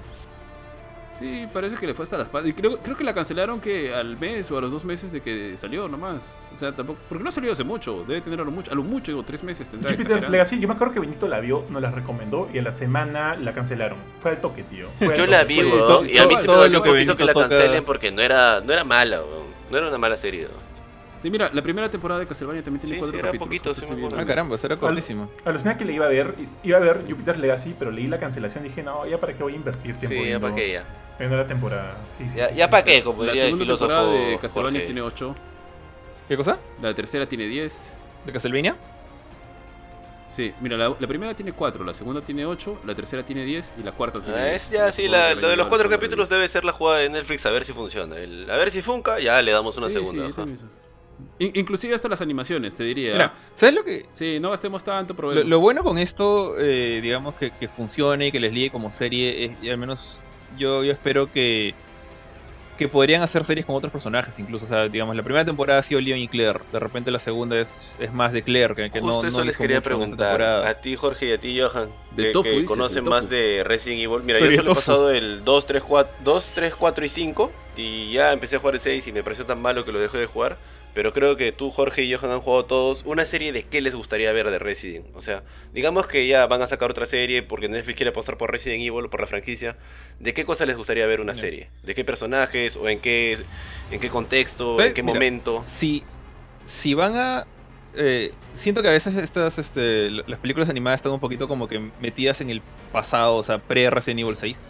Sí, 1.19 1.49
parece 1.53 1.75
que 1.77 1.87
le 1.87 1.95
fue 1.95 2.05
hasta 2.05 2.17
las 2.17 2.29
patas. 2.29 2.49
Y 2.49 2.53
creo, 2.53 2.79
creo 2.79 2.97
que 2.97 3.03
la 3.03 3.13
cancelaron 3.13 3.61
que 3.61 3.93
al 3.93 4.17
mes 4.19 4.49
o 4.53 4.59
a 4.59 4.61
los 4.61 4.71
dos 4.71 4.85
meses 4.85 5.11
de 5.11 5.21
que 5.21 5.57
salió 5.57 5.89
nomás. 5.89 6.37
O 6.53 6.57
sea, 6.57 6.71
tampoco. 6.77 7.01
Porque 7.09 7.25
no 7.25 7.29
ha 7.31 7.33
salido 7.33 7.53
hace 7.53 7.65
mucho. 7.65 8.05
Debe 8.07 8.21
tener 8.21 8.41
a 8.41 8.45
lo 8.45 8.53
mucho. 8.53 8.71
A 8.71 8.75
lo 8.77 8.85
mucho, 8.85 9.11
digo, 9.11 9.25
tres 9.25 9.43
meses 9.43 9.69
tendrá. 9.69 9.91
Jupiter's. 9.91 10.29
Legacy, 10.31 10.61
yo 10.61 10.69
me 10.69 10.75
acuerdo 10.75 10.95
que 10.95 11.01
Benito 11.01 11.27
la 11.27 11.41
vio, 11.41 11.65
nos 11.71 11.83
la 11.83 11.91
recomendó 11.91 12.49
y 12.55 12.59
a 12.59 12.63
la 12.63 12.71
semana 12.73 13.35
la 13.35 13.53
cancelaron. 13.53 13.99
Fue 14.21 14.31
al 14.31 14.41
toque, 14.41 14.63
tío. 14.63 14.91
Fue 14.97 15.09
Yo 15.09 15.15
toque. 15.25 15.27
la 15.33 15.43
vi, 15.45 15.55
Sí, 15.55 15.65
weón, 15.65 15.79
todo- 15.81 16.05
y 16.07 16.19
a 16.19 16.23
mí 16.23 16.29
todo- 16.35 16.41
se 16.41 16.47
todo 16.47 16.69
lo 16.69 16.83
que 16.83 16.91
poquito 16.91 17.17
que 17.17 17.25
la 17.25 17.33
Benito 17.33 17.41
toca- 17.43 17.49
cancelen 17.49 17.85
porque 17.85 18.13
no 18.13 18.23
era, 18.23 18.61
no 18.61 18.73
era 18.73 18.85
mala, 18.85 19.21
weón. 19.21 19.49
No 19.73 19.77
era 19.79 19.89
una 19.89 19.99
mala 19.99 20.17
serie. 20.17 20.43
weón. 20.47 20.69
Sí, 21.21 21.31
mira, 21.31 21.51
la 21.53 21.63
primera 21.63 21.91
temporada 21.91 22.21
de 22.21 22.29
Castlevania 22.29 22.63
también 22.63 22.81
tiene 22.81 22.95
Sí, 22.95 23.01
cuatro 23.01 23.13
sí, 23.15 23.19
era 23.19 23.29
capítulos. 23.33 23.77
poquito, 23.81 24.09
sí. 24.15 24.17
Ah, 24.17 24.25
caramba, 24.25 24.57
será 24.57 24.77
cortísimo. 24.77 25.29
Alucina 25.45 25.77
que 25.77 25.85
le 25.85 25.95
iba 25.95 26.07
a 26.07 26.09
ver, 26.09 26.37
iba 26.63 26.77
a 26.77 26.81
ver 26.81 27.05
Jupiter's 27.11 27.41
Legacy, 27.41 27.75
pero 27.77 27.91
leí 27.91 28.07
la 28.07 28.21
cancelación 28.21 28.65
y 28.65 28.69
dije, 28.69 28.85
no, 28.85 29.05
ya 29.05 29.19
para 29.19 29.33
qué 29.35 29.43
voy 29.43 29.55
a 29.55 29.57
invertir 29.57 29.97
tiempo 29.97 30.17
Sí, 30.17 30.29
ya 30.31 30.39
para 30.39 30.55
qué 30.55 30.71
ya. 30.75 30.85
Viendo 31.19 31.37
la 31.37 31.47
temporada. 31.47 31.99
Sí, 32.07 32.29
sí, 32.29 32.37
Ya, 32.39 32.49
sí, 32.49 32.55
ya 32.57 32.67
sí, 32.67 32.71
para 32.71 32.85
qué, 32.85 33.03
como 33.03 33.23
La 33.25 33.33
diría 33.33 33.43
el 33.45 33.49
segunda 33.51 33.65
filósofo. 33.65 33.89
temporada 33.93 34.13
de 34.31 34.39
Castlevania 34.39 34.79
Jorge. 34.81 34.87
tiene 34.87 35.03
8. 35.03 35.35
¿Qué 36.29 36.37
cosa? 36.37 36.59
La 36.83 36.95
tercera 36.95 37.27
tiene 37.27 37.47
10. 37.47 37.95
¿De 38.27 38.33
Castlevania? 38.33 38.77
Sí, 40.29 40.53
mira, 40.61 40.77
la, 40.77 40.95
la 41.01 41.07
primera 41.09 41.35
tiene 41.35 41.53
4, 41.53 41.83
la 41.85 41.95
segunda 41.95 42.21
tiene 42.21 42.45
8, 42.45 42.81
la 42.85 42.95
tercera 42.95 43.25
tiene 43.25 43.45
10 43.47 43.75
y 43.81 43.83
la 43.83 43.93
cuarta 43.93 44.21
tiene 44.21 44.39
Ah, 44.39 44.45
10. 44.51 44.55
es 44.65 44.71
ya, 44.71 44.93
sí, 44.93 45.09
la- 45.09 45.35
lo 45.35 45.49
de 45.49 45.57
los 45.57 45.69
cuatro 45.69 45.89
capítulos 45.89 46.29
10. 46.29 46.39
debe 46.39 46.49
ser 46.49 46.65
la 46.67 46.73
jugada 46.73 46.99
de 46.99 47.09
Netflix 47.09 47.47
a 47.47 47.51
ver 47.51 47.65
si 47.65 47.73
funciona. 47.73 48.17
El- 48.19 48.49
a 48.51 48.57
ver 48.57 48.71
si 48.71 48.83
funca, 48.83 49.19
ya 49.21 49.41
le 49.41 49.53
damos 49.53 49.77
una 49.79 49.89
Sí, 49.89 49.95
segunda. 49.95 50.25
sí, 50.25 50.29
ajá. 50.29 50.37
también 50.37 50.59
eso. 50.59 50.67
In- 51.41 51.53
inclusive 51.55 51.95
hasta 51.95 52.09
las 52.09 52.21
animaciones, 52.21 52.75
te 52.77 52.85
diría. 52.85 53.13
Mira, 53.13 53.35
¿sabes 53.55 53.75
lo 53.75 53.83
que, 53.83 54.05
Sí, 54.11 54.39
no 54.39 54.51
gastemos 54.51 54.85
tanto, 54.85 55.15
Lo, 55.19 55.33
lo 55.43 55.61
bueno 55.61 55.83
con 55.83 55.97
esto, 55.99 56.57
eh, 56.59 57.01
digamos, 57.03 57.35
que, 57.35 57.51
que 57.51 57.67
funcione 57.67 58.27
y 58.27 58.31
que 58.33 58.39
les 58.39 58.53
ligue 58.53 58.71
como 58.71 58.91
serie, 58.91 59.47
es, 59.47 59.53
y 59.63 59.71
al 59.71 59.79
menos 59.79 60.23
yo, 60.59 60.85
yo 60.85 60.93
espero 60.93 61.31
que, 61.31 61.75
que 62.77 62.89
podrían 62.89 63.23
hacer 63.23 63.45
series 63.45 63.67
con 63.67 63.77
otros 63.77 63.93
personajes 63.93 64.39
incluso. 64.39 64.65
O 64.65 64.69
sea, 64.69 64.89
digamos, 64.89 65.17
la 65.17 65.23
primera 65.23 65.45
temporada 65.45 65.81
ha 65.81 65.83
sido 65.83 66.01
Leon 66.01 66.19
y 66.19 66.29
Claire, 66.29 66.61
de 66.73 66.79
repente 66.79 67.11
la 67.11 67.19
segunda 67.19 67.59
es, 67.59 67.95
es 67.99 68.13
más 68.13 68.33
de 68.33 68.43
Claire, 68.43 68.75
que, 68.75 68.91
que 68.91 69.01
no, 69.01 69.13
Justo 69.13 69.27
eso 69.27 69.39
no 69.39 69.45
les 69.45 69.57
quería 69.57 69.83
preguntar. 69.83 70.41
A 70.43 70.81
ti, 70.81 70.97
Jorge, 70.97 71.27
y 71.27 71.33
a 71.33 71.39
ti, 71.39 71.59
Johan. 71.59 71.91
De 72.13 72.25
que, 72.25 72.31
tofu, 72.31 72.45
que 72.45 72.51
dices, 72.53 72.69
conocen 72.69 73.05
de 73.05 73.11
más 73.11 73.29
de 73.29 73.63
Resident 73.65 74.03
Evil. 74.03 74.23
Mira, 74.23 74.39
Tú 74.39 74.47
yo 74.47 74.57
solo 74.57 74.73
he 74.73 74.75
pasado 74.75 75.11
el 75.11 75.45
2, 75.45 75.67
3, 75.67 75.83
4, 75.83 76.15
2, 76.25 76.53
3, 76.55 76.75
4 76.75 77.05
y 77.05 77.09
5. 77.09 77.53
Y 77.77 78.13
ya 78.13 78.33
empecé 78.33 78.57
a 78.57 78.59
jugar 78.59 78.75
el 78.75 78.81
6 78.81 79.07
y 79.07 79.13
me 79.13 79.23
pareció 79.23 79.47
tan 79.47 79.63
malo 79.63 79.85
que 79.85 79.93
lo 79.93 79.99
dejé 80.01 80.19
de 80.19 80.27
jugar. 80.27 80.57
Pero 80.95 81.13
creo 81.13 81.37
que 81.37 81.53
tú, 81.53 81.71
Jorge 81.71 82.03
y 82.03 82.15
Johan 82.15 82.31
han 82.31 82.41
jugado 82.41 82.65
todos. 82.65 83.03
Una 83.05 83.25
serie 83.27 83.53
de 83.53 83.63
qué 83.63 83.81
les 83.81 83.95
gustaría 83.95 84.33
ver 84.33 84.51
de 84.51 84.59
Resident. 84.59 85.07
O 85.15 85.23
sea, 85.23 85.45
digamos 85.73 86.07
que 86.07 86.27
ya 86.27 86.47
van 86.47 86.63
a 86.63 86.67
sacar 86.67 86.91
otra 86.91 87.07
serie 87.07 87.43
porque 87.43 87.69
Netflix 87.69 87.97
quiere 87.97 88.11
apostar 88.11 88.37
por 88.37 88.51
Resident 88.51 88.83
Evil, 88.83 89.09
por 89.09 89.21
la 89.21 89.27
franquicia. 89.27 89.77
¿De 90.19 90.35
qué 90.35 90.45
cosa 90.45 90.67
les 90.67 90.77
gustaría 90.77 91.07
ver 91.07 91.21
una 91.21 91.35
serie? 91.35 91.71
¿De 91.85 91.95
qué 91.95 92.05
personajes 92.05 92.77
o 92.77 92.89
en 92.89 93.01
qué, 93.01 93.39
en 93.91 94.01
qué 94.01 94.09
contexto, 94.09 94.81
en 94.81 94.95
qué 94.95 95.03
momento? 95.03 95.63
Si, 95.67 96.03
si 96.65 96.95
van 96.95 97.15
a 97.15 97.47
eh, 97.97 98.33
siento 98.53 98.83
que 98.83 98.89
a 98.89 98.93
veces 98.93 99.17
estas, 99.17 99.59
este, 99.59 100.11
las 100.11 100.39
películas 100.39 100.69
animadas 100.69 100.99
están 100.99 101.13
un 101.13 101.21
poquito 101.21 101.49
como 101.49 101.69
que 101.69 101.91
metidas 102.01 102.41
en 102.41 102.51
el 102.51 102.63
pasado, 102.93 103.37
o 103.37 103.43
sea, 103.43 103.59
pre-Resident 103.59 104.21
Evil 104.21 104.37
6. 104.37 104.67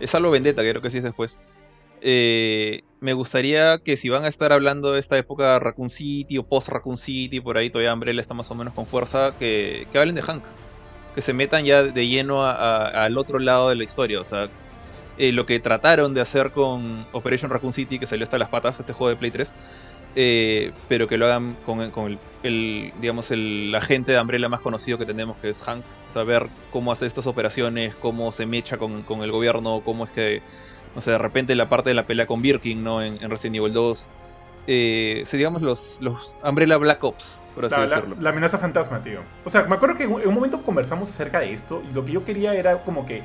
Es 0.00 0.14
algo 0.14 0.30
vendetta, 0.30 0.62
creo 0.62 0.82
que 0.82 0.90
sí 0.90 0.98
es 0.98 1.04
después. 1.04 1.40
Eh, 2.00 2.82
me 3.00 3.12
gustaría 3.12 3.78
que 3.78 3.96
si 3.96 4.08
van 4.08 4.24
a 4.24 4.28
estar 4.28 4.52
hablando 4.52 4.92
de 4.92 5.00
esta 5.00 5.16
época 5.18 5.58
Raccoon 5.58 5.90
City 5.90 6.38
o 6.38 6.42
post 6.42 6.68
Raccoon 6.68 6.96
City, 6.96 7.40
por 7.40 7.56
ahí 7.56 7.70
todavía 7.70 7.94
Umbrella 7.94 8.20
está 8.20 8.34
más 8.34 8.50
o 8.50 8.54
menos 8.54 8.74
con 8.74 8.86
fuerza, 8.86 9.34
que, 9.38 9.86
que 9.90 9.98
hablen 9.98 10.14
de 10.14 10.22
Hank. 10.22 10.44
Que 11.14 11.20
se 11.20 11.32
metan 11.32 11.64
ya 11.64 11.82
de 11.82 12.06
lleno 12.06 12.44
al 12.44 13.18
otro 13.18 13.38
lado 13.38 13.70
de 13.70 13.76
la 13.76 13.84
historia. 13.84 14.20
O 14.20 14.24
sea, 14.24 14.48
eh, 15.18 15.32
lo 15.32 15.46
que 15.46 15.58
trataron 15.58 16.14
de 16.14 16.20
hacer 16.20 16.52
con 16.52 17.06
Operation 17.12 17.50
Raccoon 17.50 17.72
City, 17.72 17.98
que 17.98 18.06
salió 18.06 18.22
hasta 18.22 18.38
las 18.38 18.50
patas, 18.50 18.78
este 18.78 18.92
juego 18.92 19.10
de 19.10 19.16
Play 19.16 19.32
3, 19.32 19.52
eh, 20.14 20.72
pero 20.88 21.08
que 21.08 21.18
lo 21.18 21.26
hagan 21.26 21.56
con, 21.66 21.80
el, 22.44 22.92
digamos, 23.00 23.32
el 23.32 23.74
agente 23.74 24.12
de 24.12 24.20
Umbrella 24.20 24.48
más 24.48 24.60
conocido 24.60 24.96
que 24.96 25.06
tenemos, 25.06 25.36
que 25.36 25.48
es 25.48 25.60
Hank. 25.60 25.84
Saber 26.06 26.48
cómo 26.70 26.92
hace 26.92 27.06
estas 27.06 27.26
operaciones, 27.26 27.96
cómo 27.96 28.30
se 28.30 28.46
mecha 28.46 28.76
con, 28.78 29.04
el 29.22 29.32
gobierno, 29.32 29.82
cómo 29.84 30.04
es 30.04 30.10
que, 30.12 30.42
no 30.94 31.00
sé, 31.00 31.12
de 31.12 31.18
repente 31.18 31.54
la 31.54 31.68
parte 31.68 31.90
de 31.90 31.94
la 31.94 32.06
pelea 32.06 32.26
con 32.26 32.42
Birkin, 32.42 32.82
¿no? 32.82 33.02
En, 33.02 33.18
Resident 33.30 33.56
Evil 33.56 33.72
2. 33.72 34.08
Eh, 34.70 35.24
digamos, 35.32 35.62
los, 35.62 35.98
los 36.02 36.36
Umbrella 36.44 36.76
Black 36.76 37.02
Ops, 37.02 37.42
por 37.54 37.64
así 37.64 37.80
decirlo. 37.80 38.16
La, 38.20 38.30
amenaza 38.30 38.58
fantasma, 38.58 39.02
tío. 39.02 39.20
O 39.44 39.50
sea, 39.50 39.62
me 39.62 39.74
acuerdo 39.74 39.96
que 39.96 40.04
en 40.04 40.12
un 40.12 40.34
momento 40.34 40.62
conversamos 40.62 41.08
acerca 41.08 41.40
de 41.40 41.54
esto 41.54 41.82
y 41.90 41.94
lo 41.94 42.04
que 42.04 42.12
yo 42.12 42.24
quería 42.24 42.54
era 42.54 42.82
como 42.82 43.06
que 43.06 43.22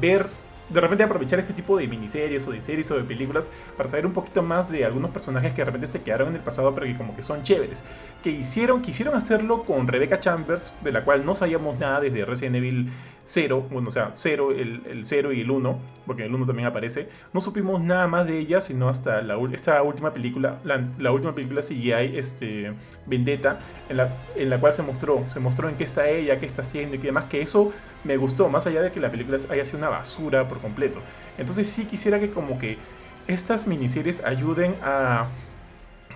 ver 0.00 0.28
de 0.68 0.80
repente 0.80 1.04
aprovechar 1.04 1.38
este 1.38 1.52
tipo 1.52 1.78
de 1.78 1.86
miniseries 1.86 2.46
o 2.46 2.50
de 2.50 2.60
series 2.60 2.90
o 2.90 2.96
de 2.96 3.04
películas 3.04 3.50
para 3.76 3.88
saber 3.88 4.06
un 4.06 4.12
poquito 4.12 4.42
más 4.42 4.70
de 4.70 4.84
algunos 4.84 5.10
personajes 5.10 5.52
que 5.52 5.60
de 5.60 5.66
repente 5.66 5.86
se 5.86 6.02
quedaron 6.02 6.28
en 6.28 6.36
el 6.36 6.40
pasado 6.40 6.74
pero 6.74 6.86
que 6.86 6.96
como 6.96 7.14
que 7.14 7.22
son 7.22 7.42
chéveres. 7.42 7.84
Que 8.22 8.30
hicieron, 8.30 8.82
quisieron 8.82 9.14
hacerlo 9.14 9.64
con 9.64 9.86
Rebecca 9.86 10.18
Chambers, 10.18 10.76
de 10.82 10.92
la 10.92 11.04
cual 11.04 11.24
no 11.24 11.34
sabíamos 11.34 11.78
nada 11.78 12.00
desde 12.00 12.24
Resident 12.24 12.56
Evil 12.56 12.90
0, 13.28 13.66
bueno, 13.72 13.88
o 13.88 13.90
sea, 13.90 14.10
0, 14.12 14.52
el, 14.52 14.82
el 14.88 15.04
0 15.04 15.32
y 15.32 15.40
el 15.40 15.50
1, 15.50 15.80
porque 16.06 16.24
el 16.24 16.32
1 16.34 16.46
también 16.46 16.68
aparece. 16.68 17.08
No 17.32 17.40
supimos 17.40 17.82
nada 17.82 18.06
más 18.06 18.24
de 18.24 18.38
ella, 18.38 18.60
sino 18.60 18.88
hasta 18.88 19.20
la, 19.20 19.36
esta 19.52 19.82
última 19.82 20.12
película, 20.12 20.60
la, 20.64 21.10
última 21.10 21.34
película 21.34 21.60
CGI, 21.60 22.16
este, 22.16 22.72
Vendetta, 23.04 23.58
en 23.88 23.96
la, 23.96 24.16
en 24.36 24.48
la 24.48 24.60
cual 24.60 24.74
se 24.74 24.82
mostró, 24.82 25.24
se 25.28 25.40
mostró 25.40 25.68
en 25.68 25.74
qué 25.74 25.82
está 25.82 26.08
ella, 26.08 26.38
qué 26.38 26.46
está 26.46 26.62
haciendo 26.62 26.94
y 26.94 26.98
qué 27.00 27.08
demás, 27.08 27.24
que 27.24 27.42
eso 27.42 27.72
me 28.04 28.16
gustó, 28.16 28.48
más 28.48 28.68
allá 28.68 28.80
de 28.80 28.92
que 28.92 29.00
la 29.00 29.10
película 29.10 29.38
haya 29.50 29.64
sido 29.64 29.78
una 29.78 29.88
basura 29.88 30.46
por 30.46 30.60
completo. 30.60 31.00
Entonces 31.36 31.68
sí 31.68 31.84
quisiera 31.84 32.20
que 32.20 32.30
como 32.30 32.60
que 32.60 32.78
estas 33.26 33.66
miniseries 33.66 34.22
ayuden 34.22 34.76
a 34.84 35.26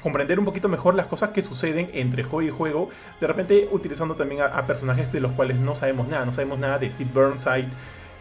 comprender 0.03 0.38
un 0.38 0.44
poquito 0.44 0.68
mejor 0.68 0.94
las 0.94 1.07
cosas 1.07 1.30
que 1.30 1.42
suceden 1.42 1.90
entre 1.92 2.22
juego 2.22 2.48
y 2.48 2.51
juego, 2.51 2.88
de 3.20 3.26
repente 3.26 3.68
utilizando 3.70 4.14
también 4.14 4.42
a, 4.42 4.66
personajes 4.66 5.12
de 5.12 5.20
los 5.20 5.32
cuales 5.32 5.61
no 5.61 5.74
sabemos 5.74 6.09
nada, 6.09 6.24
no 6.24 6.32
sabemos 6.32 6.59
nada 6.59 6.78
de 6.78 6.90
Steve 6.90 7.11
Burnside, 7.12 7.68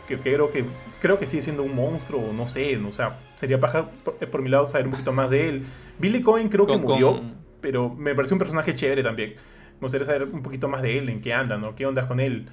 que, 0.08 0.18
creo 0.18 0.52
que 0.52 0.66
creo 1.00 1.20
que 1.20 1.28
sigue 1.28 1.42
siendo 1.42 1.64
un 1.64 1.76
monstruo, 1.76 2.34
no 2.34 2.48
sé, 2.48 2.78
o 2.78 2.92
sea, 2.92 3.20
sería 3.36 3.60
paja 3.60 3.90
por, 4.32 4.42
mi 4.42 4.50
lado 4.50 4.68
saber 4.68 4.88
un 4.88 4.92
poquito 4.92 5.14
más 5.14 5.30
de 5.30 5.50
él. 5.50 5.66
Billy 6.00 6.22
Cohen 6.22 6.50
creo 6.50 6.66
que 6.66 6.78
murió, 6.78 7.22
pero 7.62 7.90
me 7.90 8.16
pareció 8.16 8.36
un 8.36 8.40
personaje 8.40 8.76
chévere 8.76 9.04
también. 9.04 9.36
Me 9.80 9.86
gustaría 9.86 10.06
saber 10.06 10.24
un 10.24 10.42
poquito 10.42 10.68
más 10.68 10.82
de 10.82 10.98
él, 10.98 11.10
en 11.10 11.22
qué 11.22 11.34
anda, 11.34 11.58
¿no? 11.58 11.76
¿Qué 11.76 11.86
onda 11.86 12.08
con 12.08 12.20
él? 12.20 12.50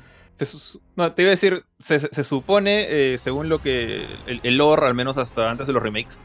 no, 0.97 1.13
te 1.13 1.23
iba 1.23 1.31
a 1.31 1.31
decir, 1.31 1.65
se, 1.79 1.99
supone, 2.23 2.87
eh, 3.15 3.19
según 3.19 3.49
lo 3.49 3.63
que 3.63 4.05
el, 4.27 4.41
el, 4.43 4.59
lore, 4.59 4.87
al 4.87 4.95
menos 4.95 5.17
hasta 5.17 5.51
antes 5.51 5.67
de 5.67 5.73
los 5.73 5.83
remakes, 5.83 6.21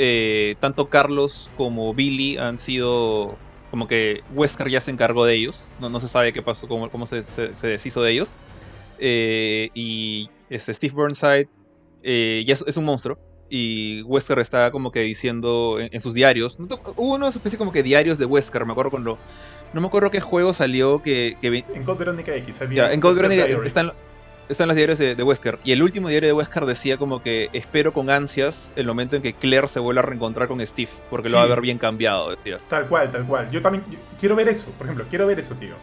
eh, 0.00 0.54
tanto 0.60 0.88
Carlos 0.88 1.50
como 1.56 1.92
Billy 1.92 2.38
han 2.38 2.58
sido 2.60 3.36
como 3.72 3.88
que 3.88 4.22
Wesker 4.32 4.70
ya 4.70 4.80
se 4.80 4.92
encargó 4.92 5.26
de 5.26 5.34
ellos, 5.34 5.70
no, 5.80 5.90
no 5.90 5.98
se 5.98 6.06
sabe 6.06 6.32
qué 6.32 6.40
pasó, 6.40 6.68
cómo, 6.68 6.88
cómo 6.88 7.04
se, 7.04 7.20
se, 7.22 7.66
deshizo 7.66 8.00
de 8.00 8.12
ellos. 8.12 8.38
Eh, 9.00 9.70
y 9.74 10.30
este, 10.50 10.72
Steve 10.72 10.94
Burnside 10.94 11.48
ya 12.02 12.54
es, 12.54 12.76
un 12.76 12.84
monstruo. 12.84 13.18
Y 13.50 14.02
Wesker 14.02 14.38
está 14.38 14.70
como 14.70 14.92
que 14.92 15.00
diciendo 15.00 15.78
en, 15.80 16.00
sus 16.00 16.14
diarios. 16.14 16.58
Hubo 16.96 17.14
una 17.16 17.28
especie 17.28 17.58
como 17.58 17.72
que 17.72 17.82
diarios 17.82 18.18
de 18.18 18.26
Wesker, 18.26 18.64
me 18.66 18.72
acuerdo 18.72 18.92
cuando 18.92 19.18
no 19.72 19.80
me 19.80 19.86
acuerdo 19.88 20.10
qué 20.10 20.20
juego 20.20 20.54
salió 20.54 21.02
que... 21.02 21.36
en 21.42 21.84
Code 21.84 21.98
Veronica 21.98 22.34
X. 22.36 22.60
Había 22.62 22.92
en 22.92 23.00
Code 23.00 23.16
Veronica 23.16 23.44
están, 23.64 23.92
están 24.48 24.68
los 24.68 24.76
diarios 24.76 24.98
de, 24.98 25.22
Wesker. 25.22 25.58
Y 25.64 25.72
el 25.72 25.82
último 25.82 26.08
diario 26.08 26.28
de 26.28 26.32
Wesker 26.32 26.64
decía 26.64 26.96
como 26.96 27.22
que 27.22 27.50
espero 27.52 27.92
con 27.92 28.10
ansias 28.10 28.72
el 28.76 28.86
momento 28.86 29.16
en 29.16 29.22
que 29.22 29.32
Claire 29.32 29.68
se 29.68 29.80
vuelva 29.80 30.02
a 30.02 30.06
reencontrar 30.06 30.48
con 30.48 30.64
Steve. 30.66 30.90
Porque 31.10 31.28
lo 31.28 31.38
va 31.38 31.44
a 31.44 31.46
ver 31.46 31.60
bien 31.60 31.78
cambiado, 31.78 32.36
tío. 32.36 32.58
Tal 32.68 32.88
cual, 32.88 33.10
tal 33.10 33.26
cual. 33.26 33.50
Yo 33.50 33.62
también 33.62 33.84
quiero 34.18 34.36
ver 34.36 34.48
eso, 34.48 34.70
por 34.72 34.86
ejemplo. 34.86 35.06
Quiero 35.08 35.26
ver 35.26 35.38
eso, 35.38 35.54
tío. 35.54 35.74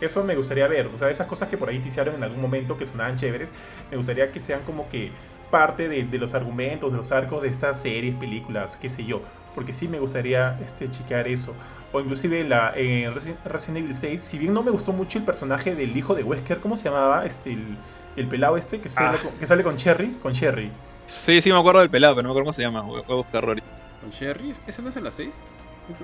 Eso 0.00 0.24
me 0.24 0.34
gustaría 0.34 0.66
ver. 0.66 0.86
O 0.86 0.98
sea, 0.98 1.10
esas 1.10 1.26
cosas 1.26 1.48
que 1.48 1.56
por 1.56 1.68
ahí 1.68 1.78
te 1.78 1.88
hicieron 1.88 2.14
en 2.14 2.22
algún 2.22 2.40
momento 2.40 2.76
que 2.76 2.86
sonaban 2.86 3.16
chéveres. 3.16 3.52
Me 3.90 3.96
gustaría 3.96 4.32
que 4.32 4.40
sean 4.40 4.62
como 4.62 4.88
que 4.88 5.10
parte 5.50 5.88
de, 5.88 6.04
de, 6.04 6.18
los 6.18 6.34
argumentos, 6.34 6.90
de 6.90 6.98
los 6.98 7.12
arcos 7.12 7.42
de 7.42 7.48
estas 7.48 7.80
series, 7.80 8.14
películas, 8.14 8.76
qué 8.76 8.88
sé 8.88 9.04
yo. 9.04 9.22
Porque 9.54 9.72
sí 9.72 9.86
me 9.86 10.00
gustaría 10.00 10.58
este, 10.64 10.90
chequear 10.90 11.28
eso 11.28 11.54
o 11.94 12.00
inclusive 12.00 12.42
la, 12.42 12.72
en 12.74 13.14
Resident 13.14 13.78
Evil 13.78 13.94
6, 13.94 14.22
si 14.22 14.36
bien 14.36 14.52
no 14.52 14.64
me 14.64 14.72
gustó 14.72 14.92
mucho 14.92 15.16
el 15.16 15.24
personaje 15.24 15.76
del 15.76 15.96
hijo 15.96 16.16
de 16.16 16.24
Wesker, 16.24 16.58
¿cómo 16.58 16.74
se 16.74 16.84
llamaba? 16.84 17.24
Este, 17.24 17.52
el, 17.52 17.76
el 18.16 18.28
pelado 18.28 18.56
este 18.56 18.80
que 18.80 18.88
sale, 18.88 19.16
ah. 19.16 19.28
que 19.38 19.46
sale 19.46 19.62
con 19.62 19.76
Cherry, 19.76 20.10
con 20.22 20.32
Cherry. 20.32 20.70
Sí, 21.04 21.40
sí 21.40 21.50
me 21.50 21.58
acuerdo 21.58 21.80
del 21.80 21.90
pelado, 21.90 22.14
pero 22.14 22.22
no 22.22 22.28
me 22.28 22.32
acuerdo 22.32 22.46
cómo 22.46 22.52
se 22.52 22.62
llama, 22.62 22.80
voy 22.82 23.02
a 23.08 23.14
buscarlo 23.14 23.50
ahorita. 23.50 23.66
¿Con 24.00 24.10
Cherry? 24.10 24.54
¿Eso 24.66 24.82
no 24.82 24.88
es 24.88 24.96
en 24.96 25.04
la 25.04 25.10
6? 25.10 25.30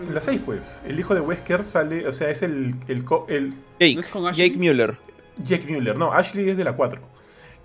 En 0.08 0.14
la 0.14 0.20
6, 0.20 0.40
pues. 0.44 0.80
El 0.86 0.98
hijo 1.00 1.14
de 1.14 1.20
Wesker 1.20 1.64
sale, 1.64 2.06
o 2.06 2.12
sea, 2.12 2.30
es 2.30 2.42
el... 2.42 2.74
el, 2.88 3.04
el 3.28 3.54
Jake, 3.78 4.00
Jake 4.34 4.58
Mueller. 4.58 4.98
Jake 5.42 5.66
Mueller, 5.68 5.96
no, 5.96 6.12
Ashley 6.12 6.50
es 6.50 6.56
de 6.56 6.64
la 6.64 6.74
4. 6.74 7.00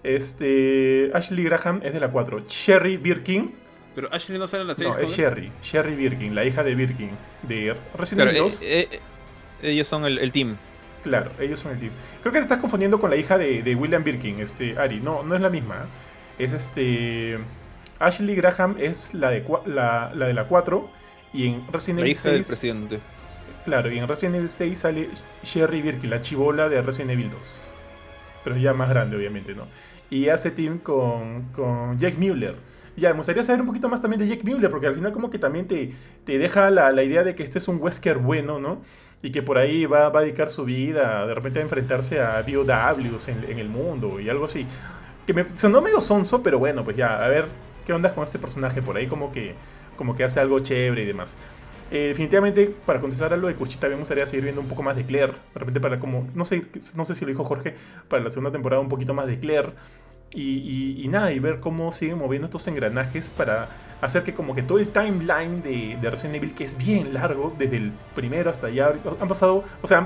Este, 0.04 1.12
Ashley 1.14 1.43
Graham 1.43 1.82
es 1.84 1.93
de 1.93 2.00
la 2.00 2.10
4. 2.12 2.46
Cherry 2.48 2.98
Birkin 2.98 3.54
pero 3.96 4.14
Ashley 4.14 4.38
no 4.38 4.46
sale 4.46 4.64
en 4.64 4.68
la 4.68 4.76
6. 4.76 4.89
No, 4.89 5.02
es 5.02 5.10
Sherry. 5.18 5.52
Sherry 5.64 5.96
Birkin, 5.96 6.36
la 6.36 6.43
hija 6.43 6.64
de 6.64 6.76
Birkin. 6.76 7.12
De 7.43 7.74
Resident 7.98 8.30
Evil 8.30 8.41
2. 8.43 8.62
Eh, 8.64 8.89
eh, 8.91 9.00
ellos 9.64 9.88
son 9.88 10.06
el, 10.06 10.32
team. 10.34 10.58
Claro, 11.06 11.30
ellos 11.39 11.60
son 11.60 11.74
el 11.74 11.80
team. 11.80 11.91
Creo 12.22 12.34
que 12.34 12.39
te 12.39 12.43
estás 12.45 12.58
confundiendo 12.58 12.99
con 12.99 13.12
la 13.12 13.16
hija 13.16 13.38
de, 13.38 13.76
William 13.76 14.03
Birkin, 14.03 14.39
este, 14.39 14.76
Ari. 14.76 15.01
No, 15.01 15.22
no 15.22 15.36
es 15.36 15.41
la 15.41 15.51
misma. 15.51 15.86
Es 16.39 16.51
este. 16.51 17.38
Ashley 17.99 18.36
Graham 18.36 18.76
es 18.80 19.14
la 19.14 19.30
de 19.30 19.45
la, 19.68 20.12
de 20.16 20.34
la 20.34 20.47
4. 20.47 20.89
Y 21.34 21.47
en 21.47 21.68
Resident 21.72 21.99
Evil 21.99 22.16
6. 22.16 22.26
La 22.26 22.32
hija 22.32 22.38
del 22.38 22.45
presidente. 22.45 22.99
Claro, 23.66 23.91
y 23.91 23.99
en 23.99 24.08
Resident 24.08 24.36
Evil 24.38 24.49
6 24.49 24.80
sale 24.80 25.10
Sherry 25.43 25.84
Birkin, 25.84 26.10
la 26.10 26.24
chivola 26.24 26.70
de 26.70 26.82
Resident 26.82 27.12
Evil 27.12 27.30
2. 27.30 27.62
Pero 28.43 28.58
ya 28.58 28.74
más 28.74 28.89
grande, 28.89 29.16
obviamente, 29.16 29.53
¿no? 29.53 29.68
Y 30.10 30.30
hace 30.30 30.49
team 30.49 30.80
con, 30.80 31.49
con 31.53 31.99
Jack 31.99 32.18
Mueller 32.18 32.56
ya, 32.97 33.10
me 33.10 33.18
gustaría 33.18 33.43
saber 33.43 33.62
un 33.62 33.68
poquito 33.68 33.89
más 33.89 34.01
también 34.01 34.20
de 34.20 34.28
Jack 34.28 34.43
Mueller, 34.43 34.70
porque 34.70 34.88
al 34.88 34.95
final 34.95 35.12
como 35.12 35.30
que 35.30 35.38
también 35.38 35.68
te, 35.68 35.93
te 36.24 36.38
deja 36.38 36.70
la, 36.70 36.91
la, 36.91 37.03
idea 37.03 37.24
de 37.24 37.36
que 37.36 37.43
este 37.43 37.60
es 37.60 37.68
un 37.68 37.82
Wesker 37.82 38.18
bueno, 38.18 38.60
¿no? 38.60 38.82
Y 39.22 39.32
que 39.32 39.41
por 39.41 39.57
ahí 39.57 39.86
va, 39.86 40.09
va 40.09 40.20
a 40.20 40.24
dedicar 40.24 40.49
su 40.49 40.66
vida 40.66 41.26
de 41.26 41.34
repente 41.34 41.59
a 41.59 41.63
enfrentarse 41.63 42.22
a 42.22 42.41
BOWs 42.41 43.28
en, 43.28 43.43
en 43.49 43.59
el 43.59 43.70
mundo 43.70 44.20
y 44.20 44.30
algo 44.30 44.45
así. 44.45 44.68
Que 45.26 45.34
me 45.34 45.47
sonó 45.49 45.82
medio 45.82 46.01
sonso, 46.01 46.43
pero 46.43 46.59
bueno, 46.59 46.84
pues 46.84 46.95
ya, 46.95 47.24
a 47.24 47.28
ver 47.28 47.45
qué 47.86 47.93
onda 47.93 48.13
con 48.13 48.24
este 48.24 48.39
personaje 48.39 48.82
por 48.82 48.97
ahí, 48.97 49.07
como 49.07 49.32
que, 49.32 49.55
como 49.95 50.16
que 50.16 50.24
hace 50.24 50.39
algo 50.39 50.59
chévere 50.59 51.03
y 51.03 51.05
demás. 51.05 51.38
Eh, 51.91 52.07
definitivamente, 52.09 52.74
para 52.86 52.99
contestar 52.99 53.32
a 53.34 53.38
lo 53.38 53.47
de 53.47 53.55
Curchita, 53.55 53.88
me 53.89 53.95
gustaría 53.95 54.26
seguir 54.26 54.43
viendo 54.43 54.61
un 54.61 54.68
poco 54.68 54.82
más 54.82 54.95
de 54.95 55.05
Claire. 55.05 55.34
De 55.53 55.59
repente, 55.59 55.80
para 55.80 55.99
como, 55.99 56.28
no 56.34 56.43
sé, 56.43 56.66
no 56.95 57.05
sé 57.05 57.13
si 57.13 57.26
lo 57.26 57.30
dijo 57.30 57.43
Jorge, 57.43 57.76
para 58.07 58.24
la 58.24 58.30
segunda 58.30 58.51
temporada 58.51 58.82
un 58.82 58.89
poquito 58.89 59.13
más 59.13 59.28
de 59.28 59.39
Claire. 59.39 59.74
Y, 60.36 61.08
nada, 61.10 61.32
y 61.32 61.40
ver 61.40 61.62
cómo 61.62 61.92
siguen 61.92 62.18
moviendo 62.18 62.46
estos 62.46 62.68
engranajes 62.68 63.30
para 63.30 63.70
hacer 64.02 64.24
que 64.24 64.34
como 64.34 64.54
que 64.54 64.64
todo 64.64 64.80
el 64.80 64.90
timeline 64.90 65.64
de, 65.64 65.98
de 66.02 66.10
Resident 66.10 66.36
Evil, 66.36 66.54
que 66.54 66.66
es 66.66 66.78
bien 66.78 67.14
largo, 67.14 67.56
desde 67.58 67.78
el 67.78 67.94
primero 68.14 68.50
hasta 68.50 68.68
allá, 68.68 68.94
han 69.22 69.28
pasado, 69.28 69.64
o 69.82 69.88
sea, 69.88 69.98
han 69.98 70.06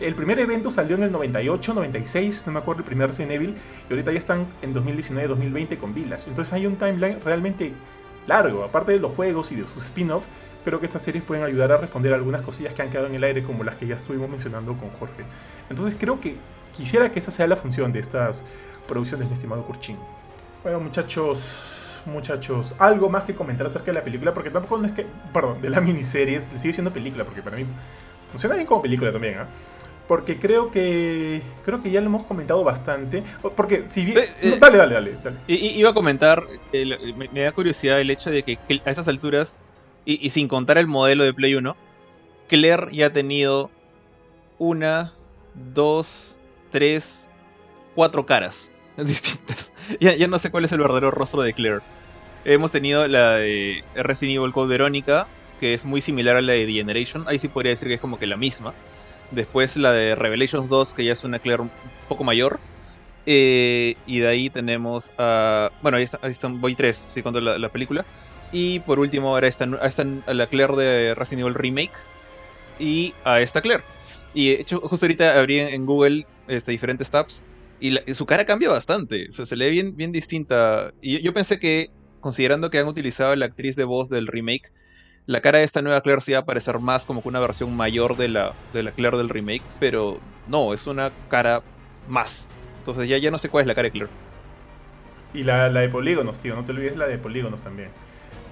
el 0.00 0.14
primer 0.14 0.40
evento 0.40 0.70
salió 0.70 0.96
en 0.96 1.04
el 1.04 1.12
98, 1.12 1.72
96, 1.72 2.44
no 2.46 2.52
me 2.52 2.58
acuerdo, 2.58 2.80
el 2.80 2.86
primer 2.86 3.08
Resident 3.08 3.32
Evil, 3.32 3.54
y 3.88 3.92
ahorita 3.92 4.12
ya 4.12 4.18
están 4.18 4.46
en 4.62 4.72
2019, 4.72 5.28
2020 5.28 5.78
con 5.78 5.94
Village. 5.94 6.28
Entonces 6.28 6.52
hay 6.52 6.66
un 6.66 6.76
timeline 6.76 7.20
realmente 7.24 7.72
largo, 8.26 8.64
aparte 8.64 8.92
de 8.92 8.98
los 8.98 9.12
juegos 9.12 9.52
y 9.52 9.56
de 9.56 9.66
sus 9.66 9.84
spin-offs, 9.84 10.26
creo 10.64 10.80
que 10.80 10.86
estas 10.86 11.02
series 11.02 11.22
pueden 11.22 11.44
ayudar 11.44 11.70
a 11.72 11.76
responder 11.76 12.12
algunas 12.12 12.42
cosillas 12.42 12.74
que 12.74 12.82
han 12.82 12.90
quedado 12.90 13.06
en 13.06 13.14
el 13.14 13.22
aire, 13.22 13.44
como 13.44 13.62
las 13.62 13.76
que 13.76 13.86
ya 13.86 13.94
estuvimos 13.94 14.28
mencionando 14.28 14.74
con 14.74 14.90
Jorge. 14.90 15.22
Entonces 15.70 15.96
creo 15.98 16.20
que 16.20 16.36
quisiera 16.74 17.12
que 17.12 17.18
esa 17.18 17.30
sea 17.30 17.46
la 17.46 17.56
función 17.56 17.92
de 17.92 18.00
estas 18.00 18.44
producciones, 18.86 19.28
mi 19.28 19.34
estimado 19.34 19.62
Curchín. 19.64 19.96
Bueno, 20.62 20.80
muchachos, 20.80 22.00
muchachos, 22.06 22.74
algo 22.78 23.08
más 23.08 23.24
que 23.24 23.34
comentar 23.34 23.66
acerca 23.66 23.86
de 23.86 23.94
la 23.98 24.04
película, 24.04 24.32
porque 24.32 24.50
tampoco 24.50 24.78
no 24.78 24.86
es 24.86 24.92
que, 24.92 25.06
perdón, 25.32 25.60
de 25.60 25.70
la 25.70 25.80
miniserie, 25.80 26.40
sigue 26.40 26.72
siendo 26.72 26.92
película, 26.92 27.24
porque 27.24 27.42
para 27.42 27.56
mí 27.56 27.66
funciona 28.30 28.54
bien 28.54 28.66
como 28.66 28.82
película 28.82 29.12
también, 29.12 29.38
¿ah? 29.38 29.48
Porque 30.08 30.38
creo 30.38 30.70
que 30.70 31.40
creo 31.64 31.82
que 31.82 31.90
ya 31.90 32.02
lo 32.02 32.08
hemos 32.08 32.26
comentado 32.26 32.62
bastante. 32.62 33.22
Porque 33.56 33.86
si 33.86 34.04
bien... 34.04 34.18
Eh, 34.18 34.28
eh, 34.42 34.50
no, 34.50 34.56
dale, 34.56 34.76
dale, 34.76 34.94
dale. 34.94 35.12
dale. 35.24 35.36
Iba 35.46 35.90
a 35.90 35.94
comentar, 35.94 36.46
eh, 36.74 37.14
me, 37.16 37.28
me 37.28 37.40
da 37.40 37.52
curiosidad 37.52 37.98
el 37.98 38.10
hecho 38.10 38.30
de 38.30 38.42
que, 38.42 38.56
que 38.56 38.82
a 38.84 38.90
esas 38.90 39.08
alturas, 39.08 39.56
y, 40.04 40.24
y 40.24 40.28
sin 40.28 40.46
contar 40.46 40.76
el 40.76 40.86
modelo 40.86 41.24
de 41.24 41.32
Play 41.32 41.54
1, 41.54 41.74
Claire 42.48 42.88
ya 42.92 43.06
ha 43.06 43.12
tenido 43.14 43.70
una, 44.58 45.14
dos, 45.72 46.38
tres, 46.70 47.30
cuatro 47.94 48.26
caras 48.26 48.73
distintas. 49.04 49.72
Ya, 50.00 50.14
ya 50.14 50.28
no 50.28 50.38
sé 50.38 50.50
cuál 50.50 50.64
es 50.64 50.72
el 50.72 50.80
verdadero 50.80 51.10
rostro 51.10 51.42
de 51.42 51.52
Claire. 51.52 51.80
Hemos 52.44 52.72
tenido 52.72 53.06
la 53.08 53.36
de 53.36 53.82
Resident 53.94 54.36
Evil 54.36 54.52
Code 54.52 54.68
Verónica, 54.68 55.26
que 55.58 55.74
es 55.74 55.84
muy 55.84 56.00
similar 56.00 56.36
a 56.36 56.42
la 56.42 56.52
de 56.52 56.66
The 56.66 56.72
Generation. 56.72 57.24
Ahí 57.26 57.38
sí 57.38 57.48
podría 57.48 57.70
decir 57.70 57.88
que 57.88 57.94
es 57.94 58.00
como 58.00 58.18
que 58.18 58.26
la 58.26 58.36
misma. 58.36 58.74
Después 59.30 59.76
la 59.76 59.92
de 59.92 60.14
Revelations 60.14 60.68
2, 60.68 60.94
que 60.94 61.04
ya 61.04 61.12
es 61.12 61.24
una 61.24 61.38
Claire 61.38 61.62
un 61.62 61.70
poco 62.08 62.24
mayor. 62.24 62.60
Eh, 63.26 63.94
y 64.06 64.18
de 64.18 64.28
ahí 64.28 64.50
tenemos 64.50 65.14
a. 65.18 65.70
Bueno, 65.82 65.96
ahí, 65.96 66.04
está, 66.04 66.18
ahí 66.22 66.30
están 66.30 66.60
Boy 66.60 66.74
3, 66.74 66.96
sí, 66.96 67.22
cuando 67.22 67.40
la, 67.40 67.58
la 67.58 67.70
película. 67.70 68.04
Y 68.52 68.80
por 68.80 69.00
último, 69.00 69.30
ahora 69.30 69.48
están, 69.48 69.78
están 69.82 70.22
a 70.26 70.34
la 70.34 70.46
Claire 70.46 70.76
de 70.76 71.14
Resident 71.14 71.42
Evil 71.42 71.54
Remake. 71.54 71.94
Y 72.78 73.14
a 73.24 73.40
esta 73.40 73.62
Claire. 73.62 73.84
Y 74.34 74.50
hecho, 74.50 74.80
justo 74.80 75.06
ahorita 75.06 75.38
abrí 75.40 75.60
en, 75.60 75.68
en 75.68 75.86
Google 75.86 76.26
este, 76.48 76.72
diferentes 76.72 77.10
tabs. 77.10 77.46
Y, 77.84 77.90
la- 77.90 78.00
y 78.06 78.14
su 78.14 78.24
cara 78.24 78.46
cambia 78.46 78.70
bastante. 78.70 79.26
O 79.28 79.32
sea, 79.32 79.44
se 79.44 79.56
le 79.56 79.66
ve 79.66 79.70
bien, 79.72 79.94
bien 79.96 80.10
distinta. 80.10 80.92
Y 81.02 81.14
yo, 81.14 81.18
yo 81.18 81.34
pensé 81.34 81.58
que, 81.58 81.88
considerando 82.20 82.70
que 82.70 82.78
han 82.78 82.86
utilizado 82.88 83.32
a 83.32 83.36
la 83.36 83.44
actriz 83.44 83.76
de 83.76 83.84
voz 83.84 84.08
del 84.08 84.26
remake, 84.26 84.70
la 85.26 85.40
cara 85.42 85.58
de 85.58 85.64
esta 85.64 85.82
nueva 85.82 86.00
Claire 86.00 86.22
sí 86.22 86.32
va 86.32 86.38
a 86.38 86.44
parecer 86.46 86.78
más 86.78 87.04
como 87.04 87.22
que 87.22 87.28
una 87.28 87.40
versión 87.40 87.76
mayor 87.76 88.16
de 88.16 88.28
la, 88.28 88.54
de 88.72 88.82
la 88.84 88.92
Claire 88.92 89.18
del 89.18 89.28
remake. 89.28 89.62
Pero 89.80 90.18
no, 90.48 90.72
es 90.72 90.86
una 90.86 91.12
cara 91.28 91.62
más. 92.08 92.48
Entonces 92.78 93.06
ya, 93.08 93.18
ya 93.18 93.30
no 93.30 93.38
sé 93.38 93.50
cuál 93.50 93.62
es 93.62 93.66
la 93.68 93.74
cara 93.74 93.86
de 93.86 93.90
Claire. 93.92 94.10
Y 95.34 95.42
la, 95.42 95.68
la 95.68 95.80
de 95.80 95.88
polígonos, 95.90 96.38
tío, 96.38 96.54
no 96.54 96.64
te 96.64 96.72
olvides 96.72 96.96
la 96.96 97.06
de 97.06 97.18
polígonos 97.18 97.60
también. 97.60 97.90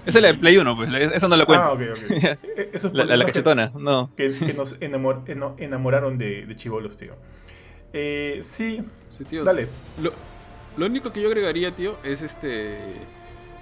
Esa 0.04 0.18
es 0.18 0.22
la 0.22 0.32
de 0.32 0.38
Play 0.38 0.56
1, 0.58 0.76
pues. 0.76 0.92
Esa 0.92 1.28
no 1.28 1.36
la 1.36 1.46
cuento. 1.46 1.64
Ah, 1.64 1.72
ok, 1.72 1.80
ok. 1.90 2.38
Eh, 2.56 2.70
Esos 2.74 2.92
la, 2.92 3.04
la- 3.04 3.16
la 3.16 3.24
polígonos 3.24 3.24
que- 3.24 3.32
cachetona, 3.32 3.72
no. 3.78 4.10
Que, 4.16 4.28
que 4.46 4.52
nos 4.54 4.78
enamor- 4.80 5.54
enamoraron 5.58 6.18
de, 6.18 6.44
de 6.44 6.56
chivolos, 6.56 6.96
tío. 6.96 7.14
Eh, 7.92 8.40
sí, 8.42 8.82
Sí, 9.16 9.24
tío. 9.24 9.44
dale. 9.44 9.68
Lo, 10.00 10.12
lo 10.76 10.86
único 10.86 11.12
que 11.12 11.20
yo 11.20 11.28
agregaría, 11.28 11.74
tío, 11.74 11.98
es 12.02 12.22
este. 12.22 12.78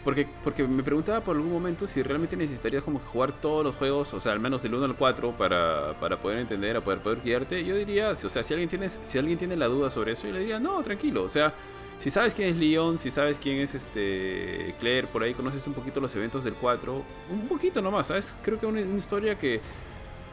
Porque, 0.04 0.26
porque 0.42 0.66
me 0.66 0.82
preguntaba 0.82 1.22
por 1.22 1.36
algún 1.36 1.52
momento 1.52 1.86
si 1.86 2.02
realmente 2.02 2.34
necesitarías 2.34 2.82
como 2.82 3.00
que 3.00 3.06
jugar 3.06 3.38
todos 3.38 3.62
los 3.62 3.76
juegos, 3.76 4.14
o 4.14 4.20
sea, 4.20 4.32
al 4.32 4.40
menos 4.40 4.62
del 4.62 4.74
1 4.74 4.86
al 4.86 4.96
4, 4.96 5.32
para, 5.32 5.92
para 6.00 6.18
poder 6.18 6.38
entender, 6.38 6.74
a 6.76 6.80
poder, 6.82 7.00
poder 7.00 7.20
guiarte. 7.20 7.62
Yo 7.64 7.76
diría, 7.76 8.10
o 8.10 8.14
sea, 8.14 8.42
si 8.42 8.54
alguien, 8.54 8.70
tiene, 8.70 8.88
si 8.88 9.18
alguien 9.18 9.36
tiene 9.36 9.56
la 9.56 9.66
duda 9.66 9.90
sobre 9.90 10.12
eso, 10.12 10.26
yo 10.26 10.32
le 10.32 10.40
diría, 10.40 10.58
no, 10.58 10.82
tranquilo. 10.82 11.22
O 11.22 11.28
sea, 11.28 11.52
si 11.98 12.08
sabes 12.08 12.34
quién 12.34 12.48
es 12.48 12.56
Leon, 12.56 12.98
si 12.98 13.10
sabes 13.10 13.38
quién 13.38 13.58
es 13.58 13.74
este 13.74 14.74
Claire, 14.80 15.06
por 15.06 15.22
ahí 15.22 15.34
conoces 15.34 15.66
un 15.66 15.74
poquito 15.74 16.00
los 16.00 16.14
eventos 16.16 16.44
del 16.44 16.54
4, 16.54 17.04
un 17.30 17.48
poquito 17.48 17.82
nomás, 17.82 18.06
¿sabes? 18.06 18.34
Creo 18.42 18.58
que 18.58 18.64
es 18.64 18.72
una, 18.72 18.80
una 18.80 18.98
historia 18.98 19.38
que 19.38 19.60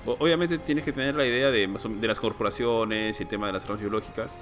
obviamente 0.06 0.58
tienes 0.60 0.86
que 0.86 0.94
tener 0.94 1.16
la 1.16 1.26
idea 1.26 1.52
de, 1.52 1.68
de 1.68 2.08
las 2.08 2.20
corporaciones 2.22 3.20
y 3.20 3.24
el 3.24 3.30
tema 3.30 3.48
de 3.48 3.54
las 3.54 3.66
armas 3.66 3.82
biológicas, 3.82 4.38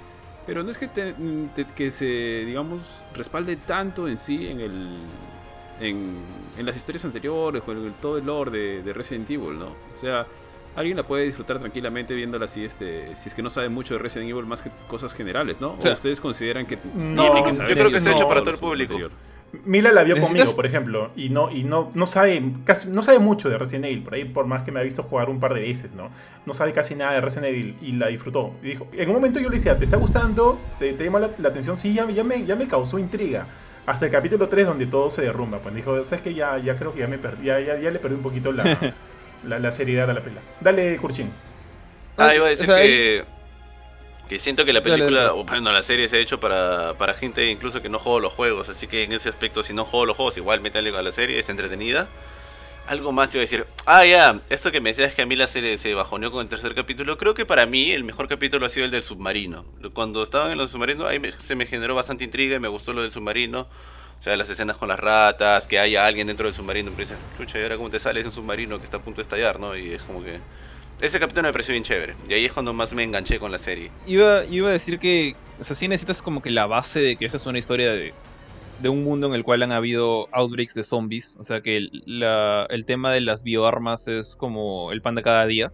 pero 0.46 0.62
no 0.62 0.70
es 0.70 0.78
que, 0.78 0.88
te- 0.88 1.14
te- 1.54 1.66
que 1.66 1.90
se, 1.90 2.04
digamos, 2.46 3.04
respalde 3.14 3.56
tanto 3.56 4.06
en 4.08 4.16
sí 4.18 4.46
en 4.48 4.60
el 4.60 4.96
en, 5.80 6.16
en 6.56 6.64
las 6.66 6.74
historias 6.76 7.04
anteriores 7.04 7.62
o 7.66 7.72
en 7.72 7.84
el- 7.86 7.92
todo 7.94 8.16
el 8.18 8.24
lore 8.26 8.50
de, 8.50 8.82
de 8.82 8.92
Resident 8.94 9.28
Evil, 9.30 9.58
¿no? 9.58 9.66
O 9.94 9.98
sea, 9.98 10.26
alguien 10.74 10.96
la 10.96 11.02
puede 11.06 11.24
disfrutar 11.24 11.58
tranquilamente 11.58 12.14
viéndola 12.14 12.44
así, 12.46 12.64
este, 12.64 13.14
si 13.16 13.28
es 13.28 13.34
que 13.34 13.42
no 13.42 13.50
sabe 13.50 13.68
mucho 13.68 13.94
de 13.94 13.98
Resident 13.98 14.30
Evil 14.30 14.46
más 14.46 14.62
que 14.62 14.70
cosas 14.88 15.12
generales, 15.14 15.60
¿no? 15.60 15.72
O, 15.76 15.80
sea, 15.80 15.92
ustedes 15.92 16.20
consideran 16.20 16.64
que 16.66 16.78
no, 16.94 17.24
tiene 17.24 17.42
que 17.42 17.48
yo 17.50 17.54
saber 17.56 17.74
creo 17.74 17.90
que 17.90 17.96
está 17.98 18.12
hecho 18.12 18.28
para 18.28 18.40
todo 18.40 18.50
el 18.52 18.58
público. 18.60 18.94
anterior. 18.94 19.10
Mila 19.64 19.90
la 19.92 20.02
vio 20.02 20.16
Necesitas- 20.16 20.28
conmigo, 20.28 20.56
por 20.56 20.66
ejemplo, 20.66 21.10
y 21.16 21.28
no 21.30 21.50
y 21.50 21.64
no, 21.64 21.90
no 21.94 22.06
sabe 22.06 22.42
casi 22.64 22.88
no 22.88 23.00
sabe 23.02 23.18
mucho 23.20 23.48
de 23.48 23.56
Resident 23.56 23.86
Evil, 23.86 24.02
por 24.02 24.14
ahí 24.14 24.24
por 24.24 24.44
más 24.46 24.62
que 24.62 24.72
me 24.72 24.80
ha 24.80 24.82
visto 24.82 25.02
jugar 25.02 25.30
un 25.30 25.40
par 25.40 25.54
de 25.54 25.60
veces, 25.60 25.92
¿no? 25.92 26.10
No 26.44 26.52
sabe 26.52 26.72
casi 26.72 26.94
nada 26.94 27.12
de 27.12 27.20
Resident 27.20 27.46
Evil 27.46 27.76
y 27.80 27.92
la 27.92 28.08
disfrutó. 28.08 28.52
Y 28.62 28.66
dijo, 28.66 28.86
en 28.92 29.08
un 29.08 29.14
momento 29.14 29.38
yo 29.40 29.48
le 29.48 29.56
decía, 29.56 29.78
¿te 29.78 29.84
está 29.84 29.96
gustando? 29.96 30.58
¿Te, 30.78 30.92
te 30.92 31.04
llama 31.04 31.20
la, 31.20 31.30
la 31.38 31.48
atención? 31.48 31.76
Sí, 31.76 31.94
ya, 31.94 32.08
ya, 32.10 32.22
me, 32.24 32.44
ya 32.44 32.54
me 32.56 32.66
causó 32.68 32.98
intriga. 32.98 33.46
Hasta 33.86 34.04
el 34.06 34.10
capítulo 34.12 34.48
3 34.48 34.66
donde 34.66 34.86
todo 34.86 35.08
se 35.08 35.22
derrumba. 35.22 35.58
Pues 35.60 35.74
dijo, 35.74 36.04
¿sabes 36.04 36.20
qué? 36.22 36.34
Ya, 36.34 36.58
ya 36.58 36.76
creo 36.76 36.92
que 36.92 36.98
ya 37.00 37.06
me 37.06 37.18
perdí, 37.18 37.46
ya, 37.46 37.60
ya, 37.60 37.78
ya 37.78 37.90
le 37.90 37.98
perdí 38.00 38.16
un 38.16 38.22
poquito 38.22 38.50
la, 38.52 38.64
la, 39.46 39.58
la 39.60 39.70
seriedad 39.70 40.10
a 40.10 40.12
la 40.12 40.20
pela. 40.22 40.40
Dale, 40.60 40.96
Kurchin. 40.98 41.30
Ah, 42.18 42.34
iba 42.34 42.46
a 42.46 42.48
decir 42.50 42.64
O 42.64 42.66
sea, 42.72 42.82
que, 42.82 43.24
que 44.28 44.38
siento 44.38 44.64
que 44.64 44.72
la 44.72 44.80
película, 44.82 45.32
o 45.34 45.44
bueno, 45.44 45.70
la 45.72 45.82
serie 45.82 46.08
se 46.08 46.16
ha 46.16 46.20
hecho 46.20 46.40
para, 46.40 46.94
para 46.94 47.14
gente 47.14 47.46
incluso 47.50 47.80
que 47.82 47.88
no 47.88 47.98
juega 47.98 48.20
los 48.20 48.32
juegos, 48.32 48.68
así 48.68 48.86
que 48.88 49.04
en 49.04 49.12
ese 49.12 49.28
aspecto, 49.28 49.62
si 49.62 49.72
no 49.72 49.84
juego 49.84 50.06
los 50.06 50.16
juegos, 50.16 50.36
igual 50.36 50.60
métale 50.60 50.96
a 50.96 51.02
la 51.02 51.12
serie, 51.12 51.38
es 51.38 51.48
entretenida. 51.48 52.08
Algo 52.88 53.10
más 53.10 53.30
te 53.30 53.38
iba 53.38 53.40
a 53.42 53.46
decir, 53.46 53.66
ah, 53.86 54.04
ya, 54.06 54.40
esto 54.48 54.70
que 54.70 54.80
me 54.80 54.90
decías 54.90 55.12
que 55.12 55.22
a 55.22 55.26
mí 55.26 55.34
la 55.34 55.48
serie 55.48 55.76
se 55.76 55.92
bajoneó 55.94 56.30
con 56.30 56.42
el 56.42 56.48
tercer 56.48 56.72
capítulo, 56.74 57.18
creo 57.18 57.34
que 57.34 57.44
para 57.44 57.66
mí 57.66 57.90
el 57.90 58.04
mejor 58.04 58.28
capítulo 58.28 58.64
ha 58.64 58.68
sido 58.68 58.84
el 58.84 58.92
del 58.92 59.02
submarino. 59.02 59.64
Cuando 59.92 60.22
estaban 60.22 60.52
en 60.52 60.58
los 60.58 60.70
submarinos, 60.70 61.08
ahí 61.08 61.18
me- 61.18 61.32
se 61.32 61.56
me 61.56 61.66
generó 61.66 61.96
bastante 61.96 62.22
intriga 62.22 62.56
y 62.56 62.60
me 62.60 62.68
gustó 62.68 62.92
lo 62.92 63.02
del 63.02 63.10
submarino. 63.10 63.62
O 64.18 64.22
sea, 64.22 64.36
las 64.36 64.48
escenas 64.48 64.76
con 64.76 64.88
las 64.88 64.98
ratas, 65.00 65.66
que 65.66 65.78
haya 65.80 66.06
alguien 66.06 66.26
dentro 66.28 66.46
del 66.46 66.54
submarino, 66.54 66.90
pero 66.92 67.02
dicen, 67.08 67.18
chucha, 67.36 67.58
¿y 67.58 67.62
ahora 67.64 67.76
cómo 67.76 67.90
te 67.90 67.98
sales 68.00 68.22
de 68.22 68.28
un 68.28 68.34
submarino 68.34 68.78
que 68.78 68.84
está 68.84 68.96
a 68.98 69.02
punto 69.02 69.16
de 69.18 69.22
estallar, 69.22 69.58
no? 69.60 69.76
Y 69.76 69.92
es 69.92 70.02
como 70.02 70.22
que... 70.24 70.38
Ese 71.00 71.20
capítulo 71.20 71.42
me 71.48 71.52
pareció 71.52 71.72
bien 71.72 71.84
chévere. 71.84 72.16
Y 72.28 72.32
ahí 72.34 72.44
es 72.46 72.52
cuando 72.52 72.72
más 72.72 72.92
me 72.94 73.02
enganché 73.02 73.38
con 73.38 73.52
la 73.52 73.58
serie. 73.58 73.90
Iba, 74.06 74.44
iba 74.46 74.68
a 74.68 74.72
decir 74.72 74.98
que, 74.98 75.34
o 75.58 75.64
sea, 75.64 75.76
sí 75.76 75.88
necesitas 75.88 76.22
como 76.22 76.40
que 76.40 76.50
la 76.50 76.66
base 76.66 77.00
de 77.00 77.16
que 77.16 77.26
esta 77.26 77.36
es 77.36 77.46
una 77.46 77.58
historia 77.58 77.92
de, 77.92 78.14
de 78.80 78.88
un 78.88 79.04
mundo 79.04 79.26
en 79.26 79.34
el 79.34 79.44
cual 79.44 79.62
han 79.62 79.72
habido 79.72 80.28
outbreaks 80.32 80.74
de 80.74 80.82
zombies. 80.82 81.36
O 81.38 81.44
sea, 81.44 81.60
que 81.60 81.76
el, 81.76 81.90
la- 82.06 82.66
el 82.70 82.86
tema 82.86 83.12
de 83.12 83.20
las 83.20 83.42
bioarmas 83.42 84.08
es 84.08 84.36
como 84.36 84.90
el 84.92 85.02
pan 85.02 85.14
de 85.14 85.22
cada 85.22 85.44
día. 85.46 85.72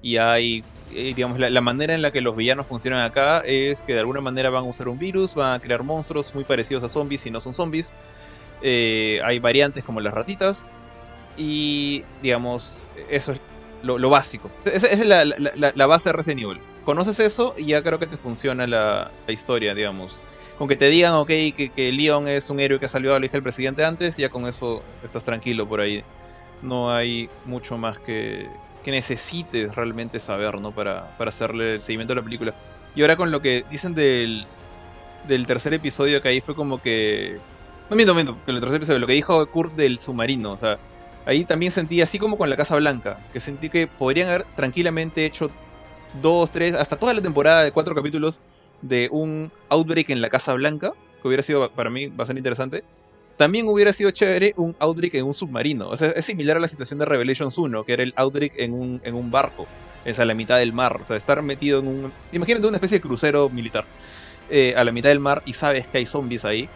Y 0.00 0.16
hay, 0.18 0.64
eh, 0.92 1.12
digamos, 1.14 1.38
la, 1.40 1.60
manera 1.60 1.94
en 1.94 2.02
la 2.02 2.12
que 2.12 2.20
los 2.20 2.36
villanos 2.36 2.66
funcionan 2.68 3.00
acá 3.04 3.40
es 3.40 3.82
que 3.82 3.94
de 3.94 4.00
alguna 4.00 4.20
manera 4.20 4.50
van 4.50 4.64
a 4.64 4.68
usar 4.68 4.88
un 4.88 4.98
virus, 4.98 5.34
van 5.34 5.54
a 5.54 5.60
crear 5.60 5.82
monstruos 5.82 6.34
muy 6.34 6.44
parecidos 6.44 6.84
a 6.84 6.88
zombies 6.88 7.26
y 7.26 7.30
no 7.32 7.40
son 7.40 7.54
zombies. 7.54 7.94
Eh, 8.62 9.20
hay 9.24 9.40
variantes 9.40 9.84
como 9.84 10.00
las 10.00 10.14
ratitas. 10.14 10.68
Y, 11.36 12.04
digamos, 12.22 12.84
eso 13.10 13.32
es 13.32 13.40
lo, 13.82 14.10
básico. 14.10 14.50
Esa, 14.64 14.86
es 14.88 15.04
la, 15.04 15.86
base 15.86 16.08
de 16.08 16.12
Resident 16.12 16.42
Evil. 16.42 16.60
Conoces 16.84 17.20
eso 17.20 17.54
y 17.56 17.66
ya 17.66 17.82
creo 17.82 17.98
que 17.98 18.06
te 18.06 18.16
funciona 18.16 18.66
la, 18.66 19.10
historia, 19.28 19.74
digamos. 19.74 20.22
Con 20.58 20.68
que 20.68 20.76
te 20.76 20.88
digan, 20.88 21.14
ok, 21.14 21.28
que, 21.28 21.72
que 21.74 21.92
Leon 21.92 22.28
es 22.28 22.50
un 22.50 22.60
héroe 22.60 22.78
que 22.78 22.86
ha 22.86 22.88
salvado 22.88 23.16
a 23.16 23.20
la 23.20 23.26
hija 23.26 23.32
del 23.32 23.42
presidente 23.42 23.84
antes, 23.84 24.16
ya 24.16 24.28
con 24.28 24.46
eso 24.46 24.82
estás 25.02 25.24
tranquilo 25.24 25.68
por 25.68 25.80
ahí. 25.80 26.04
No 26.62 26.92
hay 26.92 27.28
mucho 27.44 27.76
más 27.78 27.98
que, 27.98 28.48
que 28.82 28.90
necesites 28.90 29.74
realmente 29.74 30.20
saber, 30.20 30.60
¿no? 30.60 30.72
Para, 30.72 31.16
para 31.16 31.30
hacerle 31.30 31.74
el 31.74 31.80
seguimiento 31.80 32.12
a 32.12 32.16
la 32.16 32.22
película. 32.22 32.54
Y 32.94 33.02
ahora 33.02 33.16
con 33.16 33.30
lo 33.30 33.40
que 33.40 33.64
dicen 33.70 33.94
del, 33.94 34.46
del 35.26 35.46
tercer 35.46 35.74
episodio, 35.74 36.20
que 36.20 36.28
ahí 36.28 36.40
fue 36.40 36.54
como 36.54 36.80
que... 36.80 37.38
No 37.90 37.96
miento, 37.96 38.14
miento, 38.14 38.36
con 38.44 38.54
el 38.54 38.60
tercer 38.60 38.76
episodio, 38.76 38.98
lo 39.00 39.06
que 39.06 39.12
dijo 39.12 39.44
Kurt 39.50 39.74
del 39.74 39.98
submarino, 39.98 40.52
o 40.52 40.56
sea, 40.56 40.78
ahí 41.26 41.44
también 41.44 41.72
sentí, 41.72 42.00
así 42.02 42.18
como 42.18 42.38
con 42.38 42.50
la 42.50 42.56
Casa 42.56 42.76
Blanca, 42.76 43.24
que 43.32 43.40
sentí 43.40 43.68
que 43.68 43.86
podrían 43.86 44.28
haber 44.28 44.44
tranquilamente 44.44 45.24
hecho 45.24 45.50
dos, 46.20 46.50
tres, 46.50 46.74
hasta 46.74 46.96
toda 46.96 47.14
la 47.14 47.22
temporada 47.22 47.62
de 47.62 47.72
cuatro 47.72 47.94
capítulos 47.94 48.40
de 48.82 49.08
un 49.10 49.50
outbreak 49.68 50.10
en 50.10 50.20
la 50.20 50.28
Casa 50.28 50.52
Blanca, 50.54 50.92
que 51.20 51.28
hubiera 51.28 51.42
sido 51.42 51.70
para 51.72 51.90
mí 51.90 52.08
bastante 52.08 52.40
interesante. 52.40 52.84
También 53.36 53.66
hubiera 53.66 53.92
sido 53.92 54.10
chévere 54.10 54.52
un 54.56 54.76
outbreak 54.78 55.14
en 55.14 55.24
un 55.24 55.34
submarino. 55.34 55.88
O 55.88 55.96
sea, 55.96 56.10
es 56.10 56.24
similar 56.24 56.58
a 56.58 56.60
la 56.60 56.68
situación 56.68 56.98
de 56.98 57.06
Revelations 57.06 57.56
1, 57.56 57.84
que 57.84 57.92
era 57.94 58.02
el 58.02 58.12
outbreak 58.16 58.54
en 58.58 58.74
un, 58.74 59.00
en 59.04 59.14
un 59.14 59.30
barco, 59.30 59.66
es 60.04 60.20
a 60.20 60.24
la 60.24 60.34
mitad 60.34 60.58
del 60.58 60.72
mar. 60.72 60.98
O 61.00 61.04
sea, 61.04 61.16
estar 61.16 61.40
metido 61.42 61.78
en 61.78 61.86
un. 61.86 62.12
Imagínate 62.32 62.66
una 62.66 62.76
especie 62.76 62.98
de 62.98 63.02
crucero 63.02 63.48
militar 63.48 63.86
eh, 64.50 64.74
a 64.76 64.84
la 64.84 64.92
mitad 64.92 65.08
del 65.08 65.20
mar 65.20 65.42
y 65.46 65.54
sabes 65.54 65.88
que 65.88 65.98
hay 65.98 66.06
zombies 66.06 66.44
ahí. 66.44 66.68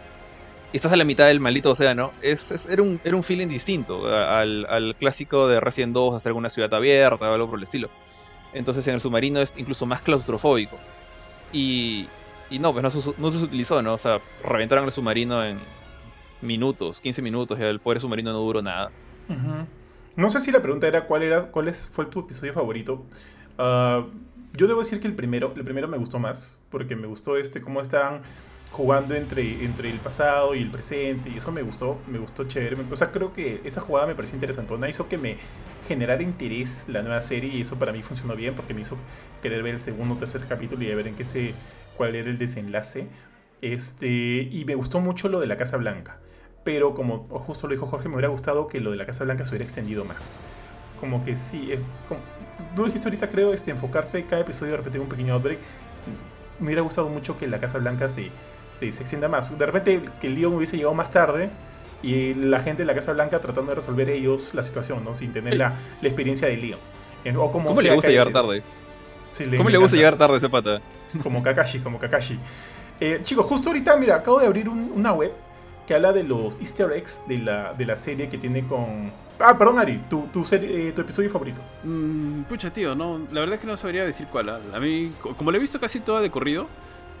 Y 0.73 0.77
estás 0.77 0.91
a 0.91 0.97
la 0.97 1.05
mitad 1.05 1.27
del 1.27 1.39
maldito 1.39 1.71
océano. 1.71 2.11
Es, 2.21 2.51
es- 2.51 2.65
era, 2.67 2.81
un, 2.83 2.99
era 3.03 3.15
un 3.15 3.23
feeling 3.23 3.47
distinto 3.47 4.05
al, 4.07 4.65
al 4.69 4.95
clásico 4.95 5.47
de 5.47 5.59
Resident 5.61 5.93
2, 5.93 6.15
hasta 6.15 6.29
alguna 6.29 6.49
ciudad 6.49 6.73
abierta 6.73 7.29
o 7.29 7.33
algo 7.33 7.49
por 7.49 7.57
el 7.59 7.63
estilo. 7.63 7.89
Entonces 8.53 8.87
en 8.87 8.95
el 8.95 9.01
submarino 9.01 9.39
es 9.39 9.57
incluso 9.57 9.85
más 9.85 10.01
claustrofóbico. 10.01 10.77
Y, 11.53 12.07
y 12.49 12.59
no, 12.59 12.73
pues 12.73 12.83
no, 12.83 12.89
se 12.89 13.13
no 13.17 13.31
se 13.31 13.43
utilizó, 13.43 13.81
¿no? 13.81 13.93
O 13.93 13.97
sea, 13.97 14.19
reventaron 14.43 14.85
el 14.85 14.91
submarino 14.91 15.43
en 15.43 15.59
minutos, 16.41 17.01
15 17.01 17.21
minutos, 17.21 17.57
y 17.59 17.63
el 17.63 17.79
pobre 17.79 17.99
submarino 17.99 18.31
no 18.31 18.39
duró 18.39 18.61
nada. 18.61 18.91
No 20.15 20.29
sé 20.29 20.39
si 20.39 20.51
la 20.51 20.61
pregunta 20.61 20.87
era 20.87 21.05
cuál 21.05 21.23
era 21.23 21.51
cuál 21.51 21.73
fue 21.73 22.05
tu 22.07 22.21
episodio 22.21 22.53
favorito. 22.53 23.05
Ah, 23.57 24.05
yo 24.53 24.67
debo 24.67 24.79
decir 24.79 24.99
que 24.99 25.07
el 25.07 25.15
primero, 25.15 25.53
el 25.55 25.63
primero 25.63 25.87
me 25.87 25.97
gustó 25.97 26.19
más, 26.19 26.59
porque 26.69 26.95
me 26.95 27.07
gustó 27.07 27.37
este 27.37 27.61
cómo 27.61 27.81
estaban 27.81 28.21
jugando 28.71 29.15
entre, 29.15 29.63
entre 29.63 29.89
el 29.89 29.99
pasado 29.99 30.53
y 30.55 30.61
el 30.61 30.69
presente, 30.69 31.29
y 31.29 31.37
eso 31.37 31.51
me 31.51 31.61
gustó, 31.61 31.99
me 32.07 32.19
gustó 32.19 32.45
chévere. 32.47 32.77
O 32.91 32.95
sea, 32.95 33.11
creo 33.11 33.33
que 33.33 33.61
esa 33.63 33.81
jugada 33.81 34.07
me 34.07 34.15
pareció 34.15 34.35
interesantona, 34.35 34.89
hizo 34.89 35.07
que 35.07 35.17
me 35.17 35.37
generara 35.87 36.21
interés 36.21 36.85
la 36.87 37.01
nueva 37.01 37.21
serie, 37.21 37.49
y 37.49 37.61
eso 37.61 37.79
para 37.79 37.91
mí 37.91 38.01
funcionó 38.03 38.35
bien, 38.35 38.55
porque 38.55 38.73
me 38.73 38.81
hizo 38.81 38.97
querer 39.41 39.63
ver 39.63 39.75
el 39.75 39.79
segundo 39.79 40.15
o 40.15 40.17
tercer 40.17 40.45
capítulo 40.47 40.83
y 40.83 40.93
ver 40.93 41.07
en 41.07 41.15
qué 41.15 41.23
se, 41.23 41.53
cuál 41.95 42.15
era 42.15 42.29
el 42.29 42.37
desenlace. 42.37 43.07
Este, 43.61 44.07
y 44.07 44.63
me 44.65 44.75
gustó 44.75 44.99
mucho 44.99 45.29
lo 45.29 45.39
de 45.39 45.47
la 45.47 45.57
Casa 45.57 45.77
Blanca. 45.77 46.19
Pero 46.63 46.93
como 46.93 47.27
justo 47.39 47.67
lo 47.67 47.73
dijo 47.73 47.87
Jorge, 47.87 48.09
me 48.09 48.15
hubiera 48.15 48.27
gustado 48.27 48.67
que 48.67 48.79
lo 48.79 48.91
de 48.91 48.97
la 48.97 49.05
Casa 49.05 49.23
Blanca 49.23 49.45
se 49.45 49.51
hubiera 49.51 49.63
extendido 49.63 50.05
más. 50.05 50.37
Como 50.99 51.23
que 51.23 51.35
sí, 51.35 51.71
como, 52.07 52.19
tú 52.75 52.85
dijiste 52.85 53.07
ahorita, 53.07 53.29
creo, 53.29 53.53
este, 53.53 53.71
enfocarse 53.71 54.25
cada 54.25 54.41
episodio 54.41 54.73
de 54.73 54.77
repente 54.77 54.99
un 54.99 55.07
pequeño 55.07 55.33
outbreak. 55.35 55.59
Me 56.59 56.65
hubiera 56.65 56.81
gustado 56.81 57.07
mucho 57.07 57.37
que 57.37 57.47
la 57.47 57.59
Casa 57.59 57.77
Blanca 57.77 58.09
se, 58.09 58.31
se, 58.71 58.91
se 58.91 59.01
extienda 59.01 59.27
más. 59.27 59.57
De 59.57 59.65
repente 59.65 60.01
que 60.19 60.27
el 60.27 60.35
Leon 60.35 60.53
hubiese 60.53 60.77
llegado 60.77 60.93
más 60.93 61.11
tarde 61.11 61.49
y 62.03 62.33
la 62.33 62.59
gente 62.59 62.83
de 62.83 62.85
la 62.85 62.93
Casa 62.93 63.13
Blanca 63.13 63.41
tratando 63.41 63.71
de 63.71 63.75
resolver 63.75 64.09
ellos 64.09 64.53
la 64.53 64.63
situación, 64.63 65.03
¿no? 65.03 65.15
Sin 65.15 65.33
tener 65.33 65.55
la, 65.55 65.73
la, 66.01 66.07
experiencia 66.07 66.47
de 66.47 66.57
Leon. 66.57 66.79
O 67.37 67.51
como 67.51 67.69
¿Cómo 67.69 67.81
le 67.81 67.93
gusta 67.93 68.09
llegar 68.09 68.31
tarde? 68.31 68.63
Sí, 69.29 69.45
le 69.45 69.57
¿Cómo 69.57 69.69
le 69.69 69.77
gusta 69.77 69.97
llegar 69.97 70.17
tarde 70.17 70.37
ese 70.37 70.49
pata? 70.49 70.81
Como 71.23 71.41
Kakashi, 71.41 71.79
como 71.79 71.99
Kakashi. 71.99 72.37
Eh, 72.99 73.21
chicos, 73.23 73.45
justo 73.45 73.69
ahorita, 73.69 73.95
mira, 73.95 74.15
acabo 74.15 74.39
de 74.39 74.47
abrir 74.47 74.67
un, 74.67 74.91
una 74.93 75.13
web 75.13 75.31
que 75.87 75.93
habla 75.93 76.11
de 76.11 76.23
los 76.23 76.59
easter 76.59 76.91
eggs 76.91 77.23
de 77.27 77.37
la, 77.37 77.73
de 77.73 77.85
la 77.85 77.97
serie 77.97 78.27
que 78.27 78.37
tiene 78.37 78.67
con... 78.67 79.11
Ah, 79.39 79.57
perdón, 79.57 79.79
Ari, 79.79 80.01
tu, 80.09 80.27
tu, 80.33 80.43
serie, 80.43 80.89
eh, 80.89 80.91
tu 80.91 81.01
episodio 81.01 81.29
favorito. 81.29 81.61
Mm, 81.83 82.41
pucha, 82.43 82.73
tío, 82.73 82.93
no, 82.93 83.19
la 83.31 83.39
verdad 83.39 83.55
es 83.55 83.61
que 83.61 83.67
no 83.67 83.77
sabría 83.77 84.03
decir 84.03 84.27
cuál. 84.27 84.49
¿ah? 84.49 84.59
A 84.73 84.79
mí, 84.79 85.13
como 85.37 85.51
lo 85.51 85.57
he 85.57 85.61
visto 85.61 85.79
casi 85.79 86.01
toda 86.01 86.19
de 86.21 86.29
corrido, 86.29 86.67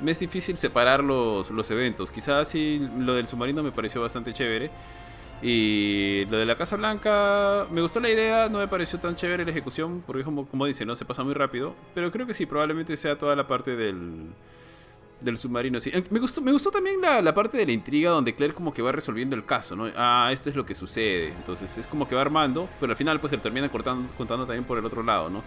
me 0.01 0.11
es 0.11 0.19
difícil 0.19 0.57
separar 0.57 1.03
los, 1.03 1.51
los 1.51 1.71
eventos. 1.71 2.11
Quizás 2.11 2.47
sí, 2.47 2.87
lo 2.97 3.13
del 3.13 3.27
submarino 3.27 3.63
me 3.63 3.71
pareció 3.71 4.01
bastante 4.01 4.33
chévere. 4.33 4.71
Y 5.41 6.25
lo 6.29 6.37
de 6.37 6.45
la 6.45 6.55
Casa 6.55 6.77
Blanca, 6.77 7.67
me 7.69 7.81
gustó 7.81 7.99
la 7.99 8.09
idea, 8.09 8.49
no 8.49 8.57
me 8.57 8.67
pareció 8.67 8.99
tan 8.99 9.15
chévere 9.15 9.45
la 9.45 9.51
ejecución, 9.51 10.03
porque 10.05 10.23
como, 10.23 10.47
como 10.47 10.65
dice, 10.65 10.83
¿no? 10.85 10.95
Se 10.95 11.05
pasa 11.05 11.23
muy 11.23 11.33
rápido. 11.33 11.75
Pero 11.93 12.11
creo 12.11 12.25
que 12.25 12.33
sí, 12.33 12.45
probablemente 12.45 12.97
sea 12.97 13.17
toda 13.17 13.35
la 13.35 13.45
parte 13.45 13.75
del 13.75 14.29
del 15.19 15.37
submarino, 15.37 15.79
sí. 15.79 15.91
Me 16.09 16.19
gustó, 16.19 16.41
me 16.41 16.51
gustó 16.51 16.71
también 16.71 17.01
la, 17.01 17.33
parte 17.33 17.57
de 17.57 17.65
la 17.65 17.71
intriga 17.71 18.11
donde 18.11 18.35
Claire 18.35 18.53
como 18.53 18.73
que 18.73 18.81
va 18.81 18.91
resolviendo 18.91 19.35
el 19.35 19.45
caso, 19.45 19.75
¿no? 19.75 19.89
Ah, 19.95 20.29
esto 20.31 20.49
es 20.49 20.55
lo 20.55 20.65
que 20.65 20.75
sucede. 20.75 21.29
Entonces 21.29 21.75
es 21.77 21.87
como 21.87 22.07
que 22.07 22.15
va 22.15 22.21
armando, 22.21 22.69
pero 22.79 22.91
al 22.91 22.97
final 22.97 23.19
pues 23.19 23.31
se 23.31 23.37
termina 23.37 23.69
cortando, 23.69 24.09
contando 24.17 24.45
también 24.45 24.63
por 24.63 24.77
el 24.77 24.85
otro 24.85 25.03
lado, 25.03 25.29
¿no? 25.29 25.43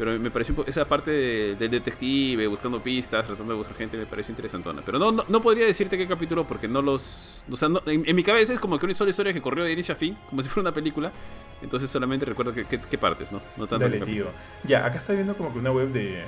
Pero 0.00 0.18
me 0.18 0.30
pareció 0.30 0.64
esa 0.66 0.86
parte 0.86 1.10
del 1.56 1.70
detective, 1.70 2.46
buscando 2.46 2.82
pistas, 2.82 3.26
tratando 3.26 3.52
de 3.52 3.58
buscar 3.58 3.76
gente, 3.76 3.98
me 3.98 4.06
pareció 4.06 4.32
interesantona. 4.32 4.80
Pero 4.82 4.98
no, 4.98 5.12
no, 5.12 5.42
podría 5.42 5.66
decirte 5.66 5.98
qué 5.98 6.06
capítulo 6.06 6.44
porque 6.44 6.66
no 6.66 6.80
los... 6.80 7.44
O 7.50 7.54
sea, 7.54 7.68
en, 7.84 8.16
mi 8.16 8.22
cabeza 8.22 8.54
es 8.54 8.58
como 8.58 8.78
que 8.78 8.86
una 8.86 8.94
sola 8.94 9.10
historia 9.10 9.34
que 9.34 9.42
corrió 9.42 9.62
de 9.62 9.74
inicio 9.74 9.92
a 9.92 9.98
fin, 9.98 10.16
como 10.30 10.40
si 10.42 10.48
fuera 10.48 10.70
una 10.70 10.74
película. 10.74 11.12
Entonces 11.60 11.90
solamente 11.90 12.24
recuerdo 12.24 12.54
qué 12.54 12.96
partes, 12.96 13.30
¿no? 13.30 13.42
No 13.58 13.66
tanto 13.66 13.84
Dale, 13.84 14.00
tío. 14.00 14.28
Ya, 14.64 14.86
acá 14.86 14.96
está 14.96 15.12
viendo 15.12 15.36
como 15.36 15.52
que 15.52 15.58
una 15.58 15.70
web 15.70 15.88
de 15.88 16.22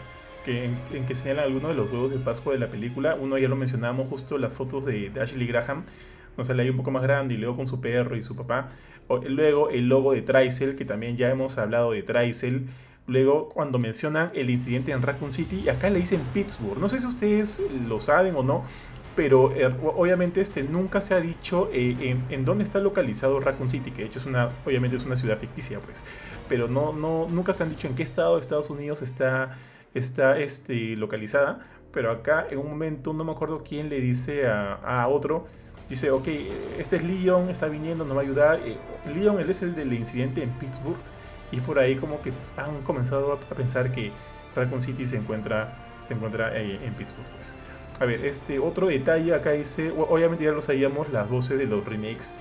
que, 0.45 0.67
en, 0.67 1.07
que 1.07 1.15
señalan 1.15 1.45
algunos 1.47 1.71
de 1.71 1.77
los 1.77 1.91
huevos 1.91 2.11
de 2.11 2.19
Pascua 2.19 2.53
de 2.53 2.59
la 2.59 2.67
película. 2.67 3.17
Uno 3.19 3.39
ya 3.39 3.49
lo 3.49 3.57
mencionamos, 3.57 4.07
justo 4.07 4.37
las 4.37 4.53
fotos 4.53 4.85
de, 4.85 5.11
Ashley 5.19 5.47
Graham, 5.47 5.85
no 6.37 6.45
sale 6.45 6.65
ahí 6.65 6.69
un 6.69 6.77
poco 6.77 6.91
más 6.91 7.03
grande 7.03 7.33
y 7.33 7.37
luego 7.39 7.57
con 7.57 7.67
su 7.67 7.81
perro 7.81 8.19
y 8.19 8.23
su 8.23 8.37
papá. 8.37 8.69
luego 9.09 9.71
el 9.71 9.89
logo 9.89 10.13
de 10.13 10.21
Tricel, 10.21 10.77
que 10.77 10.85
también 10.85 11.17
ya 11.17 11.31
hemos 11.31 11.57
hablado 11.57 11.93
de 11.93 12.03
Tricel. 12.03 12.67
Luego 13.07 13.49
cuando 13.49 13.79
mencionan 13.79 14.31
el 14.35 14.51
incidente 14.51 14.93
en 14.93 15.03
Raccoon 15.03 15.33
City, 15.33 15.63
y 15.65 15.69
acá 15.69 15.91
le 15.91 15.99
dicen 15.99 16.21
Pittsburgh. 16.33 16.79
No 16.79 16.89
sé 16.89 17.01
si 17.01 17.07
ustedes 17.07 17.63
lo 17.87 17.99
saben 17.99 18.37
o 18.37 18.43
no, 18.43 18.65
pero 19.17 19.53
eh, 19.53 19.67
obviamente 19.67 20.41
este, 20.41 20.63
nunca 20.63 21.01
se 21.01 21.15
ha 21.15 21.21
dicho 21.21 21.69
eh, 21.73 22.17
en, 22.31 22.45
dónde 22.45 22.65
está 22.65 22.79
localizado 22.79 23.41
Raccoon 23.41 23.69
City, 23.69 23.91
que 23.91 24.03
de 24.03 24.09
hecho 24.09 24.19
es 24.19 24.27
una, 24.27 24.51
obviamente 24.65 24.97
es 24.97 25.05
una 25.05 25.17
ciudad 25.17 25.39
ficticia, 25.39 25.81
pues. 25.81 26.03
Pero 26.49 26.69
no, 26.69 26.93
no, 26.93 27.29
nunca 27.29 27.53
se 27.53 27.63
han 27.63 27.71
dicho 27.71 27.87
en 27.89 27.95
qué 27.95 28.03
estado 28.03 28.37
de 28.37 28.41
Estados 28.41 28.71
Unidos 28.71 29.03
está 29.03 29.57
está 29.95 30.39
este, 30.39 30.97
localizada, 30.97 31.67
pero 31.93 32.11
acá 32.11 32.47
en 32.51 32.59
un 32.59 32.69
momento 32.69 33.13
no 33.13 33.25
me 33.25 33.33
acuerdo 33.33 33.63
quién 33.63 33.89
le 33.89 34.01
dice 34.01 34.47
a, 34.49 35.07
otro, 35.09 35.47
dice, 35.89 36.11
ok, 36.11 36.29
este 36.79 36.97
es 36.97 37.05
Leon, 37.05 37.51
está 37.51 37.67
viniendo, 37.69 38.05
nos 38.05 38.17
va 38.17 38.21
a 38.21 38.25
ayudar. 38.25 38.61
Eh, 38.65 38.77
Leon, 39.15 39.39
él 39.41 39.51
es 39.51 39.63
el 39.63 39.75
del 39.75 39.93
incidente 39.93 40.43
en 40.43 40.51
Pittsburgh, 40.51 40.97
y 41.53 41.61
por 41.61 41.79
ahí 41.79 41.95
como 41.97 42.21
que 42.23 42.33
han 42.57 42.83
comenzado 42.83 43.33
a, 43.33 43.55
pensar 43.55 43.93
que 43.93 44.11
Raccoon 44.57 44.83
City 44.83 45.07
se 45.07 45.17
encuentra, 45.17 45.77
se 46.03 46.15
encuentra 46.15 46.57
eh, 46.59 46.81
en 46.83 46.95
Pittsburgh. 46.95 47.27
Pues. 47.37 47.55
A 48.01 48.05
ver, 48.05 48.25
este 48.27 48.59
otro 48.59 48.89
detalle 48.89 49.35
acá 49.35 49.53
dice, 49.53 49.93
obviamente 49.93 50.45
ya 50.45 50.51
lo 50.51 50.63
sabíamos, 50.63 51.11
las 51.13 51.29
voces 51.29 51.59
de 51.59 51.67
los 51.67 51.85
remakes 51.85 52.35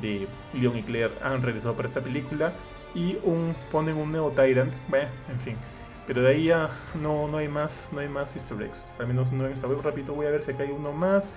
de 0.00 0.26
Leon 0.54 0.78
y 0.78 0.82
Claire 0.84 1.12
han 1.22 1.42
regresado 1.42 1.74
para 1.74 1.86
esta 1.86 2.00
película 2.00 2.54
y 2.94 3.18
un, 3.24 3.54
ponen 3.70 3.96
un 3.96 4.12
Neo 4.12 4.30
Tyrant, 4.30 4.74
bueno, 4.88 5.10
en 5.30 5.40
fin. 5.40 5.56
Pero 6.06 6.22
de 6.22 6.30
ahí 6.30 6.44
ya 6.44 6.70
no, 7.00 7.28
no 7.28 7.38
hay 7.38 7.48
más, 7.48 7.90
no 7.92 8.00
hay 8.00 8.08
más 8.08 8.34
easter 8.34 8.60
eggs. 8.62 8.94
Al 8.98 9.06
menos 9.06 9.32
no 9.32 9.46
en 9.46 9.52
esta 9.52 9.68
web. 9.68 9.80
Rápido 9.82 10.14
voy 10.14 10.26
a 10.26 10.30
ver 10.30 10.42
si 10.42 10.50
acá 10.50 10.64
hay 10.64 10.70
uno 10.70 10.92
más. 10.92 11.30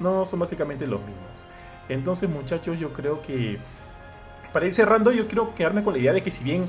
No, 0.00 0.24
son 0.24 0.40
básicamente 0.40 0.86
los 0.86 1.00
mismos. 1.00 1.46
Entonces 1.88 2.28
muchachos, 2.28 2.78
yo 2.78 2.92
creo 2.92 3.22
que... 3.22 3.58
Para 4.52 4.66
ir 4.66 4.74
cerrando, 4.74 5.12
yo 5.12 5.26
quiero 5.26 5.54
quedarme 5.54 5.82
con 5.82 5.92
la 5.92 5.98
idea 5.98 6.12
de 6.12 6.22
que 6.22 6.30
si 6.30 6.44
bien 6.44 6.66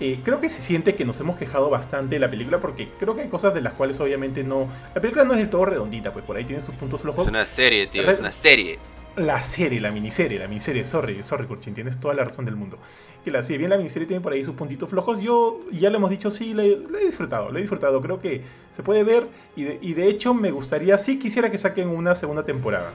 eh, 0.00 0.20
creo 0.24 0.40
que 0.40 0.48
se 0.48 0.60
siente 0.60 0.94
que 0.94 1.04
nos 1.04 1.20
hemos 1.20 1.36
quejado 1.36 1.70
bastante 1.70 2.16
de 2.16 2.20
la 2.20 2.30
película 2.30 2.60
porque 2.60 2.88
creo 2.98 3.14
que 3.14 3.22
hay 3.22 3.28
cosas 3.28 3.54
de 3.54 3.60
las 3.60 3.74
cuales 3.74 4.00
obviamente 4.00 4.44
no... 4.44 4.68
La 4.94 5.00
película 5.00 5.24
no 5.24 5.32
es 5.32 5.38
del 5.38 5.50
todo 5.50 5.64
redondita, 5.64 6.12
pues 6.12 6.24
por 6.24 6.36
ahí 6.36 6.44
tiene 6.44 6.60
sus 6.60 6.74
puntos 6.74 7.00
flojos. 7.00 7.24
Es 7.24 7.30
una 7.30 7.46
serie, 7.46 7.86
tío, 7.86 8.08
es 8.08 8.18
una 8.18 8.32
serie 8.32 8.78
la 9.16 9.42
serie, 9.42 9.80
la 9.80 9.90
miniserie, 9.90 10.38
la 10.38 10.48
miniserie, 10.48 10.84
sorry, 10.84 11.22
sorry, 11.22 11.46
Kurchin, 11.46 11.74
tienes 11.74 12.00
toda 12.00 12.14
la 12.14 12.24
razón 12.24 12.44
del 12.44 12.56
mundo. 12.56 12.78
Que 13.24 13.30
la 13.30 13.42
serie, 13.42 13.58
bien 13.58 13.70
la 13.70 13.76
miniserie 13.76 14.06
tiene 14.06 14.22
por 14.22 14.32
ahí 14.32 14.42
sus 14.42 14.54
puntitos 14.54 14.88
flojos. 14.88 15.20
Yo, 15.20 15.60
ya 15.70 15.90
lo 15.90 15.98
hemos 15.98 16.10
dicho, 16.10 16.30
sí, 16.30 16.54
le, 16.54 16.66
he 16.66 17.04
disfrutado, 17.04 17.50
lo 17.50 17.58
he 17.58 17.60
disfrutado. 17.60 18.00
Creo 18.00 18.20
que 18.20 18.42
se 18.70 18.82
puede 18.82 19.04
ver 19.04 19.28
y 19.54 19.64
de, 19.64 19.78
y 19.82 19.92
de, 19.94 20.08
hecho 20.08 20.32
me 20.32 20.50
gustaría, 20.50 20.96
sí 20.96 21.18
quisiera 21.18 21.50
que 21.50 21.58
saquen 21.58 21.88
una 21.88 22.14
segunda 22.14 22.44
temporada. 22.44 22.92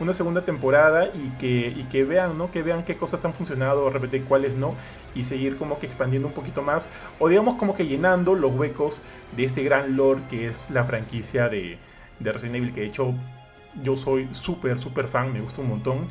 Una 0.00 0.14
segunda 0.14 0.44
temporada 0.44 1.06
y 1.14 1.28
que, 1.38 1.68
y 1.76 1.86
que 1.90 2.04
vean, 2.04 2.36
¿no? 2.38 2.50
Que 2.50 2.62
vean 2.62 2.84
qué 2.84 2.96
cosas 2.96 3.24
han 3.24 3.34
funcionado, 3.34 3.84
de 3.84 3.90
repente 3.90 4.22
cuáles 4.22 4.56
no, 4.56 4.74
y 5.14 5.22
seguir 5.24 5.58
como 5.58 5.78
que 5.78 5.86
expandiendo 5.86 6.26
un 6.26 6.34
poquito 6.34 6.62
más, 6.62 6.90
o 7.18 7.28
digamos 7.28 7.54
como 7.54 7.74
que 7.74 7.86
llenando 7.86 8.34
los 8.34 8.52
huecos 8.52 9.02
de 9.36 9.44
este 9.44 9.62
gran 9.62 9.96
lore 9.96 10.22
que 10.30 10.48
es 10.48 10.70
la 10.70 10.84
franquicia 10.84 11.48
de, 11.48 11.78
de 12.18 12.32
Resident 12.32 12.56
Evil, 12.56 12.72
que 12.72 12.80
de 12.80 12.86
hecho 12.86 13.14
yo 13.82 13.96
soy 13.96 14.28
súper, 14.32 14.78
súper 14.78 15.08
fan, 15.08 15.32
me 15.32 15.40
gusta 15.40 15.60
un 15.60 15.68
montón. 15.68 16.08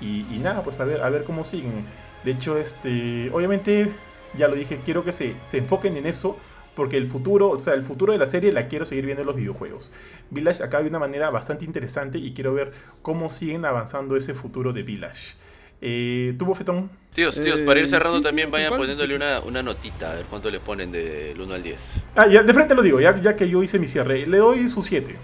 Y, 0.00 0.22
nada, 0.38 0.62
pues 0.62 0.80
a 0.80 0.84
ver, 0.84 1.02
a 1.02 1.10
ver 1.10 1.24
cómo 1.24 1.44
siguen. 1.44 1.84
De 2.24 2.30
hecho, 2.30 2.56
este, 2.56 3.30
obviamente, 3.32 3.90
ya 4.36 4.48
lo 4.48 4.54
dije, 4.54 4.80
quiero 4.84 5.04
que 5.04 5.12
se, 5.12 5.34
se 5.44 5.58
enfoquen 5.58 5.96
en 5.96 6.06
eso. 6.06 6.38
Porque 6.74 6.96
el 6.96 7.06
futuro, 7.06 7.50
o 7.50 7.60
sea, 7.60 7.74
el 7.74 7.82
futuro 7.82 8.12
de 8.12 8.18
la 8.18 8.26
serie 8.26 8.52
la 8.52 8.68
quiero 8.68 8.84
seguir 8.84 9.04
viendo 9.04 9.22
en 9.22 9.26
los 9.26 9.36
videojuegos. 9.36 9.92
Village 10.30 10.62
acá 10.62 10.82
de 10.82 10.88
una 10.88 10.98
manera 10.98 11.30
bastante 11.30 11.64
interesante 11.64 12.18
y 12.18 12.32
quiero 12.32 12.54
ver 12.54 12.72
cómo 13.02 13.30
siguen 13.30 13.64
avanzando 13.64 14.16
ese 14.16 14.34
futuro 14.34 14.72
de 14.72 14.82
Village. 14.82 15.34
Eh, 15.82 16.34
¿Tuvo 16.38 16.54
Fetón? 16.54 16.90
Tíos, 17.14 17.40
tíos, 17.40 17.62
para 17.62 17.80
ir 17.80 17.86
eh, 17.86 17.88
cerrando 17.88 18.20
también 18.20 18.50
vayan 18.50 18.76
poniéndole 18.76 19.16
una, 19.16 19.40
una, 19.40 19.62
notita, 19.62 20.12
a 20.12 20.14
ver 20.16 20.26
cuánto 20.26 20.50
le 20.50 20.60
ponen 20.60 20.92
del 20.92 21.40
1 21.40 21.54
al 21.54 21.62
10. 21.62 21.94
Ah, 22.14 22.26
ya, 22.28 22.42
de 22.42 22.54
frente 22.54 22.74
lo 22.74 22.82
digo, 22.82 23.00
ya, 23.00 23.20
ya 23.20 23.34
que 23.34 23.48
yo 23.48 23.62
hice 23.62 23.78
mi 23.78 23.88
cierre. 23.88 24.26
Le 24.26 24.38
doy 24.38 24.68
su 24.68 24.82
7. 24.82 25.16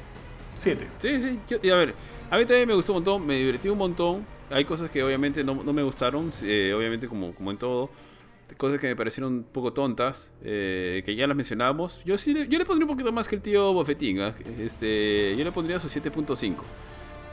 7. 0.54 0.86
Sí, 0.98 1.20
sí. 1.20 1.58
y 1.62 1.70
a 1.70 1.76
ver, 1.76 1.94
a 2.30 2.38
mí 2.38 2.46
también 2.46 2.68
me 2.68 2.74
gustó 2.74 2.92
un 2.92 2.98
montón, 2.98 3.26
me 3.26 3.34
divertí 3.34 3.68
un 3.68 3.78
montón. 3.78 4.26
Hay 4.50 4.64
cosas 4.64 4.90
que 4.90 5.02
obviamente 5.02 5.44
no, 5.44 5.62
no 5.62 5.72
me 5.72 5.82
gustaron, 5.82 6.32
eh, 6.42 6.72
obviamente 6.76 7.06
como, 7.06 7.34
como 7.34 7.50
en 7.50 7.58
todo. 7.58 7.90
Cosas 8.56 8.80
que 8.80 8.86
me 8.86 8.96
parecieron 8.96 9.32
un 9.32 9.44
poco 9.44 9.72
tontas, 9.72 10.32
eh, 10.42 11.02
que 11.04 11.16
ya 11.16 11.26
las 11.26 11.36
mencionábamos. 11.36 12.02
Yo 12.04 12.16
sí 12.16 12.32
yo 12.48 12.58
le 12.58 12.64
pondría 12.64 12.86
un 12.86 12.96
poquito 12.96 13.12
más 13.12 13.28
que 13.28 13.36
el 13.36 13.42
tío 13.42 13.72
Bofetín. 13.72 14.20
¿ah? 14.20 14.34
Este, 14.58 15.34
yo 15.36 15.44
le 15.44 15.52
pondría 15.52 15.78
su 15.78 15.88
7.5. 15.88 16.54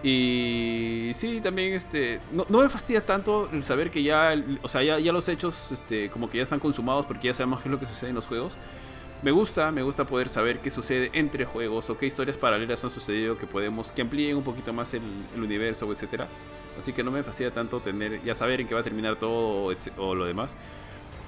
Y 0.03 1.11
sí, 1.13 1.39
también 1.41 1.73
este, 1.73 2.19
no, 2.31 2.45
no, 2.49 2.59
me 2.59 2.67
fastidia 2.67 3.05
tanto 3.05 3.49
el 3.53 3.63
saber 3.63 3.89
que 3.89 4.03
ya, 4.03 4.33
o 4.61 4.67
sea, 4.67 4.83
ya, 4.83 4.99
ya 4.99 5.13
los 5.13 5.29
hechos 5.29 5.71
este, 5.71 6.09
como 6.09 6.29
que 6.29 6.37
ya 6.37 6.43
están 6.43 6.59
consumados 6.59 7.05
porque 7.05 7.27
ya 7.27 7.33
sabemos 7.33 7.61
qué 7.61 7.69
es 7.69 7.71
lo 7.71 7.79
que 7.79 7.85
sucede 7.85 8.09
en 8.09 8.15
los 8.15 8.27
juegos. 8.27 8.57
Me 9.23 9.31
gusta, 9.31 9.71
me 9.71 9.83
gusta 9.83 10.05
poder 10.05 10.27
saber 10.27 10.59
qué 10.59 10.69
sucede 10.69 11.09
entre 11.13 11.45
juegos 11.45 11.89
o 11.89 11.97
qué 11.97 12.05
historias 12.05 12.35
paralelas 12.35 12.83
han 12.83 12.89
sucedido 12.89 13.37
que 13.37 13.47
podemos, 13.47 13.93
que 13.93 14.01
amplíen 14.01 14.35
un 14.35 14.43
poquito 14.43 14.73
más 14.73 14.93
el, 14.93 15.01
universo, 15.37 15.89
etcétera. 15.89 16.27
Así 16.77 16.91
que 16.91 17.03
no 17.03 17.11
me 17.11 17.23
fastidia 17.23 17.53
tanto 17.53 17.79
tener, 17.79 18.21
ya 18.21 18.35
saber 18.35 18.59
en 18.59 18.67
qué 18.67 18.73
va 18.73 18.81
a 18.81 18.83
terminar 18.83 19.17
todo 19.17 19.73
o, 19.97 20.15
lo 20.15 20.25
demás. 20.25 20.57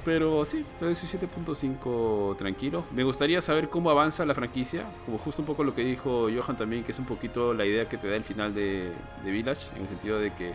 Pero 0.06 0.46
sí, 0.46 0.64
le 0.80 0.86
doy 0.86 0.94
7.5 0.94 2.38
tranquilo. 2.38 2.86
Me 2.94 3.04
gustaría 3.04 3.42
saber 3.42 3.70
cómo 3.70 3.90
avanza 3.90 4.24
la 4.24 4.36
franquicia, 4.36 4.86
como 5.04 5.18
justo 5.18 5.42
un 5.42 5.48
poco 5.48 5.64
lo 5.64 5.74
que 5.74 5.84
dijo 5.84 6.28
Johan 6.30 6.56
también, 6.56 6.84
que 6.84 6.92
es 6.92 7.00
un 7.00 7.06
poquito 7.06 7.56
la 7.56 7.66
idea 7.66 7.90
que 7.90 7.98
te 7.98 8.08
da 8.08 8.16
el 8.16 8.24
final 8.24 8.54
de, 8.54 8.92
Village, 9.24 9.76
en 9.76 9.82
el 9.82 9.88
sentido 9.88 10.20
de 10.20 10.32
que 10.32 10.54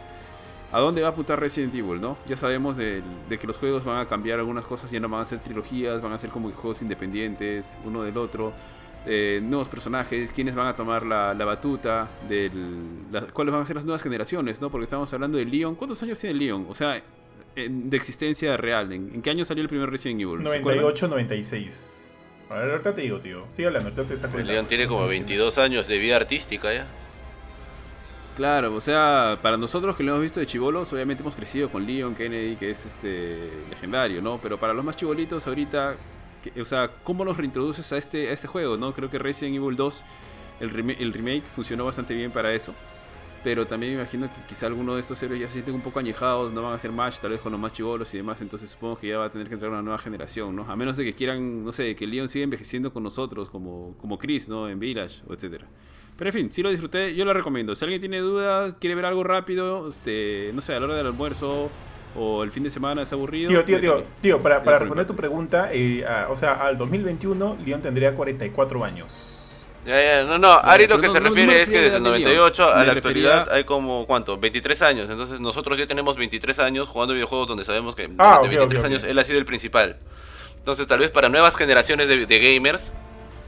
a 0.70 0.78
dónde 0.78 1.02
va 1.02 1.08
a 1.08 1.10
apuntar 1.10 1.40
Resident 1.40 1.74
Evil, 1.74 2.00
¿no? 2.00 2.16
Ya 2.28 2.36
sabemos 2.36 2.76
de, 2.76 3.02
que 3.28 3.46
los 3.48 3.58
juegos 3.58 3.84
van 3.84 3.98
a 3.98 4.06
cambiar 4.06 4.38
algunas 4.38 4.64
cosas, 4.64 4.88
ya 4.88 5.00
no 5.00 5.08
van 5.08 5.22
a 5.22 5.26
ser 5.26 5.40
trilogías, 5.40 6.00
van 6.00 6.12
a 6.12 6.18
ser 6.18 6.30
como 6.30 6.48
juegos 6.52 6.80
independientes, 6.82 7.76
uno 7.84 8.04
del 8.04 8.16
otro. 8.18 8.52
eh, 9.06 9.40
nuevos 9.42 9.68
personajes, 9.68 10.30
quiénes 10.30 10.54
van 10.54 10.68
a 10.68 10.76
tomar 10.76 11.04
la, 11.04 11.34
la 11.34 11.44
batuta, 11.44 12.08
del, 12.28 13.06
cuáles 13.32 13.52
van 13.52 13.62
a 13.62 13.66
ser 13.66 13.76
las 13.76 13.84
nuevas 13.84 14.02
generaciones, 14.02 14.60
¿no? 14.60 14.70
Porque 14.70 14.84
estamos 14.84 15.12
hablando 15.12 15.38
de 15.38 15.46
Leon. 15.46 15.74
¿Cuántos 15.74 16.00
años 16.04 16.18
tiene 16.20 16.38
Leon? 16.38 16.66
O 16.68 16.74
sea, 16.74 17.02
de 17.68 17.96
existencia 17.96 18.56
real. 18.56 18.92
¿En, 18.92 19.10
en 19.14 19.22
qué 19.22 19.30
año 19.30 19.44
salió 19.44 19.62
el 19.62 19.68
primer 19.68 19.90
Resident 19.90 20.20
Evil? 20.20 20.40
¿Se 20.42 20.58
acuerdan? 20.58 20.82
98, 20.84 21.08
96. 21.08 22.12
A 22.48 22.54
ver, 22.54 22.70
ahorita 22.70 22.94
te 22.94 23.02
digo, 23.02 23.20
tío. 23.20 23.44
Sigue 23.48 23.66
hablando, 23.68 23.88
ahorita 23.90 24.04
te 24.04 24.16
saco 24.16 24.38
El. 24.38 24.46
León 24.46 24.66
tiene 24.66 24.86
como 24.88 25.06
22 25.06 25.58
años 25.58 25.86
de 25.88 25.98
vida 25.98 26.16
artística 26.16 26.72
ya. 26.72 26.86
Claro, 28.36 28.74
o 28.74 28.80
sea, 28.80 29.38
para 29.42 29.56
nosotros 29.56 29.96
que 29.96 30.02
lo 30.02 30.12
hemos 30.12 30.22
visto 30.22 30.40
de 30.40 30.46
chivolos, 30.46 30.90
obviamente 30.92 31.22
hemos 31.22 31.34
crecido 31.36 31.68
con 31.68 31.84
Leon 31.86 32.14
Kennedy, 32.14 32.56
que 32.56 32.70
es 32.70 32.86
este 32.86 33.50
legendario, 33.68 34.22
¿no? 34.22 34.38
Pero 34.42 34.58
para 34.58 34.72
los 34.72 34.84
más 34.84 34.96
chibolitos 34.96 35.46
ahorita, 35.46 35.96
que- 36.42 36.60
o 36.60 36.64
sea, 36.64 36.90
¿cómo 37.02 37.24
los 37.24 37.36
reintroduces 37.36 37.92
a 37.92 37.98
este, 37.98 38.30
a 38.30 38.32
este 38.32 38.48
juego, 38.48 38.76
no? 38.78 38.94
Creo 38.94 39.10
que 39.10 39.18
Resident 39.18 39.56
Evil 39.56 39.76
2, 39.76 40.04
el, 40.60 40.90
el 40.98 41.12
remake 41.12 41.42
funcionó 41.54 41.84
bastante 41.84 42.14
bien 42.14 42.30
para 42.30 42.54
eso. 42.54 42.74
Pero 43.42 43.66
también 43.66 43.94
me 43.94 44.00
imagino 44.00 44.26
que 44.26 44.40
quizá 44.46 44.66
alguno 44.66 44.94
de 44.94 45.00
estos 45.00 45.22
héroes 45.22 45.40
ya 45.40 45.46
se 45.46 45.54
sienten 45.54 45.74
un 45.74 45.80
poco 45.80 45.98
añejados, 45.98 46.52
no 46.52 46.62
van 46.62 46.72
a 46.72 46.74
hacer 46.74 46.92
match 46.92 47.20
tal 47.20 47.30
vez 47.30 47.40
con 47.40 47.52
los 47.52 47.60
más 47.60 47.72
chivolos 47.72 48.12
y 48.12 48.18
demás, 48.18 48.40
entonces 48.42 48.68
supongo 48.70 48.98
que 48.98 49.08
ya 49.08 49.18
va 49.18 49.26
a 49.26 49.30
tener 49.30 49.48
que 49.48 49.54
entrar 49.54 49.70
una 49.70 49.80
nueva 49.80 49.98
generación, 49.98 50.54
¿no? 50.54 50.70
A 50.70 50.76
menos 50.76 50.98
de 50.98 51.04
que 51.04 51.14
quieran, 51.14 51.64
no 51.64 51.72
sé, 51.72 51.96
que 51.96 52.06
Leon 52.06 52.28
siga 52.28 52.44
envejeciendo 52.44 52.92
con 52.92 53.02
nosotros, 53.02 53.48
como, 53.48 53.94
como 53.98 54.18
Chris, 54.18 54.48
¿no? 54.48 54.68
En 54.68 54.78
Village, 54.78 55.22
o 55.26 55.32
etcétera. 55.32 55.66
Pero 56.18 56.28
en 56.28 56.34
fin, 56.34 56.52
si 56.52 56.62
lo 56.62 56.68
disfruté, 56.68 57.14
yo 57.14 57.24
lo 57.24 57.32
recomiendo. 57.32 57.74
Si 57.74 57.82
alguien 57.82 57.98
tiene 57.98 58.18
dudas, 58.18 58.76
quiere 58.78 58.94
ver 58.94 59.06
algo 59.06 59.24
rápido, 59.24 59.88
este, 59.88 60.50
no 60.54 60.60
sé, 60.60 60.74
a 60.74 60.80
la 60.80 60.84
hora 60.86 60.96
del 60.96 61.06
almuerzo 61.06 61.70
o 62.14 62.42
el 62.42 62.50
fin 62.50 62.62
de 62.62 62.68
semana 62.68 63.00
está 63.00 63.14
aburrido. 63.14 63.48
Tío, 63.48 63.64
tío, 63.64 63.80
tío, 63.80 64.04
tío, 64.20 64.42
para, 64.42 64.62
para 64.62 64.80
responder 64.80 65.06
tu 65.06 65.16
pregunta, 65.16 65.70
eh, 65.72 66.04
ah, 66.06 66.26
o 66.28 66.36
sea, 66.36 66.54
al 66.54 66.76
2021 66.76 67.58
Leon 67.64 67.80
tendría 67.80 68.14
44 68.14 68.84
años. 68.84 69.39
Ya, 69.86 70.02
ya, 70.02 70.22
no, 70.24 70.36
no, 70.38 70.52
Ari 70.52 70.86
lo 70.86 71.00
que 71.00 71.06
no- 71.06 71.12
se 71.14 71.20
no- 71.20 71.28
refiere 71.30 71.62
es 71.62 71.70
que 71.70 71.80
desde 71.80 71.96
el 71.96 72.02
la 72.02 72.10
de 72.10 72.18
98 72.20 72.64
a 72.74 72.84
la 72.84 72.92
actualidad 72.92 73.38
refería- 73.40 73.56
hay 73.56 73.64
como, 73.64 74.04
¿cuánto? 74.06 74.36
23 74.36 74.82
años. 74.82 75.08
Entonces 75.10 75.40
nosotros 75.40 75.78
ya 75.78 75.86
tenemos 75.86 76.16
23 76.16 76.58
años 76.58 76.86
jugando 76.88 77.14
videojuegos 77.14 77.48
donde 77.48 77.64
sabemos 77.64 77.94
que 77.96 78.02
durante 78.02 78.22
Ah, 78.22 78.40
ok, 78.40 78.48
23 78.48 78.78
ok, 78.80 78.84
ok. 78.84 78.90
años 78.90 79.04
él 79.04 79.18
ha 79.18 79.24
sido 79.24 79.38
el 79.38 79.46
principal. 79.46 79.96
Entonces 80.58 80.86
tal 80.86 80.98
vez 80.98 81.10
para 81.10 81.30
nuevas 81.30 81.56
generaciones 81.56 82.08
de, 82.08 82.26
de 82.26 82.54
gamers 82.54 82.92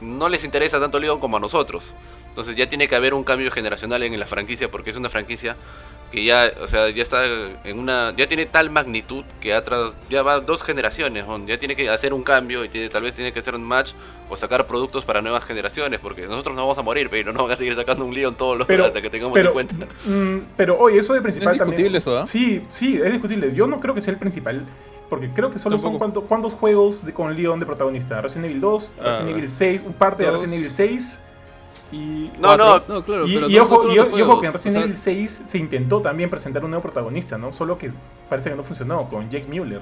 no 0.01 0.31
les 0.31 0.43
interesa 0.45 0.81
tanto 0.81 0.99
Leon 0.99 1.21
como 1.21 1.37
a 1.37 1.41
nosotros. 1.41 1.93
Entonces 2.31 2.57
ya 2.57 2.67
tiene 2.67 2.89
que 2.89 2.97
haber 2.97 3.13
un 3.13 3.25
cambio 3.25 3.51
generacional 3.51 4.03
en 4.03 4.19
la 4.19 4.27
franquicia 4.27 4.71
porque 4.71 4.89
es 4.89 4.97
una 4.97 5.11
franquicia 5.11 5.57
que 6.13 6.23
ya, 6.25 6.53
o 6.63 6.69
sea, 6.69 6.91
ya 6.91 7.03
está 7.03 7.25
en 7.65 7.79
una, 7.79 8.15
ya 8.17 8.29
tiene 8.29 8.45
tal 8.47 8.69
magnitud 8.71 9.25
que 9.41 9.55
atrás 9.55 9.97
ya 10.11 10.23
va 10.23 10.39
dos 10.41 10.63
generaciones, 10.63 11.27
¿no? 11.27 11.45
ya 11.47 11.59
tiene 11.59 11.75
que 11.75 11.89
hacer 11.89 12.13
un 12.13 12.23
cambio 12.23 12.65
y 12.65 12.69
tiene, 12.69 12.89
tal 12.91 13.03
vez 13.03 13.15
tiene 13.15 13.33
que 13.33 13.39
hacer 13.39 13.55
un 13.55 13.65
match 13.65 13.93
o 14.29 14.37
sacar 14.37 14.67
productos 14.67 15.05
para 15.07 15.23
nuevas 15.23 15.45
generaciones 15.47 15.99
porque 16.01 16.27
nosotros 16.27 16.55
no 16.55 16.63
vamos 16.63 16.77
a 16.79 16.83
morir, 16.83 17.09
pero 17.11 17.33
no 17.33 17.43
van 17.45 17.53
a 17.53 17.57
seguir 17.57 17.75
sacando 17.75 18.05
un 18.05 18.15
Leon 18.15 18.35
todos 18.35 18.59
los 18.59 18.67
Pero, 18.67 18.85
hasta 18.85 19.01
que 19.01 19.09
tengamos 19.11 19.33
pero, 19.35 19.53
50. 19.59 19.87
mm, 20.05 20.39
pero 20.57 20.79
oye, 20.79 20.99
eso 20.99 21.15
de 21.15 21.23
principal 21.23 21.49
Es 21.49 21.55
discutible 21.55 21.85
también. 21.85 21.97
eso, 21.97 22.19
¿ah? 22.19 22.27
Sí, 22.27 22.63
sí, 22.69 23.01
es 23.03 23.11
discutible. 23.11 23.53
Yo 23.55 23.67
no 23.67 23.81
creo 23.81 23.95
que 23.95 24.01
sea 24.03 24.13
el 24.13 24.19
principal. 24.19 24.65
Porque 25.09 25.29
creo 25.29 25.51
que 25.51 25.59
solo 25.59 25.77
son 25.79 25.93
Tampoco. 25.93 25.99
cuánto- 25.99 26.21
cuántos 26.23 26.53
juegos 26.55 27.05
de, 27.05 27.13
con 27.13 27.35
Leon 27.37 27.59
de 27.61 27.67
protagonista. 27.67 28.21
Resident 28.23 28.47
Evil 28.47 28.61
2, 28.61 28.95
Ah, 28.99 29.03
Resident 29.05 29.31
Evil 29.31 29.49
6, 29.51 29.83
un 29.87 29.93
parte 29.95 30.25
de. 30.25 30.31
Resident 30.31 30.55
Evil 30.55 30.71
6 30.71 31.21
y... 31.93 32.31
No, 32.39 32.57
no, 32.57 32.83
No, 32.89 33.05
claro, 33.05 33.27
Y, 33.27 33.35
pero 33.35 33.49
y 33.51 33.59
ojo, 33.59 33.93
y, 33.93 33.99
ojo 33.99 34.41
que 34.41 34.47
en 34.47 34.51
o 34.51 34.53
Resident 34.55 34.73
sea, 34.75 34.83
Evil 34.85 34.97
6 34.97 35.43
se 35.47 35.59
intentó 35.59 36.01
también 36.01 36.31
presentar 36.31 36.65
un 36.65 36.71
nuevo 36.71 36.83
protagonista, 36.83 37.37
¿no? 37.39 37.53
Solo 37.53 37.77
que 37.79 37.91
parece 38.29 38.51
que 38.51 38.57
no 38.57 38.65
funcionó 38.65 39.09
con 39.09 39.31
Jake 39.31 39.47
Mueller. 39.49 39.81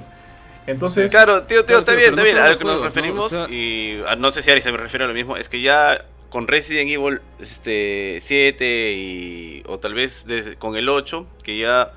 Entonces, 0.67 1.11
Claro, 1.11 1.43
tío, 1.45 1.65
tío, 1.65 1.67
Claro, 1.67 1.79
está 1.81 1.93
tío, 1.93 1.99
bien, 2.01 2.11
está 2.11 2.21
no 2.21 2.25
bien. 2.25 2.39
A 2.39 2.49
lo 2.51 2.59
que 2.59 2.65
nos 2.65 2.83
referimos, 2.83 3.27
O 3.27 3.29
sea- 3.47 3.49
y 3.51 4.03
ah, 4.07 4.17
no 4.17 4.31
sé 4.31 4.43
si 4.43 4.51
Ari 4.51 4.61
se 4.61 4.71
me 4.73 4.79
refiere 4.79 5.05
a 5.05 5.09
lo 5.09 5.15
mismo, 5.15 5.37
es 5.37 5.49
que 5.49 5.61
ya 5.63 6.05
con 6.29 6.47
Resident 6.47 6.91
Evil 6.91 7.21
este, 7.41 8.19
7 8.21 8.93
y, 8.93 9.63
o 9.67 9.79
tal 9.79 9.95
vez 9.95 10.27
desde- 10.27 10.57
con 10.57 10.77
el 10.77 10.89
8, 10.89 11.27
que 11.43 11.59
ya, 11.59 11.93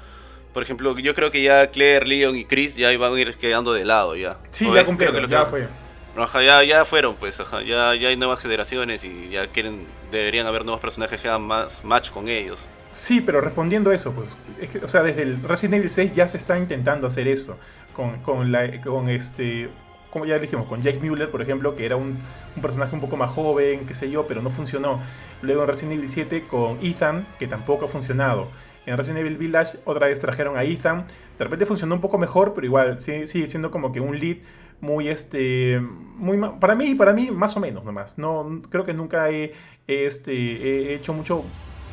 por 0.53 0.63
ejemplo, 0.63 0.97
yo 0.97 1.13
creo 1.13 1.29
que 1.29 1.43
ya 1.43 1.67
Claire, 1.67 2.07
Leon 2.07 2.35
y 2.37 2.45
Chris 2.45 2.75
ya 2.75 2.91
iban 2.93 3.13
a 3.13 3.19
ir 3.19 3.35
quedando 3.35 3.73
de 3.73 3.85
lado 3.85 4.15
ya. 4.15 4.37
sí, 4.51 4.65
ya 4.73 4.79
que 4.81 4.85
cumplieron, 4.85 5.29
ya 5.29 5.45
que- 5.51 5.67
ya, 6.15 6.63
ya 6.63 6.85
fueron, 6.85 7.15
pues, 7.15 7.39
ajá, 7.39 7.61
ya, 7.61 7.95
ya 7.95 8.09
hay 8.09 8.17
nuevas 8.17 8.39
generaciones 8.39 9.03
y 9.03 9.29
ya 9.29 9.47
quieren, 9.47 9.85
deberían 10.11 10.45
haber 10.45 10.63
nuevos 10.63 10.81
personajes 10.81 11.21
que 11.21 11.27
hagan 11.27 11.43
más 11.43 11.83
match 11.83 12.11
con 12.11 12.27
ellos. 12.27 12.59
Sí, 12.91 13.21
pero 13.21 13.41
respondiendo 13.41 13.89
a 13.89 13.95
eso, 13.95 14.11
pues, 14.13 14.37
o 14.83 14.87
sea, 14.87 15.01
desde 15.01 15.23
el 15.23 15.41
Resident 15.41 15.79
Evil 15.79 15.89
6 15.89 16.13
ya 16.13 16.27
se 16.27 16.37
está 16.37 16.57
intentando 16.57 17.07
hacer 17.07 17.27
eso. 17.27 17.57
Con, 17.93 18.21
con, 18.21 18.51
la, 18.51 18.81
con 18.81 19.09
este, 19.09 19.69
como 20.11 20.25
ya 20.25 20.37
dijimos, 20.37 20.67
con 20.67 20.83
Jake 20.83 20.99
Mueller, 20.99 21.29
por 21.31 21.41
ejemplo, 21.41 21.75
que 21.75 21.85
era 21.85 21.95
un, 21.95 22.19
un 22.55 22.61
personaje 22.61 22.93
un 22.93 23.01
poco 23.01 23.17
más 23.17 23.31
joven, 23.31 23.85
qué 23.87 23.95
sé 23.95 24.11
yo, 24.11 24.27
pero 24.27 24.41
no 24.43 24.51
funcionó. 24.51 24.99
Luego 25.41 25.63
en 25.63 25.67
Resident 25.67 25.93
Evil 25.93 26.09
7 26.09 26.45
con 26.47 26.77
Ethan, 26.83 27.25
que 27.39 27.47
tampoco 27.47 27.85
ha 27.85 27.87
funcionado. 27.87 28.47
En 28.85 28.97
Resident 28.97 29.21
Evil 29.21 29.37
Village 29.37 29.77
otra 29.85 30.07
vez 30.07 30.19
trajeron 30.19 30.57
a 30.57 30.63
Ethan. 30.63 31.05
De 31.37 31.43
repente 31.43 31.65
funcionó 31.65 31.95
un 31.95 32.01
poco 32.01 32.17
mejor, 32.17 32.53
pero 32.53 32.67
igual 32.67 32.99
sigue 32.99 33.25
siendo 33.25 33.71
como 33.71 33.91
que 33.91 33.99
un 33.99 34.19
lead 34.19 34.37
muy 34.83 35.07
este 35.07 35.79
muy 36.17 36.37
para 36.59 36.75
mí 36.75 36.93
para 36.93 37.13
mí 37.13 37.31
más 37.31 37.55
o 37.55 37.59
menos 37.61 37.83
nomás. 37.85 38.17
No 38.17 38.61
creo 38.69 38.85
que 38.85 38.93
nunca 38.93 39.29
he, 39.31 39.53
este 39.87 40.33
he 40.33 40.93
hecho 40.95 41.13
mucho 41.13 41.43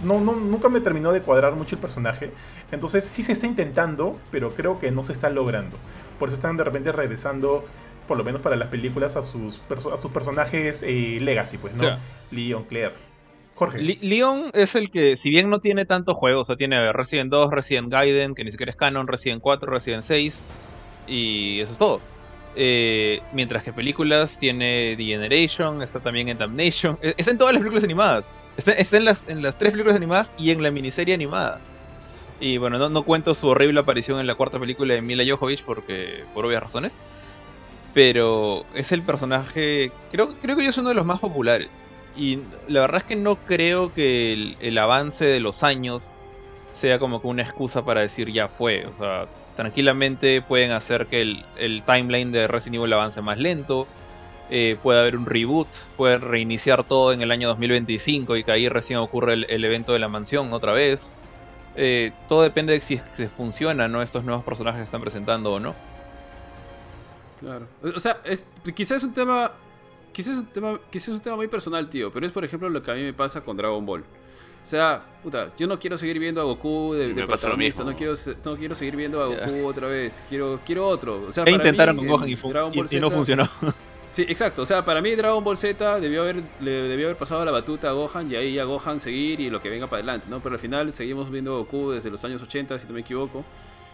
no, 0.02 0.20
no 0.20 0.32
nunca 0.34 0.68
me 0.68 0.80
terminó 0.80 1.12
de 1.12 1.22
cuadrar 1.22 1.54
mucho 1.54 1.76
el 1.76 1.80
personaje. 1.80 2.32
Entonces 2.72 3.04
sí 3.04 3.22
se 3.22 3.32
está 3.32 3.46
intentando 3.46 4.18
pero 4.32 4.54
creo 4.56 4.78
que 4.80 4.90
no 4.90 5.02
se 5.04 5.12
está 5.12 5.30
logrando. 5.30 5.76
Por 6.18 6.28
eso 6.28 6.34
están 6.36 6.56
de 6.56 6.64
repente 6.64 6.90
regresando 6.90 7.64
por 8.08 8.18
lo 8.18 8.24
menos 8.24 8.40
para 8.40 8.56
las 8.56 8.68
películas 8.68 9.14
a 9.16 9.22
sus 9.22 9.60
perso- 9.68 9.92
a 9.92 9.96
sus 9.96 10.10
personajes 10.10 10.82
eh, 10.84 11.18
legacy 11.20 11.58
pues 11.58 11.72
no. 11.74 11.82
Leon 12.32 12.64
Claire. 12.64 12.94
Jorge. 13.54 13.78
Le- 13.78 13.98
Leon 14.02 14.50
es 14.54 14.74
el 14.74 14.90
que, 14.90 15.14
si 15.16 15.30
bien 15.30 15.48
no 15.48 15.60
tiene 15.60 15.84
tantos 15.84 16.16
juegos, 16.16 16.40
o 16.42 16.44
sea, 16.46 16.56
tiene 16.56 16.92
Resident 16.94 17.30
2, 17.30 17.50
Resident 17.52 17.88
Gaiden, 17.92 18.34
que 18.34 18.42
ni 18.42 18.50
siquiera 18.50 18.70
es 18.70 18.76
canon, 18.76 19.06
Resident 19.06 19.42
4, 19.42 19.70
Resident 19.70 20.02
6, 20.02 20.46
y 21.06 21.60
eso 21.60 21.72
es 21.74 21.78
todo. 21.78 22.00
Eh, 22.56 23.20
mientras 23.32 23.62
que 23.62 23.72
películas 23.72 24.38
tiene 24.38 24.94
The 24.96 25.04
Generation, 25.04 25.82
está 25.82 26.00
también 26.00 26.28
en 26.28 26.38
Damnation, 26.38 26.98
eh, 27.00 27.14
está 27.16 27.30
en 27.30 27.38
todas 27.38 27.54
las 27.54 27.60
películas 27.60 27.84
animadas, 27.84 28.36
está, 28.56 28.96
en, 28.96 29.04
las, 29.04 29.28
en 29.28 29.40
las 29.40 29.56
tres 29.56 29.70
películas 29.70 29.96
animadas 29.96 30.32
y 30.36 30.50
en 30.50 30.62
la 30.62 30.70
miniserie 30.70 31.14
animada. 31.14 31.60
Y 32.40 32.58
bueno, 32.58 32.78
no, 32.78 32.88
no 32.88 33.02
cuento 33.04 33.34
su 33.34 33.48
horrible 33.48 33.80
aparición 33.80 34.18
en 34.18 34.26
la 34.26 34.34
cuarta 34.34 34.58
película 34.58 34.94
de 34.94 35.02
Mila 35.02 35.24
Jovovich 35.24 35.62
porque, 35.64 36.24
por 36.34 36.46
obvias 36.46 36.62
razones. 36.62 36.98
Pero 37.94 38.64
es 38.74 38.92
el 38.92 39.02
personaje, 39.02 39.92
creo, 40.10 40.38
creo 40.40 40.56
que 40.56 40.64
yo 40.64 40.70
es 40.70 40.78
uno 40.78 40.90
de 40.90 40.94
los 40.94 41.04
más 41.06 41.20
populares. 41.20 41.86
Y 42.16 42.40
la 42.68 42.80
verdad 42.80 42.98
es 42.98 43.04
que 43.04 43.16
no 43.16 43.36
creo 43.44 43.92
que 43.92 44.32
el, 44.32 44.56
el 44.60 44.78
avance 44.78 45.24
de 45.24 45.40
los 45.40 45.62
años 45.62 46.14
sea 46.70 46.98
como 46.98 47.20
que 47.20 47.28
una 47.28 47.42
excusa 47.42 47.84
para 47.84 48.00
decir 48.00 48.32
ya 48.32 48.48
fue. 48.48 48.86
O 48.86 48.94
sea, 48.94 49.28
tranquilamente 49.54 50.42
pueden 50.42 50.72
hacer 50.72 51.06
que 51.08 51.20
el, 51.22 51.44
el 51.56 51.82
timeline 51.84 52.32
de 52.32 52.48
Resident 52.48 52.76
Evil 52.82 52.92
avance 52.92 53.22
más 53.22 53.38
lento. 53.38 53.88
eh, 54.50 54.76
puede 54.82 55.00
haber 55.00 55.16
un 55.16 55.26
reboot, 55.26 55.68
pueden 55.96 56.22
reiniciar 56.22 56.84
todo 56.84 57.12
en 57.12 57.22
el 57.22 57.30
año 57.30 57.48
2025 57.48 58.36
y 58.36 58.44
que 58.44 58.52
ahí 58.52 58.68
recién 58.68 58.98
ocurre 58.98 59.34
el, 59.34 59.46
el 59.48 59.64
evento 59.64 59.92
de 59.92 60.00
la 60.00 60.08
mansión 60.08 60.52
otra 60.52 60.72
vez. 60.72 61.16
Eh, 61.74 62.12
todo 62.26 62.42
depende 62.42 62.72
de 62.74 62.80
si 62.80 62.98
se 62.98 63.28
funciona, 63.28 63.88
¿no? 63.88 64.02
Estos 64.02 64.24
nuevos 64.24 64.44
personajes 64.44 64.80
que 64.80 64.84
están 64.84 65.00
presentando 65.02 65.52
o 65.54 65.60
no. 65.60 65.76
Claro. 67.38 67.70
O 67.82 68.00
sea, 68.00 68.22
quizás 68.74 68.98
es 68.98 69.04
un 69.04 69.14
tema. 69.14 69.52
Quizás 70.12 70.34
es 70.34 70.38
un 70.40 70.52
tema. 70.52 70.80
Quizás 70.90 71.08
es 71.08 71.14
un 71.14 71.22
tema 71.22 71.36
muy 71.36 71.48
personal, 71.48 71.88
tío. 71.88 72.12
Pero 72.12 72.26
es 72.26 72.32
por 72.32 72.44
ejemplo 72.44 72.68
lo 72.68 72.82
que 72.82 72.90
a 72.90 72.94
mí 72.94 73.02
me 73.02 73.14
pasa 73.14 73.42
con 73.42 73.56
Dragon 73.56 73.84
Ball. 73.86 74.04
O 74.62 74.66
sea, 74.66 75.00
puta, 75.22 75.50
yo 75.56 75.66
no 75.66 75.78
quiero 75.78 75.96
seguir 75.96 76.18
viendo 76.18 76.40
a 76.40 76.44
Goku 76.44 76.92
de, 76.94 77.08
Me 77.08 77.14
de 77.14 77.26
pasa 77.26 77.48
lo 77.48 77.54
protagonista, 77.54 77.82
mismo. 77.84 77.92
No 77.92 77.96
quiero, 77.96 78.36
no 78.44 78.56
quiero 78.56 78.74
seguir 78.74 78.96
viendo 78.96 79.22
a. 79.22 79.26
Goku 79.28 79.66
otra 79.66 79.86
vez. 79.88 80.22
Quiero, 80.28 80.60
quiero 80.64 80.86
otro. 80.86 81.24
O 81.28 81.32
sea, 81.32 81.42
E 81.42 81.46
para 81.46 81.56
intentaron 81.56 81.96
mí, 81.96 82.02
con 82.02 82.08
Gohan 82.08 82.28
y, 82.28 82.32
y- 82.32 82.96
y 82.96 83.00
no 83.00 83.10
funcionó. 83.10 83.44
Sí, 84.12 84.22
exacto. 84.22 84.62
O 84.62 84.66
sea, 84.66 84.84
para 84.84 85.00
mí 85.00 85.14
Dragon 85.14 85.42
Ball 85.42 85.56
Z 85.56 86.00
debió 86.00 86.22
haber, 86.22 86.42
le 86.60 86.70
debió 86.70 87.06
haber 87.06 87.16
pasado 87.16 87.44
la 87.44 87.52
batuta 87.52 87.88
a 87.90 87.92
Gohan 87.92 88.30
y 88.30 88.34
ahí 88.34 88.58
a 88.58 88.64
Gohan 88.64 88.98
seguir 88.98 89.38
y 89.38 89.48
lo 89.50 89.62
que 89.62 89.70
venga 89.70 89.86
para 89.86 89.98
adelante, 89.98 90.26
¿no? 90.28 90.40
Pero 90.40 90.56
al 90.56 90.60
final 90.60 90.92
seguimos 90.92 91.30
viendo 91.30 91.54
a 91.54 91.58
Goku 91.58 91.92
desde 91.92 92.10
los 92.10 92.24
años 92.24 92.42
80, 92.42 92.78
si 92.80 92.86
no 92.88 92.92
me 92.94 93.00
equivoco. 93.00 93.44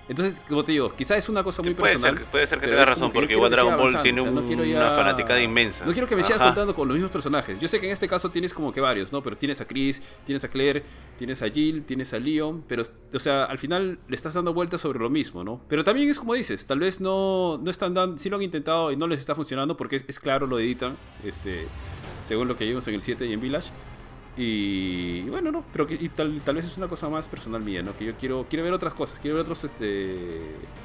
Entonces, 0.09 0.41
como 0.49 0.62
te 0.62 0.70
digo, 0.73 0.95
quizás 0.95 1.19
es 1.19 1.28
una 1.28 1.43
cosa 1.43 1.62
Sí, 1.65 1.70
muy 1.70 1.74
puede 1.74 1.95
personal. 1.95 2.19
ser, 2.19 2.27
puede 2.28 2.47
ser 2.47 2.61
que 2.61 2.69
tengas 2.69 2.89
razón, 2.89 3.11
porque 3.12 3.33
igual 3.35 3.51
Dragon 3.51 3.77
Ball 3.77 4.01
tiene 4.01 4.20
o 4.20 4.24
sea, 4.24 4.33
no 4.33 4.65
ya- 4.65 4.77
una 4.77 4.91
fanaticada 4.93 5.41
inmensa. 5.43 5.85
No 5.85 5.93
quiero 5.93 6.07
que 6.07 6.15
me 6.15 6.23
sigas 6.23 6.41
contando 6.41 6.74
con 6.74 6.87
los 6.87 6.95
mismos 6.95 7.11
personajes. 7.11 7.59
Yo 7.59 7.66
sé 7.66 7.81
que 7.81 7.87
en 7.87 7.93
este 7.93 8.07
caso 8.07 8.31
tienes 8.31 8.55
como 8.55 8.73
que 8.73 8.81
varios, 8.81 9.12
¿no? 9.12 9.20
Pero 9.23 9.37
tienes 9.37 9.61
a 9.61 9.66
Chris, 9.66 10.01
tienes 10.24 10.45
a 10.45 10.49
Claire, 10.49 10.85
tienes 11.19 11.43
a 11.43 11.49
Jill, 11.49 11.83
tienes 11.85 12.15
a 12.15 12.20
Leon, 12.20 12.62
pero, 12.69 12.85
o 13.12 13.19
sea, 13.19 13.45
al 13.45 13.59
final 13.59 13.99
le 14.07 14.15
estás 14.15 14.35
dando 14.35 14.55
vueltas 14.55 14.81
sobre 14.81 14.99
lo 15.01 15.11
mismo, 15.11 15.43
¿no? 15.43 15.61
Pero 15.69 15.83
también 15.83 16.09
es 16.09 16.19
como 16.20 16.35
dices, 16.35 16.65
tal 16.66 16.78
vez 16.78 17.01
no, 17.01 17.59
no 17.59 17.70
están 17.70 17.93
dando, 17.95 18.16
sí 18.19 18.28
lo 18.31 18.37
han 18.37 18.43
intentado 18.43 18.93
y 18.93 18.97
no 18.97 19.09
les 19.09 19.19
está 19.19 19.35
funcionando 19.35 19.77
porque 19.77 19.97
es, 19.97 20.05
es 20.07 20.20
claro, 20.20 20.47
lo 20.47 20.61
editan, 20.61 20.97
este, 21.24 21.66
según 22.24 22.47
lo 22.47 22.57
que 22.57 22.65
vimos 22.65 22.87
en 22.87 22.95
el 22.95 23.03
7 23.03 23.27
y 23.27 23.33
en 23.33 23.41
Village. 23.41 23.70
Y, 24.37 25.23
bueno, 25.23 25.51
no, 25.51 25.65
pero 25.73 25.87
que, 25.87 25.95
y 25.95 26.11
tal, 26.11 26.43
tal 26.45 26.57
vez 26.57 26.67
es 26.67 26.77
una 26.77 26.89
cosa 26.89 27.09
más 27.09 27.27
personal 27.27 27.63
mía, 27.63 27.83
¿no? 27.83 27.97
Que 27.97 28.05
yo 28.05 28.17
quiero 28.17 28.47
quiero 28.49 28.65
ver 28.65 28.75
otras 28.75 28.93
cosas, 28.93 29.19
quiero 29.19 29.37
ver 29.37 29.43
otros, 29.43 29.65
este... 29.65 30.41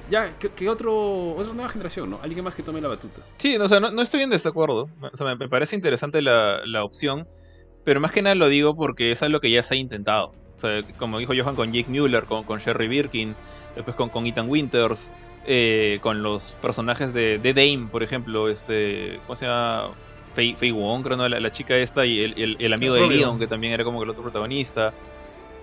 Ya, 0.09 0.37
que, 0.37 0.69
otro, 0.69 1.33
otra 1.35 1.53
nueva 1.53 1.69
generación, 1.69 2.09
¿no? 2.09 2.19
Alguien 2.21 2.43
más 2.45 2.55
que 2.55 2.63
tome 2.63 2.79
la 2.79 2.87
batuta. 2.87 3.21
Sí, 3.37 3.57
no, 3.57 3.65
o 3.65 3.67
sea, 3.67 3.79
no, 3.81 3.91
no 3.91 4.01
estoy 4.01 4.21
en 4.21 4.29
desacuerdo. 4.29 4.89
O 5.01 5.15
sea, 5.17 5.27
me, 5.27 5.35
me 5.35 5.49
parece 5.49 5.75
interesante 5.75 6.21
la, 6.21 6.61
la 6.65 6.83
opción, 6.85 7.27
pero 7.83 7.99
más 7.99 8.11
que 8.11 8.21
nada 8.21 8.35
lo 8.35 8.47
digo 8.47 8.75
porque 8.75 9.11
es 9.11 9.21
algo 9.21 9.41
que 9.41 9.51
ya 9.51 9.63
se 9.63 9.73
ha 9.73 9.77
intentado. 9.77 10.33
O 10.53 10.57
sea, 10.57 10.83
como 10.97 11.19
dijo 11.19 11.33
Johan 11.35 11.55
con 11.55 11.73
Jake 11.73 11.89
Mueller, 11.89 12.25
con, 12.25 12.43
con 12.43 12.59
Sherry 12.59 12.87
Birkin, 12.87 13.35
después 13.75 13.95
con, 13.95 14.09
con 14.09 14.25
Ethan 14.27 14.49
Winters, 14.49 15.11
eh, 15.45 15.99
con 16.01 16.23
los 16.23 16.51
personajes 16.61 17.13
de, 17.13 17.39
de 17.39 17.53
Dame, 17.53 17.89
por 17.89 18.03
ejemplo, 18.03 18.47
este, 18.47 19.19
¿cómo 19.25 19.35
se 19.35 19.47
llama? 19.47 19.89
Fei, 20.33 20.55
Fei 20.55 20.71
Wong, 20.71 21.03
creo, 21.03 21.17
¿no? 21.17 21.27
La, 21.29 21.39
la 21.39 21.51
chica 21.51 21.77
esta 21.77 22.05
y 22.05 22.19
el, 22.21 22.33
el- 22.37 22.57
el 22.59 22.73
amigo 22.73 22.93
de. 22.95 23.01
Leon, 23.17 23.39
que 23.39 23.47
también 23.47 23.73
era 23.73 23.83
como 23.83 23.99
que 23.99 24.05
el 24.05 24.09
otro 24.09 24.23
protagonista. 24.23 24.93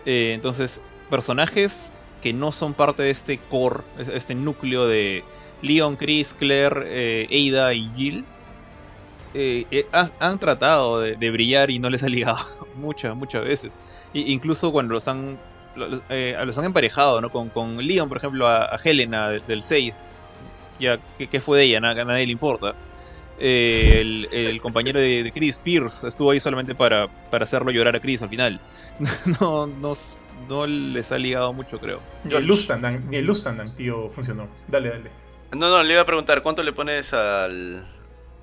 Eh, 0.04 0.32
entonces, 0.34 0.80
personajes 1.10 1.94
que 2.22 2.32
no 2.32 2.52
son 2.52 2.74
parte 2.74 3.02
de 3.02 3.10
este 3.10 3.38
core, 3.48 3.84
es- 3.98 4.08
este 4.08 4.34
núcleo 4.34 4.86
de 4.86 5.24
Leon, 5.62 5.96
Chris, 5.96 6.34
Claire, 6.34 6.82
eh, 6.86 7.50
Ada 7.52 7.74
y 7.74 7.88
Jill, 7.90 8.26
eh, 9.34 9.66
eh, 9.70 9.84
has- 9.92 10.14
han 10.20 10.38
tratado 10.38 11.00
de, 11.00 11.16
de 11.16 11.30
brillar 11.30 11.70
y 11.70 11.78
no 11.78 11.90
les 11.90 12.02
ha 12.02 12.08
ligado 12.08 12.36
muchas, 12.74 13.14
muchas 13.16 13.44
veces. 13.44 13.78
Incluso 14.12 14.72
cuando 14.72 14.94
los 14.94 15.06
han 15.08 15.38
lo- 15.74 15.88
lo- 15.88 16.44
los 16.44 16.58
han 16.58 16.64
emparejado, 16.64 17.20
¿no? 17.20 17.30
Con, 17.30 17.50
con 17.50 17.76
Leon, 17.76 18.08
por 18.08 18.18
ejemplo, 18.18 18.46
a, 18.48 18.64
a 18.64 18.78
Helena 18.82 19.28
de- 19.28 19.40
del 19.40 19.62
6. 19.62 20.04
Ya, 20.78 20.98
¿qué, 21.16 21.28
qué 21.28 21.40
fue 21.40 21.58
de 21.58 21.64
ella? 21.64 21.80
Na- 21.80 21.90
A 21.90 22.04
nadie 22.04 22.26
le 22.26 22.32
importa. 22.32 22.74
Eh, 23.40 23.98
el, 24.01 24.28
el 24.32 24.60
compañero 24.60 24.98
de, 24.98 25.23
de 25.23 25.32
Chris, 25.32 25.59
Pierce, 25.60 26.06
estuvo 26.09 26.31
ahí 26.32 26.40
solamente 26.40 26.74
para, 26.74 27.06
para 27.31 27.44
hacerlo 27.44 27.70
llorar 27.70 27.94
a 27.97 28.01
Chris 28.01 28.23
al 28.23 28.28
final. 28.28 28.60
No, 29.40 29.66
no, 29.66 29.93
no 30.48 30.66
les 30.66 31.12
ha 31.12 31.19
ligado 31.19 31.52
mucho, 31.52 31.78
creo. 31.78 32.01
Ni 32.24 32.35
el 32.35 32.47
Lustandan, 32.47 33.09
ni 33.10 33.16
el 33.16 33.27
Lustandan, 33.27 33.74
tío, 33.74 34.09
funcionó. 34.09 34.48
Dale, 34.66 34.89
dale. 34.89 35.10
No, 35.52 35.70
no, 35.70 35.82
le 35.82 35.93
iba 35.93 36.02
a 36.02 36.06
preguntar, 36.06 36.43
¿cuánto 36.43 36.62
le 36.62 36.73
pones 36.73 37.12
al, 37.12 37.85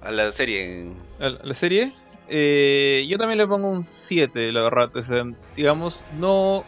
a 0.01 0.11
la 0.11 0.31
serie. 0.31 0.91
¿A 1.19 1.29
la 1.29 1.53
serie? 1.53 1.91
Eh, 2.27 3.05
yo 3.07 3.17
también 3.17 3.37
le 3.37 3.45
pongo 3.47 3.67
un 3.69 3.83
7, 3.83 4.51
la 4.51 4.61
verdad. 4.61 4.89
O 4.95 5.01
sea, 5.01 5.25
digamos, 5.55 6.07
no. 6.17 6.63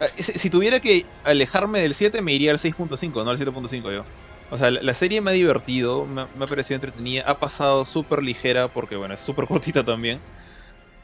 eh, 0.00 0.06
Si, 0.12 0.32
si 0.38 0.50
tuviera 0.50 0.80
que 0.80 1.06
alejarme 1.24 1.80
del 1.80 1.94
7, 1.94 2.20
me 2.22 2.32
iría 2.32 2.50
al 2.50 2.58
6.5, 2.58 3.24
no 3.24 3.30
al 3.30 3.38
7.5 3.38 3.94
yo. 3.94 4.04
O 4.52 4.58
sea, 4.58 4.70
la, 4.70 4.92
serie 4.92 5.22
me 5.22 5.30
ha 5.30 5.34
divertido, 5.34 6.06
me, 6.06 6.20
ha 6.22 6.46
parecido 6.46 6.76
entretenida, 6.76 7.22
ha 7.26 7.38
pasado 7.38 7.86
súper 7.86 8.22
ligera, 8.22 8.68
porque 8.68 8.96
bueno, 8.96 9.14
es 9.14 9.20
súper 9.20 9.46
cortita 9.48 9.82
también. 9.82 10.20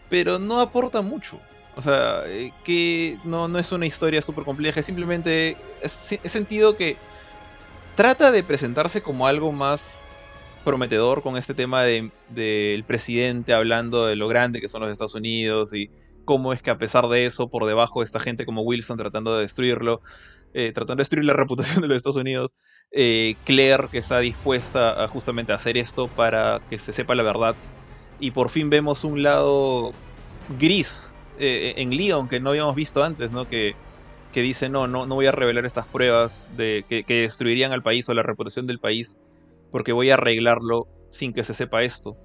Pero 0.09 0.39
no 0.39 0.61
aporta 0.61 1.03
mucho. 1.03 1.39
O 1.75 1.83
sea, 1.83 2.25
eh, 2.27 2.53
que 2.62 3.16
no, 3.25 3.49
no 3.49 3.59
es 3.59 3.73
una 3.73 3.87
historia 3.87 4.20
súper 4.20 4.45
compleja, 4.45 4.83
simplemente. 4.83 5.57
He 5.83 6.29
sentido 6.29 6.77
que 6.77 6.97
trata 7.95 8.33
de 8.33 8.45
presentarse 8.45 9.03
como 9.03 9.27
algo 9.27 9.53
más 9.53 10.09
prometedor 10.65 11.23
con 11.23 11.37
este 11.39 11.55
tema 11.55 11.83
de- 11.85 12.12
del 12.29 12.85
presidente 12.85 13.55
hablando 13.55 14.07
de 14.07 14.16
lo 14.16 14.29
grande 14.29 14.61
que 14.61 14.69
son 14.69 14.83
los 14.83 14.91
Estados 14.91 15.15
Unidos 15.15 15.73
y 15.75 15.91
cómo 16.25 16.53
es 16.53 16.61
que 16.62 16.70
a 16.70 16.79
pesar 16.79 17.09
de 17.09 17.25
eso, 17.27 17.49
por 17.49 17.65
debajo 17.66 18.03
está 18.03 18.20
gente 18.20 18.45
como 18.45 18.62
Wilson 18.62 18.99
tratando 18.99 19.35
de 19.35 19.43
destruirlo, 19.43 20.03
eh, 20.53 20.73
tratando 20.73 20.97
de 20.97 21.03
destruir 21.03 21.25
la 21.25 21.35
reputación 21.35 21.81
de 21.83 21.89
los 21.89 21.97
Estados 21.97 22.16
Unidos, 22.16 22.53
eh, 22.93 23.35
Claire 23.45 23.89
que 23.91 23.99
está 23.99 24.19
dispuesta 24.20 25.03
a 25.05 25.09
justamente 25.09 25.53
hacer 25.53 25.77
esto 25.77 26.09
para 26.09 26.61
que 26.69 26.79
se 26.79 26.93
sepa 26.93 27.15
la 27.15 27.23
verdad 27.23 27.57
y 28.19 28.31
por 28.33 28.51
fin 28.51 28.70
vemos 28.70 29.05
un 29.05 29.23
lado 29.23 29.93
gris 30.49 31.12
eh, 31.39 31.75
en 31.77 31.91
Leon 31.91 32.29
que 32.29 32.41
no 32.41 32.51
habíamos 32.51 32.75
visto 32.75 33.05
antes, 33.05 33.33
¿no? 33.33 33.47
Que, 33.47 33.75
que 34.33 34.43
dice, 34.43 34.69
no, 34.69 34.89
no, 34.89 35.07
no 35.07 35.15
voy 35.15 35.27
a 35.27 35.33
revelar 35.33 35.65
estas 35.66 35.89
pruebas 35.89 36.49
de 36.53 36.85
que, 36.89 37.05
destruirían 37.07 37.73
al 37.73 37.83
país 37.83 38.09
o 38.09 38.15
la 38.15 38.23
reputación 38.23 38.66
del 38.66 38.81
país 38.81 39.19
porque 39.70 39.93
voy 39.93 40.11
a 40.11 40.15
arreglarlo 40.15 40.89
sin 41.11 41.33
que 41.33 41.45
se 41.45 41.55
sepa 41.55 41.83
esto. 41.83 42.16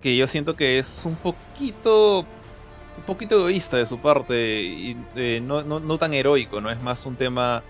Que 0.00 0.16
yo 0.16 0.26
siento 0.26 0.56
que 0.56 0.78
es 0.78 1.04
un 1.04 1.18
poquito 1.20 2.26
un 2.96 3.04
poquito 3.04 3.36
egoísta 3.36 3.76
de 3.78 3.86
su 3.86 4.00
parte 4.00 4.62
y 4.62 4.96
eh, 5.16 5.40
no, 5.42 5.62
no- 5.62 5.80
no 5.80 5.98
tan 5.98 6.12
heroico, 6.14 6.60
¿no? 6.60 6.70
Es 6.70 6.80
más 6.80 7.06
un 7.06 7.16
tema 7.16 7.64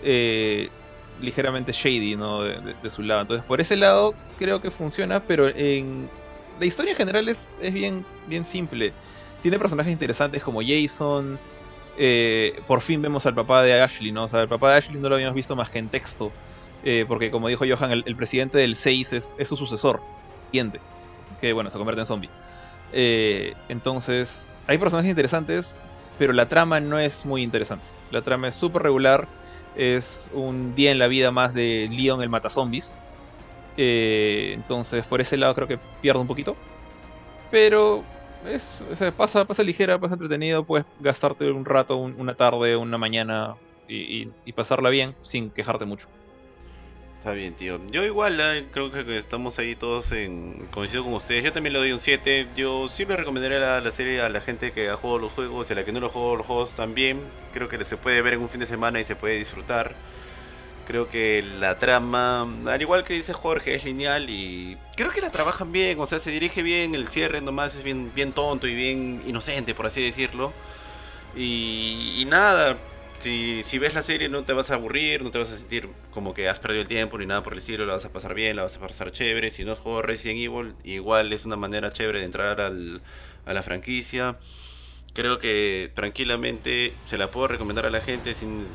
eh, 0.00 0.70
ligeramente 1.18 1.72
shady, 1.72 2.16
¿no? 2.16 2.42
De, 2.42 2.90
su 2.90 3.02
lado. 3.02 3.22
Entonces, 3.22 3.46
por 3.46 3.60
ese 3.60 3.76
lado 3.76 4.14
creo 4.36 4.60
que 4.60 4.70
funciona, 4.70 5.26
pero 5.26 5.48
en 5.48 6.10
la 6.58 6.66
historia 6.66 6.92
en 6.92 6.96
general 6.96 7.28
es, 7.28 7.48
es 7.58 7.72
bien, 7.72 8.06
bien 8.26 8.44
simple. 8.44 8.94
Tiene 9.40 9.58
personajes 9.58 9.92
interesantes 9.92 10.42
como 10.42 10.60
Jason. 10.62 11.40
eh, 11.96 12.62
por 12.66 12.80
fin 12.80 13.02
vemos 13.02 13.26
al 13.26 13.34
papá 13.34 13.62
de 13.62 13.80
Ashley, 13.80 14.12
¿no? 14.12 14.24
O 14.24 14.28
sea, 14.28 14.42
el 14.42 14.48
papá 14.48 14.70
de 14.72 14.78
Ashley 14.78 15.00
no 15.00 15.08
lo 15.08 15.16
habíamos 15.16 15.34
visto 15.34 15.56
más 15.56 15.70
que 15.70 15.78
en 15.78 15.90
texto. 15.90 16.34
porque 17.08 17.30
como 17.30 17.48
dijo 17.48 17.64
Johan, 17.68 17.90
el, 17.92 18.02
el 18.06 18.16
presidente 18.16 18.58
del 18.58 18.76
6 18.76 19.12
es, 19.12 19.34
es 19.38 19.48
su 19.48 19.56
sucesor, 19.56 20.02
siguiente, 20.50 20.82
que 21.38 21.52
bueno, 21.52 21.70
se 21.70 21.78
convierte 21.78 22.00
en 22.02 22.06
zombie. 22.06 22.30
Eh, 22.90 23.54
entonces, 23.68 24.52
hay 24.66 24.78
personajes 24.78 25.10
interesantes, 25.10 25.80
pero 26.16 26.32
la 26.32 26.48
trama 26.48 26.80
no 26.80 26.98
es 26.98 27.24
muy 27.26 27.42
interesante. 27.42 27.90
La 28.08 28.22
trama 28.22 28.48
es 28.48 28.56
súper 28.56 28.82
regular, 28.82 29.28
es 29.74 30.28
un 30.32 30.74
día 30.74 30.90
en 30.92 30.98
la 30.98 31.08
vida 31.08 31.30
más 31.32 31.54
de 31.54 31.88
Leon 31.90 32.22
el 32.22 32.30
matazombies. 32.30 33.00
Eh, 33.76 34.52
entonces, 34.54 35.06
por 35.08 35.20
ese 35.20 35.36
lado 35.38 35.54
creo 35.54 35.68
que 35.68 35.78
pierde 36.00 36.20
un 36.20 36.26
poquito. 36.28 36.60
Pero 37.50 38.10
es, 38.42 38.84
pasa, 39.16 39.46
pasa 39.46 39.62
ligera, 39.64 39.98
pasa 40.00 40.14
entretenido, 40.14 40.64
puedes 40.64 40.86
gastarte 40.98 41.50
un 41.50 41.64
rato, 41.64 41.96
un- 41.96 42.20
una 42.20 42.34
tarde, 42.34 42.76
una 42.76 42.98
mañana 42.98 43.54
y 43.86 44.52
pasarla 44.54 44.90
bien 44.90 45.14
sin 45.22 45.52
quejarte 45.52 45.86
mucho. 45.86 46.08
Está 47.18 47.32
bien, 47.32 47.54
tío. 47.54 47.80
Yo 47.90 48.04
igual, 48.04 48.38
eh, 48.40 48.66
creo 48.72 48.92
que 48.92 49.18
estamos 49.18 49.58
ahí 49.58 49.74
todos 49.74 50.12
en 50.12 50.68
coincido 50.70 51.02
con 51.02 51.14
ustedes. 51.14 51.42
Yo 51.44 51.52
también 51.52 51.72
le 51.72 51.80
doy 51.80 51.90
un 51.90 51.98
7. 51.98 52.46
Yo 52.56 52.88
sí 52.88 53.04
le 53.04 53.16
recomendaría 53.16 53.58
la, 53.58 53.80
la 53.80 53.90
serie 53.90 54.20
a 54.22 54.28
la 54.28 54.40
gente 54.40 54.70
que 54.70 54.88
ha 54.88 54.96
jugado 54.96 55.18
los 55.18 55.32
juegos 55.32 55.68
y 55.68 55.72
a 55.72 55.76
la 55.76 55.84
que 55.84 55.90
no 55.90 55.98
lo 55.98 56.10
jugado 56.10 56.36
los 56.36 56.46
juegos 56.46 56.70
también. 56.76 57.20
Creo 57.52 57.68
que 57.68 57.84
se 57.84 57.96
puede 57.96 58.22
ver 58.22 58.34
en 58.34 58.40
un 58.42 58.48
fin 58.48 58.60
de 58.60 58.66
semana 58.66 59.00
y 59.00 59.04
se 59.04 59.16
puede 59.16 59.36
disfrutar. 59.36 59.96
Creo 60.86 61.08
que 61.08 61.42
la 61.42 61.78
trama, 61.78 62.42
al 62.66 62.80
igual 62.80 63.02
que 63.02 63.14
dice 63.14 63.32
Jorge, 63.32 63.74
es 63.74 63.84
lineal 63.84 64.30
y 64.30 64.78
creo 64.96 65.10
que 65.10 65.20
la 65.20 65.30
trabajan 65.32 65.72
bien. 65.72 65.98
O 65.98 66.06
sea, 66.06 66.20
se 66.20 66.30
dirige 66.30 66.62
bien, 66.62 66.94
el 66.94 67.08
cierre 67.08 67.40
nomás 67.40 67.74
es 67.74 67.82
bien, 67.82 68.12
bien 68.14 68.32
tonto 68.32 68.68
y 68.68 68.74
bien 68.76 69.22
inocente, 69.26 69.74
por 69.74 69.86
así 69.86 70.02
decirlo. 70.02 70.52
Y 71.36 72.24
nada, 72.28 72.78
si, 73.20 73.78
ves 73.78 73.94
la 73.94 74.02
serie 74.02 74.28
no 74.28 74.44
te 74.44 74.52
vas 74.52 74.70
a 74.70 74.74
aburrir, 74.74 75.22
no 75.22 75.30
te 75.30 75.38
vas 75.38 75.50
a 75.50 75.56
sentir 75.56 75.88
como 76.12 76.34
que 76.34 76.48
has 76.48 76.60
perdido 76.60 76.82
el 76.82 76.88
tiempo 76.88 77.18
ni 77.18 77.26
nada 77.26 77.42
por 77.42 77.52
el 77.52 77.58
estilo, 77.58 77.86
la 77.86 77.94
vas 77.94 78.04
a 78.04 78.12
pasar 78.12 78.34
bien, 78.34 78.56
la 78.56 78.62
vas 78.62 78.76
a 78.76 78.80
pasar 78.80 79.10
chévere. 79.10 79.50
Si 79.50 79.64
no 79.64 79.72
has 79.72 80.04
Resident 80.04 80.40
Evil, 80.40 80.74
igual 80.84 81.32
es 81.32 81.44
una 81.44 81.56
manera 81.56 81.92
chévere 81.92 82.20
de 82.20 82.24
entrar 82.24 82.60
a 82.60 83.52
la 83.52 83.62
franquicia. 83.62 84.36
Creo 85.14 85.38
que 85.38 85.90
tranquilamente 85.94 86.94
se 87.06 87.18
la 87.18 87.30
puedo 87.30 87.48
recomendar 87.48 87.86
a 87.86 87.90
la 87.90 88.00
gente 88.00 88.34
sin, 88.34 88.68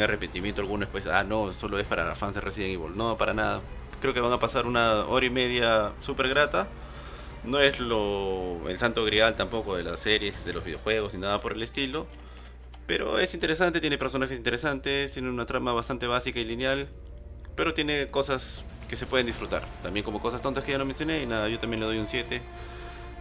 arrepentimiento 0.00 0.60
alguno 0.60 0.80
después. 0.86 1.06
Ah, 1.06 1.24
no, 1.24 1.52
solo 1.52 1.78
es 1.78 1.86
para 1.86 2.14
fans 2.14 2.34
de 2.34 2.40
Resident 2.40 2.74
Evil. 2.74 2.96
No, 2.96 3.16
para 3.16 3.34
nada. 3.34 3.62
Creo 4.00 4.14
que 4.14 4.20
van 4.20 4.32
a 4.32 4.38
pasar 4.38 4.66
una 4.66 5.06
hora 5.06 5.26
y 5.26 5.30
media 5.30 5.92
súper 6.00 6.28
grata. 6.28 6.68
No 7.44 7.58
es 7.60 7.80
lo 7.80 8.68
el 8.68 8.78
santo 8.78 9.04
grial 9.04 9.36
tampoco 9.36 9.76
de 9.76 9.84
las 9.84 10.00
series, 10.00 10.44
de 10.44 10.52
los 10.52 10.64
videojuegos 10.64 11.14
ni 11.14 11.20
nada 11.20 11.38
por 11.40 11.52
el 11.52 11.62
estilo. 11.62 12.06
Pero 12.88 13.18
es 13.18 13.34
interesante, 13.34 13.82
tiene 13.82 13.98
personajes 13.98 14.38
interesantes, 14.38 15.12
tiene 15.12 15.28
una 15.28 15.44
trama 15.44 15.74
bastante 15.74 16.06
básica 16.06 16.40
y 16.40 16.44
lineal. 16.44 16.88
Pero 17.54 17.74
tiene 17.74 18.10
cosas 18.10 18.64
que 18.88 18.96
se 18.96 19.04
pueden 19.04 19.26
disfrutar. 19.26 19.62
También 19.82 20.04
como 20.04 20.22
cosas 20.22 20.40
tontas 20.40 20.64
que 20.64 20.72
ya 20.72 20.78
no 20.78 20.86
mencioné. 20.86 21.22
Y 21.22 21.26
nada, 21.26 21.50
yo 21.50 21.58
también 21.58 21.80
le 21.80 21.86
doy 21.86 21.98
un 21.98 22.06
7. 22.06 22.40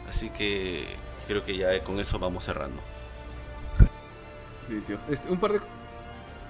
Así 0.07 0.29
que 0.29 0.85
creo 1.27 1.43
que 1.43 1.57
ya 1.57 1.83
con 1.83 1.99
eso 1.99 2.17
vamos 2.17 2.45
cerrando. 2.45 2.81
Sí, 4.69 4.79
tíos. 4.87 5.01
Este, 5.09 5.29
un 5.29 5.37
par 5.37 5.51
de 5.51 5.59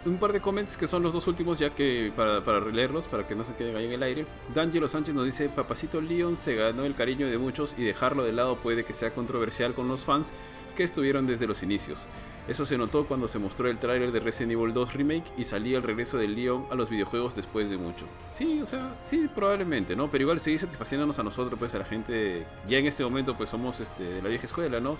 un 0.05 0.19
par 0.19 0.31
de 0.31 0.39
comments 0.39 0.77
que 0.77 0.87
son 0.87 1.03
los 1.03 1.11
dos 1.11 1.27
últimos 1.27 1.59
ya 1.59 1.71
que 1.71 2.13
para, 2.15 2.41
para 2.43 2.61
releerlos 2.61 3.07
para 3.07 3.27
que 3.27 3.35
no 3.35 3.43
se 3.43 3.55
queden 3.55 3.75
ahí 3.75 3.85
en 3.85 3.93
el 3.93 4.03
aire. 4.03 4.25
D'Angelo 4.53 4.87
Sánchez 4.87 5.15
nos 5.15 5.25
dice, 5.25 5.49
Papacito 5.49 5.99
Leon 5.99 6.37
se 6.37 6.55
ganó 6.55 6.85
el 6.85 6.93
cariño 6.93 7.27
de 7.27 7.37
muchos 7.37 7.75
y 7.77 7.83
dejarlo 7.83 8.23
de 8.23 8.31
lado 8.31 8.57
puede 8.57 8.85
que 8.85 8.93
sea 8.93 9.13
controversial 9.13 9.73
con 9.73 9.87
los 9.87 10.05
fans 10.05 10.31
que 10.77 10.83
estuvieron 10.83 11.25
desde 11.25 11.47
los 11.47 11.63
inicios. 11.63 12.07
Eso 12.47 12.63
se 12.65 12.77
notó 12.77 13.05
cuando 13.05 13.27
se 13.27 13.39
mostró 13.39 13.67
el 13.67 13.79
tráiler 13.79 14.11
de 14.11 14.19
Resident 14.19 14.53
Evil 14.53 14.71
2 14.71 14.93
Remake 14.93 15.33
y 15.35 15.43
salía 15.43 15.77
el 15.77 15.83
regreso 15.83 16.17
de 16.17 16.27
Leon 16.27 16.67
a 16.69 16.75
los 16.75 16.89
videojuegos 16.89 17.35
después 17.35 17.69
de 17.71 17.77
mucho. 17.77 18.05
Sí, 18.31 18.61
o 18.61 18.65
sea, 18.67 18.95
sí, 19.01 19.27
probablemente, 19.33 19.95
¿no? 19.95 20.09
Pero 20.09 20.21
igual 20.21 20.39
seguir 20.39 20.59
satisfaciéndonos 20.59 21.17
a 21.17 21.23
nosotros, 21.23 21.57
pues 21.59 21.73
a 21.73 21.79
la 21.79 21.85
gente, 21.85 22.45
ya 22.69 22.77
en 22.77 22.85
este 22.85 23.03
momento 23.03 23.35
pues 23.35 23.49
somos 23.49 23.79
este, 23.79 24.03
de 24.03 24.21
la 24.21 24.29
vieja 24.29 24.45
escuela, 24.45 24.79
¿no? 24.79 24.97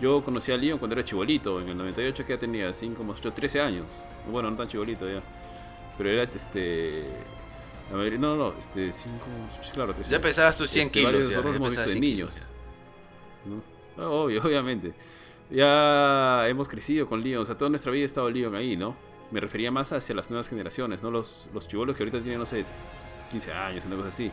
Yo 0.00 0.24
conocí 0.24 0.50
a 0.50 0.56
Leon 0.56 0.78
cuando 0.78 0.94
era 0.94 1.04
chibolito, 1.04 1.60
en 1.60 1.68
el 1.68 1.76
98 1.76 2.24
que 2.24 2.32
ya 2.32 2.38
tenía 2.38 2.72
5, 2.72 3.04
8, 3.06 3.32
13 3.32 3.60
años. 3.60 3.86
Bueno, 4.32 4.50
no 4.50 4.56
tan 4.56 4.66
chibolito 4.66 5.08
ya. 5.08 5.22
Pero 5.98 6.10
era 6.10 6.22
este... 6.22 6.90
A 7.92 7.96
ver, 7.96 8.18
no, 8.18 8.34
no, 8.34 8.50
no, 8.50 8.58
este, 8.58 8.92
5, 8.92 9.16
claro, 9.74 9.92
13 9.92 10.10
Ya 10.10 10.20
pesabas 10.20 10.56
tus 10.56 10.70
100 10.70 10.86
Este, 10.86 10.98
kilos. 11.00 11.28
Ya, 11.28 11.42
ya 11.42 11.48
hemos 11.48 11.70
visto 11.70 11.82
de 11.82 11.88
100 11.88 12.00
niños. 12.00 12.42
¿no? 13.46 13.78
Obvio, 13.98 14.42
obviamente. 14.44 14.94
Ya 15.50 16.46
hemos 16.48 16.68
crecido 16.68 17.08
con 17.08 17.22
Leon, 17.22 17.42
o 17.42 17.44
sea, 17.44 17.56
toda 17.56 17.70
nuestra 17.70 17.90
vida 17.92 18.02
ha 18.02 18.06
estado 18.06 18.30
Leon 18.30 18.54
ahí, 18.54 18.76
¿no? 18.76 18.96
Me 19.30 19.40
refería 19.40 19.70
más 19.70 19.92
hacia 19.92 20.14
las 20.14 20.30
nuevas 20.30 20.48
generaciones, 20.48 21.02
¿no? 21.02 21.10
Los, 21.10 21.48
los 21.54 21.66
chivolos 21.68 21.96
que 21.96 22.02
ahorita 22.02 22.20
tienen, 22.20 22.38
no 22.38 22.46
sé, 22.46 22.64
15 23.30 23.52
años, 23.52 23.84
una 23.86 23.96
cosa 23.96 24.08
así. 24.08 24.30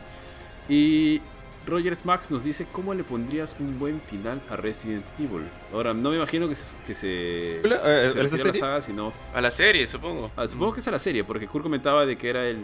Y 0.68 1.20
Rogers 1.66 2.04
Max 2.04 2.30
nos 2.30 2.44
dice 2.44 2.66
cómo 2.70 2.94
le 2.94 3.02
pondrías 3.04 3.56
un 3.58 3.78
buen 3.78 4.00
final 4.00 4.40
a 4.50 4.56
Resident 4.56 5.04
Evil. 5.18 5.42
Ahora, 5.72 5.92
no 5.94 6.10
me 6.10 6.16
imagino 6.16 6.48
que 6.48 6.54
se, 6.54 6.76
que 6.86 6.94
se, 6.94 7.60
eh, 7.60 7.62
se 7.62 8.18
¿a 8.18 8.22
la 8.22 8.28
serie? 8.28 8.60
saga, 8.60 8.82
sino 8.82 9.12
A 9.34 9.40
la 9.40 9.50
serie, 9.50 9.86
supongo. 9.86 10.30
ah, 10.36 10.46
supongo 10.46 10.74
que 10.74 10.80
es 10.80 10.88
a 10.88 10.90
la 10.92 10.98
serie, 10.98 11.24
porque 11.24 11.46
Kurt 11.46 11.62
comentaba 11.62 12.06
de 12.06 12.16
que 12.16 12.28
era 12.28 12.46
el, 12.46 12.58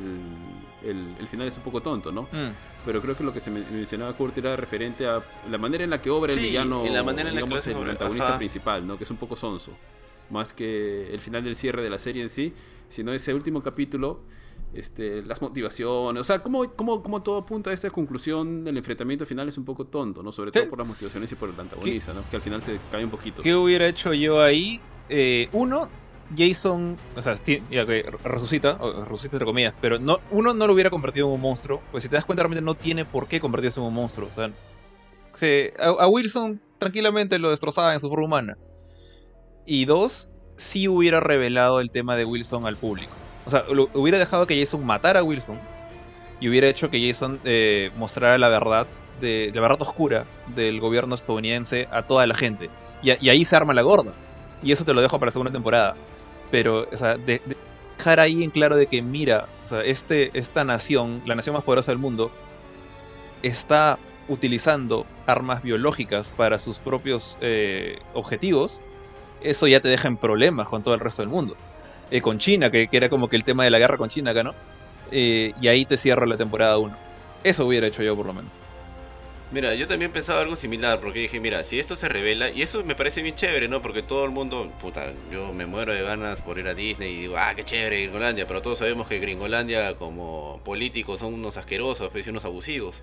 el, 0.84 1.14
el 1.18 1.28
final 1.28 1.46
es 1.48 1.56
un 1.56 1.62
poco 1.62 1.80
tonto, 1.80 2.10
¿no? 2.12 2.22
Mm. 2.22 2.52
Pero 2.84 3.00
creo 3.00 3.16
que 3.16 3.24
lo 3.24 3.32
que 3.32 3.40
se 3.40 3.50
men- 3.50 3.64
mencionaba 3.72 4.12
Kurt 4.16 4.36
era 4.38 4.56
referente 4.56 5.06
a 5.06 5.22
la 5.50 5.58
manera 5.58 5.84
en 5.84 5.90
la 5.90 6.00
que 6.02 6.10
obra 6.10 6.32
el 6.32 6.38
Sí, 6.38 6.46
villano, 6.46 6.84
en 6.84 6.94
la 6.94 7.02
manera 7.02 7.28
en 7.28 7.34
la 7.36 7.40
que 7.42 7.46
digamos, 7.46 7.50
lo 7.50 7.56
hace 7.60 7.70
el 7.72 7.76
obra, 7.76 7.90
antagonista 7.92 8.28
ajá. 8.28 8.38
principal, 8.38 8.86
¿no? 8.86 8.98
Que 8.98 9.04
es 9.04 9.10
un 9.10 9.16
poco 9.16 9.36
sonso. 9.36 9.72
Más 10.30 10.52
que 10.54 11.12
el 11.12 11.20
final 11.20 11.44
del 11.44 11.56
cierre 11.56 11.82
de 11.82 11.90
la 11.90 11.98
serie 11.98 12.22
en 12.22 12.30
sí, 12.30 12.52
sino 12.88 13.12
ese 13.12 13.34
último 13.34 13.62
capítulo, 13.62 14.20
este, 14.74 15.22
las 15.22 15.42
motivaciones, 15.42 16.20
o 16.20 16.24
sea, 16.24 16.42
cómo, 16.42 16.64
cómo, 16.72 17.02
cómo 17.02 17.22
todo 17.22 17.38
apunta 17.38 17.68
a 17.70 17.72
esta 17.74 17.90
conclusión 17.90 18.64
del 18.64 18.76
enfrentamiento 18.78 19.26
final 19.26 19.46
es 19.48 19.58
un 19.58 19.64
poco 19.66 19.84
tonto, 19.86 20.22
¿no? 20.22 20.32
Sobre 20.32 20.50
Sí. 20.52 20.60
todo 20.60 20.70
por 20.70 20.78
las 20.78 20.88
motivaciones 20.88 21.30
y 21.30 21.34
por 21.34 21.50
el 21.50 21.60
antagonista, 21.60 22.14
¿no? 22.14 22.22
Que 22.30 22.36
al 22.36 22.42
final 22.42 22.62
se 22.62 22.78
cae 22.90 23.04
un 23.04 23.10
poquito. 23.10 23.42
¿Qué 23.42 23.54
hubiera 23.54 23.86
hecho 23.86 24.14
yo 24.14 24.40
ahí? 24.40 24.80
Eh, 25.10 25.48
uno, 25.52 25.88
Jason, 26.34 26.98
o 27.14 27.22
sea, 27.22 27.34
resucita, 28.24 28.78
resucita 29.06 29.36
entre 29.36 29.44
comillas, 29.46 29.74
pero 29.80 29.98
no, 29.98 30.18
uno 30.30 30.54
no 30.54 30.66
lo 30.66 30.72
hubiera 30.72 30.90
convertido 30.90 31.26
en 31.28 31.34
un 31.34 31.40
monstruo, 31.40 31.82
pues 31.90 32.04
si 32.04 32.08
te 32.10 32.16
das 32.16 32.24
cuenta 32.24 32.42
realmente 32.42 32.64
no 32.64 32.74
tiene 32.74 33.04
por 33.04 33.28
qué 33.28 33.40
convertirse 33.40 33.80
en 33.80 33.86
un 33.86 33.94
monstruo, 33.94 34.28
o 34.28 34.32
sea, 34.32 34.50
se- 35.34 35.72
a, 35.78 36.06
Wilson 36.08 36.60
tranquilamente 36.78 37.38
lo 37.38 37.50
destrozaba 37.50 37.94
en 37.94 38.00
su 38.00 38.08
forma 38.08 38.26
humana. 38.26 38.56
Y 39.64 39.84
dos, 39.84 40.30
sí 40.56 40.88
hubiera 40.88 41.20
revelado 41.20 41.80
el 41.80 41.90
tema 41.90 42.16
de 42.16 42.24
Wilson 42.24 42.66
al 42.66 42.76
público. 42.78 43.16
O 43.44 43.50
sea, 43.50 43.64
lo- 43.72 43.90
hubiera 43.94 44.18
dejado 44.18 44.46
que 44.46 44.58
Jason 44.58 44.84
matara 44.84 45.20
a 45.20 45.24
Wilson 45.24 45.58
y 46.40 46.48
hubiera 46.48 46.68
hecho 46.68 46.90
que 46.90 47.06
Jason 47.06 47.40
eh, 47.44 47.90
mostrara 47.96 48.36
la 48.38 48.48
verdad, 48.48 48.88
de, 49.20 49.52
la 49.54 49.60
verdad 49.60 49.82
oscura 49.82 50.26
del 50.54 50.80
gobierno 50.80 51.14
estadounidense 51.14 51.86
a 51.92 52.02
toda 52.02 52.26
la 52.26 52.34
gente. 52.34 52.68
Y 53.02 53.10
ahí 53.28 53.44
se 53.44 53.54
arma 53.56 53.74
la 53.74 53.82
gorda. 53.82 54.14
Y 54.62 54.72
eso 54.72 54.84
te 54.84 54.94
lo 54.94 55.00
dejo 55.00 55.18
para 55.18 55.28
la 55.28 55.32
segunda 55.32 55.52
temporada. 55.52 55.96
Pero, 56.50 56.88
o 56.90 56.96
sea, 56.96 57.16
de, 57.16 57.40
de 57.44 57.56
dejar 57.96 58.20
ahí 58.20 58.42
en 58.42 58.50
claro 58.50 58.76
de 58.76 58.86
que, 58.86 59.02
mira, 59.02 59.48
o 59.70 59.76
este, 59.76 60.36
esta 60.38 60.64
nación, 60.64 61.22
la 61.24 61.34
nación 61.34 61.54
más 61.54 61.64
poderosa 61.64 61.92
del 61.92 61.98
mundo, 61.98 62.32
está 63.42 63.98
utilizando 64.28 65.06
armas 65.26 65.62
biológicas 65.62 66.32
para 66.32 66.58
sus 66.58 66.78
propios 66.78 67.38
eh, 67.40 67.98
objetivos, 68.14 68.84
eso 69.40 69.66
ya 69.66 69.80
te 69.80 69.88
deja 69.88 70.08
en 70.08 70.16
problemas 70.16 70.68
con 70.68 70.82
todo 70.82 70.94
el 70.94 71.00
resto 71.00 71.22
del 71.22 71.28
mundo. 71.28 71.56
Eh, 72.10 72.20
con 72.20 72.38
China, 72.38 72.70
que, 72.70 72.88
que 72.88 72.96
era 72.96 73.08
como 73.08 73.28
que 73.28 73.36
el 73.36 73.44
tema 73.44 73.64
de 73.64 73.70
la 73.70 73.78
guerra 73.78 73.96
con 73.96 74.08
China 74.08 74.32
acá, 74.32 74.42
¿no? 74.42 74.54
Eh, 75.10 75.52
y 75.60 75.68
ahí 75.68 75.84
te 75.84 75.96
cierra 75.96 76.26
la 76.26 76.36
temporada 76.36 76.78
1. 76.78 76.96
Eso 77.44 77.66
hubiera 77.66 77.86
hecho 77.86 78.02
yo 78.02 78.16
por 78.16 78.26
lo 78.26 78.32
menos. 78.32 78.61
Mira, 79.52 79.74
yo 79.74 79.86
también 79.86 80.10
pensaba 80.10 80.40
algo 80.40 80.56
similar, 80.56 80.98
porque 80.98 81.18
dije, 81.18 81.38
mira, 81.38 81.62
si 81.62 81.78
esto 81.78 81.94
se 81.94 82.08
revela, 82.08 82.48
y 82.48 82.62
eso 82.62 82.82
me 82.84 82.94
parece 82.94 83.20
bien 83.20 83.34
chévere, 83.34 83.68
¿no? 83.68 83.82
Porque 83.82 84.02
todo 84.02 84.24
el 84.24 84.30
mundo, 84.30 84.72
puta, 84.80 85.12
yo 85.30 85.52
me 85.52 85.66
muero 85.66 85.92
de 85.92 86.00
ganas 86.00 86.40
por 86.40 86.58
ir 86.58 86.66
a 86.68 86.74
Disney 86.74 87.12
y 87.12 87.20
digo, 87.20 87.36
ah, 87.36 87.52
qué 87.54 87.62
chévere 87.62 88.00
Gringolandia, 88.00 88.46
pero 88.46 88.62
todos 88.62 88.78
sabemos 88.78 89.08
que 89.08 89.18
Gringolandia 89.18 89.96
como 89.96 90.62
políticos 90.64 91.20
son 91.20 91.34
unos 91.34 91.58
asquerosos, 91.58 92.08
pues, 92.10 92.26
unos 92.28 92.46
abusivos. 92.46 93.02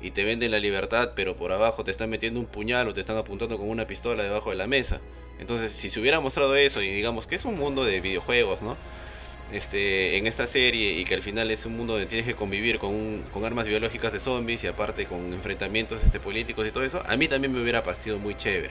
Y 0.00 0.12
te 0.12 0.22
venden 0.22 0.52
la 0.52 0.60
libertad, 0.60 1.14
pero 1.16 1.36
por 1.36 1.50
abajo 1.50 1.82
te 1.82 1.90
están 1.90 2.08
metiendo 2.08 2.38
un 2.38 2.46
puñal 2.46 2.86
o 2.86 2.94
te 2.94 3.00
están 3.00 3.16
apuntando 3.16 3.58
con 3.58 3.68
una 3.68 3.88
pistola 3.88 4.22
debajo 4.22 4.50
de 4.50 4.56
la 4.56 4.68
mesa. 4.68 5.00
Entonces, 5.40 5.72
si 5.72 5.90
se 5.90 5.98
hubiera 5.98 6.20
mostrado 6.20 6.54
eso 6.54 6.80
y 6.80 6.88
digamos 6.88 7.26
que 7.26 7.34
es 7.34 7.44
un 7.44 7.58
mundo 7.58 7.84
de 7.84 8.00
videojuegos, 8.00 8.62
¿no? 8.62 8.76
Este, 9.52 10.16
en 10.16 10.26
esta 10.26 10.46
serie 10.46 10.92
y 10.92 11.04
que 11.04 11.14
al 11.14 11.22
final 11.22 11.50
es 11.50 11.66
un 11.66 11.76
mundo 11.76 11.94
donde 11.94 12.06
tienes 12.06 12.26
que 12.26 12.34
convivir 12.34 12.78
con, 12.78 12.90
un- 12.94 13.24
con 13.32 13.44
armas 13.44 13.66
biológicas 13.66 14.12
de 14.12 14.20
zombies 14.20 14.62
y 14.64 14.66
aparte 14.68 15.06
con 15.06 15.32
enfrentamientos 15.32 16.02
este, 16.04 16.20
políticos 16.20 16.66
y 16.66 16.70
todo 16.70 16.84
eso, 16.84 17.02
a 17.06 17.16
mí 17.16 17.28
también 17.28 17.52
me 17.52 17.60
hubiera 17.62 17.82
parecido 17.82 18.18
muy 18.18 18.36
chévere. 18.36 18.70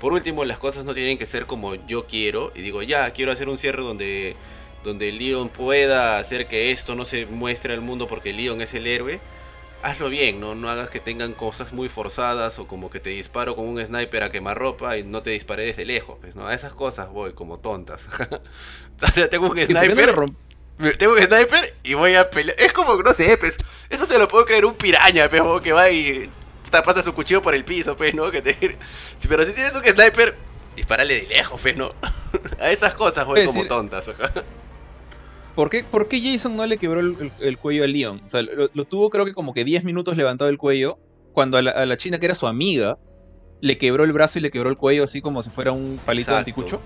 Por 0.00 0.12
último, 0.12 0.44
las 0.44 0.58
cosas 0.58 0.84
no 0.84 0.94
tienen 0.94 1.18
que 1.18 1.26
ser 1.26 1.46
como 1.46 1.74
yo 1.86 2.06
quiero 2.06 2.52
y 2.54 2.62
digo, 2.62 2.82
ya, 2.82 3.10
quiero 3.12 3.32
hacer 3.32 3.48
un 3.48 3.58
cierre 3.58 3.82
donde, 3.82 4.36
donde 4.84 5.10
Leon 5.12 5.48
pueda 5.48 6.18
hacer 6.18 6.46
que 6.46 6.70
esto 6.72 6.94
no 6.94 7.04
se 7.04 7.26
muestre 7.26 7.72
al 7.74 7.80
mundo 7.80 8.06
porque 8.06 8.32
Leon 8.32 8.60
es 8.60 8.74
el 8.74 8.86
héroe. 8.86 9.18
Hazlo 9.82 10.08
bien, 10.08 10.40
¿no? 10.40 10.54
No 10.54 10.68
hagas 10.68 10.90
que 10.90 10.98
tengan 10.98 11.32
cosas 11.32 11.72
muy 11.72 11.88
forzadas 11.88 12.58
o 12.58 12.66
como 12.66 12.90
que 12.90 12.98
te 12.98 13.10
disparo 13.10 13.54
con 13.54 13.66
un 13.66 13.84
sniper 13.84 14.24
a 14.24 14.30
quemarropa 14.30 14.96
y 14.96 15.04
no 15.04 15.22
te 15.22 15.30
disparé 15.30 15.64
desde 15.64 15.84
lejos, 15.84 16.18
pues, 16.20 16.34
¿no? 16.34 16.48
A 16.48 16.54
esas 16.54 16.72
cosas 16.72 17.08
voy 17.10 17.32
como 17.32 17.58
tontas. 17.60 18.06
o 19.02 19.08
sea, 19.12 19.30
tengo 19.30 19.48
un 19.48 19.56
¿Y 19.58 19.66
por 19.66 19.68
qué 19.68 19.74
no 19.74 19.80
le 19.80 19.92
sniper 19.92 20.96
Tengo 20.98 21.12
un 21.12 21.22
sniper 21.22 21.76
y 21.84 21.94
voy 21.94 22.14
a 22.16 22.28
pelear. 22.28 22.56
Es 22.58 22.72
como, 22.72 23.00
no 23.00 23.12
sé, 23.12 23.36
pues. 23.36 23.56
Eso 23.88 24.04
se 24.04 24.18
lo 24.18 24.26
puedo 24.26 24.44
creer 24.44 24.64
un 24.64 24.74
piraña, 24.74 25.30
pues, 25.30 25.42
que 25.62 25.72
va 25.72 25.90
y 25.90 26.28
puta, 26.64 26.82
pasa 26.82 27.02
su 27.02 27.14
cuchillo 27.14 27.40
por 27.40 27.54
el 27.54 27.64
piso, 27.64 27.96
pues, 27.96 28.14
¿no? 28.14 28.30
Que 28.32 28.42
te... 28.42 28.54
Pero 29.28 29.44
si 29.44 29.52
tienes 29.52 29.74
un 29.74 29.84
sniper, 29.84 30.36
dispárale 30.74 31.22
de 31.22 31.28
lejos, 31.28 31.60
pues, 31.60 31.76
¿no? 31.76 31.90
a 32.60 32.70
esas 32.70 32.94
cosas, 32.94 33.24
voy 33.26 33.44
como 33.46 33.60
decir- 33.60 33.68
tontas. 33.68 34.04
¿Por 35.58 35.70
qué, 35.70 35.82
por 35.82 36.06
qué 36.06 36.20
Jason 36.20 36.54
no 36.56 36.64
le 36.66 36.76
quebró 36.78 37.00
el, 37.00 37.16
el- 37.20 37.32
el 37.40 37.58
cuello 37.58 37.82
a 37.82 37.88
Leon? 37.88 38.22
O 38.24 38.28
sea, 38.28 38.42
lo, 38.42 38.70
lo 38.72 38.84
tuvo 38.84 39.10
creo 39.10 39.24
que 39.24 39.34
como 39.34 39.52
que 39.54 39.64
10 39.64 39.82
minutos 39.82 40.16
levantado 40.16 40.48
el 40.50 40.56
cuello, 40.56 41.00
cuando 41.32 41.58
a 41.58 41.62
la, 41.62 41.72
a 41.72 41.84
la 41.84 41.96
china 41.96 42.20
que 42.20 42.26
era 42.26 42.36
su 42.36 42.46
amiga, 42.46 42.96
le 43.60 43.76
quebró 43.76 44.04
el 44.04 44.12
brazo 44.12 44.38
y 44.38 44.42
le 44.42 44.52
quebró 44.52 44.70
el 44.70 44.76
cuello 44.76 45.02
así 45.02 45.20
como 45.20 45.42
si 45.42 45.50
fuera 45.50 45.72
un 45.72 45.98
palito 46.06 46.30
de 46.30 46.36
anticucho. 46.38 46.80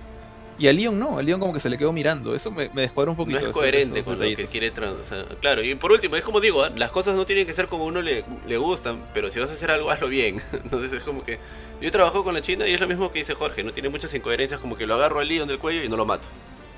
Y 0.57 0.67
a 0.69 0.73
Leon 0.73 0.97
no, 0.97 1.19
a 1.19 1.21
Leon 1.21 1.39
como 1.39 1.53
que 1.53 1.59
se 1.59 1.69
le 1.69 1.77
quedó 1.77 1.91
mirando. 1.93 2.33
Eso 2.33 2.49
me, 2.49 2.69
me 2.73 2.81
descuadra 2.81 3.11
un 3.11 3.17
No 3.17 3.23
poquito. 3.23 3.37
es 3.37 3.43
esos- 3.43 3.53
coherente 3.53 3.99
esos 3.99 4.15
con 4.17 4.27
lo 4.27 4.35
que 4.35 4.45
quiere 4.45 4.71
trans- 4.71 4.95
o 4.99 5.03
sea, 5.03 5.25
claro, 5.39 5.63
y 5.63 5.75
por 5.75 5.91
último, 5.91 6.15
es 6.15 6.23
como 6.23 6.39
digo, 6.41 6.63
¿ah? 6.63 6.71
las 6.75 6.89
cosas 6.89 7.15
no 7.15 7.27
tienen 7.27 7.45
que 7.45 7.53
ser 7.53 7.67
como 7.67 7.85
uno 7.85 8.01
le, 8.01 8.23
le 8.47 8.57
gustan, 8.57 9.03
pero 9.13 9.29
si 9.29 9.39
vas 9.39 9.51
a 9.51 9.53
hacer 9.53 9.69
algo, 9.69 9.91
hazlo 9.91 10.07
bien. 10.07 10.41
Entonces 10.51 10.91
es 10.93 11.03
como 11.03 11.23
que. 11.23 11.37
Yo 11.79 11.91
trabajo 11.91 12.23
con 12.23 12.33
la 12.33 12.41
China 12.41 12.67
y 12.67 12.73
es 12.73 12.79
lo 12.81 12.87
mismo 12.87 13.11
que 13.11 13.19
dice 13.19 13.35
Jorge, 13.35 13.63
no 13.63 13.71
tiene 13.71 13.89
muchas 13.89 14.11
incoherencias, 14.15 14.59
como 14.59 14.75
que 14.75 14.87
lo 14.87 14.95
agarro 14.95 15.19
al 15.19 15.27
Leon 15.27 15.47
del 15.47 15.59
cuello 15.59 15.83
y 15.83 15.89
no 15.89 15.95
lo 15.95 16.07
mato. 16.07 16.27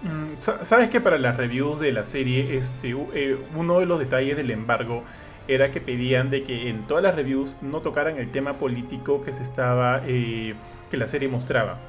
Mm, 0.01 0.35
sa- 0.39 0.65
Sabes 0.65 0.89
que 0.89 1.01
para 1.01 1.17
las 1.17 1.37
reviews 1.37 1.79
de 1.79 1.91
la 1.91 2.05
serie, 2.05 2.57
este, 2.57 2.89
eh, 3.13 3.37
uno 3.55 3.79
de 3.79 3.85
los 3.85 3.99
detalles 3.99 4.35
del 4.37 4.51
embargo 4.51 5.03
era 5.47 5.71
que 5.71 5.79
pedían 5.81 6.29
de 6.29 6.43
que 6.43 6.69
en 6.69 6.85
todas 6.87 7.03
las 7.03 7.15
reviews 7.15 7.59
no 7.61 7.81
tocaran 7.81 8.17
el 8.17 8.31
tema 8.31 8.53
político 8.53 9.23
que 9.23 9.31
se 9.31 9.43
estaba, 9.43 10.01
eh, 10.05 10.55
que 10.89 10.97
la 10.97 11.07
serie 11.07 11.27
mostraba. 11.29 11.79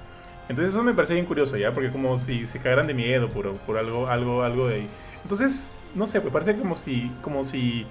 Entonces 0.49 0.75
eso 0.75 0.83
me 0.85 0.95
parece 0.95 1.15
bien 1.15 1.27
curioso, 1.27 1.57
¿ya? 1.57 1.73
Porque 1.75 1.91
como 1.91 2.17
si 2.17 2.47
se 2.47 2.61
cagaran 2.61 2.87
de 2.87 2.95
miedo 2.95 3.29
por, 3.29 3.57
por 3.59 3.79
algo, 3.79 4.09
algo, 4.09 4.43
algo 4.43 4.69
de 4.69 4.75
ahí. 4.77 4.91
Entonces, 5.23 5.75
no 5.95 6.07
sé, 6.07 6.21
me 6.21 6.31
parece 6.31 6.57
como 6.57 6.77
si, 6.77 7.11
como 7.23 7.43
si, 7.43 7.87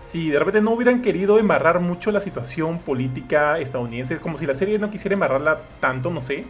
si 0.00 0.30
de 0.30 0.38
repente 0.38 0.60
no 0.62 0.70
hubieran 0.72 1.02
querido 1.02 1.38
embarrar 1.38 1.80
mucho 1.80 2.12
la 2.12 2.20
situación 2.20 2.78
política 2.80 3.58
estadounidense, 3.58 4.18
como 4.20 4.38
si 4.38 4.46
la 4.46 4.54
serie 4.54 4.78
no 4.78 4.90
quisiera 4.90 5.14
embarrarla 5.14 5.62
tanto, 5.80 6.10
no 6.10 6.20
sé. 6.20 6.44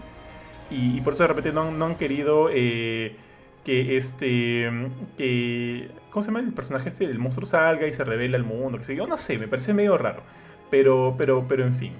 Y, 0.70 1.00
por 1.02 1.12
eso 1.12 1.22
de 1.24 1.28
repente 1.28 1.52
no, 1.52 1.62
han- 1.84 1.96
querido 1.96 2.48
eh, 2.52 3.16
que 3.64 3.96
este, 3.96 4.70
que, 5.16 5.90
¿cómo 6.10 6.22
se 6.22 6.28
llama 6.28 6.40
el 6.40 6.52
personaje 6.52 6.88
este? 6.88 7.04
El 7.04 7.18
monstruo 7.18 7.46
salga 7.46 7.86
y 7.86 7.92
se 7.92 8.04
revela 8.04 8.36
al 8.36 8.44
mundo, 8.44 8.78
que 8.78 8.84
sé 8.84 8.96
yo, 8.96 9.06
no 9.06 9.16
sé, 9.16 9.38
me 9.38 9.48
parece 9.48 9.74
medio 9.74 9.96
raro. 9.96 10.22
Pero, 10.70 11.14
pero, 11.18 11.46
pero 11.48 11.64
en 11.64 11.74
fin. 11.74 11.92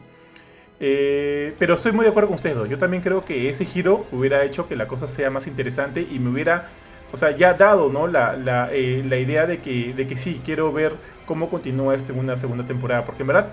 Eh, 0.81 1.55
pero 1.59 1.75
estoy 1.75 1.93
muy 1.93 2.05
de 2.05 2.11
acuerdo 2.11 2.29
con 2.29 2.37
ustedes 2.37 2.57
dos. 2.57 2.69
Yo 2.69 2.79
también 2.79 3.03
creo 3.03 3.25
que 3.25 3.49
ese 3.49 3.65
giro 3.65 4.07
hubiera 4.13 4.45
hecho 4.45 4.69
que 4.69 4.77
la 4.77 4.87
cosa 4.89 5.09
sea 5.09 5.31
más 5.31 5.47
interesante 5.47 6.07
y 6.11 6.19
me 6.19 6.31
hubiera, 6.31 6.69
o 7.13 7.17
sea, 7.17 7.31
ya 7.37 7.55
dado, 7.55 7.91
¿no? 7.91 8.07
La, 8.07 8.37
la, 8.37 8.71
eh, 8.73 9.03
la 9.09 9.17
idea 9.19 9.47
de 9.47 9.59
que, 9.61 9.95
de 9.95 10.07
que 10.07 10.17
sí, 10.17 10.41
quiero 10.45 10.73
ver 10.73 10.95
cómo 11.27 11.49
continúa 11.51 11.95
esto 11.95 12.13
en 12.13 12.19
una 12.19 12.37
segunda 12.37 12.67
temporada. 12.67 13.05
Porque 13.05 13.23
en 13.23 13.29
verdad, 13.29 13.49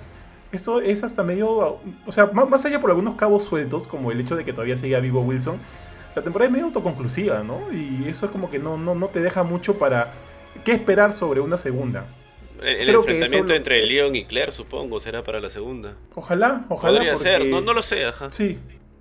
esto 0.53 0.80
es 0.81 1.03
hasta 1.03 1.23
medio, 1.23 1.80
o 2.05 2.11
sea, 2.11 2.27
má- 2.27 2.45
más 2.45 2.65
allá 2.65 2.80
por 2.80 2.89
algunos 2.91 3.15
cabos 3.15 3.43
sueltos, 3.43 3.88
como 3.88 4.11
el 4.11 4.19
hecho 4.21 4.35
de 4.35 4.45
que 4.45 4.53
todavía 4.53 4.77
siga 4.77 4.99
vivo 4.99 5.21
Wilson, 5.21 5.57
la 6.15 6.21
temporada 6.21 6.47
es 6.47 6.51
medio 6.51 6.65
autoconclusiva, 6.65 7.43
¿no? 7.43 7.59
Y 7.73 8.05
eso 8.07 8.27
es 8.27 8.31
como 8.31 8.49
que 8.51 8.59
no, 8.59 8.77
no, 8.77 8.95
no 8.95 9.07
te 9.07 9.19
deja 9.21 9.43
mucho 9.43 9.75
para 9.80 10.13
qué 10.63 10.71
esperar 10.73 11.11
sobre 11.11 11.39
una 11.41 11.57
segunda. 11.57 12.05
El, 12.61 12.88
enfrentamiento 12.89 13.49
los- 13.53 13.57
entre 13.57 13.85
Leon 13.85 14.15
y 14.15 14.25
Claire, 14.25 14.51
supongo, 14.51 14.99
será 14.99 15.23
para 15.23 15.41
la 15.41 15.49
segunda. 15.49 15.95
Ojalá, 16.15 16.65
ojalá. 16.69 16.97
Podría 16.99 17.13
porque- 17.13 17.30
ser, 17.30 17.47
no, 17.47 17.59
no 17.61 17.73
lo 17.73 17.81
sé, 17.84 18.05
ajá. 18.05 18.31
Sí, 18.31 18.57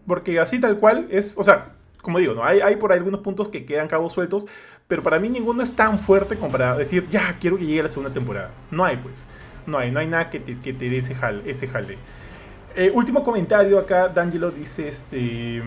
porque 0.07 0.41
así 0.41 0.61
tal 0.61 0.79
cual 0.79 1.07
es, 1.11 1.37
o 1.39 1.45
sea, 1.45 1.73
como 2.01 2.19
digo, 2.19 2.35
¿no? 2.35 2.43
hay, 2.45 2.61
hay 2.61 2.75
por 2.77 2.91
ahí 2.91 2.99
algunos 2.99 3.21
puntos 3.21 3.49
que 3.49 3.65
quedan 3.65 3.87
cabos 3.87 4.13
sueltos, 4.13 4.47
pero 4.89 5.03
para 5.05 5.21
mí 5.21 5.29
ninguno 5.29 5.63
es 5.63 5.77
tan 5.77 5.99
fuerte 5.99 6.35
como 6.37 6.51
para 6.51 6.77
decir, 6.77 7.07
ya, 7.09 7.37
quiero 7.41 7.57
que 7.57 7.65
llegue 7.67 7.83
la 7.85 7.89
segunda 7.89 8.13
temporada. 8.13 8.51
No 8.73 8.85
hay, 8.85 8.97
pues. 8.97 9.27
No 9.67 9.79
hay, 9.79 9.91
no 9.91 10.01
hay 10.01 10.07
nada 10.09 10.31
que 10.31 10.41
te, 10.41 10.59
que 10.59 10.73
te 10.73 10.89
dé 10.91 10.99
ese 10.99 11.15
jale. 11.15 11.43
Ese 11.51 11.69
jale. 11.69 11.99
Eh, 12.75 12.91
último 12.95 13.23
comentario 13.23 13.79
acá, 13.79 14.09
D'Angelo 14.09 14.51
dice, 14.51 14.89
este... 14.89 15.63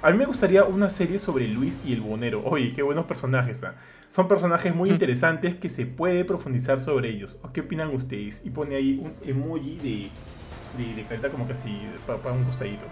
A 0.00 0.10
mí 0.12 0.16
me 0.16 0.26
gustaría 0.26 0.62
una 0.64 0.90
serie 0.90 1.18
sobre 1.18 1.48
Luis 1.48 1.82
y 1.84 1.92
el 1.92 2.00
Bonero. 2.00 2.42
Oye, 2.44 2.72
qué 2.72 2.82
buenos 2.82 3.06
personajes. 3.06 3.64
¿ah? 3.64 3.74
Son 4.08 4.28
personajes 4.28 4.72
muy 4.74 4.90
Mm. 4.90 4.92
interesantes 4.92 5.54
que 5.56 5.68
se 5.68 5.86
puede 5.86 6.24
profundizar 6.24 6.80
sobre 6.80 7.08
ellos. 7.10 7.40
¿O 7.42 7.52
¿Qué 7.52 7.62
opinan 7.62 7.88
ustedes? 7.94 8.42
Y 8.44 8.50
pone 8.50 8.76
ahí 8.76 9.00
un 9.02 9.14
emoji 9.28 9.76
de 9.78 10.10
de, 10.76 10.94
de 10.94 11.04
carita 11.08 11.30
como 11.30 11.46
que 11.46 11.54
así, 11.54 11.80
para 12.06 12.32
un 12.34 12.44
costadito. 12.44 12.84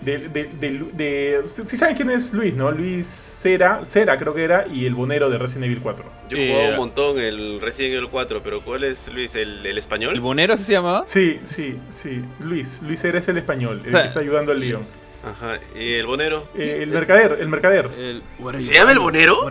De, 0.00 0.18
de, 0.28 0.44
de, 0.60 0.78
de- 0.92 1.42
¿Sí 1.48 1.76
saben 1.76 1.96
quién 1.96 2.10
es 2.10 2.32
Luis, 2.34 2.54
no? 2.54 2.70
Luis 2.70 3.06
Cera, 3.06 3.80
Cera 3.86 4.18
creo 4.18 4.34
que 4.34 4.44
era, 4.44 4.66
y 4.66 4.84
el 4.84 4.94
bonero 4.94 5.30
de 5.30 5.38
Resident 5.38 5.64
Evil 5.64 5.80
4. 5.80 6.04
Yo 6.28 6.36
he 6.36 6.48
jugado 6.48 6.66
Eh, 6.68 6.70
un 6.72 6.76
montón 6.76 7.18
el 7.18 7.60
Resident 7.60 7.94
Evil 7.96 8.08
4, 8.10 8.42
pero 8.42 8.62
¿cuál 8.62 8.84
es, 8.84 9.10
Luis? 9.12 9.34
¿El, 9.34 9.64
el 9.64 9.78
español? 9.78 10.12
¿El 10.14 10.20
bonero 10.20 10.56
se 10.58 10.72
llamaba? 10.72 11.04
Sí, 11.06 11.40
sí, 11.44 11.78
sí. 11.88 12.22
Luis. 12.40 12.82
Luis 12.82 13.00
Cera 13.00 13.18
es 13.18 13.28
el 13.28 13.38
español, 13.38 13.80
el 13.84 13.90
O 13.90 13.92
sea, 13.92 14.02
que 14.02 14.08
está 14.08 14.20
ayudando 14.20 14.52
al 14.52 14.60
Leon. 14.60 14.82
Ajá. 15.26 15.58
¿Y 15.74 15.94
el 15.94 16.06
bonero? 16.06 16.48
Eh, 16.54 16.80
el 16.82 16.90
mercader, 16.90 17.38
el 17.40 17.48
mercader. 17.48 17.90
El- 17.96 18.22
¿Se 18.62 18.74
llama 18.74 18.92
el 18.92 18.98
bonero? 18.98 19.48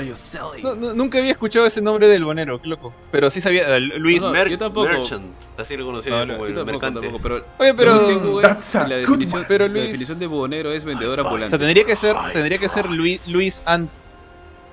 No, 0.62 0.76
no, 0.76 0.94
nunca 0.94 1.18
había 1.18 1.32
escuchado 1.32 1.66
ese 1.66 1.82
nombre 1.82 2.08
del 2.08 2.24
bonero, 2.24 2.62
qué 2.62 2.68
loco. 2.70 2.94
Pero 3.12 3.30
sí 3.30 3.41
sabía, 3.41 3.80
Luis. 3.80 4.22
No, 4.22 4.32
Mer- 4.32 4.50
yo 4.50 4.58
tampoco. 4.60 4.88
Merchant. 4.88 5.26
Así 5.58 5.76
lo 5.76 5.86
conocía 5.86 6.26
No, 6.26 6.34
como 6.34 6.45
Yo 6.45 6.50
el 6.50 6.56
tampoco, 6.56 6.72
mercante. 6.80 7.00
tampoco, 7.02 7.24
pero 7.24 7.45
Oye, 7.60 7.74
pero. 7.74 8.41
That's 8.41 8.76
a 8.76 8.88
la 8.88 8.95
good 8.98 9.02
definición, 9.08 9.40
one. 9.40 9.45
Pero 9.48 9.66
la 9.68 9.74
Luis- 9.74 9.84
definición 9.88 10.20
de 10.20 10.28
bonero 10.28 10.72
es 10.72 10.86
vendedor 10.86 11.20
O 11.20 11.24
ambulante. 11.24 11.50
sea, 11.52 11.60
tendría 11.60 11.86
que 11.86 11.95
ser, 11.95 12.16
tendría 12.34 12.58
que 12.60 12.70
ser 12.70 12.90
Luis, 12.90 13.28
Luis, 13.28 13.64
an- 13.66 13.90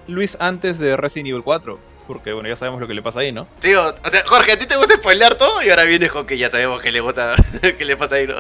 Luis 0.06 0.36
antes 0.40 0.78
de 0.78 0.96
Resident 0.96 1.28
Evil 1.30 1.42
4. 1.42 1.78
Porque 2.06 2.32
bueno, 2.32 2.48
ya 2.48 2.56
sabemos 2.56 2.80
lo 2.80 2.88
que 2.88 2.94
le 2.94 3.02
pasa 3.02 3.20
ahí, 3.20 3.30
¿no? 3.30 3.46
Tío, 3.60 3.82
o 4.04 4.10
sea, 4.10 4.22
Jorge, 4.26 4.52
¿a 4.52 4.58
ti 4.58 4.66
te 4.66 4.76
gusta 4.76 4.96
spoilear 4.96 5.36
todo? 5.36 5.62
Y 5.62 5.70
ahora 5.70 5.84
vienes 5.84 6.10
con 6.10 6.26
que 6.26 6.36
ya 6.36 6.50
sabemos 6.50 6.80
que 6.82 6.90
le 6.90 6.98
gusta, 7.00 7.36
que 7.78 7.84
le 7.84 7.96
pasa 7.96 8.16
ahí, 8.16 8.26
¿no? 8.26 8.34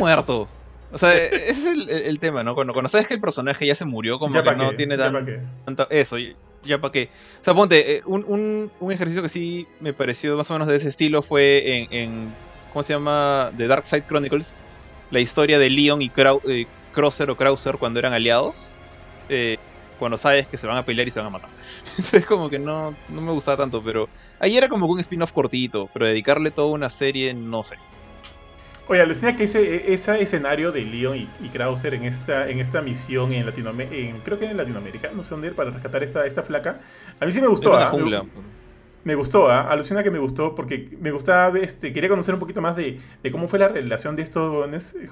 Muerto. 0.00 0.48
O 0.90 0.98
sea, 0.98 1.14
ese 1.14 1.50
es 1.50 1.66
el, 1.66 1.88
el 1.90 2.18
tema, 2.18 2.42
¿no? 2.42 2.54
Cuando, 2.54 2.72
cuando 2.72 2.88
sabes 2.88 3.06
que 3.06 3.14
el 3.14 3.20
personaje 3.20 3.66
ya 3.66 3.74
se 3.74 3.84
murió, 3.84 4.18
como 4.18 4.34
Ya 4.34 4.42
que 4.42 4.54
no 4.54 4.70
qué, 4.70 4.76
tiene 4.76 4.96
tan- 4.96 5.12
tanto. 5.66 5.86
Eso, 5.90 6.16
ya 6.62 6.80
para 6.80 6.92
qué. 6.92 7.10
O 7.40 7.44
sea, 7.44 7.54
ponte, 7.54 7.96
eh, 7.96 8.02
un, 8.06 8.24
un, 8.26 8.72
un 8.80 8.92
ejercicio 8.92 9.22
que 9.22 9.28
sí 9.28 9.66
me 9.80 9.92
pareció 9.92 10.36
más 10.36 10.50
o 10.50 10.54
menos 10.54 10.68
de 10.68 10.76
ese 10.76 10.88
estilo 10.88 11.22
fue 11.22 11.78
en. 11.78 11.86
en- 11.92 12.36
¿Cómo 12.72 12.82
se 12.82 12.92
llama? 12.92 13.50
The 13.56 13.66
Dark 13.66 13.84
Side 13.84 14.04
Chronicles. 14.06 14.56
La 15.10 15.20
historia 15.20 15.58
de 15.58 15.70
Leon 15.70 16.02
y 16.02 16.10
Krau- 16.10 16.40
eh, 16.48 16.66
Crosser 16.92 17.30
o 17.30 17.36
Krauser 17.36 17.76
cuando 17.78 17.98
eran 17.98 18.12
aliados. 18.12 18.74
eh, 19.28 19.56
cuando 19.98 20.16
sabes 20.16 20.46
que 20.48 20.56
se 20.56 20.66
van 20.68 20.76
a 20.76 20.84
pelear 20.84 21.08
y 21.08 21.10
se 21.10 21.18
van 21.18 21.26
a 21.26 21.30
matar. 21.30 21.50
Entonces, 21.98 22.24
como 22.24 22.48
que 22.48 22.58
no, 22.60 22.96
no 23.08 23.20
me 23.20 23.32
gustaba 23.32 23.56
tanto, 23.56 23.82
pero. 23.82 24.08
Ahí 24.38 24.56
era 24.56 24.68
como 24.68 24.86
un 24.86 25.00
spin-off 25.00 25.32
cortito, 25.32 25.88
pero 25.92 26.06
dedicarle 26.06 26.50
toda 26.50 26.68
una 26.68 26.88
serie, 26.88 27.34
no 27.34 27.62
sé. 27.64 27.76
Oye, 28.88 29.02
alucina 29.02 29.36
que 29.36 29.44
ese, 29.44 29.92
ese 29.92 30.22
escenario 30.22 30.72
de 30.72 30.82
Leon 30.82 31.16
y, 31.16 31.28
y 31.40 31.48
Krauser 31.50 31.92
en 31.92 32.04
esta, 32.04 32.48
en 32.48 32.58
esta 32.58 32.80
misión 32.80 33.32
en 33.32 33.44
Latinoamérica, 33.44 34.18
creo 34.24 34.38
que 34.38 34.46
en 34.46 34.56
Latinoamérica, 34.56 35.10
no 35.14 35.22
sé 35.22 35.30
dónde, 35.30 35.50
para 35.50 35.70
rescatar 35.70 36.02
esta, 36.02 36.24
esta 36.24 36.42
flaca, 36.42 36.80
a 37.20 37.26
mí 37.26 37.30
sí 37.30 37.40
me 37.42 37.48
gustó. 37.48 37.68
Era 37.68 37.78
una 37.78 37.86
jungla. 37.88 38.24
Me 39.04 39.14
gustó, 39.14 39.48
¿ah? 39.48 39.70
alucina 39.70 40.02
que 40.02 40.10
me 40.10 40.18
gustó 40.18 40.54
porque 40.54 40.90
me 41.00 41.12
gustaba, 41.12 41.56
este, 41.58 41.92
quería 41.94 42.10
conocer 42.10 42.34
un 42.34 42.40
poquito 42.40 42.60
más 42.60 42.76
de, 42.76 43.00
de 43.22 43.32
cómo 43.32 43.48
fue 43.48 43.58
la 43.58 43.68
relación 43.68 44.16
de 44.16 44.22
estos 44.22 44.52
buenos, 44.52 44.94
eh, 44.96 45.08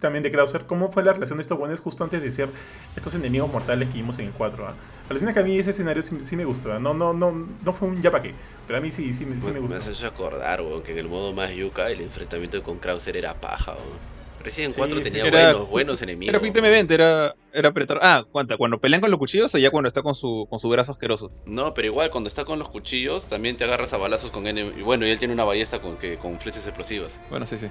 también 0.00 0.22
de 0.22 0.30
Krauser, 0.30 0.66
cómo 0.66 0.90
fue 0.92 1.02
la 1.04 1.12
relación 1.14 1.38
de 1.38 1.42
estos 1.42 1.56
buenos 1.58 1.80
justo 1.80 2.04
antes 2.04 2.20
de 2.20 2.30
ser 2.30 2.48
estos 2.96 3.14
enemigos 3.14 3.50
mortales 3.50 3.88
que 3.88 3.94
vimos 3.94 4.18
en 4.18 4.26
el 4.26 4.32
4. 4.32 4.66
¿ah? 4.68 4.74
Alucina 5.08 5.32
que 5.32 5.38
a 5.40 5.44
mí 5.44 5.56
ese 5.58 5.70
escenario 5.70 6.02
sí, 6.02 6.18
sí 6.20 6.36
me 6.36 6.44
gustó, 6.44 6.72
¿ah? 6.72 6.78
no, 6.78 6.92
no, 6.94 7.14
no, 7.14 7.46
no 7.64 7.72
fue 7.72 7.88
un 7.88 8.02
ya 8.02 8.10
pa' 8.10 8.20
qué, 8.20 8.34
pero 8.66 8.78
a 8.80 8.82
mí 8.82 8.90
sí, 8.90 9.12
sí, 9.12 9.24
me- 9.24 9.38
sí 9.38 9.46
me 9.46 9.52
Me 9.54 9.60
gustó. 9.60 9.76
hace 9.78 9.92
eso 9.92 10.06
acordar, 10.06 10.60
weón, 10.60 10.82
que 10.82 10.92
en 10.92 10.98
el 10.98 11.08
modo 11.08 11.32
más 11.32 11.50
yuca 11.52 11.88
el 11.90 12.00
enfrentamiento 12.00 12.62
con 12.62 12.78
Krauser 12.78 13.16
era 13.16 13.34
paja, 13.34 13.72
weón. 13.72 14.17
Resident 14.48 14.74
Sí, 14.74 14.78
4 14.78 14.96
sí, 14.98 15.02
tenía. 15.04 15.26
Era- 15.26 15.52
buenos, 15.52 15.70
buenos 15.70 16.02
enemigos. 16.02 16.30
Era 16.34 16.38
weón. 16.42 16.64
Event, 16.64 16.90
era, 16.90 17.34
era 17.52 17.68
apretar. 17.68 17.98
Ah, 18.02 18.24
¿cuánta? 18.30 18.56
¿Cuando 18.56 18.80
pelean 18.80 19.00
con 19.00 19.10
los 19.10 19.18
cuchillos 19.18 19.54
o 19.54 19.58
ya 19.58 19.70
cuando 19.70 19.88
está 19.88 20.02
con 20.02 20.14
su, 20.14 20.46
con 20.50 20.58
su 20.58 20.68
brazo 20.68 20.92
asqueroso? 20.92 21.30
No, 21.46 21.74
pero 21.74 21.86
igual 21.88 22.10
cuando 22.10 22.28
está 22.28 22.44
con 22.44 22.58
los 22.58 22.68
cuchillos 22.68 23.26
también 23.28 23.56
te 23.56 23.64
agarras 23.64 23.92
a 23.92 23.96
balazos 23.96 24.30
con 24.30 24.44
enem- 24.44 24.76
Y 24.78 24.82
bueno, 24.82 25.06
y 25.06 25.10
él 25.10 25.18
tiene 25.18 25.34
una 25.34 25.44
ballesta 25.44 25.80
con 25.80 25.96
que 25.98 26.16
con 26.18 26.38
flechas 26.40 26.66
explosivas. 26.66 27.20
Bueno, 27.30 27.46
sí, 27.46 27.58
sí. 27.58 27.68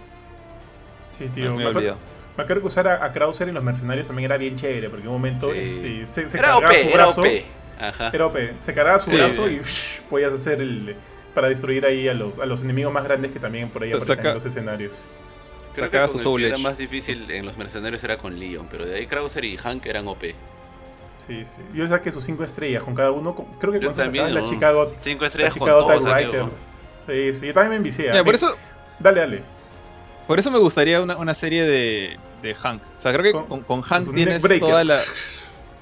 Sí, 1.11 1.23
Me 1.25 1.29
tío, 1.29 1.43
había 1.45 1.55
me 1.55 1.61
acuerdo- 1.63 1.77
olvidado. 1.79 1.99
Me 2.37 2.43
acuerdo 2.43 2.61
que 2.61 2.67
usar 2.67 2.87
a, 2.87 3.03
a 3.03 3.11
Krauser 3.11 3.47
en 3.49 3.55
los 3.55 3.63
mercenarios 3.63 4.05
también 4.07 4.25
era 4.25 4.37
bien 4.37 4.55
chévere, 4.55 4.89
porque 4.89 5.03
en 5.03 5.07
un 5.09 5.15
momento 5.15 5.51
Sí. 5.53 5.59
este, 5.59 6.05
se, 6.05 6.29
se 6.29 6.37
Era 6.37 6.49
cargaba 6.51 6.67
OP, 6.69 6.73
su 6.83 6.87
era 6.89 7.05
brazo. 7.05 7.21
OP. 7.21 7.45
Ajá. 7.79 8.09
Era 8.13 8.25
OP. 8.27 8.37
Se 8.61 8.73
cargaba 8.75 8.99
su 8.99 9.09
Sí. 9.09 9.15
brazo 9.17 9.49
y 9.49 9.59
shh, 9.61 10.01
podías 10.09 10.33
hacer 10.33 10.61
el. 10.61 10.95
para 11.33 11.49
destruir 11.49 11.85
ahí 11.85 12.07
a 12.07 12.13
los, 12.15 12.39
a 12.39 12.45
los 12.47 12.63
enemigos 12.63 12.91
más 12.93 13.03
grandes 13.03 13.31
que 13.31 13.39
también 13.39 13.69
por 13.69 13.83
ahí 13.83 13.89
aparecen 13.89 14.15
saca- 14.17 14.29
en 14.29 14.33
los 14.35 14.45
escenarios. 14.45 15.05
Creo 15.73 15.85
Sacaba 15.85 16.05
que 16.05 16.09
su 16.09 16.13
con 16.13 16.19
el 16.19 16.23
Soul 16.23 16.41
que 16.41 16.47
era 16.47 16.57
más 16.59 16.77
difícil 16.77 17.29
en 17.29 17.45
los 17.45 17.57
mercenarios 17.57 18.03
era 18.03 18.17
con 18.17 18.39
Leon, 18.39 18.67
pero 18.71 18.85
de 18.85 18.95
ahí 18.95 19.05
Krauser 19.07 19.43
y 19.45 19.57
Hank 19.57 19.85
eran 19.85 20.07
OP. 20.07 20.23
Sí, 21.25 21.45
sí. 21.45 21.61
Yo 21.73 21.87
saqué 21.87 22.11
sus 22.11 22.23
cinco 22.23 22.43
estrellas 22.43 22.83
con 22.83 22.95
cada 22.95 23.11
uno. 23.11 23.35
con- 23.35 23.45
Creo 23.59 23.73
que 23.73 23.79
Yo 23.79 23.87
con 23.87 23.95
también, 23.97 24.25
sacaban 24.25 24.33
la 24.35 24.41
¿no? 24.41 24.47
Chicago. 24.47 24.93
Cinco 24.97 25.21
La 25.21 25.27
estrellas 25.27 25.51
con 25.57 25.67
Chicago 25.67 25.79
todos. 25.85 26.03
Typewriter. 26.03 26.39
amigo. 26.41 26.55
Sí, 27.07 27.33
sí. 27.33 27.47
Yo 27.47 27.53
también 27.53 27.69
me 27.71 27.75
envicié. 27.77 28.07
Mira, 28.07 28.21
¿ah? 28.21 28.23
por 28.23 28.35
eso, 28.35 28.57
Dale, 28.99 29.19
dale. 29.19 29.43
por 30.25 30.39
eso 30.39 30.51
me 30.51 30.57
gustaría 30.59 31.01
una, 31.01 31.17
una 31.17 31.33
serie 31.33 31.63
de, 31.65 32.17
de 32.41 32.53
Hank. 32.55 32.81
O 32.83 32.97
sea, 32.97 33.11
creo 33.11 33.23
que 33.23 33.31
Con- 33.33 33.45
con, 33.47 33.61
con 33.61 33.81
Hank 33.81 34.05
Su 34.05 34.13
tienes 34.13 34.41
toda 34.59 34.83
la. 34.85 34.97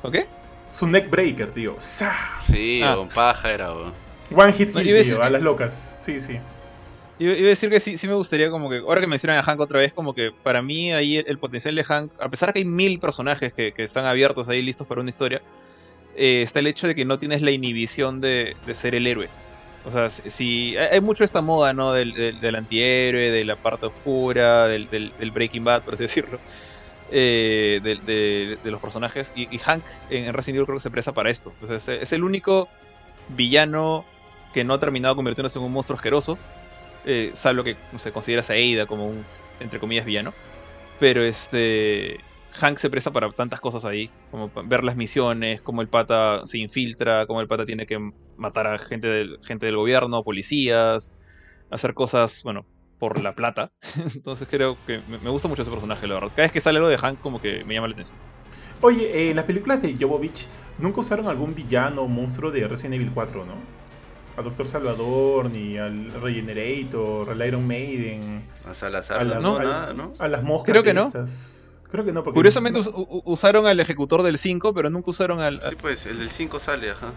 ¿Con 0.02 0.12
qué? 0.12 0.26
Su 0.72 0.88
neck 0.88 1.10
breaker, 1.10 1.52
tío. 1.52 1.76
¡Sa! 1.80 2.16
Sí, 2.48 2.82
Ah. 2.84 2.96
con 2.96 3.10
paja 3.10 3.52
era. 3.52 3.72
One 3.72 4.52
hit 4.54 4.74
No, 4.74 4.82
kill, 4.82 4.98
a 4.98 5.04
tío, 5.04 5.22
a 5.24 5.30
las 5.30 5.42
locas. 5.44 6.00
Sí, 6.02 6.20
sí. 6.20 6.40
Iba, 7.18 7.34
iba 7.34 7.46
a 7.48 7.50
decir 7.50 7.70
que 7.70 7.80
sí, 7.80 7.98
sí 7.98 8.08
me 8.08 8.14
gustaría 8.16 8.50
como 8.52 8.70
que, 8.70 8.78
ahora 8.80 9.00
que 9.02 9.08
mencionan 9.08 9.38
a 9.38 9.44
Hank 9.44 9.60
otra 9.62 9.80
vez, 9.80 9.94
como 9.94 10.14
que 10.14 10.32
para 10.32 10.62
mí 10.62 10.92
ahí 10.94 11.18
el, 11.26 11.38
potencial 11.40 11.76
de 11.76 11.84
Hank, 11.84 12.12
a 12.20 12.30
pesar 12.30 12.52
que 12.54 12.60
hay 12.60 12.66
mil 12.66 13.00
personajes 13.00 13.54
que, 13.54 13.72
que 13.74 13.84
están 13.84 14.06
abiertos 14.06 14.50
ahí 14.50 14.62
listos 14.62 14.86
para 14.88 15.02
una 15.02 15.10
historia, 15.10 15.42
eh, 16.16 16.42
está 16.42 16.60
el 16.60 16.68
hecho 16.68 16.88
de 16.88 16.96
que 16.96 17.06
no 17.06 17.18
tienes 17.20 17.42
la 17.42 17.52
inhibición 17.52 18.22
de, 18.22 18.58
de 18.66 18.74
ser 18.76 18.96
el 18.96 19.08
héroe. 19.08 19.30
O 19.84 19.92
sea, 19.92 20.10
si, 20.10 20.76
hay 20.78 21.00
mucho 21.02 21.24
esta 21.24 21.42
moda, 21.42 21.74
¿no? 21.74 21.94
Del, 21.94 22.14
del, 22.14 22.56
antihéroe, 22.56 23.32
de 23.32 23.46
la 23.46 23.56
parte 23.62 23.86
oscura, 23.86 24.68
del, 24.68 24.90
del, 24.90 25.32
Breaking 25.32 25.64
Bad, 25.64 25.84
por 25.84 25.94
así 25.94 26.04
decirlo. 26.04 26.42
eh, 27.12 27.80
de, 27.84 28.58
de- 28.64 28.72
los 28.72 28.82
personajes. 28.82 29.32
Y, 29.36 29.58
Hank 29.60 29.86
en, 30.10 30.26
en 30.26 30.34
Resident 30.34 30.58
Evil 30.58 30.66
creo 30.68 30.78
que 30.78 30.82
se 30.84 30.92
presta 30.92 31.14
para 31.14 31.30
esto. 31.30 31.54
O 31.62 31.68
sea, 31.68 31.78
es 31.96 32.12
el 32.14 32.24
único 32.24 32.68
villano 33.28 34.06
que 34.54 34.64
no 34.64 34.74
ha 34.74 34.80
terminado 34.80 35.16
convirtiéndose 35.16 35.60
en 35.60 35.66
un 35.66 35.72
monstruo 35.74 35.98
asqueroso. 35.98 36.40
Eh, 37.06 37.32
salvo 37.34 37.64
que 37.64 37.78
se 37.98 38.12
considera 38.12 38.42
a 38.42 38.54
Ada 38.54 38.88
como 38.88 39.08
un, 39.08 39.24
entre 39.60 39.80
comillas, 39.80 40.06
villano. 40.06 40.34
Pero 41.00 41.24
este. 41.24 42.20
Hank 42.54 42.78
se 42.78 42.90
presta 42.90 43.12
para 43.12 43.30
tantas 43.32 43.60
cosas 43.60 43.84
ahí, 43.84 44.10
como 44.32 44.50
ver 44.64 44.86
las 44.86 44.96
misiones, 44.96 45.62
cómo 45.62 45.82
el 45.82 45.90
pata 45.90 46.42
se 46.46 46.58
infiltra, 46.58 47.26
cómo 47.26 47.42
el 47.42 47.48
pata 47.48 47.66
tiene 47.66 47.86
que 47.86 48.00
matar 48.38 48.66
a 48.68 48.78
gente 48.78 49.08
del, 49.08 49.40
gente 49.44 49.66
del 49.66 49.76
gobierno, 49.76 50.24
policías, 50.24 51.14
hacer 51.70 51.94
cosas, 51.94 52.44
bueno, 52.44 52.66
por 52.98 53.22
la 53.22 53.36
plata. 53.36 53.72
Entonces 54.16 54.48
creo 54.50 54.78
que 54.88 55.02
me, 55.08 55.30
gusta 55.30 55.48
mucho 55.48 55.64
ese 55.64 55.72
personaje, 55.72 56.08
la 56.08 56.14
verdad. 56.14 56.30
Cada 56.30 56.44
vez 56.44 56.52
que 56.54 56.62
sale 56.62 56.78
algo 56.78 56.88
de 56.88 56.98
Hank, 56.98 57.20
como 57.20 57.42
que 57.42 57.66
me 57.66 57.74
llama 57.74 57.88
la 57.88 57.94
atención. 57.94 58.18
Oye, 58.82 59.32
eh, 59.32 59.34
las 59.34 59.46
películas 59.46 59.82
de 59.82 59.96
Jovovich, 60.00 60.48
¿nunca 60.78 61.02
usaron 61.02 61.28
algún 61.28 61.56
villano 61.56 62.04
o 62.04 62.08
monstruo 62.08 62.52
de 62.52 62.68
Resident 62.68 62.96
Evil 62.96 63.12
4, 63.14 63.46
no? 63.46 63.85
A 64.38 64.42
Doctor 64.42 64.68
Salvador, 64.68 65.50
ni 65.50 65.78
al 65.78 66.12
Regenerator, 66.22 67.30
al 67.32 67.48
Iron 67.48 67.66
Maiden, 67.66 68.44
A 68.70 68.74
Salazar, 68.74 69.22
a 69.22 69.24
no, 69.24 69.34
las, 69.36 69.44
no, 69.44 69.58
a- 69.58 69.64
nada, 69.64 69.94
¿no? 69.94 70.14
a 70.20 70.28
las 70.28 70.44
moscas. 70.44 70.72
Creo 70.72 70.84
que 70.84 70.94
no. 70.94 71.08
estas. 71.08 71.72
Creo 71.90 72.04
que 72.04 72.12
no, 72.12 72.24
porque. 72.24 72.36
Curiosamente 72.36 72.80
us- 72.80 72.88
u- 72.88 73.22
usaron 73.26 73.66
al 73.68 73.80
ejecutor 73.80 74.24
del 74.24 74.38
5, 74.38 74.74
pero 74.74 74.90
nunca 74.90 75.12
usaron 75.12 75.40
al... 75.40 75.62
Sí, 75.70 75.76
pues, 75.80 76.06
el 76.06 76.20
del 76.20 76.30
5 76.30 76.60
sale, 76.60 76.92
ajá. 76.92 77.08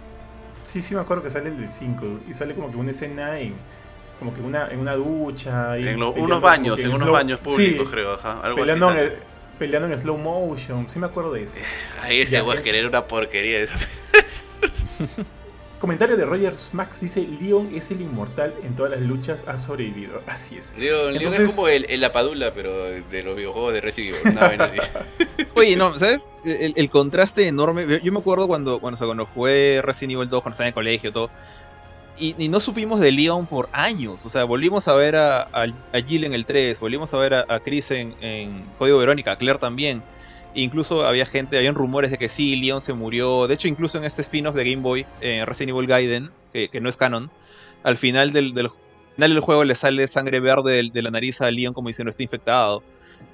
Sí, 0.62 0.80
sí, 0.82 0.94
me 0.94 1.00
acuerdo 1.00 1.22
que 1.24 1.30
sale 1.30 1.48
el 1.48 1.58
del 1.58 1.70
5. 1.70 2.20
Y 2.30 2.34
sale 2.34 2.54
como 2.54 2.70
que 2.70 2.76
una 2.76 2.90
escena 2.92 3.40
en. 3.40 3.54
Como 4.20 4.34
que 4.34 4.40
una, 4.40 4.68
en 4.68 4.78
una 4.80 4.94
ducha. 4.94 5.76
y 5.78 5.88
En 5.88 5.98
lo- 5.98 6.12
unos 6.12 6.40
baños, 6.40 6.78
en 6.80 6.88
unos 6.90 7.02
slow- 7.08 7.12
baños 7.12 7.40
públicos, 7.40 7.86
sí, 7.86 7.90
creo, 7.92 8.14
ajá. 8.14 8.40
Algo 8.42 8.58
Peleando 8.58 8.88
así 8.90 8.98
en, 8.98 9.04
el- 9.06 9.12
peleando 9.58 9.88
en 9.92 9.98
slow 10.00 10.18
motion. 10.18 10.88
Sí, 10.88 10.98
me 10.98 11.06
acuerdo 11.06 11.32
de 11.32 11.44
eso. 11.44 11.56
Ahí 12.02 12.20
ese 12.20 12.32
ya. 12.32 12.62
querer 12.62 12.86
una 12.86 13.04
porquería. 13.06 13.58
esa 13.60 13.74
Comentario 15.78 16.16
de 16.16 16.24
Rogers 16.24 16.70
Max 16.72 17.00
dice: 17.00 17.20
Leon 17.40 17.70
es 17.74 17.90
el 17.90 18.00
inmortal 18.00 18.52
en 18.64 18.74
todas 18.74 18.90
las 18.90 19.00
luchas, 19.00 19.44
ha 19.46 19.56
sobrevivido. 19.56 20.22
Así 20.26 20.56
es. 20.56 20.76
Leon, 20.76 21.14
Leon 21.14 21.32
es 21.34 21.54
como 21.54 21.68
el, 21.68 21.86
el 21.88 22.00
Lapadula, 22.00 22.52
pero 22.52 22.84
de 22.86 23.22
los 23.22 23.36
videojuegos 23.36 23.74
de 23.74 23.80
Resident 23.80 24.16
Evil. 24.16 24.32
Una 24.32 24.40
vaina 24.48 24.64
así. 24.64 24.78
Oye, 25.54 25.76
no, 25.76 25.96
¿sabes? 25.98 26.28
El, 26.44 26.72
el 26.76 26.90
contraste 26.90 27.46
enorme. 27.46 28.00
Yo- 28.02 28.12
me 28.12 28.18
acuerdo 28.18 28.48
cuando, 28.48 28.80
cuando, 28.80 28.94
o 28.94 28.98
sea, 28.98 29.06
cuando 29.06 29.26
jugué 29.26 29.80
Resident 29.82 30.12
Evil 30.14 30.28
2, 30.28 30.42
cuando 30.42 30.54
estaba 30.54 30.66
en 30.66 30.72
el 30.72 30.74
colegio 30.74 31.10
y 31.10 31.12
todo. 31.12 31.30
Y, 32.20 32.34
y 32.36 32.48
no 32.48 32.58
supimos 32.58 32.98
de 32.98 33.12
Leon 33.12 33.46
por 33.46 33.68
años. 33.72 34.26
O 34.26 34.28
sea, 34.28 34.42
volvimos 34.44 34.88
a 34.88 34.94
ver 34.96 35.14
a, 35.14 35.42
a, 35.42 35.62
a 35.62 36.00
Jill 36.04 36.24
en 36.24 36.34
el 36.34 36.44
3, 36.44 36.80
volvimos 36.80 37.14
a 37.14 37.18
ver 37.18 37.34
a, 37.34 37.44
a 37.48 37.60
Chris 37.60 37.92
en, 37.92 38.14
en 38.20 38.64
Código 38.78 38.98
Verónica, 38.98 39.32
a 39.32 39.38
Claire 39.38 39.60
también. 39.60 40.02
Incluso 40.54 41.06
había 41.06 41.26
gente, 41.26 41.56
habían 41.56 41.74
rumores 41.74 42.10
de 42.10 42.18
que 42.18 42.28
sí, 42.28 42.56
Leon 42.56 42.80
se 42.80 42.92
murió. 42.92 43.46
De 43.46 43.54
hecho, 43.54 43.68
incluso 43.68 43.98
en 43.98 44.04
este 44.04 44.22
spin-off 44.22 44.54
de 44.54 44.68
Game 44.68 44.82
Boy, 44.82 45.06
en 45.20 45.46
Resident 45.46 45.76
Evil 45.76 45.86
Gaiden, 45.86 46.30
que, 46.52 46.68
que 46.68 46.80
no 46.80 46.88
es 46.88 46.96
canon, 46.96 47.30
al 47.82 47.96
final 47.96 48.32
del, 48.32 48.54
del 48.54 49.40
juego 49.40 49.64
le 49.64 49.74
sale 49.74 50.08
sangre 50.08 50.40
verde 50.40 50.90
de 50.92 51.02
la 51.02 51.10
nariz 51.10 51.40
a 51.40 51.50
Leon 51.50 51.74
como 51.74 51.88
diciendo 51.88 52.10
está 52.10 52.22
infectado. 52.22 52.82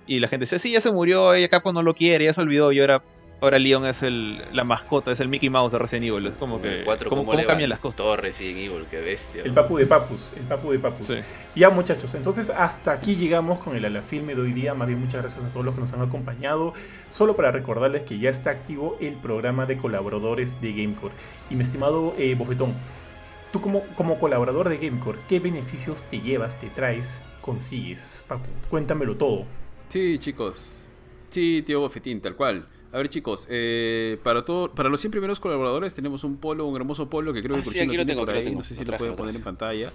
Y 0.07 0.21
la 0.21 0.29
gente 0.29 0.45
decía, 0.45 0.59
sí, 0.59 0.73
ya 0.73 0.81
se 0.81 0.93
murió, 0.93 1.35
ella 1.35 1.49
Capcom 1.49 1.75
no 1.75 1.83
lo 1.83 1.95
quiere, 1.95 2.25
ya 2.25 2.33
se 2.33 2.41
olvidó. 2.41 2.73
Y 2.73 2.81
ahora 2.81 3.03
ahora 3.45 3.59
Leon 3.59 3.87
es 3.87 4.03
el, 4.03 4.43
la 4.53 4.65
mascota, 4.65 5.13
es 5.13 5.21
el 5.21 5.29
Mickey 5.29 5.51
Mouse 5.51 5.73
de 5.73 5.79
Resident 5.79 6.07
Evil. 6.07 6.27
Es 6.27 6.35
como 6.35 6.61
que. 6.61 6.83
Cuatro, 6.85 7.09
¿Cómo, 7.09 7.25
cómo 7.25 7.45
cambian 7.45 7.71
las 7.71 7.79
cosas? 7.79 7.97
Todo 7.97 8.17
Resident 8.17 8.59
Evil, 8.59 8.87
qué 8.91 9.01
bestia. 9.01 9.43
El 9.43 9.53
papu 9.53 9.79
de 9.79 9.87
papus, 9.87 10.35
el 10.37 10.45
papu 10.45 10.73
de 10.73 10.79
papus. 10.79 11.07
Sí. 11.07 11.15
Ya 11.55 11.71
muchachos, 11.71 12.15
entonces 12.15 12.51
hasta 12.51 12.93
aquí 12.93 13.17
llegamos 13.17 13.59
con 13.61 13.77
el 13.77 13.85
Alafilme 13.85 14.35
de 14.35 14.43
hoy 14.43 14.53
día. 14.53 14.75
Más 14.75 14.89
bien 14.89 15.01
muchas 15.01 15.23
gracias 15.23 15.45
a 15.45 15.49
todos 15.49 15.65
los 15.65 15.75
que 15.75 15.81
nos 15.81 15.93
han 15.93 16.03
acompañado. 16.03 16.75
Solo 17.11 17.37
para 17.37 17.51
recordarles 17.51 18.03
que 18.03 18.19
ya 18.19 18.31
está 18.31 18.51
activo 18.51 18.97
el 19.01 19.15
programa 19.15 19.67
de 19.67 19.77
colaboradores 19.77 20.61
de 20.61 20.73
Gamecore. 20.73 21.15
Y 21.51 21.55
mi 21.55 21.63
estimado 21.63 22.15
eh, 22.19 22.35
Bofetón, 22.35 22.75
tú 23.53 23.61
como, 23.61 23.83
como 23.95 24.19
colaborador 24.19 24.69
de 24.69 24.79
Gamecore, 24.79 25.19
¿qué 25.29 25.39
beneficios 25.39 26.03
te 26.03 26.21
llevas, 26.21 26.59
te 26.59 26.69
traes, 26.69 27.23
consigues? 27.41 28.25
Papu, 28.27 28.49
cuéntamelo 28.71 29.17
todo. 29.17 29.45
Sí, 29.89 30.19
chicos. 30.19 30.73
Sí, 31.29 31.63
tío 31.63 31.81
Bofetín, 31.81 32.21
tal 32.21 32.37
cual. 32.37 32.67
A 32.95 32.99
ver, 32.99 33.09
chicos, 33.09 33.47
eh, 33.51 34.19
para 34.23 34.45
todo, 34.45 34.71
para 34.73 34.89
los 34.89 35.01
100 35.01 35.11
primeros 35.11 35.41
colaboradores 35.41 35.95
tenemos 35.95 36.23
un 36.23 36.37
polo, 36.37 36.65
un 36.67 36.77
hermoso 36.77 37.11
polo 37.11 37.33
que 37.33 37.43
creo 37.43 37.57
Ah, 37.57 37.59
que 37.59 37.65
sí, 37.65 37.71
Curchino 37.73 37.91
aquí 37.91 37.97
lo 37.97 38.05
tiene 38.05 38.13
tengo, 38.13 38.21
por 38.21 38.29
aquí 38.31 38.35
lo 38.37 38.39
ahí, 38.39 38.45
tengo. 38.45 38.59
no 38.61 38.65
sé 38.65 38.77
si 38.77 38.85
Lo 38.85 38.93
lo 38.93 38.99
pueden 38.99 39.17
poner 39.17 39.35
en 39.35 39.43
pantalla. 39.43 39.93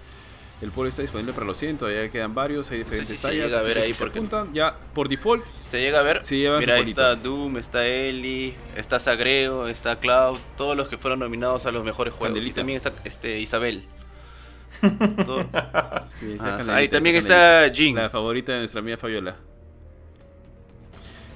El 0.60 0.70
polo 0.72 0.90
está 0.90 1.00
disponible 1.00 1.32
para 1.32 1.46
los 1.46 1.56
100, 1.56 1.78
todavía 1.78 2.10
quedan 2.10 2.34
varios, 2.34 2.70
hay 2.70 2.78
diferentes 2.80 3.08
si 3.08 3.16
se 3.16 3.22
tallas. 3.22 3.46
llega 3.46 3.60
a 3.60 3.62
ver 3.62 3.78
ahí 3.78 3.86
si 3.88 3.94
se 3.94 3.98
porque- 4.04 4.18
apuntan, 4.18 4.52
ya 4.52 4.76
por 4.92 5.08
default, 5.08 5.42
Se 5.66 5.80
llega 5.80 6.00
a 6.00 6.02
ver. 6.02 6.22
Sí, 6.22 6.44
Mira, 6.58 6.74
ahí 6.74 6.82
está 6.82 7.16
Doom, 7.16 7.56
está 7.56 7.86
Ellie, 7.86 8.52
está 8.76 9.00
Sagreo, 9.00 9.66
está 9.68 9.98
Cloud, 9.98 10.36
todos 10.58 10.76
los 10.76 10.88
que 10.88 10.98
fueron 10.98 11.20
nominados 11.20 11.64
a 11.64 11.72
los 11.72 11.82
mejores 11.82 12.12
juegos. 12.12 12.32
Y 12.36 12.40
Candelita. 12.52 12.56
también 12.60 12.76
está 12.76 12.92
este, 13.04 13.40
Isabel. 13.40 13.84
Todo- 15.24 15.48
sí, 16.20 16.36
Ah, 16.38 16.62
ahí 16.68 16.88
también 16.88 17.16
está 17.16 17.70
Jin. 17.72 17.96
La 17.96 18.10
favorita 18.10 18.52
de 18.52 18.58
nuestra 18.58 18.80
amiga 18.80 18.98
Fabiola. 18.98 19.36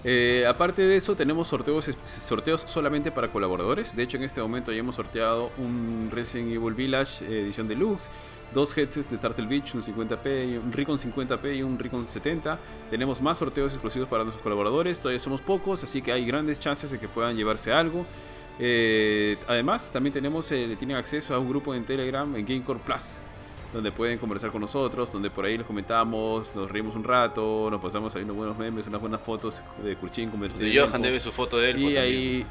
Eh, 0.07 0.45
aparte 0.47 0.83
de 0.83 0.97
eso, 0.97 1.17
tenemos 1.17 1.49
sorteos, 1.49 1.91
sorteos 2.05 2.63
solamente 2.67 3.11
para 3.11 3.33
colaboradores. 3.33 3.97
De 3.97 4.03
hecho, 4.03 4.19
en 4.19 4.25
este 4.25 4.41
momento 4.43 4.71
ya 4.71 4.81
hemos 4.81 4.97
sorteado 4.97 5.51
un 5.57 6.11
Resident 6.13 6.53
Evil 6.53 6.75
Village 6.75 7.25
eh, 7.25 7.41
edición 7.41 7.67
deluxe, 7.67 8.11
dos 8.53 8.77
headsets 8.77 9.11
de 9.11 9.17
Turtle 9.17 9.47
Beach, 9.47 9.75
un 9.75 9.83
50p, 9.83 10.53
y 10.53 10.57
un 10.59 10.71
Recon 10.71 10.99
50p 10.99 11.57
y 11.57 11.63
un 11.63 11.79
Recon 11.79 12.07
70. 12.07 12.59
Tenemos 12.91 13.23
más 13.23 13.39
sorteos 13.39 13.73
exclusivos 13.73 14.07
para 14.07 14.25
nuestros 14.25 14.43
colaboradores. 14.43 15.01
Todavía 15.01 15.19
somos 15.19 15.41
pocos, 15.41 15.83
así 15.83 16.03
que 16.03 16.13
hay 16.13 16.27
grandes 16.27 16.61
chances 16.61 16.91
de 16.91 16.99
que 16.99 17.09
puedan 17.09 17.35
llevarse 17.35 17.73
algo. 17.73 18.05
Eh, 18.59 19.39
además, 19.49 19.91
también 19.91 20.13
tenemos, 20.13 20.49
tienen 20.49 20.97
acceso 20.99 21.35
a 21.35 21.39
un 21.39 21.49
grupo 21.49 21.75
en 21.75 21.85
Telegram 21.87 22.37
en 22.37 22.45
Gamecore 22.45 22.81
Plus 22.85 23.23
donde 23.75 23.91
pueden 23.91 24.19
conversar 24.19 24.53
con 24.53 24.61
nosotros, 24.61 25.11
donde 25.11 25.31
por 25.31 25.45
ahí 25.45 25.59
les 25.59 25.67
comentamos, 25.67 26.55
nos 26.55 26.71
reímos 26.71 26.95
un 26.95 27.03
rato, 27.03 27.69
nos 27.71 27.81
pasamos 27.81 28.15
ahí 28.15 28.23
unos 28.23 28.37
buenos 28.37 28.57
memes, 28.57 28.87
unas 28.87 29.01
buenas 29.01 29.21
fotos 29.21 29.63
de 29.83 29.97
Kurchin 29.97 30.31
convertido 30.31 30.65
De 30.65 30.79
Johan 30.79 31.03
debe 31.03 31.19
su 31.19 31.33
foto 31.33 31.59
de 31.59 31.71
él. 31.71 31.79
Y 31.81 31.97
ahí 31.97 32.47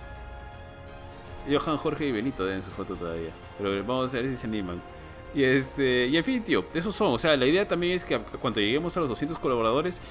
Johan, 1.50 1.78
Jorge 1.78 2.08
y 2.08 2.12
Benito 2.12 2.45
deben 2.45 2.62
su 2.62 2.72
foto 2.72 2.95
todavía, 2.95 3.32
pero 3.58 3.72
vamos 3.86 4.14
a 4.14 4.18
ver 4.18 4.30
si 4.30 4.36
se 4.36 4.48
animan. 4.48 4.82
Y 5.34 5.44
este, 5.44 6.08
y 6.08 6.18
en 6.18 6.24
fin, 6.24 6.44
tío, 6.44 6.66
esos 6.74 6.95
son, 6.95 7.14
o 7.14 7.18
sea, 7.18 7.36
la 7.38 7.45
idea 7.45 7.68
también 7.68 7.94
es 7.94 8.04
que 8.04 8.20
cuando 8.20 8.60
lleguemos 8.60 8.95
a 8.98 9.00
los 9.00 9.10
200 9.10 9.40
colaboradores 9.40 10.02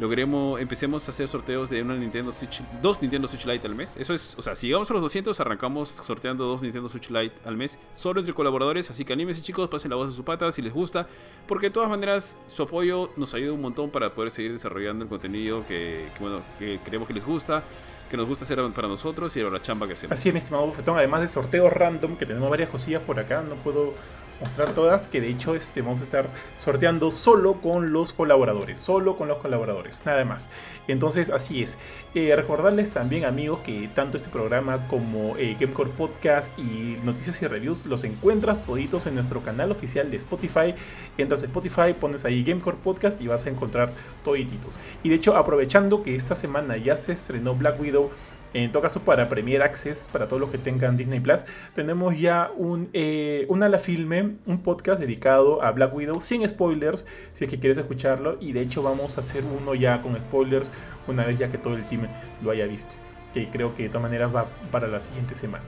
logremos, 0.00 0.58
empecemos 0.60 1.06
a 1.06 1.12
hacer 1.12 1.28
sorteos 1.28 1.68
de 1.68 1.82
una 1.82 1.94
Nintendo 1.94 2.32
Switch, 2.32 2.62
dos 2.80 3.00
Nintendo 3.02 3.28
Switch 3.28 3.44
Lite 3.44 3.66
al 3.66 3.74
mes. 3.74 3.96
Eso 3.98 4.14
es, 4.14 4.34
o 4.36 4.42
sea, 4.42 4.56
si 4.56 4.66
llegamos 4.66 4.90
a 4.90 4.94
los 4.94 5.02
200, 5.02 5.38
arrancamos 5.38 5.90
sorteando 5.90 6.46
dos 6.46 6.62
Nintendo 6.62 6.88
Switch 6.88 7.10
Lite 7.10 7.34
al 7.44 7.56
mes, 7.56 7.78
solo 7.92 8.20
entre 8.20 8.34
colaboradores. 8.34 8.90
Así 8.90 9.04
que 9.04 9.12
anímense, 9.12 9.42
chicos, 9.42 9.68
pasen 9.68 9.90
la 9.90 9.96
voz 9.96 10.08
a 10.08 10.16
su 10.16 10.24
pata 10.24 10.50
si 10.50 10.62
les 10.62 10.72
gusta, 10.72 11.06
porque 11.46 11.66
de 11.66 11.70
todas 11.70 11.90
maneras 11.90 12.38
su 12.46 12.62
apoyo 12.62 13.10
nos 13.16 13.34
ayuda 13.34 13.52
un 13.52 13.60
montón 13.60 13.90
para 13.90 14.14
poder 14.14 14.30
seguir 14.30 14.52
desarrollando 14.52 15.04
el 15.04 15.10
contenido 15.10 15.66
que, 15.66 16.08
que, 16.14 16.20
bueno, 16.20 16.40
que 16.58 16.80
creemos 16.82 17.06
que 17.06 17.14
les 17.14 17.24
gusta, 17.24 17.62
que 18.10 18.16
nos 18.16 18.26
gusta 18.26 18.44
hacer 18.44 18.58
para 18.72 18.88
nosotros 18.88 19.36
y 19.36 19.42
la 19.42 19.62
chamba 19.62 19.86
que 19.86 19.92
hacemos. 19.92 20.12
Así 20.12 20.28
es, 20.30 20.34
mi 20.34 20.38
estimado 20.38 20.66
Bofetón. 20.66 20.96
Además 20.96 21.20
de 21.20 21.28
sorteos 21.28 21.72
random, 21.72 22.16
que 22.16 22.26
tenemos 22.26 22.48
varias 22.48 22.70
cosillas 22.70 23.02
por 23.02 23.20
acá, 23.20 23.42
no 23.42 23.54
puedo 23.56 23.94
mostrar 24.40 24.72
todas, 24.72 25.08
que 25.08 25.20
de 25.20 25.28
hecho 25.28 25.54
este, 25.54 25.82
vamos 25.82 26.00
a 26.00 26.04
estar 26.04 26.28
sorteando 26.56 27.10
solo 27.10 27.60
con 27.60 27.92
los 27.92 28.12
colaboradores, 28.12 28.78
solo 28.80 29.16
con 29.16 29.28
los 29.28 29.38
colaboradores, 29.38 30.02
nada 30.04 30.24
más. 30.24 30.50
Entonces, 30.88 31.30
así 31.30 31.62
es. 31.62 31.78
Eh, 32.14 32.34
recordarles 32.34 32.90
también, 32.90 33.24
amigos, 33.24 33.60
que 33.60 33.88
tanto 33.94 34.16
este 34.16 34.28
programa 34.28 34.88
como 34.88 35.36
eh, 35.36 35.56
Gamecore 35.60 35.90
Podcast 35.90 36.58
y 36.58 36.98
Noticias 37.04 37.40
y 37.42 37.46
Reviews 37.46 37.86
los 37.86 38.04
encuentras 38.04 38.64
toditos 38.64 39.06
en 39.06 39.14
nuestro 39.14 39.42
canal 39.42 39.70
oficial 39.70 40.10
de 40.10 40.16
Spotify. 40.16 40.74
Entras 41.18 41.42
a 41.42 41.46
Spotify, 41.46 41.94
pones 41.98 42.24
ahí 42.24 42.42
Gamecore 42.42 42.78
Podcast 42.82 43.20
y 43.20 43.28
vas 43.28 43.46
a 43.46 43.50
encontrar 43.50 43.92
todititos. 44.24 44.78
Y 45.02 45.10
de 45.10 45.16
hecho, 45.16 45.36
aprovechando 45.36 46.02
que 46.02 46.16
esta 46.16 46.34
semana 46.34 46.76
ya 46.76 46.96
se 46.96 47.12
estrenó 47.12 47.54
Black 47.54 47.80
Widow, 47.80 48.10
en 48.52 48.72
todo 48.72 48.82
caso, 48.82 49.00
para 49.00 49.28
Premier 49.28 49.62
Access, 49.62 50.08
para 50.12 50.26
todos 50.26 50.40
los 50.40 50.50
que 50.50 50.58
tengan 50.58 50.96
Disney 50.96 51.20
Plus, 51.20 51.44
tenemos 51.74 52.18
ya 52.18 52.50
un, 52.56 52.88
eh, 52.92 53.46
un 53.48 53.62
a 53.62 53.68
la 53.68 53.78
filme, 53.78 54.36
un 54.46 54.62
podcast 54.62 55.00
dedicado 55.00 55.62
a 55.62 55.70
Black 55.70 55.94
Widow 55.94 56.20
sin 56.20 56.46
spoilers, 56.48 57.06
si 57.32 57.44
es 57.44 57.50
que 57.50 57.60
quieres 57.60 57.78
escucharlo. 57.78 58.38
Y 58.40 58.52
de 58.52 58.62
hecho, 58.62 58.82
vamos 58.82 59.18
a 59.18 59.20
hacer 59.20 59.44
uno 59.44 59.74
ya 59.74 60.02
con 60.02 60.16
spoilers 60.16 60.72
una 61.06 61.24
vez 61.24 61.38
ya 61.38 61.50
que 61.50 61.58
todo 61.58 61.74
el 61.74 61.84
team 61.84 62.08
lo 62.42 62.50
haya 62.50 62.66
visto. 62.66 62.92
Que 63.32 63.48
creo 63.48 63.76
que 63.76 63.84
de 63.84 63.88
todas 63.88 64.02
maneras 64.02 64.34
va 64.34 64.46
para 64.72 64.88
la 64.88 64.98
siguiente 64.98 65.34
semana. 65.34 65.64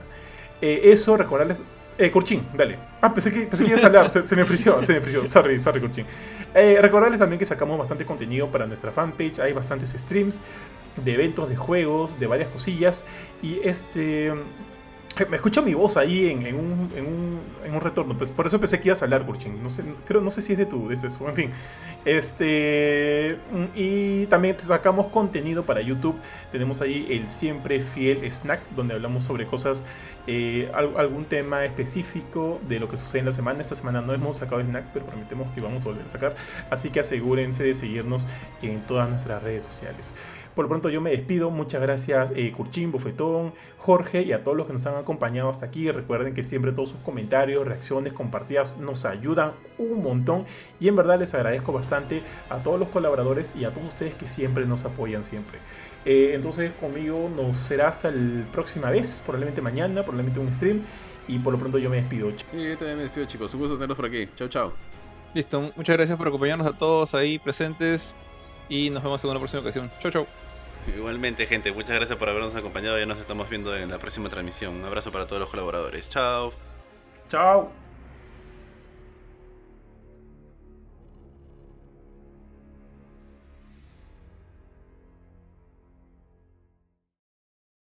Eh, 0.61 0.81
eso, 0.91 1.15
recordarles. 1.15 1.61
Eh, 1.97 2.09
Curchín, 2.09 2.47
dale. 2.57 2.77
Ah, 3.01 3.13
pensé 3.13 3.31
que, 3.31 3.41
pensé 3.41 3.71
a 3.81 3.85
hablar. 3.85 4.11
Se, 4.11 4.27
se 4.27 4.35
me 4.35 4.43
frició, 4.43 4.81
se 4.81 4.93
me 4.93 5.01
frició. 5.01 5.27
Sorry, 5.27 5.59
sorry, 5.59 5.79
Curchín. 5.79 6.05
Eh, 6.53 6.79
recordarles 6.81 7.19
también 7.19 7.39
que 7.39 7.45
sacamos 7.45 7.77
bastante 7.77 8.05
contenido 8.05 8.51
para 8.51 8.65
nuestra 8.65 8.91
fanpage. 8.91 9.39
Hay 9.39 9.53
bastantes 9.53 9.91
streams 9.91 10.41
de 10.97 11.13
eventos, 11.13 11.49
de 11.49 11.55
juegos, 11.55 12.19
de 12.19 12.27
varias 12.27 12.49
cosillas. 12.49 13.05
Y 13.41 13.59
este. 13.63 14.33
Me 15.29 15.35
escucho 15.35 15.61
mi 15.61 15.75
voz 15.75 15.95
ahí 15.95 16.31
en, 16.31 16.43
en 16.43 16.55
un, 16.55 16.89
en, 16.95 17.05
un, 17.05 17.39
en 17.63 17.75
un 17.75 17.81
retorno. 17.81 18.17
Pues 18.17 18.31
por 18.31 18.47
eso 18.47 18.59
pensé 18.59 18.79
que 18.79 18.87
ibas 18.87 19.03
a 19.03 19.05
hablar, 19.05 19.23
Kurchin. 19.27 19.61
No 19.61 19.69
sé, 19.69 19.83
creo, 20.07 20.21
no 20.21 20.31
sé 20.31 20.41
si 20.41 20.53
es 20.53 20.57
de 20.57 20.65
tu, 20.65 20.87
de 20.87 20.95
eso. 20.95 21.29
En 21.29 21.35
fin. 21.35 21.51
Este. 22.03 23.37
Y 23.75 24.25
también 24.25 24.57
sacamos 24.59 25.07
contenido 25.07 25.63
para 25.63 25.81
YouTube. 25.81 26.15
Tenemos 26.51 26.81
ahí 26.81 27.05
el 27.11 27.29
siempre 27.29 27.79
fiel 27.81 28.23
snack, 28.31 28.61
donde 28.75 28.95
hablamos 28.95 29.23
sobre 29.23 29.45
cosas. 29.45 29.83
Eh, 30.25 30.71
al- 30.73 30.95
algún 30.97 31.25
tema 31.25 31.65
específico 31.65 32.59
de 32.67 32.79
lo 32.79 32.87
que 32.87 32.97
sucede 32.97 33.19
en 33.19 33.25
la 33.25 33.33
semana. 33.33 33.61
Esta 33.61 33.75
semana 33.75 34.01
no 34.01 34.13
hemos 34.13 34.37
sacado 34.37 34.63
snacks, 34.63 34.89
pero 34.93 35.05
prometemos 35.05 35.53
que 35.53 35.61
vamos 35.61 35.83
a 35.83 35.89
volver 35.89 36.05
a 36.05 36.09
sacar. 36.09 36.35
Así 36.71 36.89
que 36.89 37.01
asegúrense 37.01 37.63
de 37.63 37.75
seguirnos 37.75 38.27
en 38.61 38.79
todas 38.81 39.09
nuestras 39.09 39.43
redes 39.43 39.63
sociales. 39.63 40.15
Por 40.55 40.65
lo 40.65 40.69
pronto 40.69 40.89
yo 40.89 41.01
me 41.01 41.11
despido. 41.11 41.49
Muchas 41.49 41.81
gracias 41.81 42.31
eh, 42.35 42.51
Curchín, 42.51 42.91
Bofetón, 42.91 43.53
Jorge 43.77 44.21
y 44.21 44.33
a 44.33 44.43
todos 44.43 44.55
los 44.55 44.67
que 44.67 44.73
nos 44.73 44.85
han 44.85 44.95
acompañado 44.95 45.49
hasta 45.49 45.65
aquí. 45.65 45.89
Recuerden 45.91 46.33
que 46.33 46.43
siempre 46.43 46.71
todos 46.71 46.89
sus 46.89 46.99
comentarios, 46.99 47.67
reacciones, 47.67 48.13
compartidas 48.13 48.77
nos 48.77 49.05
ayudan 49.05 49.53
un 49.77 50.03
montón. 50.03 50.45
Y 50.79 50.87
en 50.87 50.95
verdad 50.95 51.19
les 51.19 51.33
agradezco 51.33 51.73
bastante 51.73 52.21
a 52.49 52.59
todos 52.59 52.79
los 52.79 52.89
colaboradores 52.89 53.55
y 53.55 53.65
a 53.65 53.73
todos 53.73 53.87
ustedes 53.87 54.13
que 54.13 54.27
siempre 54.27 54.65
nos 54.65 54.85
apoyan 54.85 55.23
siempre. 55.23 55.57
Eh, 56.05 56.31
entonces 56.33 56.71
conmigo 56.79 57.29
nos 57.35 57.57
será 57.57 57.87
hasta 57.87 58.11
la 58.11 58.45
próxima 58.51 58.89
vez, 58.89 59.21
probablemente 59.25 59.61
mañana, 59.61 60.03
probablemente 60.03 60.39
un 60.39 60.53
stream. 60.53 60.81
Y 61.27 61.39
por 61.39 61.53
lo 61.53 61.59
pronto 61.59 61.77
yo 61.77 61.89
me 61.89 61.97
despido. 61.97 62.29
Sí, 62.31 62.45
yo 62.51 62.77
también 62.77 62.97
me 62.97 63.03
despido, 63.03 63.25
chicos. 63.25 63.53
Un 63.53 63.61
gusto 63.61 63.75
tenerlos 63.75 63.95
por 63.95 64.05
aquí. 64.05 64.27
Chao, 64.35 64.49
chao. 64.49 64.73
Listo, 65.33 65.71
muchas 65.75 65.95
gracias 65.95 66.17
por 66.17 66.27
acompañarnos 66.27 66.67
a 66.67 66.77
todos 66.77 67.15
ahí 67.15 67.39
presentes 67.39 68.19
y 68.73 68.89
nos 68.89 69.03
vemos 69.03 69.23
en 69.23 69.29
una 69.29 69.39
próxima 69.39 69.61
ocasión. 69.61 69.91
Chau, 69.99 70.11
chau. 70.11 70.27
Igualmente, 70.95 71.45
gente, 71.45 71.71
muchas 71.71 71.95
gracias 71.95 72.17
por 72.17 72.27
habernos 72.27 72.55
acompañado. 72.55 72.97
Ya 72.97 73.05
nos 73.05 73.19
estamos 73.19 73.47
viendo 73.49 73.75
en 73.77 73.89
la 73.89 73.99
próxima 73.99 74.29
transmisión. 74.29 74.75
Un 74.75 74.85
abrazo 74.85 75.11
para 75.11 75.27
todos 75.27 75.39
los 75.39 75.49
colaboradores. 75.49 76.09
Chao. 76.09 76.51
Chao. 77.29 77.82